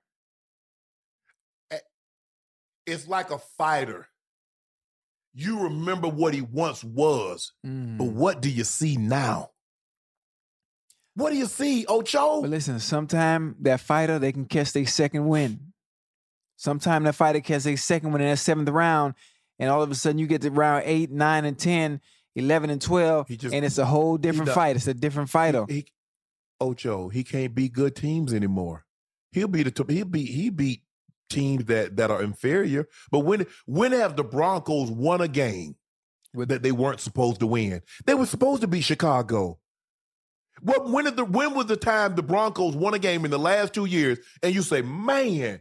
It's 2.85 3.07
like 3.07 3.31
a 3.31 3.39
fighter. 3.39 4.09
You 5.35 5.61
remember 5.65 6.09
what 6.09 6.35
he 6.35 6.41
once 6.41 6.83
was, 6.83 7.53
Mm. 7.65 7.97
but 7.99 8.09
what 8.09 8.43
do 8.43 8.51
you 8.51 8.65
see 8.65 8.97
now? 8.97 9.51
What 11.15 11.31
do 11.31 11.37
you 11.37 11.47
see, 11.47 11.87
Ocho? 11.87 12.41
But 12.43 12.51
listen, 12.51 12.81
sometime 12.81 13.55
that 13.61 13.81
fighter 13.81 14.19
they 14.19 14.33
can 14.33 14.47
catch 14.47 14.73
their 14.73 14.87
second 14.87 15.29
win. 15.29 15.73
Sometime 16.57 17.05
that 17.05 17.15
fighter 17.15 17.41
catch 17.41 17.63
their 17.63 17.77
second 17.77 18.13
win 18.13 18.21
in 18.23 18.29
that 18.29 18.39
seventh 18.39 18.69
round, 18.69 19.15
and 19.59 19.71
all 19.71 19.83
of 19.83 19.91
a 19.91 19.95
sudden 19.95 20.19
you 20.19 20.27
get 20.27 20.43
to 20.43 20.51
round 20.51 20.83
eight, 20.85 21.11
nine, 21.11 21.45
and 21.45 21.59
10, 21.59 22.01
11, 22.35 22.69
and 22.71 22.81
twelve, 22.83 23.29
He 23.29 23.37
just- 23.37 23.55
and 23.55 23.65
it's 23.65 23.79
a 23.79 23.87
whole 23.87 24.17
different 24.19 24.51
fight. 24.51 24.75
It's 24.77 24.87
a 24.89 24.95
different 24.95 25.31
fighter. 25.31 25.67
He- 25.69 25.87
Ocho, 26.63 27.09
he 27.09 27.25
can't 27.25 27.55
beat 27.55 27.73
good 27.73 27.97
teams 27.97 28.33
anymore. 28.33 28.85
He'll 29.33 29.49
beat 29.49 29.67
a 29.67 29.93
he'll 29.93 30.05
beat 30.05 30.29
he 30.29 30.51
beat 30.51 30.83
teams 31.29 31.65
that 31.65 31.97
that 31.97 32.11
are 32.11 32.23
inferior. 32.23 32.89
But 33.11 33.21
when 33.21 33.47
when 33.67 33.93
have 33.93 34.17
the 34.17 34.25
Broncos 34.25 34.91
won 34.91 35.21
a 35.21 35.29
game 35.29 35.75
that 36.35 36.63
they 36.63 36.73
weren't 36.73 37.01
supposed 37.01 37.41
to 37.41 37.47
win? 37.47 37.83
They 38.07 38.15
were 38.15 38.27
supposed 38.27 38.63
to 38.63 38.69
beat 38.69 38.85
Chicago. 38.85 39.59
What 40.61 40.89
when 40.89 41.05
did 41.07 41.17
the 41.17 41.25
when 41.25 41.55
was 41.55 41.67
the 41.67 41.77
time 41.77 42.15
the 42.15 42.23
Broncos 42.23 42.77
won 42.77 42.95
a 42.95 42.99
game 42.99 43.25
in 43.25 43.31
the 43.31 43.39
last 43.39 43.73
two 43.73 43.87
years 43.87 44.19
and 44.43 44.55
you 44.55 44.63
say, 44.63 44.83
man, 44.83 45.61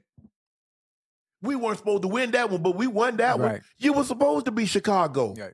we 1.41 1.56
weren't 1.56 1.78
supposed 1.78 2.04
to 2.04 2.08
win 2.08 2.32
that 2.32 2.49
one, 2.52 2.62
but 2.62 2.76
we 2.76 2.88
won 2.88 3.18
that 3.18 3.39
one. 3.39 3.62
You 3.78 3.93
were 3.93 4.04
supposed 4.04 4.45
to 4.45 4.52
be 4.52 4.66
Chicago. 4.66 5.34
Right. 5.34 5.54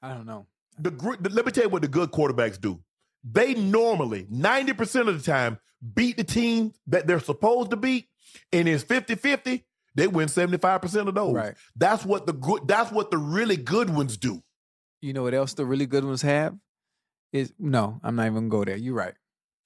I 0.00 0.14
don't 0.14 0.26
know. 0.26 0.46
the, 0.78 0.90
the 0.90 1.30
let 1.30 1.44
me 1.44 1.52
tell 1.52 1.64
you 1.64 1.70
what 1.70 1.82
the 1.82 1.88
good 1.88 2.12
quarterbacks 2.12 2.60
do. 2.60 2.80
They 3.24 3.54
normally 3.54 4.24
90% 4.24 5.08
of 5.08 5.22
the 5.22 5.30
time 5.32 5.58
beat 5.94 6.16
the 6.16 6.24
team 6.24 6.72
that 6.86 7.06
they're 7.06 7.20
supposed 7.20 7.70
to 7.70 7.76
beat, 7.76 8.08
and 8.52 8.68
it's 8.68 8.84
50-50, 8.84 9.64
they 9.94 10.06
win 10.06 10.28
75% 10.28 11.08
of 11.08 11.14
those. 11.14 11.34
Right. 11.34 11.54
That's 11.74 12.04
what 12.04 12.26
the 12.26 12.34
good 12.34 12.68
that's 12.68 12.92
what 12.92 13.10
the 13.10 13.18
really 13.18 13.56
good 13.56 13.90
ones 13.90 14.16
do. 14.16 14.42
You 15.00 15.12
know 15.12 15.22
what 15.22 15.34
else 15.34 15.54
the 15.54 15.64
really 15.64 15.86
good 15.86 16.04
ones 16.04 16.22
have? 16.22 16.54
Is 17.32 17.52
no, 17.58 17.98
I'm 18.02 18.16
not 18.16 18.26
even 18.26 18.34
gonna 18.34 18.48
go 18.48 18.64
there. 18.64 18.76
You're 18.76 18.94
right. 18.94 19.14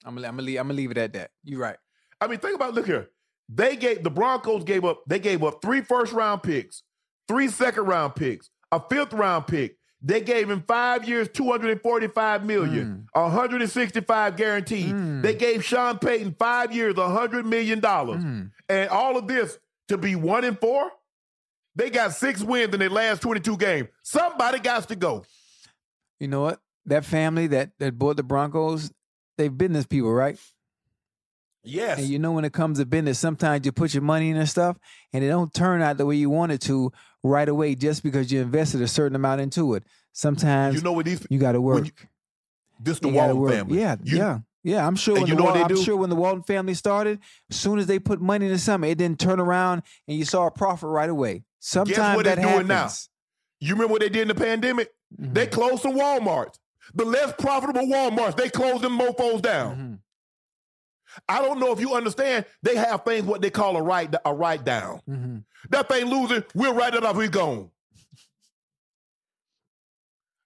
I'm 0.05 0.15
gonna, 0.15 0.27
I'm 0.27 0.35
gonna 0.35 0.45
leave, 0.45 0.59
I'm 0.59 0.67
gonna 0.67 0.77
leave 0.77 0.91
it 0.91 0.97
at 0.97 1.13
that. 1.13 1.31
You're 1.43 1.59
right. 1.59 1.77
I 2.19 2.27
mean, 2.27 2.39
think 2.39 2.55
about 2.55 2.73
look 2.73 2.85
here. 2.85 3.09
They 3.49 3.75
gave 3.75 4.03
the 4.03 4.09
Broncos 4.09 4.63
gave 4.63 4.85
up, 4.85 5.03
they 5.07 5.19
gave 5.19 5.43
up 5.43 5.61
three 5.61 5.81
first 5.81 6.13
round 6.13 6.43
picks, 6.43 6.83
three 7.27 7.49
second 7.49 7.83
round 7.83 8.15
picks, 8.15 8.49
a 8.71 8.79
fifth 8.79 9.13
round 9.13 9.47
pick. 9.47 9.77
They 10.03 10.21
gave 10.21 10.49
him 10.49 10.63
five 10.67 11.07
years, 11.07 11.29
245 11.29 12.45
million, 12.45 13.07
165 13.13 14.35
guaranteed. 14.35 14.95
Mm. 14.95 15.21
They 15.21 15.35
gave 15.35 15.63
Sean 15.63 15.99
Payton 15.99 16.35
five 16.39 16.73
years, 16.73 16.95
100 16.95 17.45
million 17.45 17.79
dollars. 17.79 18.23
Mm. 18.23 18.51
And 18.67 18.89
all 18.89 19.15
of 19.17 19.27
this 19.27 19.59
to 19.89 19.97
be 19.97 20.15
one 20.15 20.43
and 20.43 20.59
four. 20.59 20.91
They 21.75 21.89
got 21.89 22.13
six 22.13 22.41
wins 22.41 22.73
in 22.73 22.79
their 22.79 22.89
last 22.89 23.21
22 23.21 23.57
games. 23.57 23.89
Somebody 24.01 24.59
got 24.59 24.87
to 24.89 24.95
go. 24.95 25.23
You 26.19 26.27
know 26.27 26.41
what? 26.41 26.59
That 26.85 27.05
family 27.05 27.47
that 27.47 27.71
that 27.79 27.97
bought 27.97 28.17
the 28.17 28.23
Broncos, 28.23 28.91
they've 29.37 29.55
business 29.55 29.85
people, 29.85 30.11
right? 30.11 30.37
Yes. 31.63 31.99
And 31.99 32.07
you 32.07 32.17
know 32.17 32.31
when 32.31 32.43
it 32.43 32.53
comes 32.53 32.79
to 32.79 32.85
business, 32.85 33.19
sometimes 33.19 33.65
you 33.65 33.71
put 33.71 33.93
your 33.93 34.01
money 34.01 34.31
in 34.31 34.37
and 34.37 34.49
stuff, 34.49 34.77
and 35.13 35.23
it 35.23 35.27
don't 35.27 35.53
turn 35.53 35.81
out 35.81 35.97
the 35.97 36.05
way 36.05 36.15
you 36.15 36.29
want 36.29 36.51
it 36.51 36.61
to 36.61 36.91
right 37.23 37.47
away 37.47 37.75
just 37.75 38.03
because 38.03 38.31
you 38.31 38.41
invested 38.41 38.81
a 38.81 38.87
certain 38.87 39.15
amount 39.15 39.41
into 39.41 39.73
it. 39.75 39.83
Sometimes 40.13 40.75
you 40.75 40.81
know 40.81 40.93
what 40.93 41.05
these 41.05 41.25
you 41.29 41.39
got 41.39 41.53
to 41.53 41.61
work. 41.61 41.85
you- 41.85 41.91
this 42.83 42.99
the 42.99 43.09
You 43.09 43.13
Walton 43.15 43.37
work. 43.37 43.51
family. 43.51 43.79
Yeah, 43.79 43.95
You- 44.03 44.17
yeah, 44.17 44.39
yeah. 44.63 44.87
I'm 44.87 44.95
sure. 44.95 45.13
When 45.13 45.27
you 45.27 45.35
the 45.35 45.39
know 45.39 45.45
what 45.45 45.53
they 45.53 45.61
I'm 45.61 45.67
do? 45.67 45.77
sure 45.83 45.95
when 45.95 46.09
the 46.09 46.15
Walton 46.15 46.41
family 46.43 46.73
started, 46.73 47.19
as 47.49 47.55
soon 47.57 47.77
as 47.77 47.85
they 47.85 47.99
put 47.99 48.19
money 48.19 48.47
into 48.47 48.57
something, 48.57 48.89
it 48.89 48.97
didn't 48.97 49.19
turn 49.19 49.39
around, 49.39 49.83
and 50.07 50.17
you 50.17 50.25
saw 50.25 50.47
a 50.47 50.51
profit 50.51 50.89
right 50.89 51.09
away. 51.09 51.43
Sometimes 51.59 52.15
what 52.15 52.25
that 52.25 52.41
doing 52.41 52.65
now? 52.67 52.75
happens. 52.75 53.09
You 53.59 53.75
remember 53.75 53.91
what 53.91 54.01
they 54.01 54.09
did 54.09 54.23
in 54.23 54.27
the 54.29 54.35
pandemic? 54.35 54.89
They 55.15 55.45
Mhm. 55.45 55.51
closed 55.51 55.83
some 55.83 55.93
Walmarts. 55.93 56.55
The 56.95 57.05
less 57.05 57.33
profitable 57.37 57.83
Walmarts, 57.83 58.35
they 58.35 58.49
closed 58.49 58.81
them 58.81 58.97
mofos 58.97 59.41
down. 59.43 59.75
Mhm. 59.75 59.99
I 61.27 61.41
don't 61.41 61.59
know 61.59 61.71
if 61.71 61.79
you 61.79 61.93
understand. 61.95 62.45
They 62.63 62.75
have 62.75 63.03
things 63.03 63.25
what 63.25 63.41
they 63.41 63.49
call 63.49 63.75
a 63.77 63.81
write 63.81 64.13
a 64.25 64.33
write 64.33 64.63
down. 64.63 65.01
Mhm. 65.09 65.43
That 65.69 65.87
thing 65.89 66.05
losing, 66.05 66.43
we'll 66.55 66.73
write 66.73 66.93
it 66.95 67.03
off. 67.03 67.15
We 67.15 67.27
gone. 67.27 67.69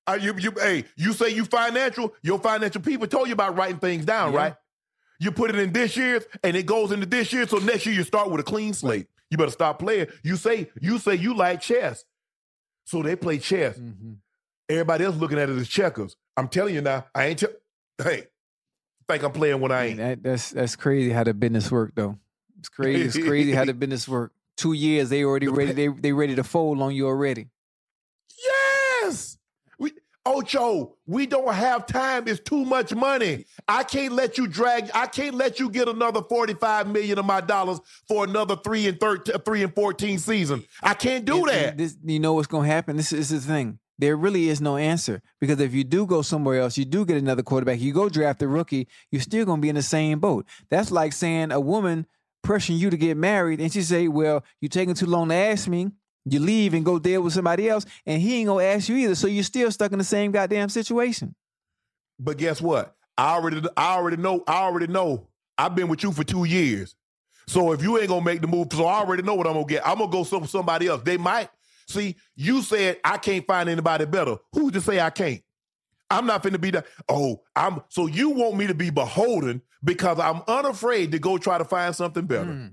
Uh, 0.07 0.18
you, 0.22 0.36
you, 0.38 0.51
hey, 0.59 0.86
you 0.95 1.13
say 1.13 1.30
you 1.30 1.45
financial. 1.45 2.13
Your 2.22 2.39
financial 2.39 2.82
people 2.82 3.07
told 3.07 3.28
you 3.28 3.34
about 3.34 3.55
writing 3.57 3.80
things 3.80 4.05
down, 4.05 4.34
Yeah. 4.34 4.38
right? 4.39 4.55
You 5.20 5.32
put 5.32 5.49
it 5.49 5.55
in 5.57 5.72
this 5.72 5.95
year's, 5.97 6.24
and 6.43 6.55
it 6.55 6.66
goes 6.66 6.91
into 6.91 7.05
this 7.05 7.32
year. 7.34 7.47
So 7.47 7.57
next 7.57 7.86
year 7.86 7.95
you 7.95 8.03
start 8.03 8.30
with 8.30 8.39
a 8.41 8.43
clean 8.43 8.74
slate. 8.74 9.07
You 9.32 9.38
better 9.38 9.49
stop 9.51 9.80
playing. 9.80 10.07
You 10.24 10.36
say 10.36 10.70
you 10.80 10.99
say 10.99 11.16
you 11.16 11.34
like 11.36 11.61
chess, 11.61 12.03
so 12.84 13.01
they 13.01 13.16
play 13.16 13.39
chess. 13.39 13.78
Mhm. 13.80 14.18
Everybody 14.70 15.05
else 15.05 15.16
looking 15.16 15.39
at 15.39 15.49
it 15.49 15.57
as 15.57 15.68
checkers. 15.68 16.16
I'm 16.38 16.47
telling 16.49 16.76
you 16.76 16.82
now, 16.82 17.05
I 17.16 17.28
ain't. 17.28 17.43
Hey, 17.97 18.28
think 19.10 19.24
I'm 19.24 19.32
playing 19.32 19.60
when 19.62 19.72
I 19.72 19.86
ain't. 19.88 19.97
that, 19.97 20.24
that's 20.24 20.51
that's 20.51 20.76
crazy 20.76 21.12
how 21.12 21.24
the 21.24 21.34
business 21.34 21.72
work 21.72 21.93
though. 21.95 22.18
It's 22.60 22.70
crazy. 22.70 23.01
It's 23.20 23.28
crazy 23.28 23.51
how 23.51 23.66
the 23.66 23.74
business 23.84 24.08
work. 24.08 24.32
Two 24.58 24.74
years 24.74 25.10
they 25.10 25.24
already 25.24 25.47
ready. 25.47 25.74
They 25.74 25.88
they 25.88 26.12
ready 26.14 26.36
to 26.36 26.43
fold 26.43 26.82
on 26.82 26.93
you 26.95 27.08
already. 27.08 27.47
Yes. 28.43 29.38
We 29.78 29.91
Ocho, 30.26 30.95
we 31.06 31.28
don't 31.28 31.53
have 31.53 31.86
time. 31.86 32.28
It's 32.28 32.39
too 32.39 32.66
much 32.66 32.95
money. 32.95 33.45
I 33.68 33.84
can't 33.84 34.14
let 34.14 34.38
you 34.39 34.47
drag. 34.47 34.89
I 34.95 35.06
can't 35.06 35.36
let 35.36 35.60
you 35.60 35.70
get 35.70 35.88
another 35.88 36.22
45 36.24 36.88
million 36.88 37.20
of 37.20 37.26
my 37.26 37.41
dollars 37.41 37.80
for 38.08 38.24
another 38.24 38.56
three 38.56 38.88
and 38.88 38.99
13, 38.99 39.36
three 39.45 39.62
and 39.64 39.76
14 39.76 40.18
season. 40.18 40.64
I 40.82 40.95
can't 40.95 41.26
do 41.26 41.39
And- 41.39 41.47
that. 41.49 41.70
and 41.72 41.80
This, 41.80 41.95
you 42.03 42.20
know 42.20 42.34
what's 42.34 42.47
going 42.47 42.68
to 42.68 42.74
happen? 42.74 42.97
This 42.97 43.14
is 43.14 43.30
the 43.30 43.39
thing. 43.39 43.78
There 43.97 44.17
really 44.17 44.49
is 44.49 44.59
no 44.59 44.75
answer 44.75 45.21
because 45.39 45.59
if 45.59 45.73
you 45.73 45.83
do 45.83 46.05
go 46.05 46.21
somewhere 46.21 46.59
else, 46.59 46.77
you 46.77 46.85
do 46.85 47.05
get 47.05 47.17
another 47.17 47.43
quarterback. 47.43 47.79
You 47.79 47.93
go 47.93 48.09
draft 48.09 48.41
a 48.41 48.47
rookie, 48.47 48.87
you're 49.09 49.21
still 49.21 49.45
going 49.45 49.59
to 49.59 49.61
be 49.61 49.69
in 49.69 49.75
the 49.75 49.81
same 49.81 50.19
boat. 50.19 50.45
That's 50.69 50.91
like 50.91 51.13
saying 51.13 51.51
a 51.51 51.59
woman 51.59 52.05
pressuring 52.45 52.77
you 52.77 52.89
to 52.89 52.97
get 52.97 53.17
married, 53.17 53.59
and 53.59 53.71
she 53.71 53.81
say, 53.81 54.07
"Well, 54.07 54.43
you're 54.61 54.69
taking 54.69 54.93
too 54.93 55.07
long 55.07 55.29
to 55.29 55.35
ask 55.35 55.67
me." 55.67 55.89
You 56.27 56.39
leave 56.39 56.73
and 56.73 56.83
go 56.83 56.97
deal 56.97 57.21
with 57.21 57.33
somebody 57.33 57.69
else, 57.69 57.85
and 58.05 58.21
he 58.21 58.37
ain't 58.37 58.47
gonna 58.47 58.63
ask 58.63 58.89
you 58.89 58.95
either. 58.95 59.15
So 59.15 59.27
you're 59.27 59.43
still 59.43 59.71
stuck 59.71 59.91
in 59.91 59.99
the 59.99 60.03
same 60.03 60.31
goddamn 60.31 60.69
situation. 60.69 61.35
But 62.19 62.37
guess 62.37 62.61
what? 62.61 62.95
I 63.17 63.35
already 63.35 63.61
I 63.77 63.95
already 63.95 64.17
know, 64.17 64.43
I 64.47 64.63
already 64.63 64.87
know. 64.87 65.27
I've 65.57 65.75
been 65.75 65.87
with 65.87 66.03
you 66.03 66.11
for 66.11 66.23
two 66.23 66.43
years. 66.45 66.95
So 67.47 67.71
if 67.71 67.83
you 67.83 67.97
ain't 67.99 68.09
gonna 68.09 68.25
make 68.25 68.41
the 68.41 68.47
move, 68.47 68.67
so 68.71 68.85
I 68.85 68.99
already 68.99 69.23
know 69.23 69.35
what 69.35 69.47
I'm 69.47 69.53
gonna 69.53 69.65
get. 69.65 69.87
I'm 69.87 69.99
gonna 69.99 70.11
go 70.11 70.23
some 70.23 70.47
somebody 70.47 70.87
else. 70.87 71.01
They 71.03 71.17
might 71.17 71.49
see 71.88 72.15
you 72.36 72.61
said 72.61 72.99
I 73.03 73.17
can't 73.17 73.45
find 73.45 73.69
anybody 73.69 74.05
better. 74.05 74.38
Who's 74.53 74.71
to 74.73 74.81
say 74.81 74.99
I 74.99 75.09
can't? 75.09 75.41
I'm 76.09 76.25
not 76.27 76.43
finna 76.43 76.61
be 76.61 76.71
that. 76.71 76.86
Oh, 77.09 77.41
I'm 77.55 77.81
so 77.89 78.07
you 78.07 78.30
want 78.30 78.55
me 78.57 78.68
to 78.68 78.76
be 78.76 78.89
beholden 78.91 79.61
because 79.84 80.19
I'm 80.19 80.41
unafraid 80.47 81.11
to 81.14 81.19
go 81.19 81.38
try 81.38 81.57
to 81.57 81.65
find 81.65 81.95
something 81.95 82.26
better. 82.26 82.51
Mm. 82.51 82.72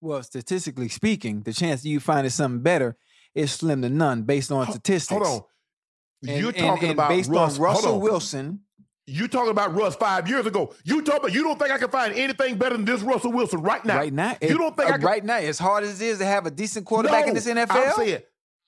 Well, 0.00 0.22
statistically 0.22 0.88
speaking, 0.88 1.42
the 1.42 1.52
chance 1.52 1.82
that 1.82 1.88
you 1.88 2.00
finding 2.00 2.30
something 2.30 2.60
better 2.62 2.96
is 3.34 3.52
slim 3.52 3.82
to 3.82 3.88
none 3.88 4.22
based 4.22 4.52
on 4.52 4.70
statistics. 4.70 5.08
Hold 5.26 5.44
on. 6.22 6.36
You're 6.36 6.48
and- 6.48 6.56
talking 6.58 6.90
and 6.90 6.98
about 6.98 7.08
based 7.08 7.30
Russ. 7.30 7.56
on 7.56 7.62
Russell. 7.62 8.00
Wilson. 8.00 8.60
You 9.08 9.28
talking 9.28 9.50
about 9.52 9.72
Russ 9.74 9.94
five 9.94 10.28
years 10.28 10.46
ago. 10.46 10.74
You 10.84 11.00
talking 11.02 11.20
about 11.20 11.32
you 11.32 11.44
don't 11.44 11.58
think 11.58 11.70
I 11.70 11.78
can 11.78 11.90
find 11.90 12.12
anything 12.14 12.58
better 12.58 12.76
than 12.76 12.84
this 12.84 13.02
Russell 13.02 13.30
Wilson 13.32 13.62
right 13.62 13.84
now. 13.84 13.96
right 13.98 14.12
now, 14.12 14.30
You 14.42 14.48
it- 14.48 14.58
don't 14.58 14.76
think 14.76 14.90
uh, 14.90 14.94
I 14.94 14.98
can 14.98 15.06
right 15.06 15.24
now, 15.24 15.36
as 15.36 15.58
hard 15.60 15.84
as 15.84 16.00
it 16.00 16.06
is 16.06 16.18
to 16.18 16.24
have 16.24 16.44
a 16.46 16.50
decent 16.50 16.86
quarterback 16.86 17.28
in 17.28 17.34
this 17.34 17.46
NFL, 17.46 17.70
I'm 17.70 17.92
saying, 17.94 18.22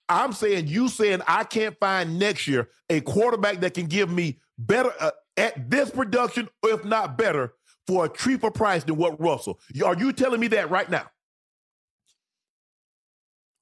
I'm 0.08 0.32
saying, 0.32 0.68
you 0.68 0.88
saying 0.88 1.22
I 1.26 1.42
can't 1.44 1.76
find 1.80 2.18
next 2.18 2.46
year 2.46 2.68
a 2.88 3.00
quarterback 3.00 3.60
that 3.60 3.74
can 3.74 3.86
give 3.86 4.10
me 4.10 4.38
better 4.56 4.92
uh, 5.00 5.10
at 5.36 5.68
this 5.70 5.90
production, 5.90 6.48
if 6.62 6.84
not 6.84 7.18
better, 7.18 7.54
for 7.88 8.04
a 8.04 8.08
cheaper 8.08 8.50
price 8.50 8.84
than 8.84 8.96
what 8.96 9.20
Russell. 9.20 9.58
Are 9.84 9.96
you 9.96 10.12
telling 10.12 10.40
me 10.40 10.46
that 10.48 10.70
right 10.70 10.88
now? 10.88 11.06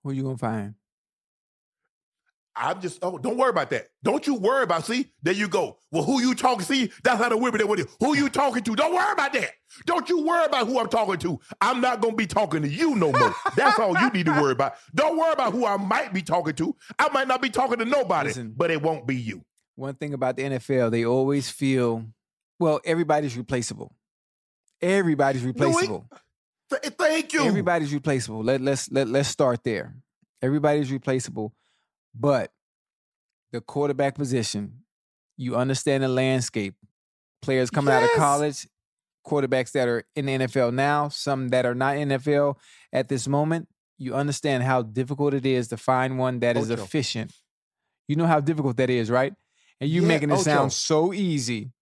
Who 0.04 0.10
are 0.10 0.12
you 0.12 0.22
gonna 0.24 0.36
find? 0.36 0.74
I'm 2.58 2.80
just 2.80 2.98
oh, 3.02 3.18
don't 3.18 3.36
worry 3.36 3.50
about 3.50 3.70
that. 3.70 3.88
Don't 4.02 4.26
you 4.26 4.34
worry 4.34 4.62
about. 4.62 4.84
See, 4.86 5.12
there 5.22 5.34
you 5.34 5.46
go. 5.48 5.78
Well, 5.92 6.04
who 6.04 6.20
you 6.22 6.34
talking? 6.34 6.64
See, 6.64 6.90
that's 7.04 7.20
how 7.20 7.28
the 7.28 7.36
women 7.36 7.58
that 7.58 7.66
with 7.68 7.80
you. 7.80 7.86
Who 8.00 8.16
you 8.16 8.28
talking 8.30 8.62
to? 8.62 8.74
Don't 8.74 8.94
worry 8.94 9.12
about 9.12 9.32
that. 9.34 9.50
Don't 9.84 10.08
you 10.08 10.24
worry 10.24 10.46
about 10.46 10.66
who 10.66 10.78
I'm 10.80 10.88
talking 10.88 11.18
to. 11.18 11.38
I'm 11.60 11.80
not 11.80 12.00
gonna 12.00 12.16
be 12.16 12.26
talking 12.26 12.62
to 12.62 12.68
you 12.68 12.94
no 12.94 13.12
more. 13.12 13.34
that's 13.56 13.78
all 13.78 13.96
you 13.98 14.08
need 14.10 14.26
to 14.26 14.32
worry 14.32 14.52
about. 14.52 14.74
Don't 14.94 15.18
worry 15.18 15.32
about 15.32 15.52
who 15.52 15.66
I 15.66 15.76
might 15.76 16.14
be 16.14 16.22
talking 16.22 16.54
to. 16.54 16.74
I 16.98 17.08
might 17.10 17.28
not 17.28 17.42
be 17.42 17.50
talking 17.50 17.78
to 17.78 17.84
nobody, 17.84 18.28
Listen. 18.30 18.54
but 18.56 18.70
it 18.70 18.80
won't 18.80 19.06
be 19.06 19.16
you. 19.16 19.44
One 19.74 19.94
thing 19.94 20.14
about 20.14 20.36
the 20.36 20.44
NFL, 20.44 20.90
they 20.90 21.04
always 21.04 21.50
feel, 21.50 22.06
well, 22.58 22.80
everybody's 22.86 23.36
replaceable. 23.36 23.92
Everybody's 24.80 25.42
No, 25.42 25.50
it- 25.50 25.54
replaceable. 25.60 26.06
Th- 26.70 26.94
thank 26.94 27.32
you. 27.32 27.44
Everybody's 27.44 27.92
replaceable. 27.92 28.42
Let 28.42 28.60
let's 28.60 28.90
let 28.90 29.08
let's 29.08 29.28
start 29.28 29.62
there. 29.62 29.94
Everybody's 30.42 30.90
replaceable, 30.90 31.52
but 32.18 32.52
the 33.52 33.60
quarterback 33.60 34.14
position, 34.14 34.82
you 35.36 35.56
understand 35.56 36.02
the 36.02 36.08
landscape. 36.08 36.74
Players 37.42 37.70
coming 37.70 37.92
out 37.94 38.02
of 38.02 38.10
college, 38.12 38.66
quarterbacks 39.26 39.72
that 39.72 39.88
are 39.88 40.04
in 40.16 40.26
the 40.26 40.38
NFL 40.38 40.72
now, 40.72 41.08
some 41.08 41.48
that 41.48 41.66
are 41.66 41.74
not 41.74 41.96
in 41.96 42.08
NFL 42.08 42.56
at 42.92 43.08
this 43.08 43.28
moment. 43.28 43.68
You 43.98 44.14
understand 44.14 44.62
how 44.62 44.82
difficult 44.82 45.34
it 45.34 45.46
is 45.46 45.68
to 45.68 45.76
find 45.76 46.18
one 46.18 46.40
that 46.40 46.56
is 46.56 46.70
Ocho. 46.70 46.82
efficient. 46.82 47.32
You 48.08 48.16
know 48.16 48.26
how 48.26 48.40
difficult 48.40 48.76
that 48.78 48.90
is, 48.90 49.10
right? 49.10 49.34
And 49.80 49.90
you 49.90 50.02
Yeah, 50.02 50.08
making 50.08 50.30
it 50.30 50.34
Ocho. 50.34 50.42
sound 50.42 50.72
so 50.72 51.12
easy. 51.12 51.72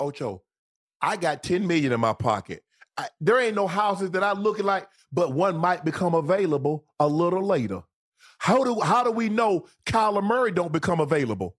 Ocho, 0.00 0.42
I 1.00 1.16
got 1.16 1.42
10 1.42 1.66
million 1.66 1.92
in 1.92 2.00
my 2.00 2.12
pocket. 2.12 2.62
I, 2.96 3.08
there 3.20 3.40
ain't 3.40 3.54
no 3.56 3.66
houses 3.66 4.10
that 4.12 4.22
I 4.22 4.32
looking 4.32 4.64
like, 4.64 4.88
but 5.12 5.32
one 5.32 5.56
might 5.56 5.84
become 5.84 6.14
available 6.14 6.84
a 7.00 7.06
little 7.08 7.42
later. 7.44 7.82
How 8.44 8.62
do 8.62 8.78
how 8.80 9.02
do 9.02 9.10
we 9.10 9.30
know 9.30 9.64
Kyler 9.86 10.22
Murray 10.22 10.52
don't 10.52 10.70
become 10.70 11.00
available? 11.00 11.56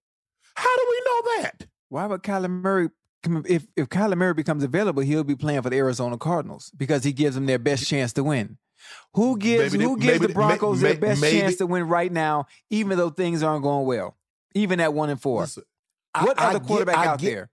How 0.54 0.76
do 0.76 0.86
we 0.88 1.02
know 1.04 1.42
that? 1.42 1.66
Why 1.90 2.06
would 2.06 2.22
Kyler 2.22 2.48
Murray 2.48 2.90
if 3.48 3.66
if 3.76 3.90
Kyler 3.90 4.16
Murray 4.16 4.36
becomes 4.36 4.64
available, 4.64 5.02
he'll 5.02 5.24
be 5.24 5.36
playing 5.36 5.64
for 5.64 5.72
the 5.72 5.78
Arizona 5.78 6.16
Cardinals 6.20 6.72
because 6.78 7.04
he 7.04 7.12
gives 7.12 7.34
them 7.34 7.48
their 7.48 7.58
best 7.58 7.88
chance 7.88 8.14
to 8.14 8.24
win. 8.24 8.60
Who 9.16 9.36
gives 9.36 9.74
Maybe 9.74 9.84
who 9.84 9.98
gives 9.98 10.20
maybe 10.20 10.28
the 10.28 10.34
Broncos 10.36 10.80
may- 10.80 10.90
their 10.92 11.02
best 11.02 11.22
maybe- 11.22 11.40
chance 11.40 11.56
to 11.56 11.66
win 11.66 11.88
right 11.88 12.12
now, 12.12 12.46
even 12.70 13.00
though 13.00 13.10
things 13.10 13.42
aren't 13.42 13.64
going 13.64 13.88
well, 13.88 14.16
even 14.54 14.80
at 14.80 14.94
one 14.94 15.10
and 15.10 15.20
four? 15.20 15.42
Listen, 15.42 15.64
what 16.22 16.40
I- 16.40 16.44
I 16.44 16.50
other 16.52 16.60
get- 16.60 16.68
quarterback 16.68 16.98
I 17.00 17.08
out 17.08 17.20
get- 17.20 17.32
there? 17.34 17.50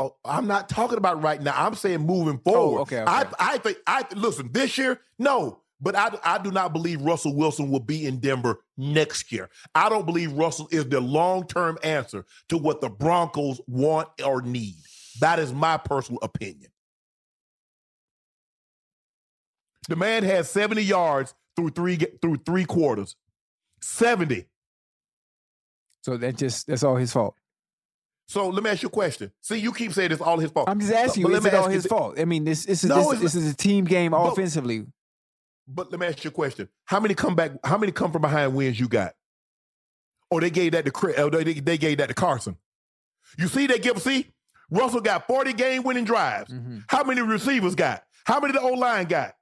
Oh, 0.00 0.16
I'm 0.24 0.46
not 0.46 0.70
talking 0.70 0.96
about 0.96 1.22
right 1.22 1.42
now. 1.42 1.52
I'm 1.54 1.74
saying 1.74 2.00
moving 2.00 2.40
oh, 2.46 2.50
forward. 2.50 2.78
Oh, 2.78 2.82
okay, 2.84 3.02
okay. 3.02 3.10
I 3.12 3.26
I 3.38 3.58
think 3.58 3.76
I 3.86 4.06
listen 4.16 4.48
this 4.52 4.78
year. 4.78 5.02
No, 5.18 5.60
but 5.80 5.94
I 5.96 6.10
I 6.24 6.38
do 6.38 6.50
not 6.50 6.72
believe 6.72 7.00
Russell 7.02 7.34
Wilson 7.36 7.70
will 7.70 7.80
be 7.80 8.06
in 8.06 8.18
Denver 8.18 8.60
next 8.76 9.30
year. 9.32 9.48
I 9.74 9.88
don't 9.88 10.06
believe 10.06 10.32
Russell 10.32 10.68
is 10.70 10.88
the 10.88 11.00
long 11.00 11.46
term 11.46 11.78
answer 11.82 12.24
to 12.48 12.58
what 12.58 12.80
the 12.80 12.88
Broncos 12.88 13.60
want 13.66 14.08
or 14.24 14.42
need. 14.42 14.74
That 15.20 15.38
is 15.38 15.52
my 15.52 15.76
personal 15.76 16.20
opinion. 16.22 16.70
The 19.88 19.96
man 19.96 20.22
has 20.22 20.50
70 20.50 20.82
yards 20.82 21.34
through 21.56 21.70
three 21.70 21.96
through 22.20 22.38
three 22.44 22.64
quarters. 22.64 23.16
70. 23.80 24.46
So 26.02 26.16
that 26.16 26.36
just 26.36 26.66
that's 26.66 26.82
all 26.82 26.96
his 26.96 27.12
fault. 27.12 27.34
So 28.28 28.48
let 28.50 28.62
me 28.62 28.68
ask 28.70 28.82
you 28.82 28.88
a 28.88 28.90
question. 28.90 29.32
See, 29.40 29.56
you 29.56 29.72
keep 29.72 29.92
saying 29.92 30.12
it's 30.12 30.20
all 30.20 30.38
his 30.38 30.50
fault. 30.50 30.68
I'm 30.68 30.78
just 30.80 30.92
asking 30.92 31.22
But 31.22 31.30
you, 31.30 31.36
is 31.36 31.44
me 31.44 31.48
it 31.50 31.54
all 31.54 31.60
ask 31.62 31.68
you 31.70 31.74
his 31.74 31.82
thi- 31.84 31.88
fault? 31.88 32.20
I 32.20 32.24
mean, 32.26 32.44
this 32.44 32.66
this 32.66 32.84
is 32.84 32.90
No, 32.90 33.12
this, 33.12 33.20
this 33.20 33.34
is 33.34 33.52
a 33.52 33.56
team 33.56 33.84
game 33.86 34.10
But- 34.10 34.32
offensively. 34.32 34.86
But 35.70 35.90
let 35.90 36.00
me 36.00 36.06
ask 36.06 36.24
you 36.24 36.28
a 36.28 36.32
question: 36.32 36.68
How 36.86 36.98
many 36.98 37.14
come 37.14 37.34
back? 37.36 37.52
How 37.64 37.76
many 37.76 37.92
come 37.92 38.10
from 38.10 38.22
behind 38.22 38.54
wins 38.54 38.80
you 38.80 38.88
got? 38.88 39.14
Or 40.30 40.40
they 40.40 40.50
gave 40.50 40.72
that 40.72 40.84
to 40.86 40.90
Chris, 40.90 41.18
or 41.18 41.30
they, 41.30 41.44
they 41.54 41.78
gave 41.78 41.98
that 41.98 42.08
to 42.08 42.14
Carson. 42.14 42.56
You 43.38 43.48
see, 43.48 43.66
they 43.66 43.78
give. 43.78 44.00
See, 44.00 44.26
Russell 44.70 45.00
got 45.00 45.26
forty 45.26 45.52
game 45.52 45.82
winning 45.82 46.04
drives. 46.04 46.50
Mhm. 46.52 46.84
How 46.88 47.04
many 47.04 47.20
receivers 47.20 47.74
got? 47.74 48.04
How 48.24 48.40
many 48.40 48.52
the 48.54 48.60
O 48.60 48.68
line 48.72 49.06
got? 49.06 49.34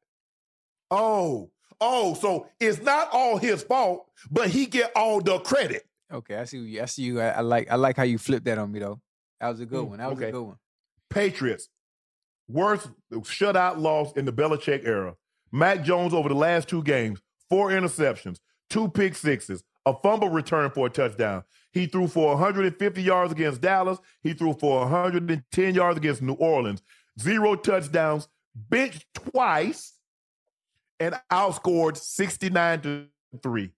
Oh, 0.90 1.50
oh, 1.80 2.14
so 2.14 2.48
it's 2.60 2.80
not 2.80 3.08
all 3.12 3.36
his 3.38 3.62
fault, 3.62 4.06
but 4.30 4.48
he 4.48 4.66
get 4.66 4.92
all 4.94 5.20
the 5.20 5.38
credit. 5.40 5.84
Okay, 6.12 6.36
I 6.36 6.44
see 6.44 6.58
you. 6.58 6.82
I 6.82 6.84
see 6.86 7.02
you. 7.02 7.20
I, 7.20 7.28
I 7.28 7.40
like 7.40 7.70
I 7.70 7.74
like 7.76 7.96
how 7.96 8.04
you 8.04 8.18
flipped 8.18 8.44
that 8.46 8.58
on 8.58 8.70
me 8.70 8.78
though. 8.80 9.00
That 9.40 9.48
was 9.50 9.60
a 9.60 9.66
good 9.66 9.84
Mm, 9.84 9.88
one. 9.90 9.98
That 9.98 10.10
was 10.10 10.18
okay. 10.18 10.28
a 10.28 10.32
good 10.32 10.42
one. 10.42 10.56
Patriots, 11.10 11.68
worst 12.48 12.88
shutout 13.12 13.78
loss 13.78 14.12
in 14.14 14.24
the 14.24 14.32
Belichick 14.32 14.84
era. 14.86 15.14
Mac 15.56 15.82
Jones 15.82 16.12
over 16.12 16.28
the 16.28 16.34
last 16.34 16.68
two 16.68 16.82
games, 16.82 17.22
four 17.48 17.70
interceptions, 17.70 18.40
two 18.68 18.88
pick 18.90 19.14
sixes, 19.14 19.64
a 19.86 19.94
fumble 20.02 20.28
return 20.28 20.70
for 20.70 20.86
a 20.86 20.90
touchdown. 20.90 21.44
He 21.72 21.86
threw 21.86 22.08
for 22.08 22.34
150 22.34 23.02
yards 23.02 23.32
against 23.32 23.62
Dallas. 23.62 23.98
He 24.22 24.34
threw 24.34 24.52
for 24.52 24.80
110 24.80 25.74
yards 25.74 25.96
against 25.96 26.20
New 26.20 26.34
Orleans. 26.34 26.82
Zero 27.18 27.54
touchdowns, 27.54 28.28
benched 28.54 29.06
twice, 29.14 29.94
and 31.00 31.14
outscored 31.32 31.96
69 31.96 32.80
to 32.82 33.06
3. 33.42 33.70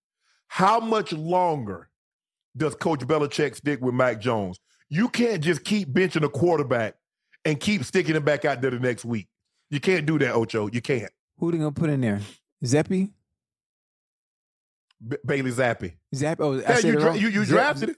How 0.48 0.80
much 0.80 1.12
longer 1.12 1.90
does 2.56 2.74
Coach 2.74 3.00
Belichick 3.00 3.54
stick 3.54 3.80
with 3.80 3.94
Mac 3.94 4.20
Jones? 4.20 4.58
You 4.88 5.08
can't 5.08 5.44
just 5.44 5.62
keep 5.62 5.88
benching 5.92 6.24
a 6.24 6.28
quarterback 6.28 6.96
and 7.44 7.60
keep 7.60 7.84
sticking 7.84 8.16
him 8.16 8.24
back 8.24 8.44
out 8.44 8.62
there 8.62 8.72
the 8.72 8.80
next 8.80 9.04
week. 9.04 9.28
You 9.70 9.78
can't 9.78 10.06
do 10.06 10.18
that, 10.18 10.34
Ocho. 10.34 10.68
You 10.72 10.80
can't. 10.80 11.12
Who 11.38 11.52
they 11.52 11.58
gonna 11.58 11.72
put 11.72 11.90
in 11.90 12.00
there? 12.00 12.20
Zeppy? 12.64 13.10
B- 15.06 15.16
Bailey 15.24 15.52
Zappe. 15.52 15.92
Zapp? 16.14 16.40
Oh, 16.40 16.54
I 16.58 16.60
Yeah, 16.60 16.74
said 16.76 16.84
you, 16.84 16.98
dra- 16.98 17.16
you, 17.16 17.28
you 17.28 17.44
drafted 17.44 17.90
it. 17.90 17.96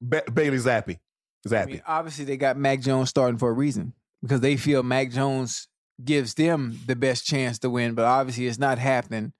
Ba- 0.00 0.22
Bailey 0.32 0.56
Zappe. 0.56 0.98
Zappe. 1.46 1.62
I 1.62 1.66
mean, 1.66 1.82
obviously 1.86 2.24
they 2.24 2.36
got 2.38 2.56
Mac 2.56 2.80
Jones 2.80 3.10
starting 3.10 3.38
for 3.38 3.50
a 3.50 3.52
reason 3.52 3.92
because 4.22 4.40
they 4.40 4.56
feel 4.56 4.82
Mac 4.82 5.10
Jones 5.10 5.68
gives 6.02 6.32
them 6.34 6.78
the 6.86 6.96
best 6.96 7.26
chance 7.26 7.58
to 7.58 7.68
win, 7.70 7.94
but 7.94 8.06
obviously 8.06 8.46
it's 8.46 8.58
not 8.58 8.78
happening. 8.78 9.32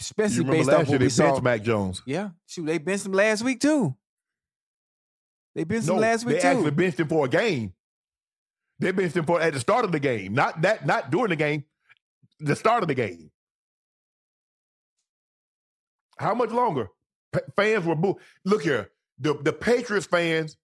Especially 0.00 0.44
based 0.44 0.68
off 0.68 0.88
what 0.88 0.98
they 0.98 1.06
we 1.06 1.08
saw. 1.10 1.40
Mac 1.40 1.62
Jones. 1.62 2.02
Yeah, 2.04 2.30
shoot, 2.46 2.66
they 2.66 2.78
benched 2.78 3.06
him 3.06 3.12
last 3.12 3.42
week 3.44 3.60
too. 3.60 3.94
They 5.54 5.64
benched 5.64 5.86
No, 5.86 5.94
him 5.94 6.00
last 6.00 6.24
week 6.26 6.32
they 6.34 6.38
week 6.40 6.44
actually 6.44 6.70
too. 6.70 6.76
benched 6.76 7.00
him 7.00 7.08
for 7.08 7.24
a 7.24 7.28
game. 7.28 7.72
They 8.78 8.90
benched 8.90 9.16
him 9.16 9.24
for 9.24 9.40
at 9.40 9.54
the 9.54 9.60
start 9.60 9.84
of 9.86 9.92
the 9.92 10.00
game, 10.00 10.34
not 10.34 10.60
that, 10.62 10.84
not 10.84 11.10
during 11.10 11.30
the 11.30 11.36
game, 11.36 11.64
the 12.40 12.56
start 12.56 12.82
of 12.82 12.88
the 12.88 12.94
game. 12.94 13.30
How 16.18 16.34
much 16.34 16.50
longer? 16.50 16.88
Pa- 17.32 17.40
fans 17.56 17.84
were 17.84 17.94
boo. 17.94 18.16
Look 18.44 18.62
here, 18.62 18.90
the 19.18 19.34
the 19.34 19.52
Patriots 19.52 20.06
fans 20.06 20.56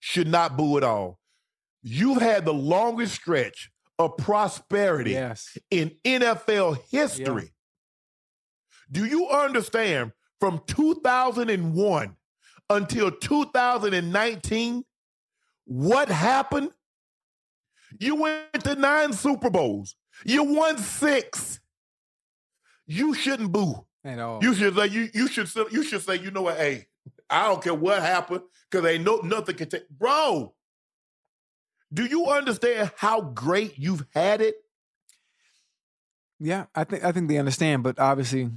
should 0.00 0.28
not 0.28 0.56
boo 0.56 0.76
at 0.76 0.84
all. 0.84 1.18
You've 1.82 2.20
had 2.20 2.44
the 2.44 2.54
longest 2.54 3.14
stretch 3.14 3.70
of 3.98 4.16
prosperity 4.16 5.12
Yes, 5.12 5.56
in 5.70 5.92
NFL 6.04 6.78
history. 6.90 7.52
Do 8.90 9.04
you 9.04 9.28
understand 9.28 10.12
from 10.40 10.60
2001 10.66 12.16
until 12.68 13.10
2019 13.10 14.84
what 15.64 16.08
happened? 16.08 16.70
You 17.98 18.16
went 18.16 18.64
to 18.64 18.74
nine 18.74 19.12
Super 19.12 19.50
Bowls. 19.50 19.96
You 20.24 20.44
won 20.44 20.78
six. 20.78 21.60
You 22.86 23.14
shouldn't 23.14 23.52
boo. 23.52 23.84
at 24.04 24.18
all. 24.18 24.42
You 24.42 24.54
should 24.54 24.76
say 24.76 24.86
you 24.86 25.08
you 25.12 25.28
should 25.28 25.48
you 25.72 25.82
should 25.82 26.02
say 26.02 26.16
you 26.16 26.30
know 26.30 26.42
what? 26.42 26.56
Hey, 26.56 26.86
I 27.28 27.44
don't 27.44 27.62
care 27.62 27.74
what 27.74 28.02
happened 28.02 28.42
because 28.70 28.86
ain't 28.86 29.04
no 29.04 29.16
nothing 29.18 29.56
can 29.56 29.68
take. 29.68 29.88
Bro, 29.88 30.54
do 31.92 32.04
you 32.04 32.26
understand 32.26 32.92
how 32.96 33.20
great 33.20 33.78
you've 33.78 34.06
had 34.14 34.40
it? 34.40 34.56
Yeah, 36.38 36.66
I 36.74 36.84
think 36.84 37.04
I 37.04 37.12
think 37.12 37.28
they 37.28 37.38
understand, 37.38 37.82
but 37.82 37.98
obviously, 37.98 38.50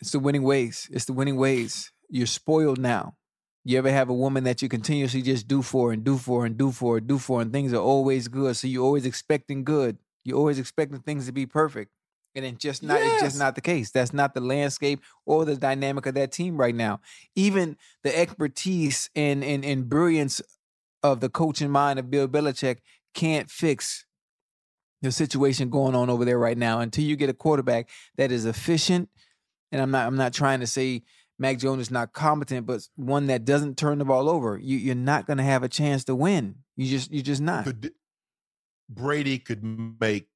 it's 0.00 0.12
the 0.12 0.18
winning 0.18 0.42
ways. 0.42 0.88
It's 0.92 1.06
the 1.06 1.12
winning 1.12 1.36
ways. 1.36 1.92
You're 2.08 2.26
spoiled 2.26 2.78
now. 2.78 3.16
You 3.64 3.78
ever 3.78 3.90
have 3.90 4.08
a 4.08 4.14
woman 4.14 4.44
that 4.44 4.62
you 4.62 4.68
continuously 4.68 5.22
just 5.22 5.46
do 5.46 5.62
for 5.62 5.92
and 5.92 6.02
do 6.02 6.16
for 6.16 6.46
and 6.46 6.56
do 6.56 6.72
for 6.72 6.98
and 6.98 7.06
do 7.06 7.18
for, 7.18 7.40
and 7.42 7.52
things 7.52 7.72
are 7.72 7.82
always 7.82 8.28
good. 8.28 8.56
So 8.56 8.66
you're 8.66 8.84
always 8.84 9.06
expecting 9.06 9.64
good. 9.64 9.98
You're 10.24 10.38
always 10.38 10.58
expecting 10.58 11.00
things 11.00 11.26
to 11.26 11.32
be 11.32 11.46
perfect, 11.46 11.90
and 12.34 12.44
it's 12.44 12.58
just 12.58 12.82
not. 12.82 13.00
It's 13.00 13.22
just 13.22 13.38
not 13.38 13.54
the 13.54 13.60
case. 13.60 13.90
That's 13.90 14.12
not 14.12 14.34
the 14.34 14.40
landscape 14.40 15.00
or 15.26 15.44
the 15.44 15.56
dynamic 15.56 16.06
of 16.06 16.14
that 16.14 16.32
team 16.32 16.56
right 16.56 16.74
now. 16.74 17.00
Even 17.34 17.76
the 18.02 18.16
expertise 18.16 19.10
and 19.14 19.42
and, 19.42 19.64
and 19.64 19.88
brilliance 19.88 20.40
of 21.02 21.20
the 21.20 21.28
coaching 21.28 21.70
mind 21.70 21.98
of 21.98 22.10
Bill 22.10 22.28
Belichick 22.28 22.78
can't 23.14 23.50
fix 23.50 24.04
the 25.02 25.10
situation 25.10 25.70
going 25.70 25.94
on 25.94 26.10
over 26.10 26.24
there 26.24 26.38
right 26.38 26.58
now 26.58 26.80
until 26.80 27.04
you 27.04 27.16
get 27.16 27.30
a 27.30 27.34
quarterback 27.34 27.88
that 28.16 28.30
is 28.30 28.44
efficient. 28.44 29.08
And 29.72 29.80
I'm 29.80 29.90
not 29.90 30.06
I'm 30.06 30.16
not 30.16 30.34
trying 30.34 30.60
to 30.60 30.66
say 30.66 31.02
Mac 31.38 31.58
Jones 31.58 31.80
is 31.80 31.90
not 31.90 32.12
competent, 32.12 32.66
but 32.66 32.86
one 32.96 33.26
that 33.28 33.46
doesn't 33.46 33.78
turn 33.78 33.98
the 33.98 34.04
ball 34.04 34.28
over. 34.28 34.58
You, 34.58 34.76
you're 34.76 34.94
not 34.94 35.26
going 35.26 35.38
to 35.38 35.42
have 35.42 35.62
a 35.62 35.68
chance 35.68 36.04
to 36.04 36.14
win. 36.14 36.56
You 36.76 36.86
just 36.86 37.10
you're 37.10 37.22
just 37.22 37.40
not. 37.40 37.64
The, 37.64 37.92
Brady 38.90 39.38
could 39.38 39.62
make. 40.00 40.28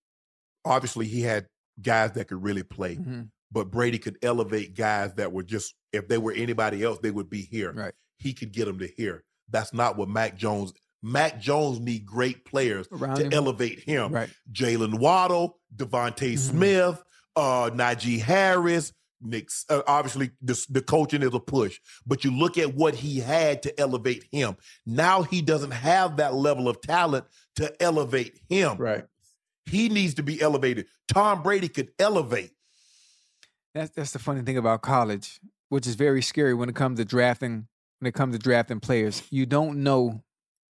Obviously, 0.64 1.06
he 1.06 1.20
had 1.22 1.46
guys 1.82 2.12
that 2.12 2.28
could 2.28 2.42
really 2.42 2.62
play, 2.62 2.96
Mhm. 2.96 3.28
but 3.52 3.70
Brady 3.70 3.98
could 3.98 4.16
elevate 4.22 4.74
guys 4.74 5.12
that 5.14 5.32
were 5.32 5.42
just 5.42 5.74
if 5.92 6.08
they 6.08 6.18
were 6.18 6.32
anybody 6.32 6.82
else, 6.82 6.98
they 7.00 7.10
would 7.10 7.28
be 7.28 7.42
here. 7.42 7.72
Right. 7.72 7.92
He 8.18 8.32
could 8.32 8.52
get 8.52 8.64
them 8.64 8.78
to 8.78 8.86
here. 8.96 9.22
That's 9.50 9.72
not 9.74 9.96
what 9.96 10.08
Mac 10.08 10.36
Jones. 10.36 10.72
Mac 11.02 11.38
Jones 11.40 11.78
need 11.80 12.06
great 12.06 12.44
players 12.46 12.88
Around 12.90 13.16
to 13.16 13.24
him. 13.26 13.32
elevate 13.32 13.80
him. 13.80 14.10
Right. 14.12 14.30
Jaylen 14.50 14.98
Waddle, 14.98 15.60
DeVonta 15.76 16.32
Mhm. 16.32 16.38
Smith, 16.38 17.02
uh, 17.36 17.70
Najee 17.70 18.20
Harris. 18.20 18.92
Nick, 19.24 19.48
uh, 19.70 19.82
obviously, 19.86 20.30
the, 20.42 20.64
the 20.68 20.82
coaching 20.82 21.22
is 21.22 21.32
a 21.34 21.40
push, 21.40 21.80
but 22.06 22.24
you 22.24 22.30
look 22.30 22.58
at 22.58 22.74
what 22.74 22.94
he 22.94 23.18
had 23.20 23.62
to 23.62 23.80
elevate 23.80 24.24
him. 24.30 24.56
Now 24.86 25.22
he 25.22 25.40
doesn't 25.42 25.70
have 25.72 26.18
that 26.18 26.34
level 26.34 26.68
of 26.68 26.80
talent 26.80 27.24
to 27.56 27.74
elevate 27.82 28.38
him. 28.48 28.76
Right. 28.76 29.04
He 29.66 29.88
needs 29.88 30.14
to 30.14 30.22
be 30.22 30.40
elevated. 30.42 30.86
Tom 31.08 31.42
Brady 31.42 31.68
could 31.68 31.88
elevate. 31.98 32.50
That's 33.74 33.90
that's 33.90 34.12
the 34.12 34.18
funny 34.18 34.42
thing 34.42 34.56
about 34.58 34.82
college, 34.82 35.40
which 35.68 35.86
is 35.86 35.94
very 35.94 36.22
scary 36.22 36.54
when 36.54 36.68
it 36.68 36.74
comes 36.76 36.98
to 36.98 37.04
drafting. 37.04 37.66
When 38.00 38.08
it 38.08 38.14
comes 38.14 38.34
to 38.34 38.38
drafting 38.38 38.80
players, 38.80 39.22
you 39.30 39.46
don't 39.46 39.82
know 39.82 40.22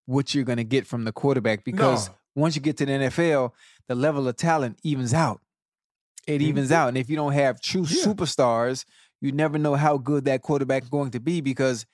what 0.06 0.34
you're 0.34 0.44
going 0.44 0.58
to 0.58 0.64
get 0.64 0.86
from 0.86 1.04
the 1.04 1.10
quarterback 1.12 1.64
because 1.64 2.08
No. 2.08 2.14
once 2.36 2.54
you 2.54 2.62
get 2.62 2.76
to 2.76 2.86
the 2.86 2.92
NFL, 2.92 3.52
the 3.88 3.94
level 3.96 4.28
of 4.28 4.36
talent 4.36 4.78
evens 4.84 5.12
out. 5.12 5.40
It 6.26 6.40
evens 6.42 6.72
out, 6.72 6.88
and 6.88 6.98
if 6.98 7.10
you 7.10 7.16
don't 7.16 7.32
have 7.32 7.60
true 7.60 7.82
Mm-hmm. 7.82 7.94
Yeah. 8.08 8.14
superstars, 8.14 8.84
you 9.20 9.32
never 9.32 9.58
know 9.58 9.74
how 9.74 9.98
good 9.98 10.24
that 10.26 10.42
quarterback 10.42 10.84
is 10.84 10.88
going 10.88 11.10
to 11.12 11.20
be 11.20 11.40
because 11.40 11.86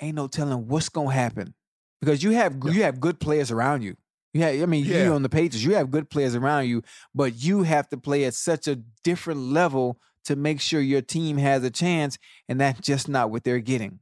ain't 0.00 0.14
no 0.16 0.26
telling 0.28 0.66
what's 0.68 0.88
going 0.88 1.08
to 1.08 1.14
happen. 1.14 1.54
Because 2.00 2.22
you 2.22 2.30
have 2.32 2.56
you 2.64 2.82
have 2.82 3.00
good 3.00 3.20
players 3.20 3.50
around 3.50 3.82
you. 3.82 3.96
You 4.32 4.42
have, 4.42 4.62
I 4.62 4.66
mean, 4.66 4.84
Yeah. 4.84 5.04
you 5.06 5.12
on 5.12 5.22
the 5.22 5.28
Patriots, 5.28 5.62
you 5.62 5.74
have 5.74 5.90
good 5.90 6.08
players 6.08 6.34
around 6.36 6.66
you, 6.68 6.82
but 7.14 7.34
you 7.42 7.64
have 7.64 7.88
to 7.90 7.96
play 7.96 8.24
at 8.24 8.34
such 8.34 8.68
a 8.68 8.76
different 9.04 9.40
level 9.40 9.98
to 10.24 10.36
make 10.36 10.60
sure 10.60 10.80
your 10.80 11.02
team 11.02 11.36
has 11.38 11.64
a 11.64 11.70
chance, 11.70 12.16
and 12.48 12.60
that's 12.60 12.80
just 12.80 13.08
not 13.08 13.30
what 13.30 13.42
they're 13.44 13.58
getting. 13.58 13.98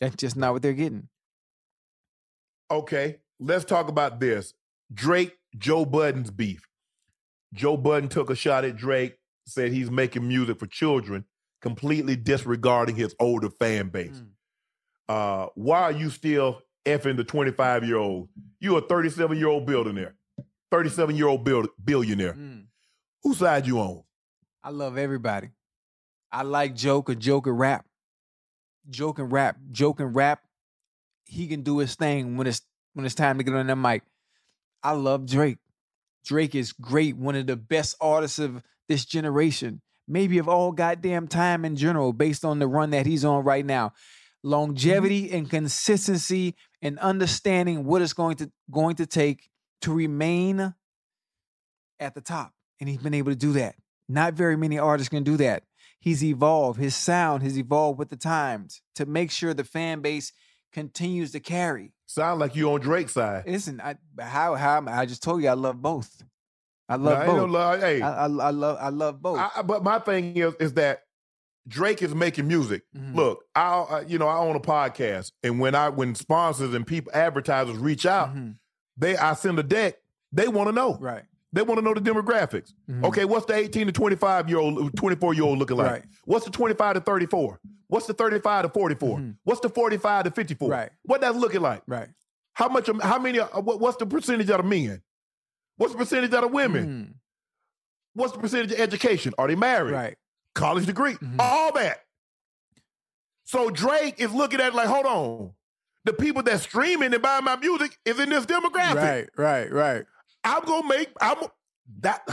That's 0.00 0.16
just 0.16 0.36
not 0.36 0.52
what 0.52 0.62
they're 0.62 0.72
getting. 0.74 1.08
Okay, 2.70 3.18
let's 3.38 3.64
talk 3.64 3.88
about 3.88 4.20
this. 4.20 4.54
Drake, 4.92 5.36
Joe 5.56 5.84
Budden's 5.84 6.30
beef. 6.30 6.66
Joe 7.54 7.76
Budden 7.76 8.08
took 8.08 8.30
a 8.30 8.34
shot 8.34 8.64
at 8.64 8.76
Drake, 8.76 9.16
said 9.46 9.72
he's 9.72 9.90
making 9.90 10.26
music 10.26 10.58
for 10.58 10.66
children, 10.66 11.24
completely 11.60 12.16
disregarding 12.16 12.96
his 12.96 13.14
older 13.18 13.50
fan 13.50 13.88
base. 13.88 14.22
Uh, 15.08 15.46
why 15.54 15.80
are 15.82 15.92
you 15.92 16.10
still 16.10 16.60
effing 16.86 17.16
the 17.16 17.24
25 17.24 17.84
year 17.84 17.96
old? 17.96 18.28
You're 18.60 18.78
a 18.78 18.82
37 18.82 19.36
year 19.36 19.48
old 19.48 19.66
billionaire, 19.66 20.14
37 20.70 21.16
year 21.16 21.26
old 21.26 21.44
bill- 21.44 21.68
billionaire. 21.82 22.34
Mm. 22.34 22.66
Whose 23.22 23.38
side 23.38 23.66
you 23.66 23.78
on? 23.80 24.02
I 24.62 24.70
love 24.70 24.96
everybody. 24.96 25.50
I 26.32 26.42
like 26.42 26.74
Joker, 26.76 27.14
Joker 27.14 27.52
rap. 27.52 27.86
Joker 28.88 29.24
rap. 29.24 29.56
Joker 29.72 30.06
rap. 30.06 30.42
He 31.24 31.48
can 31.48 31.62
do 31.62 31.78
his 31.78 31.94
thing 31.96 32.36
when 32.36 32.46
it's 32.46 32.62
when 32.94 33.04
it's 33.04 33.14
time 33.14 33.38
to 33.38 33.44
get 33.44 33.54
on 33.54 33.66
that 33.66 33.76
mic. 33.76 34.02
I 34.82 34.92
love 34.92 35.26
Drake. 35.26 35.58
Drake 36.24 36.54
is 36.54 36.72
great, 36.72 37.16
one 37.16 37.34
of 37.34 37.46
the 37.46 37.56
best 37.56 37.96
artists 38.00 38.38
of 38.38 38.62
this 38.88 39.04
generation, 39.04 39.80
maybe 40.06 40.38
of 40.38 40.48
all 40.48 40.72
goddamn 40.72 41.28
time 41.28 41.64
in 41.64 41.76
general, 41.76 42.12
based 42.12 42.44
on 42.44 42.58
the 42.58 42.66
run 42.66 42.90
that 42.90 43.06
he's 43.06 43.24
on 43.24 43.44
right 43.44 43.64
now. 43.64 43.88
Mm-hmm. 43.88 44.50
Longevity 44.50 45.30
and 45.32 45.50
consistency 45.50 46.54
and 46.80 46.98
understanding 46.98 47.84
what 47.84 48.00
it's 48.02 48.14
going 48.14 48.36
to 48.36 48.50
going 48.70 48.96
to 48.96 49.06
take 49.06 49.50
to 49.82 49.92
remain 49.92 50.74
at 51.98 52.14
the 52.14 52.20
top. 52.20 52.52
And 52.80 52.88
he's 52.88 53.02
been 53.02 53.14
able 53.14 53.32
to 53.32 53.36
do 53.36 53.52
that. 53.52 53.74
Not 54.08 54.34
very 54.34 54.56
many 54.56 54.78
artists 54.78 55.10
can 55.10 55.22
do 55.22 55.36
that. 55.36 55.64
He's 56.00 56.24
evolved, 56.24 56.80
his 56.80 56.96
sound 56.96 57.42
has 57.42 57.58
evolved 57.58 57.98
with 57.98 58.08
the 58.08 58.16
times 58.16 58.80
to 58.94 59.04
make 59.04 59.30
sure 59.30 59.52
the 59.52 59.64
fan 59.64 60.00
base 60.00 60.32
continues 60.72 61.32
to 61.32 61.40
carry. 61.40 61.92
Sound 62.10 62.40
like 62.40 62.56
you 62.56 62.72
on 62.72 62.80
Drake's 62.80 63.12
side. 63.12 63.44
Listen, 63.46 63.80
I 63.80 63.94
how 64.20 64.56
how 64.56 64.84
I 64.88 65.06
just 65.06 65.22
told 65.22 65.42
you 65.42 65.48
I 65.48 65.52
love 65.52 65.80
both. 65.80 66.24
I 66.88 66.96
love 66.96 67.24
no 67.24 67.36
both. 67.36 67.50
love- 67.50 67.80
hey, 67.80 68.00
I, 68.02 68.24
I, 68.24 68.24
I 68.24 68.50
love 68.50 68.78
I 68.80 68.88
love 68.88 69.22
both. 69.22 69.38
I, 69.38 69.50
I- 69.58 69.62
but 69.62 69.84
my 69.84 70.00
thing 70.00 70.36
is, 70.36 70.54
is 70.58 70.74
that 70.74 71.04
Drake 71.68 72.02
is 72.02 72.12
making 72.12 72.48
music. 72.48 72.82
Mhm. 72.96 73.14
Look, 73.14 73.44
I, 73.54 73.60
I, 73.60 74.00
you 74.00 74.18
know, 74.18 74.26
I 74.26 74.38
own 74.38 74.56
a 74.56 74.60
podcast, 74.60 75.30
and 75.44 75.60
when 75.60 75.76
I, 75.76 75.88
when 75.90 76.16
sponsors 76.16 76.74
and 76.74 76.84
people, 76.84 77.12
advertisers 77.14 77.76
reach 77.76 78.06
out, 78.06 78.34
Mhm. 78.34 78.56
they, 78.96 79.16
I 79.16 79.34
send 79.34 79.60
a 79.60 79.62
deck. 79.62 79.98
They 80.32 80.48
want 80.48 80.66
to 80.68 80.72
know. 80.72 80.96
Right. 80.98 81.22
They 81.52 81.62
want 81.62 81.78
to 81.78 81.84
know 81.84 81.94
the 81.94 82.00
demographics. 82.00 82.72
Mhm. 82.88 83.04
Okay, 83.06 83.24
what's 83.24 83.46
the 83.46 83.54
18 83.54 83.86
to 83.86 83.92
25 83.92 84.48
year 84.48 84.58
old, 84.58 84.96
24 84.96 85.34
year 85.34 85.42
old 85.44 85.58
looking 85.58 85.76
like? 85.76 85.90
Right. 85.90 86.04
What's 86.24 86.44
the 86.44 86.50
25 86.52 86.94
to 86.94 87.00
34? 87.00 87.58
What's 87.88 88.06
the 88.06 88.14
35 88.14 88.62
to 88.64 88.68
44? 88.68 89.18
Mhm. 89.18 89.36
What's 89.42 89.60
the 89.60 89.68
45 89.68 90.24
to 90.24 90.30
54? 90.30 90.68
Right. 90.70 90.90
What 91.02 91.20
that's 91.22 91.36
looking 91.36 91.60
like? 91.60 91.82
Right. 91.88 92.08
How 92.52 92.68
much? 92.68 92.88
of- 92.88 93.00
How 93.02 93.18
many? 93.18 93.40
uh, 93.40 93.60
What, 93.60 93.80
what's 93.80 93.96
the 93.96 94.06
percentage 94.06 94.48
of 94.50 94.58
the 94.58 94.62
men? 94.62 95.02
What's 95.76 95.92
the 95.92 95.98
percentage 95.98 96.32
of 96.34 96.42
the 96.42 96.48
women? 96.48 96.86
Mhm. 96.86 97.14
What's 98.14 98.32
the 98.32 98.38
percentage 98.38 98.72
of 98.72 98.78
education? 98.80 99.34
Are 99.38 99.48
they 99.48 99.56
married? 99.56 99.92
Right. 99.94 100.16
college 100.56 100.84
degree, 100.84 101.14
Mhm. 101.14 101.36
all 101.38 101.72
that. 101.74 102.04
So 103.44 103.70
Drake 103.70 104.16
is 104.18 104.32
looking 104.32 104.60
at 104.60 104.68
it 104.68 104.74
like, 104.74 104.88
hold 104.88 105.06
on, 105.06 105.52
the 106.04 106.12
people 106.12 106.42
that 106.42 106.60
streaming 106.60 107.12
and 107.14 107.22
buying 107.22 107.44
my 107.44 107.56
music 107.56 107.96
is 108.04 108.18
in 108.18 108.30
this 108.30 108.46
demographic. 108.46 108.94
Right. 108.96 109.28
Right. 109.36 109.72
Right. 109.72 110.04
I'm 110.44 110.64
gonna 110.64 110.88
make 110.88 111.10
I'm 111.20 111.36
that 112.00 112.26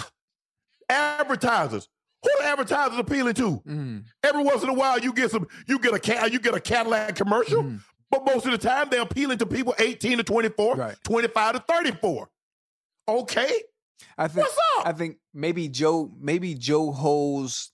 advertisers. 0.89 1.87
Who 2.23 2.29
the 2.39 2.45
advertisers 2.47 2.97
appealing 2.97 3.35
to? 3.35 3.61
Mhm. 3.65 4.05
Every 4.23 4.43
once 4.43 4.63
in 4.63 4.69
a 4.69 4.73
while, 4.73 4.99
you 4.99 5.13
get 5.13 5.31
some, 5.31 5.47
you 5.67 5.79
get 5.79 5.93
a 5.93 5.99
cat, 5.99 6.31
you 6.31 6.39
get 6.39 6.55
a 6.55 6.59
Cadillac 6.59 7.15
commercial, 7.15 7.63
Mhm. 7.63 7.81
but 8.09 8.25
most 8.25 8.45
of 8.45 8.51
the 8.51 8.57
time 8.57 8.89
they're 8.89 9.01
appealing 9.01 9.37
to 9.39 9.45
people 9.45 9.75
18 9.79 10.17
to 10.17 10.23
24, 10.23 10.75
Right. 10.75 10.97
25 11.03 11.55
to 11.55 11.59
34. 11.67 12.29
Okay, 13.07 13.63
I 14.17 14.27
think 14.27 14.47
what's 14.47 14.57
up? 14.79 14.87
I 14.87 14.91
think 14.93 15.17
maybe 15.33 15.67
Joe 15.69 16.11
maybe 16.19 16.53
Joe 16.55 16.91
holds 16.91 17.71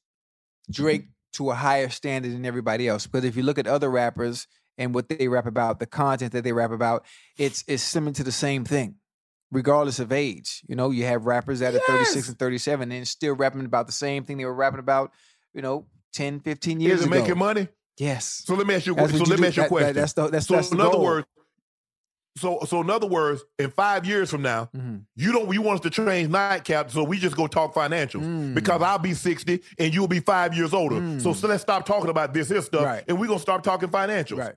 Drake 0.70 1.08
to 1.34 1.50
a 1.50 1.56
higher 1.56 1.90
standard 1.90 2.32
than 2.34 2.46
everybody 2.46 2.88
else. 2.88 3.08
But 3.08 3.26
if 3.26 3.36
you 3.36 3.44
look 3.44 3.58
at 3.58 3.66
other 3.66 3.90
rappers 3.90 4.48
and 4.78 4.94
what 4.94 5.10
they 5.10 5.28
rap 5.28 5.46
about, 5.48 5.80
the 5.80 5.86
content 5.88 6.32
that 6.34 6.44
they 6.44 6.54
rap 6.54 6.72
about, 6.72 7.06
it's 7.38 7.64
it's 7.68 7.82
similar 7.84 8.14
to 8.14 8.24
the 8.24 8.32
same 8.32 8.64
thing, 8.66 8.96
regardless 9.54 10.00
of 10.00 10.12
age. 10.12 10.62
You 10.68 10.76
know, 10.76 10.92
you 10.92 11.06
have 11.06 11.26
rappers 11.26 11.60
that 11.60 11.74
are 11.76 11.80
36 11.88 12.28
and 12.30 12.38
37 12.40 12.92
and 12.92 13.08
still 13.08 13.36
rapping 13.36 13.66
about 13.66 13.86
the 13.88 13.94
same 13.94 14.24
thing 14.26 14.38
they 14.38 14.46
were 14.46 14.54
rapping 14.54 14.80
about, 14.80 15.12
you 15.54 15.62
know, 15.62 15.86
10, 16.14 16.42
15 16.42 16.80
years 16.80 17.00
is 17.00 17.06
it 17.06 17.08
ago. 17.12 17.20
making 17.22 17.38
money? 17.38 17.68
Yes. 17.98 18.44
So 18.46 18.56
let 18.56 18.68
me 18.68 18.76
ask 18.76 18.86
you. 18.86 18.96
That's 18.96 19.12
So 19.14 19.20
let 19.20 19.28
you 19.28 19.34
me 19.36 19.38
do. 19.42 19.48
ask 19.48 19.58
you 19.58 19.64
a 19.64 19.66
That- 19.66 19.70
that- 19.70 19.70
question. 19.70 19.96
that's 19.96 20.14
the 20.14 20.28
that's, 20.30 20.48
so 20.48 20.56
that's 20.56 20.72
in 20.72 20.82
other 20.82 20.98
words, 21.00 21.28
so 22.38 22.60
so 22.66 22.82
in 22.82 22.90
other 22.90 23.06
words, 23.08 23.44
in 23.60 23.70
five 23.70 24.06
years 24.08 24.32
from 24.32 24.42
now, 24.42 24.68
Mhm. 24.76 25.04
you 25.16 25.32
don't 25.32 25.54
you 25.54 25.62
want 25.62 25.76
us 25.80 25.84
to 25.84 25.90
change 25.92 26.30
nightcap, 26.30 26.90
so 26.90 27.04
we 27.04 27.20
just 27.20 27.36
go 27.36 27.46
talk 27.46 27.76
financials 27.76 28.24
Mm. 28.24 28.56
because 28.56 28.82
I'll 28.82 28.98
be 28.98 29.14
sixty 29.14 29.62
and 29.78 29.94
you'll 29.94 30.08
be 30.08 30.20
five 30.20 30.56
years 30.56 30.74
older. 30.74 30.96
Mm. 30.96 31.22
So, 31.22 31.34
so 31.34 31.48
let's 31.48 31.62
stop 31.62 31.86
talking 31.86 32.10
about 32.10 32.34
this 32.34 32.50
here 32.50 32.62
stuff, 32.64 32.84
Right. 32.86 33.04
and 33.08 33.20
we're 33.20 33.28
gonna 33.28 33.40
start 33.40 33.64
talking 33.64 33.90
financials. 33.90 34.40
Right. 34.40 34.56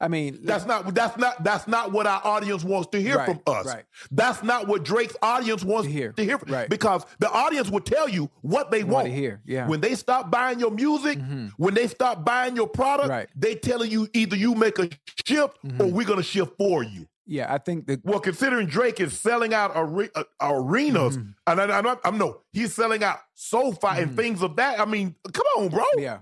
I 0.00 0.08
mean, 0.08 0.38
That's 0.42 0.64
not 0.66 0.94
that's 0.94 1.16
not 1.16 1.42
that's 1.44 1.66
not 1.68 1.92
what 1.92 2.06
our 2.06 2.20
audience 2.24 2.64
wants 2.64 2.88
to 2.92 3.00
hear 3.00 3.16
Right, 3.18 3.26
from 3.26 3.40
us. 3.46 3.66
right. 3.66 3.84
That's 4.10 4.42
not 4.42 4.68
what 4.68 4.84
Drake's 4.84 5.16
audience 5.22 5.64
wants 5.64 5.86
To 5.88 5.92
hear, 5.92 6.12
to 6.12 6.24
hear. 6.24 6.38
right. 6.48 6.68
Because 6.68 7.04
the 7.18 7.30
audience 7.30 7.70
will 7.70 7.80
tell 7.80 8.08
you 8.08 8.30
what 8.42 8.70
they 8.70 8.82
Want 8.84 8.92
want 8.92 9.06
to 9.08 9.12
hear, 9.14 9.40
yeah. 9.44 9.66
When 9.66 9.80
they 9.80 9.94
stop 9.94 10.30
buying 10.30 10.60
your 10.60 10.70
music, 10.70 11.18
Mhm. 11.18 11.50
when 11.56 11.74
they 11.74 11.86
stop 11.86 12.24
buying 12.24 12.56
your 12.56 12.68
product, 12.68 13.08
Right. 13.08 13.28
they 13.34 13.54
telling 13.54 13.90
you 13.90 14.08
either 14.14 14.36
you 14.36 14.54
make 14.54 14.78
a 14.78 14.88
shift 15.26 15.56
or 15.64 15.68
Mhm. 15.70 15.92
we're 15.92 16.06
gonna 16.06 16.22
shift 16.22 16.52
for 16.58 16.82
you. 16.82 17.06
yeah, 17.30 17.52
I 17.52 17.58
think 17.58 17.86
that 17.88 18.02
Well, 18.04 18.20
considering 18.20 18.68
Drake 18.68 19.00
is 19.00 19.18
selling 19.18 19.52
out 19.52 19.76
are- 19.76 20.08
uh, 20.14 20.24
arenas, 20.40 21.18
Mhm. 21.18 21.34
and 21.46 21.60
I, 21.60 21.78
am 21.78 21.98
I'm 22.04 22.16
no, 22.18 22.40
he's 22.52 22.74
selling 22.74 23.04
out 23.04 23.18
SoFi 23.34 24.00
and 24.02 24.12
Mhm. 24.12 24.16
things 24.16 24.42
of 24.42 24.56
that. 24.56 24.80
I 24.80 24.84
mean, 24.86 25.14
come 25.32 25.44
on, 25.58 25.68
bro. 25.68 25.84
Yeah. 25.98 26.20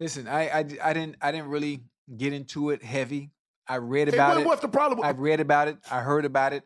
Listen, 0.00 0.26
I, 0.28 0.48
I 0.48 0.58
I 0.82 0.92
didn't 0.92 1.16
I 1.20 1.30
didn't 1.32 1.48
really 1.48 1.82
get 2.14 2.32
into 2.32 2.70
it 2.70 2.82
heavy. 2.82 3.30
I 3.68 3.76
read 3.76 4.08
Hey, 4.08 4.14
about 4.16 4.34
what- 4.36 4.40
it. 4.42 4.46
what's 4.46 4.62
the 4.62 4.68
problem? 4.68 5.00
I 5.02 5.10
read 5.10 5.40
about 5.40 5.68
it. 5.68 5.78
I 5.90 6.00
heard 6.00 6.24
about 6.24 6.52
it. 6.52 6.62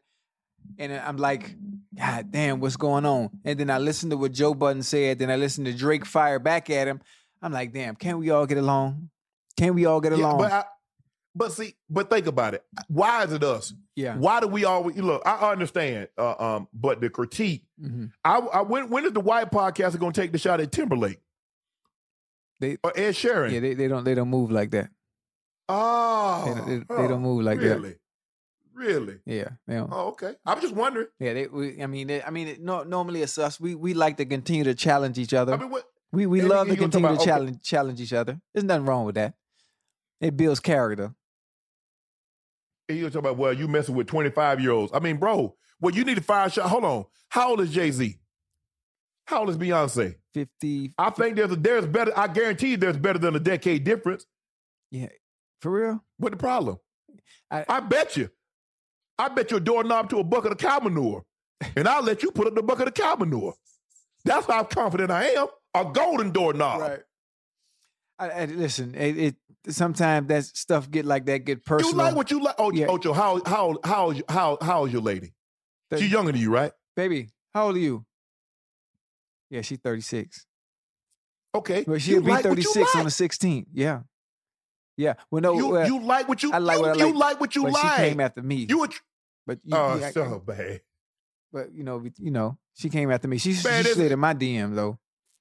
And 0.79 0.93
I'm 0.93 1.17
like, 1.17 1.57
God 1.97 2.31
damn, 2.31 2.61
what's 2.61 2.77
going 2.77 3.07
on? 3.07 3.31
And 3.45 3.59
then 3.59 3.71
I 3.71 3.79
listened 3.79 4.11
to 4.11 4.17
what 4.19 4.33
Joe 4.33 4.53
Budden 4.55 4.83
said. 4.83 5.19
Then 5.19 5.31
I 5.31 5.37
listened 5.37 5.67
to 5.67 5.73
Drake 5.73 6.05
fire 6.05 6.39
back 6.39 6.69
at 6.69 6.87
him. 6.87 7.01
I'm 7.41 7.53
like, 7.53 7.73
damn, 7.73 7.97
can't 7.97 8.19
we 8.19 8.29
all 8.31 8.47
get 8.47 8.59
along? 8.59 9.09
Can't 9.57 9.75
we 9.75 9.87
all 9.87 10.01
get 10.03 10.13
Yeah, 10.13 10.19
along? 10.19 10.39
but 10.39 10.53
I, 10.53 10.65
but 11.35 11.53
see, 11.53 11.75
but 11.89 12.11
think 12.11 12.27
about 12.27 12.53
it. 12.55 12.63
Why 12.89 13.25
is 13.25 13.33
it 13.33 13.43
us? 13.43 13.73
yeah. 13.97 14.17
Why 14.17 14.41
do 14.41 14.49
we 14.49 14.65
always 14.67 14.97
look? 14.99 15.23
I 15.25 15.51
understand, 15.51 16.09
uh, 16.19 16.35
um, 16.39 16.69
but 16.75 17.01
the 17.01 17.09
critique. 17.09 17.65
hmm 17.81 18.07
I, 18.25 18.39
I 18.39 18.61
when 18.63 18.91
when 18.91 19.07
is 19.07 19.13
the 19.13 19.21
White 19.21 19.51
podcast 19.51 19.99
going 19.99 20.13
to 20.13 20.21
take 20.21 20.33
the 20.33 20.39
shot 20.39 20.61
at 20.61 20.71
Timberlake 20.73 21.21
They 22.61 22.77
or 22.85 22.93
Ed 22.95 23.13
Sheeran? 23.13 23.53
yeah, 23.53 23.61
they, 23.61 23.75
they 23.75 23.89
don't 23.89 24.05
they 24.05 24.15
don't 24.15 24.29
move 24.29 24.51
like 24.51 24.71
that. 24.73 24.91
Oh, 25.71 26.45
They 26.47 26.55
don't- 26.55 26.69
they- 26.69 26.95
they 26.97 27.03
oh, 27.05 27.09
don't 27.09 27.23
move 27.23 27.43
like 27.45 27.61
that. 27.61 27.77
really? 27.81 27.95
Really? 28.75 29.19
Yeah, 29.27 29.49
they 29.67 29.75
don't. 29.75 29.91
Oh, 29.93 30.09
okay. 30.09 30.35
I 30.47 30.55
was 30.55 30.63
just 30.63 30.75
wondering. 30.75 31.09
Yeah, 31.19 31.35
they. 31.35 31.47
We, 31.49 31.83
I 31.83 31.87
mean, 31.87 32.07
they, 32.07 32.23
I 32.23 32.31
mean, 32.31 32.49
it, 32.49 32.61
no, 32.63 32.83
normally 32.83 33.21
it's 33.21 33.37
us. 33.37 33.61
We 33.61 33.75
we 33.75 33.93
like 33.95 34.17
to 34.19 34.25
continue 34.25 34.65
to 34.65 34.75
challenge 34.75 35.19
each 35.19 35.35
other. 35.35 35.53
I 35.53 35.57
mean, 35.59 35.69
what? 35.71 35.85
we 36.13 36.25
we 36.27 36.41
love 36.41 36.69
to 36.69 36.77
continue 36.77 37.07
to 37.09 37.13
about- 37.15 37.21
okay. 37.23 37.31
challenge 37.31 37.63
challenge 37.63 38.01
each 38.01 38.13
other. 38.15 38.41
There's 38.55 38.65
nothing 38.65 38.87
wrong 38.87 39.05
with 39.05 39.17
that. 39.17 39.35
It 40.21 40.37
builds 40.37 40.61
character. 40.61 41.15
And 42.89 42.99
you 42.99 43.09
talk 43.11 43.21
about, 43.21 43.37
well, 43.37 43.53
you 43.53 43.69
messing 43.69 43.95
with 43.95 44.07
25 44.09 44.61
year 44.61 44.73
olds. 44.73 44.93
I 44.95 44.99
mean, 44.99 45.17
bro, 45.19 45.55
well, 45.81 45.95
you 45.95 46.05
need 46.05 46.17
to 46.17 46.23
fire 46.23 46.49
shot. 46.51 46.69
Hold 46.69 46.85
on. 46.85 47.05
How 47.29 47.51
old 47.51 47.61
is 47.61 47.71
Jay 47.71 47.91
Z? 47.91 48.17
How 49.27 49.41
old 49.41 49.51
is 49.51 49.57
Beyonce? 49.59 50.17
Fifty 50.35 50.93
I 50.99 51.11
think 51.11 51.37
there's 51.37 51.53
a, 51.53 51.57
there's 51.57 51.87
better. 51.87 52.13
I 52.19 52.29
guarantee 52.29 52.71
you 52.71 52.77
there's 52.77 52.97
better 52.97 53.19
than 53.19 53.37
a 53.37 53.41
decade 53.41 53.85
difference. 53.85 54.27
For 55.61 55.71
real. 55.71 56.05
What 56.19 56.33
the 56.33 56.37
problem? 56.39 56.79
I, 57.51 57.65
I- 57.69 57.81
bet 57.81 58.17
you. 58.17 58.31
I 59.19 59.29
bet 59.29 59.51
you 59.51 59.59
a 59.59 59.61
doorknob 59.61 60.09
to 60.11 60.19
a 60.19 60.25
bucket 60.25 60.53
of 60.53 60.57
cow 60.59 60.79
manure, 60.79 61.25
and 61.77 61.87
I'll 61.87 62.03
let 62.03 62.23
you 62.23 62.31
put 62.31 62.47
up 62.47 62.55
the 62.55 62.63
bucket 62.63 62.89
of 62.89 62.95
cow 62.95 63.17
manure. 63.17 63.53
That's 64.25 64.47
how 64.47 64.65
confident 64.65 65.11
I 65.11 65.25
am. 65.27 65.49
A 65.75 65.85
golden 65.93 66.31
doorknob. 66.31 67.01
I, 68.19 68.29
I, 68.31 68.45
listen, 68.47 68.95
it, 68.95 69.19
it 69.19 69.37
sometimes 69.69 70.29
that 70.29 70.45
stuff 70.45 70.91
get 70.91 71.05
like 71.05 71.27
that 71.27 71.45
get 71.45 71.65
personal. 71.67 71.93
You 71.93 71.99
like 71.99 72.15
what 72.17 72.31
you 72.31 72.43
like? 72.43 72.55
Oh, 72.59 72.73
Yeah. 72.73 72.87
Ocho, 72.87 73.13
how 73.13 73.43
how 73.45 73.77
how 73.85 74.15
how 74.29 74.59
how 74.61 74.87
is 74.87 74.93
your 74.93 75.03
lady? 75.03 75.33
Thirty- 75.91 76.03
She's 76.05 76.13
younger 76.13 76.33
than 76.33 76.41
you, 76.41 76.51
right? 76.51 76.73
Baby, 76.97 77.29
how 77.53 77.67
old 77.67 77.77
are 77.77 77.81
you? 77.81 78.05
Yeah, 79.51 79.63
she's 79.63 79.79
36. 79.79 80.47
Okay. 81.55 81.85
Well, 81.87 81.99
she'll 81.99 82.23
be 82.23 82.31
like 82.31 82.45
what 82.45 82.57
you 82.57 82.63
36 82.63 82.97
on 82.97 83.05
the 83.05 83.11
16th. 83.11 83.67
Yeah. 83.73 84.01
Yeah. 85.01 85.15
Well, 85.31 85.41
no, 85.43 85.55
You, 85.57 85.69
well, 85.69 85.87
you 85.87 86.01
like 86.03 86.29
what 86.29 86.43
you 86.43 86.53
I 86.53 86.59
like 86.59 86.77
you, 86.77 86.83
what 86.83 86.91
I 87.01 87.05
you 87.07 87.13
like, 87.15 87.15
like 87.15 87.41
what 87.41 87.57
you 87.57 87.63
but 87.65 87.73
like. 87.73 87.97
she 87.97 88.03
came 88.09 88.21
after 88.21 88.43
me. 88.43 88.67
you 88.69 88.79
were 88.81 88.89
tr- 88.89 89.01
but 89.47 89.59
you, 89.65 89.77
oh 89.77 89.97
yeah, 89.99 90.11
so 90.11 90.43
bad. 90.45 90.83
but 91.53 91.73
you 91.75 91.83
know, 91.83 92.05
you 92.19 92.31
know, 92.31 92.59
she 92.75 92.89
came 92.91 93.11
after 93.11 93.27
me. 93.27 93.39
She, 93.39 93.51
Man, 93.65 93.85
she 93.85 93.93
slid 93.93 94.13
in 94.13 94.19
my 94.19 94.35
DM 94.35 94.75
though. 94.75 94.99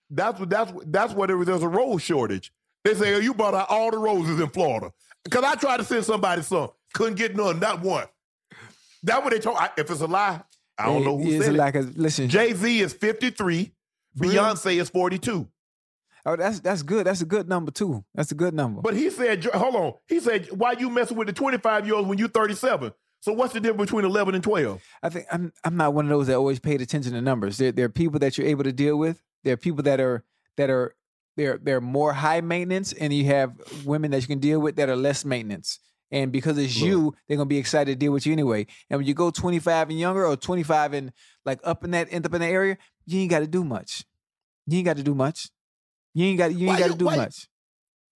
That's 0.10 0.40
what 0.40 0.50
that's 0.50 0.72
what 0.72 0.92
that's 0.92 1.14
what 1.14 1.28
there 1.28 1.38
was, 1.38 1.46
there's 1.48 1.62
a 1.62 1.68
rose 1.68 2.02
shortage. 2.02 2.52
They 2.86 2.94
say 2.96 3.14
oh, 3.16 3.20
you 3.20 3.34
brought 3.34 3.54
out 3.54 3.70
all 3.70 3.92
the 3.92 3.98
roses 3.98 4.40
in 4.40 4.50
Florida. 4.50 4.92
Cause 5.30 5.44
I 5.44 5.56
tried 5.56 5.78
to 5.78 5.84
send 5.84 6.06
somebody 6.06 6.42
some, 6.42 6.70
couldn't 6.94 7.16
get 7.16 7.36
none, 7.36 7.60
not 7.60 7.82
one. 7.82 8.08
That's 9.04 9.22
what 9.24 9.32
they 9.34 9.40
told. 9.40 9.58
I, 9.58 9.70
if 9.78 9.92
it's 9.92 10.02
a 10.02 10.08
lie, 10.08 10.42
I 10.78 10.86
don't 10.86 11.02
It- 11.02 11.06
know 11.06 11.18
who 11.18 11.42
said 11.44 11.54
it. 11.54 11.58
like 11.58 11.76
a 11.76 11.82
listen. 11.82 12.30
Jay 12.30 12.54
Z 12.54 12.80
is 12.80 12.94
53, 12.94 13.72
real? 14.18 14.32
Beyonce 14.34 14.80
is 14.82 14.90
42. 14.90 15.48
Oh, 16.26 16.36
that's 16.36 16.60
that's 16.60 16.84
good. 16.84 17.06
That's 17.06 17.22
a 17.22 17.26
good 17.26 17.48
number 17.48 17.72
too. 17.72 18.04
That's 18.16 18.32
a 18.32 18.36
good 18.36 18.54
number. 18.54 18.82
But 18.82 18.96
he 18.96 19.10
said, 19.10 19.44
hold 19.46 19.76
on, 19.76 19.94
he 20.08 20.20
said, 20.20 20.48
why 20.52 20.74
you 20.74 20.90
messing 20.90 21.18
with 21.18 21.28
the 21.28 21.34
25 21.34 21.86
year 21.86 21.96
olds 21.96 22.08
when 22.08 22.18
you're 22.18 22.28
37? 22.28 22.94
So 23.22 23.34
what's 23.34 23.54
the 23.54 23.60
difference 23.60 23.92
between 23.92 24.06
11 24.06 24.36
and 24.36 24.44
12? 24.44 24.82
I 25.04 25.10
think 25.10 25.26
I'm 25.32 25.52
I'm 25.64 25.76
not 25.76 25.94
one 25.94 26.06
of 26.06 26.10
those 26.10 26.28
that 26.28 26.36
always 26.36 26.60
paid 26.60 26.82
attention 26.82 27.14
to 27.14 27.22
numbers. 27.22 27.58
There 27.58 27.72
there 27.72 27.86
are 27.86 27.90
people 27.90 28.20
that 28.20 28.38
you're 28.38 28.48
able 28.48 28.64
to 28.64 28.72
deal 28.72 28.98
with. 28.98 29.22
There 29.44 29.54
are 29.54 29.58
people 29.58 29.84
that 29.84 30.00
are 30.00 30.24
that 30.58 30.70
are 30.70 30.96
they're 31.36 31.58
they're 31.58 31.82
more 31.82 32.14
high 32.14 32.42
maintenance, 32.42 32.94
and 32.94 33.14
you 33.14 33.26
have 33.26 33.54
women 33.86 34.12
that 34.12 34.22
you 34.22 34.28
can 34.28 34.40
deal 34.40 34.60
with 34.60 34.76
that 34.78 34.90
are 34.90 34.96
less 34.96 35.26
maintenance. 35.26 35.80
And 36.12 36.32
because 36.32 36.58
it's 36.58 36.78
Look. 36.80 36.88
you, 36.88 37.16
they're 37.28 37.38
gonna 37.38 37.48
be 37.48 37.58
excited 37.58 37.92
to 37.92 37.96
deal 37.96 38.12
with 38.12 38.26
you 38.26 38.34
anyway. 38.34 38.68
And 38.90 39.00
when 39.00 39.08
you 39.08 39.14
go 39.14 39.30
25 39.32 39.90
and 39.90 40.00
younger, 40.00 40.26
or 40.26 40.36
25 40.36 40.94
and 40.94 41.12
like 41.46 41.60
up 41.64 41.84
in 41.84 41.92
that 41.92 42.08
end 42.12 42.26
up 42.26 42.34
in 42.34 42.42
the 42.42 42.48
area, 42.48 42.78
you 43.06 43.20
ain't 43.22 43.30
got 43.30 43.40
to 43.40 43.48
do 43.48 43.64
much. 43.64 44.04
You 44.66 44.78
ain't 44.78 44.86
got 44.86 44.98
to 44.98 45.04
do 45.04 45.16
much. 45.16 45.50
You 46.14 46.26
ain't 46.26 46.38
got 46.38 46.54
you 46.54 46.70
ain't 46.70 46.80
got 46.80 46.92
to 46.92 46.98
do 46.98 47.06
why 47.06 47.18
much. 47.18 47.48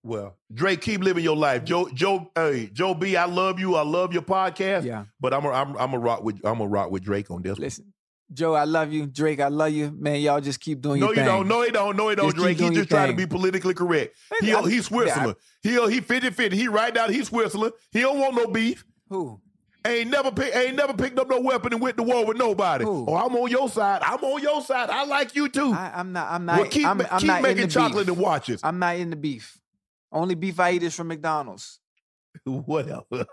Well, 0.05 0.37
Drake, 0.53 0.81
keep 0.81 1.01
living 1.01 1.23
your 1.23 1.37
life. 1.37 1.63
Joe, 1.63 1.87
Joe, 1.93 2.29
hey, 2.35 2.69
Joe 2.73 2.93
B, 2.93 3.15
I 3.15 3.25
love 3.25 3.59
you. 3.59 3.75
I 3.75 3.83
love 3.83 4.11
your 4.11 4.21
podcast. 4.21 4.83
Yeah. 4.83 5.05
But 5.21 5.33
I'm 5.33 5.45
a, 5.45 5.49
I'm 5.51 5.77
I'm 5.77 5.93
a 5.93 5.99
rock 5.99 6.23
with 6.23 6.41
I'm 6.43 6.59
a 6.59 6.67
rock 6.67 6.91
with 6.91 7.03
Drake 7.03 7.31
on 7.31 7.41
this. 7.41 7.53
one. 7.53 7.61
Listen, 7.61 7.93
Joe, 8.33 8.53
I 8.53 8.65
love 8.65 8.91
you. 8.91 9.05
Drake, 9.05 9.39
I 9.39 9.47
love 9.47 9.71
you. 9.71 9.91
Man, 9.97 10.19
y'all 10.19 10.41
just 10.41 10.59
keep 10.59 10.81
doing 10.81 10.99
your 10.99 11.15
thing. 11.15 11.23
No, 11.23 11.35
your 11.35 11.37
you 11.37 11.43
thing. 11.43 11.47
don't. 11.49 11.57
No, 11.59 11.63
he 11.65 11.71
don't. 11.71 11.95
No, 11.95 12.09
he 12.09 12.15
don't. 12.15 12.25
Just 12.25 12.35
keep 12.35 12.43
Drake, 12.43 12.57
doing 12.57 12.71
he's 12.71 12.79
just 12.81 12.89
trying 12.89 13.11
to 13.11 13.15
be 13.15 13.25
politically 13.27 13.73
correct. 13.73 14.17
He 14.41 14.53
I- 14.53 14.61
he's 14.63 14.87
Switzerland. 14.87 15.35
He 15.61 15.69
he 15.89 16.01
50 16.01 16.31
50. 16.31 16.57
He 16.57 16.67
right 16.67 16.93
down. 16.93 17.13
He's 17.13 17.27
Switzerland. 17.27 17.73
He 17.91 18.01
don't 18.01 18.19
want 18.19 18.35
no 18.35 18.47
beef. 18.47 18.83
Who? 19.09 19.39
Ain't 19.85 20.09
never 20.09 20.31
pick, 20.31 20.55
ain't 20.55 20.75
never 20.77 20.93
picked 20.93 21.19
up 21.19 21.29
no 21.29 21.41
weapon 21.41 21.73
and 21.73 21.81
went 21.81 21.97
to 21.97 22.03
war 22.03 22.25
with 22.25 22.37
nobody. 22.37 22.85
Who? 22.85 23.05
Oh, 23.05 23.15
I'm 23.15 23.35
on 23.35 23.51
your 23.51 23.67
side. 23.69 24.01
I'm 24.01 24.23
on 24.23 24.41
your 24.41 24.61
side. 24.61 24.89
I 24.89 25.03
like 25.03 25.35
you 25.35 25.49
too. 25.49 25.73
I, 25.73 25.91
I'm 25.95 26.13
not. 26.13 26.31
I'm 26.31 26.45
not. 26.45 26.59
well, 26.59 26.69
keep 26.69 26.87
I'm, 26.87 27.01
I'm 27.01 27.19
keep 27.19 27.27
not 27.27 27.41
making 27.41 27.67
chocolate 27.67 28.07
beef. 28.07 28.15
and 28.15 28.23
watches. 28.23 28.61
I'm 28.63 28.79
not 28.79 28.95
in 28.95 29.09
the 29.09 29.17
beef. 29.17 29.59
Only 30.11 30.35
beef 30.35 30.59
I 30.59 30.71
eat 30.71 30.83
is 30.83 30.95
from 30.95 31.09
McDonald's. 31.09 31.79
Whatever. 32.45 33.25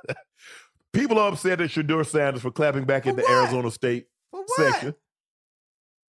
People 0.92 1.20
are 1.20 1.30
upset 1.30 1.60
at 1.60 1.70
Shedeur 1.70 2.04
Sanders 2.04 2.42
for 2.42 2.50
clapping 2.50 2.84
back 2.84 3.06
at 3.06 3.14
the? 3.14 3.28
Arizona 3.28 3.70
State 3.70 4.06
section. 4.56 4.94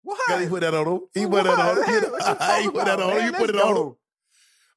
What? 0.02 0.18
Yeah, 0.30 0.40
he 0.40 0.48
put 0.48 0.60
that 0.62 0.72
on 0.74 0.86
him. 0.86 1.00
He 1.12 1.26
put 1.26 1.44
that 1.44 1.58
on 1.58 1.76
him. 1.76 1.84
He 2.62 2.70
put 2.70 2.84
that 2.86 2.98
on 3.00 3.18
him. 3.18 3.26
You 3.26 3.32
put 3.32 3.50
it 3.50 3.56
on 3.56 3.76
him. 3.76 3.94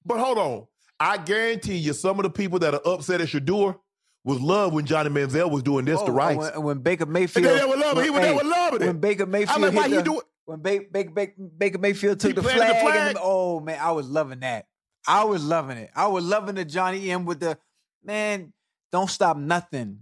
But 0.05 0.19
hold 0.19 0.37
on. 0.37 0.67
I 0.99 1.17
guarantee 1.17 1.77
you, 1.77 1.93
some 1.93 2.19
of 2.19 2.23
the 2.23 2.29
people 2.29 2.59
that 2.59 2.73
are 2.73 2.81
upset 2.85 3.21
at 3.21 3.27
Shedeur 3.27 3.77
was 4.23 4.39
love 4.39 4.73
when 4.73 4.85
Johnny 4.85 5.09
Manziel 5.09 5.51
was 5.51 5.63
doing 5.63 5.85
this 5.85 5.99
Oh, 5.99 6.05
to 6.05 6.11
Rice. 6.11 6.37
When, 6.37 6.63
when 6.63 6.79
Baker 6.79 7.05
Mayfield, 7.05 7.45
they, 7.45 7.59
they 7.59 7.65
were 7.65 7.75
loving. 7.75 7.99
it. 7.99 8.05
He 8.05 8.09
was, 8.09 8.19
hey, 8.21 8.27
they 8.29 8.35
were 8.35 8.49
loving 8.49 8.81
it. 8.81 8.87
when 8.87 8.99
Baker 8.99 9.25
Mayfield, 9.25 9.55
I'm 9.55 9.61
Mayfield 9.61 9.75
like, 9.83 9.91
why 9.91 9.97
the, 9.97 10.03
do 10.03 10.19
it? 10.19 10.25
when 10.45 10.59
Baker, 10.59 11.33
Baker, 11.57 11.77
Mayfield 11.77 12.19
took 12.19 12.35
the 12.35 12.43
flag, 12.43 12.57
the 12.57 13.09
and 13.09 13.17
oh 13.21 13.59
man, 13.59 13.79
I 13.81 13.91
was 13.91 14.07
loving 14.07 14.41
that. 14.41 14.67
I 15.07 15.25
was 15.25 15.43
loving 15.43 15.77
it. 15.77 15.89
I 15.95 16.07
was 16.07 16.23
loving 16.23 16.55
the 16.55 16.65
Johnny 16.65 17.11
M 17.11 17.25
with 17.25 17.41
the 17.41 17.57
man. 18.03 18.53
Don't 18.91 19.09
stop 19.09 19.37
nothing. 19.37 19.99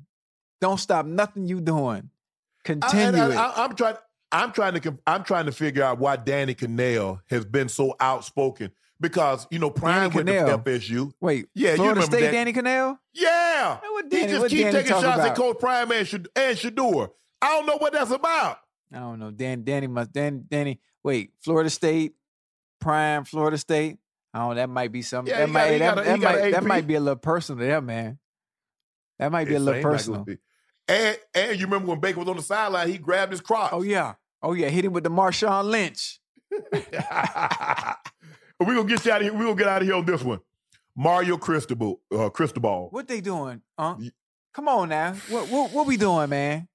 Don't 0.60 0.80
stop 0.80 1.06
nothing 1.06 1.48
you 1.48 1.62
doing. 1.62 2.10
I, 2.10 2.64
Continue. 2.64 3.22
I, 3.22 3.66
am 3.66 3.76
trying. 3.76 3.96
I'm 4.32 4.52
trying 4.52 4.80
to. 4.80 4.98
I'm 5.08 5.24
trying 5.24 5.46
to 5.48 5.52
figure 5.52 5.84
out 5.84 5.98
why 6.00 6.16
Danny 6.18 6.54
Kanell 6.54 7.22
has 7.30 7.46
been 7.46 7.70
so 7.70 7.96
outspoken 8.00 8.72
because 9.02 9.48
you 9.52 9.60
know 9.60 9.70
Prime 9.70 10.12
went 10.14 10.30
Kanell. 10.30 10.64
to 10.64 10.72
FSU. 10.72 11.12
Wait, 11.20 11.48
Yeah, 11.54 11.72
you 11.72 11.76
Florida 11.78 11.96
remember 12.00 12.16
State, 12.18 12.26
that. 12.28 12.32
Danny 12.32 12.54
Kanell. 12.54 12.98
Yeah, 13.14 13.80
what 13.82 14.06
he 14.14 14.28
just 14.28 14.48
keep 14.48 14.60
Danny 14.66 14.72
taking 14.72 14.92
shots 14.92 15.04
at 15.04 15.20
about? 15.20 15.36
Coach 15.36 15.60
Prime 15.60 15.92
and, 15.92 16.08
Shad- 16.08 16.28
and 16.36 16.58
Shedeur. 16.58 17.10
I 17.42 17.48
don't 17.50 17.66
know 17.66 17.78
what 17.78 17.92
that's 17.92 18.12
about. 18.12 18.60
I 18.94 19.00
don't 19.00 19.20
know. 19.20 19.32
Dan, 19.32 19.64
Danny 19.64 19.88
must. 19.88 20.14
Dan, 20.14 20.46
Danny. 20.48 20.80
Wait, 21.04 21.32
Florida 21.42 21.70
State, 21.70 22.14
Prime, 22.80 23.26
Florida 23.26 23.58
State. 23.58 23.98
Oh, 24.34 24.54
that 24.54 24.70
might 24.70 24.92
be 24.92 25.02
something. 25.02 25.34
Yeah, 25.34 25.40
that 25.46 25.50
might. 25.50 25.78
got- 25.80 25.96
that, 25.96 26.06
a- 26.06 26.10
that 26.10 26.20
might. 26.22 26.52
That 26.52 26.64
might 26.64 26.88
be 26.88 26.96
a 26.96 27.00
little 27.00 27.16
personal 27.18 27.60
there, 27.66 27.82
man. 27.82 28.20
That 29.20 29.32
might 29.32 29.48
be 29.48 29.56
a 29.56 29.60
little 29.60 29.76
like 29.76 29.84
personal. 29.84 30.26
And 30.88 31.18
and 31.34 31.60
you 31.60 31.66
remember 31.66 31.90
when 31.90 32.00
Baker 32.00 32.20
was 32.20 32.28
on 32.28 32.38
the 32.38 32.42
sideline, 32.44 32.90
he 32.90 32.98
grabbed 32.98 33.32
his 33.32 33.42
crotch. 33.42 33.72
Oh 33.74 33.82
yeah. 33.82 34.14
Oh 34.42 34.54
yeah. 34.54 34.68
Hit 34.70 34.86
him 34.86 34.94
with 34.94 35.04
the 35.04 35.10
Marshawn 35.12 35.66
Lynch. 35.66 36.20
We're 38.66 38.76
gonna 38.76 38.88
get 38.88 39.06
you 39.06 39.12
out 39.12 39.22
of 39.22 39.24
here. 39.24 39.34
We're 39.34 39.44
gonna 39.44 39.56
get 39.56 39.68
out 39.68 39.82
of 39.82 39.88
here 39.88 39.96
on 39.96 40.06
this 40.06 40.24
one. 40.24 40.40
Mario 40.96 41.38
Cristobal, 41.38 42.00
uh, 42.14 42.30
Cristobal. 42.30 42.90
What 42.92 43.08
they 43.08 43.22
doing? 43.22 43.62
Huh? 43.78 43.96
Come 44.54 44.68
on 44.68 44.90
now. 44.90 45.14
What 45.30 45.50
what 45.50 45.72
what 45.72 45.88
we 45.88 45.98
doing, 45.98 46.30
man? 46.30 46.68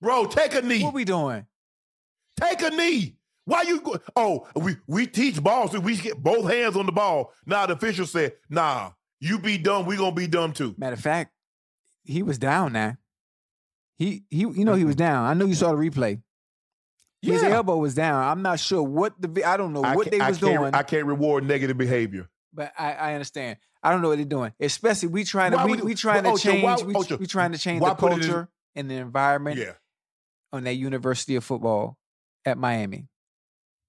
Bro, 0.00 0.26
take 0.26 0.54
a 0.54 0.62
knee. 0.62 0.82
What 0.82 0.94
we 0.94 1.04
doing? 1.04 1.46
Take 2.40 2.62
a 2.62 2.70
knee. 2.70 3.16
Why 3.44 3.62
you 3.62 3.80
go? 3.80 3.98
Oh, 4.16 4.48
we 4.56 4.76
we 4.86 5.06
teach 5.06 5.42
ball, 5.42 5.68
so 5.68 5.78
we 5.78 5.96
get 5.96 6.22
both 6.22 6.50
hands 6.50 6.76
on 6.76 6.86
the 6.86 6.92
ball. 6.92 7.32
Now 7.46 7.66
the 7.66 7.74
official 7.74 8.06
said, 8.06 8.34
"Nah, 8.50 8.92
you 9.20 9.38
be 9.38 9.58
dumb. 9.58 9.86
We 9.86 9.96
gonna 9.96 10.12
be 10.14 10.26
dumb 10.26 10.52
too." 10.52 10.74
Matter 10.76 10.94
of 10.94 11.00
fact, 11.00 11.32
he 12.04 12.22
was 12.22 12.38
down 12.38 12.72
now. 12.72 12.96
He 13.96 14.24
he 14.30 14.40
you 14.40 14.64
know 14.64 14.74
he 14.74 14.84
was 14.84 14.96
down. 14.96 15.26
I 15.26 15.34
know 15.34 15.44
you 15.44 15.54
saw 15.54 15.70
the 15.70 15.76
replay. 15.76 16.22
His 17.22 17.42
elbow 17.42 17.76
was 17.78 17.94
down. 17.94 18.22
I'm 18.22 18.42
not 18.42 18.60
sure 18.60 18.82
what 18.82 19.14
the 19.20 19.44
I 19.44 19.56
don't 19.56 19.72
know 19.72 19.82
I 19.82 19.96
what 19.96 20.10
they 20.10 20.18
was 20.18 20.38
can't- 20.38 20.40
doing. 20.58 20.74
I 20.74 20.82
can't 20.82 21.06
reward 21.06 21.44
negative 21.44 21.76
behavior. 21.78 22.28
But 22.52 22.72
I, 22.78 22.92
I 22.94 23.12
understand. 23.14 23.58
I 23.82 23.90
don't 23.90 24.00
know 24.02 24.08
what 24.08 24.16
they're 24.16 24.24
doing. 24.24 24.52
Especially 24.60 25.08
we 25.08 25.24
trying 25.24 25.50
to 25.52 25.56
Why 25.58 25.64
we, 25.66 25.70
would 25.72 25.84
we 25.84 25.94
trying 25.94 26.24
well, 26.24 26.36
to 26.36 26.48
Ocho, 26.50 26.62
why- 26.62 26.76
change 26.76 27.10
we, 27.10 27.16
we 27.16 27.26
trying 27.26 27.52
to 27.52 27.58
change 27.58 27.80
the 27.82 27.86
it 27.86 27.90
in- 27.90 27.96
culture 27.96 28.48
and 28.74 28.90
the 28.90 28.94
environment 28.94 29.58
Yeah. 29.58 29.72
on 30.52 30.64
that 30.64 30.74
University 30.74 31.36
of 31.36 31.44
Football 31.44 31.96
at 32.44 32.56
Miami. 32.58 33.08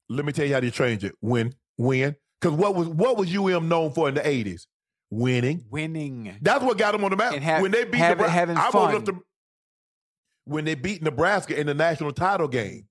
Let 0.09 0.25
me 0.25 0.31
tell 0.33 0.45
you 0.45 0.53
how 0.53 0.59
to 0.61 0.71
change 0.71 1.03
it. 1.03 1.13
Win, 1.21 1.53
win. 1.77 2.15
Because 2.41 2.57
what 2.57 2.75
was 2.75 2.87
what 2.87 3.17
was 3.17 3.33
UM 3.35 3.67
known 3.67 3.91
for 3.91 4.07
in 4.09 4.15
the 4.15 4.27
eighties? 4.27 4.67
Winning. 5.09 5.65
Winning. 5.69 6.37
That's 6.41 6.63
what 6.63 6.77
got 6.77 6.91
them 6.91 7.03
on 7.03 7.11
the 7.11 7.17
map. 7.17 7.33
Have- 7.35 7.61
when 7.61 7.71
they 7.71 7.83
beat 7.85 7.97
have- 7.97 8.17
Nebraska, 8.17 8.31
having 8.31 8.57
I 8.57 8.69
fun. 8.71 8.95
up 8.95 9.05
to 9.05 9.21
when 10.45 10.65
they 10.65 10.75
beat 10.75 11.01
Nebraska 11.01 11.57
in 11.59 11.67
the 11.67 11.73
national 11.73 12.11
title 12.13 12.47
game, 12.47 12.87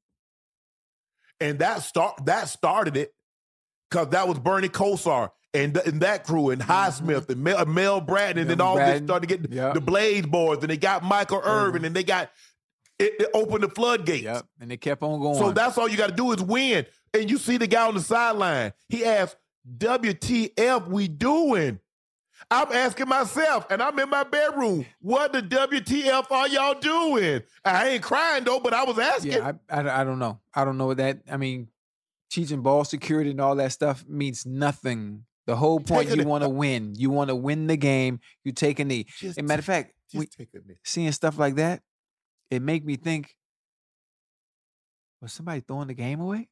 and 1.40 1.58
that 1.58 1.82
start 1.82 2.24
that 2.26 2.48
started 2.48 2.96
it 2.96 3.12
because 3.90 4.08
that 4.08 4.28
was 4.28 4.38
Bernie 4.38 4.68
Kosar 4.68 5.30
and, 5.54 5.74
th- 5.74 5.86
and 5.86 6.00
that 6.00 6.24
crew 6.24 6.50
and 6.50 6.60
Highsmith 6.60 7.26
mm-hmm. 7.26 7.32
and 7.32 7.44
Mel, 7.44 7.58
uh, 7.58 7.64
Mel 7.64 8.00
Bratton, 8.00 8.38
and 8.38 8.50
then 8.50 8.60
all 8.60 8.76
Bratton. 8.76 8.94
this 8.94 9.06
started 9.06 9.28
to 9.28 9.38
get 9.38 9.52
Yep. 9.52 9.74
the 9.74 9.80
Blaze 9.80 10.26
boys, 10.26 10.58
and 10.60 10.68
they 10.68 10.76
got 10.76 11.02
Michael 11.02 11.40
Irvin, 11.44 11.84
and 11.84 11.94
they 11.94 12.04
got 12.04 12.30
it, 12.98 13.14
it 13.20 13.30
opened 13.34 13.62
the 13.62 13.68
floodgates. 13.68 14.24
Yep. 14.24 14.46
And 14.60 14.70
they 14.70 14.76
kept 14.76 15.02
on 15.02 15.20
going. 15.20 15.36
So 15.36 15.52
that's 15.52 15.76
all 15.78 15.88
you 15.88 15.96
got 15.96 16.08
to 16.08 16.14
do 16.14 16.32
is 16.32 16.42
win. 16.42 16.86
And 17.12 17.30
you 17.30 17.38
see 17.38 17.56
the 17.56 17.66
guy 17.66 17.86
on 17.86 17.94
the 17.94 18.00
sideline. 18.00 18.72
He 18.88 19.04
asked, 19.04 19.36
WTF 19.78 20.88
we 20.88 21.08
doing? 21.08 21.80
I'm 22.50 22.70
asking 22.70 23.08
myself, 23.08 23.66
and 23.70 23.82
I'm 23.82 23.98
in 23.98 24.08
my 24.08 24.22
bedroom, 24.22 24.86
what 25.00 25.32
the 25.32 25.42
WTF 25.42 26.30
are 26.30 26.46
y'all 26.48 26.78
doing? 26.78 27.42
I 27.64 27.88
ain't 27.90 28.02
crying 28.02 28.44
though, 28.44 28.60
but 28.60 28.72
I 28.72 28.84
was 28.84 28.98
asking. 28.98 29.32
Yeah, 29.32 29.52
I, 29.68 29.80
I, 29.80 30.00
I 30.00 30.04
don't 30.04 30.20
know. 30.20 30.38
I 30.54 30.64
don't 30.64 30.78
know 30.78 30.86
what 30.86 30.98
that. 30.98 31.22
I 31.30 31.38
mean, 31.38 31.68
teaching 32.30 32.62
ball 32.62 32.84
security 32.84 33.30
and 33.30 33.40
all 33.40 33.56
that 33.56 33.72
stuff 33.72 34.04
means 34.06 34.46
nothing. 34.46 35.24
The 35.46 35.56
whole 35.56 35.80
point 35.80 36.14
you 36.14 36.24
want 36.24 36.42
to 36.44 36.48
win. 36.48 36.94
You 36.96 37.10
want 37.10 37.28
to 37.30 37.36
win 37.36 37.66
the 37.66 37.76
game. 37.76 38.20
You 38.44 38.52
take 38.52 38.78
a 38.78 38.84
knee. 38.84 39.06
Just 39.18 39.38
And 39.38 39.48
matter 39.48 39.60
of 39.60 39.64
fact, 39.64 39.92
we, 40.14 40.26
take 40.26 40.48
a 40.54 40.58
minute. 40.58 40.78
seeing 40.84 41.10
stuff 41.12 41.38
like 41.38 41.56
that, 41.56 41.82
it 42.50 42.62
make 42.62 42.84
me 42.84 42.96
think: 42.96 43.34
Was 45.20 45.32
somebody 45.32 45.60
throwing 45.60 45.88
the 45.88 45.94
game 45.94 46.20
away? 46.20 46.48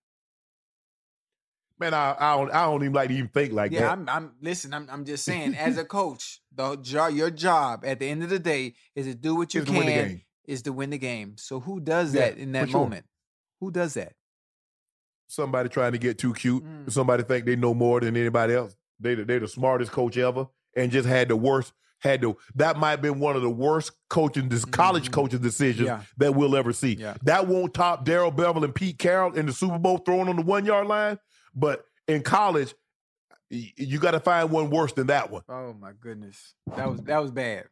Man, 1.80 1.92
I, 1.92 2.14
I 2.18 2.36
don't 2.36 2.50
I 2.52 2.64
don't 2.66 2.82
even 2.82 2.92
like 2.92 3.08
to 3.08 3.14
even 3.14 3.28
think 3.28 3.52
like 3.52 3.72
yeah, 3.72 3.80
that. 3.80 3.90
I'm. 3.92 4.08
I'm. 4.08 4.32
Listen, 4.40 4.72
I'm. 4.72 4.88
I'm 4.90 5.04
just 5.04 5.24
saying. 5.24 5.54
as 5.56 5.76
a 5.76 5.84
coach, 5.84 6.40
the 6.54 6.76
job, 6.76 7.12
your 7.14 7.30
job 7.30 7.84
at 7.84 7.98
the 7.98 8.08
end 8.08 8.22
of 8.22 8.30
the 8.30 8.38
day 8.38 8.74
is 8.94 9.06
to 9.06 9.14
do 9.14 9.34
what 9.34 9.54
you 9.54 9.62
Is 9.62 9.66
to 9.66 9.72
win 9.72 9.86
the 9.86 9.92
can. 9.92 10.08
game. 10.08 10.22
Is 10.46 10.62
to 10.62 10.72
win 10.72 10.90
the 10.90 10.98
game. 10.98 11.34
So 11.36 11.58
who 11.60 11.80
does 11.80 12.14
Yeah, 12.14 12.28
that 12.30 12.38
in 12.38 12.52
that 12.52 12.68
sure. 12.70 12.80
moment? 12.80 13.06
Who 13.60 13.70
does 13.72 13.94
that? 13.94 14.12
Somebody 15.26 15.68
trying 15.68 15.92
to 15.92 15.98
get 15.98 16.18
too 16.18 16.32
cute. 16.34 16.62
Mm. 16.64 16.92
Somebody 16.92 17.22
think 17.24 17.46
they 17.46 17.56
know 17.56 17.74
more 17.74 17.98
than 18.00 18.16
anybody 18.16 18.54
else. 18.54 18.76
They 19.00 19.14
the- 19.14 19.24
they 19.24 19.38
the 19.38 19.48
smartest 19.48 19.90
coach 19.90 20.16
ever, 20.16 20.46
and 20.76 20.92
just 20.92 21.08
had 21.08 21.28
the 21.28 21.36
worst. 21.36 21.72
Had 22.00 22.20
to 22.20 22.36
that 22.56 22.76
might 22.76 22.90
have 22.90 23.02
been 23.02 23.18
one 23.18 23.34
of 23.34 23.40
the 23.40 23.48
worst 23.48 23.92
coaching 24.10 24.50
this 24.50 24.66
college 24.66 25.08
Mhm. 25.08 25.12
coaching 25.12 25.40
decisions 25.40 25.86
Yeah. 25.86 26.02
that 26.18 26.34
we'll 26.34 26.54
ever 26.54 26.74
see. 26.74 26.96
Yeah. 26.96 27.14
That 27.22 27.48
won't 27.48 27.72
top 27.72 28.04
Darrell 28.04 28.30
Bevell 28.30 28.62
and 28.62 28.74
Pete 28.74 28.98
Carroll 28.98 29.32
in 29.32 29.46
the 29.46 29.54
Super 29.54 29.78
Bowl 29.78 29.96
throwing 29.98 30.28
on 30.28 30.36
the 30.36 30.42
one 30.42 30.66
yard 30.66 30.86
line. 30.86 31.18
But 31.54 31.84
in 32.08 32.22
college, 32.22 32.74
you 33.50 33.98
got 33.98 34.12
to 34.12 34.20
find 34.20 34.50
one 34.50 34.70
worse 34.70 34.92
than 34.92 35.06
that 35.08 35.30
one. 35.30 35.42
Oh 35.48 35.72
my 35.74 35.92
goodness, 36.00 36.54
that 36.76 36.90
was 36.90 37.00
that 37.02 37.18
was 37.22 37.30
bad. 37.30 37.64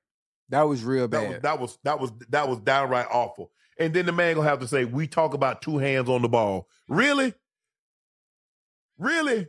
That 0.51 0.63
was 0.63 0.85
real 0.85 1.09
That 1.09 1.43
bad. 1.43 1.43
was 1.43 1.43
that 1.43 1.59
was 1.61 1.79
that 1.85 2.01
was 2.01 2.13
that 2.31 2.49
was 2.49 2.59
downright 2.61 3.07
awful. 3.11 3.51
And 3.79 3.93
then 3.95 4.07
the 4.07 4.13
man 4.13 4.35
gonna 4.37 4.49
have 4.49 4.61
to 4.61 4.69
say, 4.69 4.85
"We 4.85 5.07
talk 5.07 5.35
about 5.35 5.63
two 5.63 5.79
hands 5.79 6.09
on 6.09 6.23
the 6.23 6.29
ball." 6.29 6.69
Really, 6.89 7.33
really. 8.99 9.47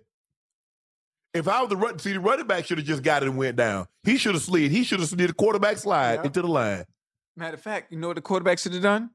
If 1.34 1.48
I 1.48 1.62
was 1.62 1.70
the 1.70 1.78
run, 1.78 1.98
see 2.00 2.14
the 2.14 2.20
running 2.20 2.46
back 2.48 2.66
should 2.66 2.78
have 2.78 2.86
just 2.88 3.02
got 3.04 3.24
it 3.24 3.28
and 3.30 3.38
went 3.38 3.56
down. 3.58 3.88
He 4.04 4.18
should 4.18 4.36
have 4.36 4.44
slid. 4.44 4.72
He 4.72 4.84
should 4.84 5.00
have 5.00 5.10
slid 5.10 5.30
a 5.30 5.34
quarterback 5.34 5.78
slide 5.78 6.16
Yeah. 6.20 6.24
into 6.26 6.42
the 6.42 6.48
line. 6.48 6.86
Matter 7.36 7.56
of 7.56 7.62
fact, 7.62 7.92
you 7.92 7.98
know 7.98 8.08
what 8.08 8.16
the 8.16 8.22
quarterback 8.22 8.60
should 8.60 8.74
have 8.74 8.84
done? 8.84 9.10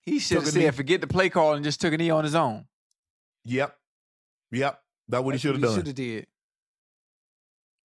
He 0.00 0.18
should 0.18 0.38
have 0.38 0.48
a 0.48 0.58
knee. 0.58 0.64
said, 0.64 0.74
"Forget 0.74 1.00
the 1.00 1.06
play 1.06 1.30
call 1.30 1.54
and 1.54 1.64
just 1.64 1.80
took 1.80 1.92
a 1.92 1.96
knee 1.96 2.10
on 2.10 2.24
his 2.24 2.34
own." 2.34 2.66
Yep, 3.44 3.78
yep. 4.50 4.80
That's 5.08 5.22
what 5.24 5.34
he 5.34 5.38
should 5.38 5.52
have 5.54 5.62
done. 5.62 5.70
He 5.70 5.76
should 5.76 5.86
have 5.86 5.94
did. 5.96 6.26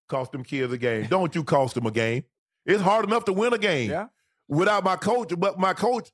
Cost 0.09 0.31
them 0.31 0.43
kids 0.43 0.73
a 0.73 0.77
game. 0.77 1.07
Don't 1.09 1.33
you 1.35 1.43
cost 1.43 1.75
them 1.75 1.85
a 1.85 1.91
game? 1.91 2.23
It's 2.65 2.81
hard 2.81 3.05
enough 3.05 3.25
to 3.25 3.33
win 3.33 3.53
a 3.53 3.57
game 3.57 3.89
Yeah. 3.89 4.07
without 4.47 4.83
my 4.83 4.95
coach, 4.97 5.33
but 5.37 5.57
my 5.57 5.73
coach 5.73 6.09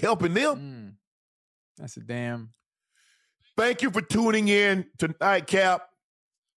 helping 0.00 0.34
them. 0.34 0.56
Mm. 0.56 0.92
That's 1.78 1.96
a 1.96 2.00
damn. 2.00 2.50
Thank 3.56 3.82
you 3.82 3.90
for 3.90 4.02
tuning 4.02 4.48
in 4.48 4.86
tonight, 4.98 5.46
Cap. 5.46 5.82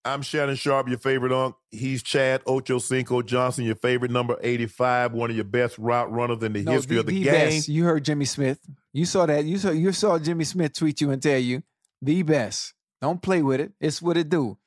I'm 0.05 0.21
Shannon 0.21 0.55
Sharpe, 0.55 0.89
your 0.89 0.97
favorite 0.97 1.31
unk. 1.31 1.55
He's 1.71 2.03
Chad 2.03 2.43
Ochocinco 2.43 3.25
Johnson, 3.25 3.63
your 3.63 3.75
favorite 3.75 4.11
number 4.11 4.37
85, 4.41 5.13
one 5.13 5.29
of 5.29 5.35
your 5.37 5.45
best 5.45 5.77
route 5.77 6.11
runners 6.11 6.43
in 6.43 6.51
the 6.51 6.61
No, 6.63 6.73
history 6.73 6.95
the, 6.95 6.99
of 6.99 7.05
the, 7.05 7.13
the 7.19 7.23
game. 7.23 7.33
best. 7.33 7.69
You 7.69 7.85
heard 7.85 8.03
Jimmy 8.03 8.25
Smith. 8.25 8.59
You 8.91 9.05
saw 9.05 9.25
that. 9.25 9.45
You 9.45 9.57
saw 9.57 9.71
you 9.71 9.93
saw 9.93 10.19
Jimmy 10.19 10.43
Smith 10.43 10.73
tweet 10.73 10.99
you 10.99 11.11
and 11.11 11.21
tell 11.21 11.39
you 11.39 11.63
the 12.01 12.21
best. 12.23 12.73
Don't 13.03 13.21
play 13.21 13.41
with 13.41 13.59
it. 13.59 13.73
It's 13.81 14.01
what 14.01 14.15
it 14.15 14.29
do. 14.29 14.57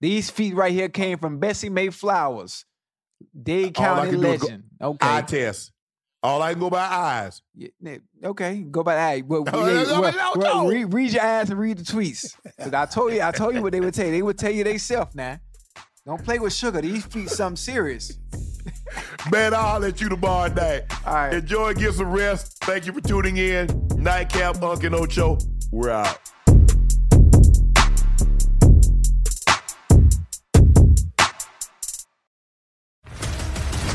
These 0.00 0.30
feet 0.30 0.54
right 0.54 0.72
here 0.72 0.88
came 0.88 1.18
from 1.18 1.38
Bessie 1.38 1.68
Mae 1.68 1.90
Flowers, 1.90 2.64
Dade 3.40 3.74
County 3.74 4.08
is 4.08 4.14
go- 4.16 4.20
legend. 4.22 4.64
okay. 4.80 5.06
Eye 5.06 5.20
test. 5.20 5.72
All 6.22 6.40
I 6.40 6.52
can 6.52 6.60
go 6.60 6.70
by 6.70 6.80
eyes. 6.86 7.42
Yeah, 7.54 7.98
okay, 8.24 8.58
go 8.62 8.82
by 8.82 8.94
that. 8.94 9.26
Well, 9.26 9.42
yeah, 9.46 9.52
no, 9.52 9.84
no, 9.84 10.00
well, 10.00 10.12
no, 10.12 10.32
well. 10.40 10.66
Read, 10.68 10.84
read 10.94 11.12
your 11.12 11.22
ass 11.22 11.50
and 11.50 11.58
read 11.58 11.76
the 11.78 11.82
tweets. 11.84 12.34
'Cause 12.58 12.72
I 12.72 12.86
told 12.86 13.12
you, 13.12 13.20
I 13.22 13.30
told 13.30 13.54
you 13.54 13.60
what 13.60 13.72
they 13.72 13.80
would 13.80 13.92
tell 13.92 14.06
you. 14.06 14.12
They 14.12 14.22
would 14.22 14.38
tell 14.38 14.50
you 14.52 14.64
they 14.64 14.78
self 14.78 15.14
now. 15.14 15.38
Don't 16.06 16.24
play 16.24 16.38
with 16.38 16.54
sugar. 16.54 16.80
These 16.80 17.04
feet 17.04 17.28
something 17.28 17.56
serious. 17.56 18.16
Man, 19.30 19.52
I'll 19.54 19.80
let 19.80 20.00
you 20.00 20.08
tomorrow 20.08 20.50
night. 20.52 20.82
All 21.06 21.12
right. 21.14 21.34
Enjoy, 21.34 21.74
get 21.74 21.92
some 21.94 22.10
rest. 22.10 22.56
Thank 22.62 22.86
you 22.86 22.92
for 22.94 23.00
tuning 23.02 23.36
in. 23.36 23.66
Nightcap, 23.96 24.62
Unk 24.62 24.82
and 24.84 24.94
Ocho. 24.94 25.36
We're 25.70 25.90
out. 25.90 26.18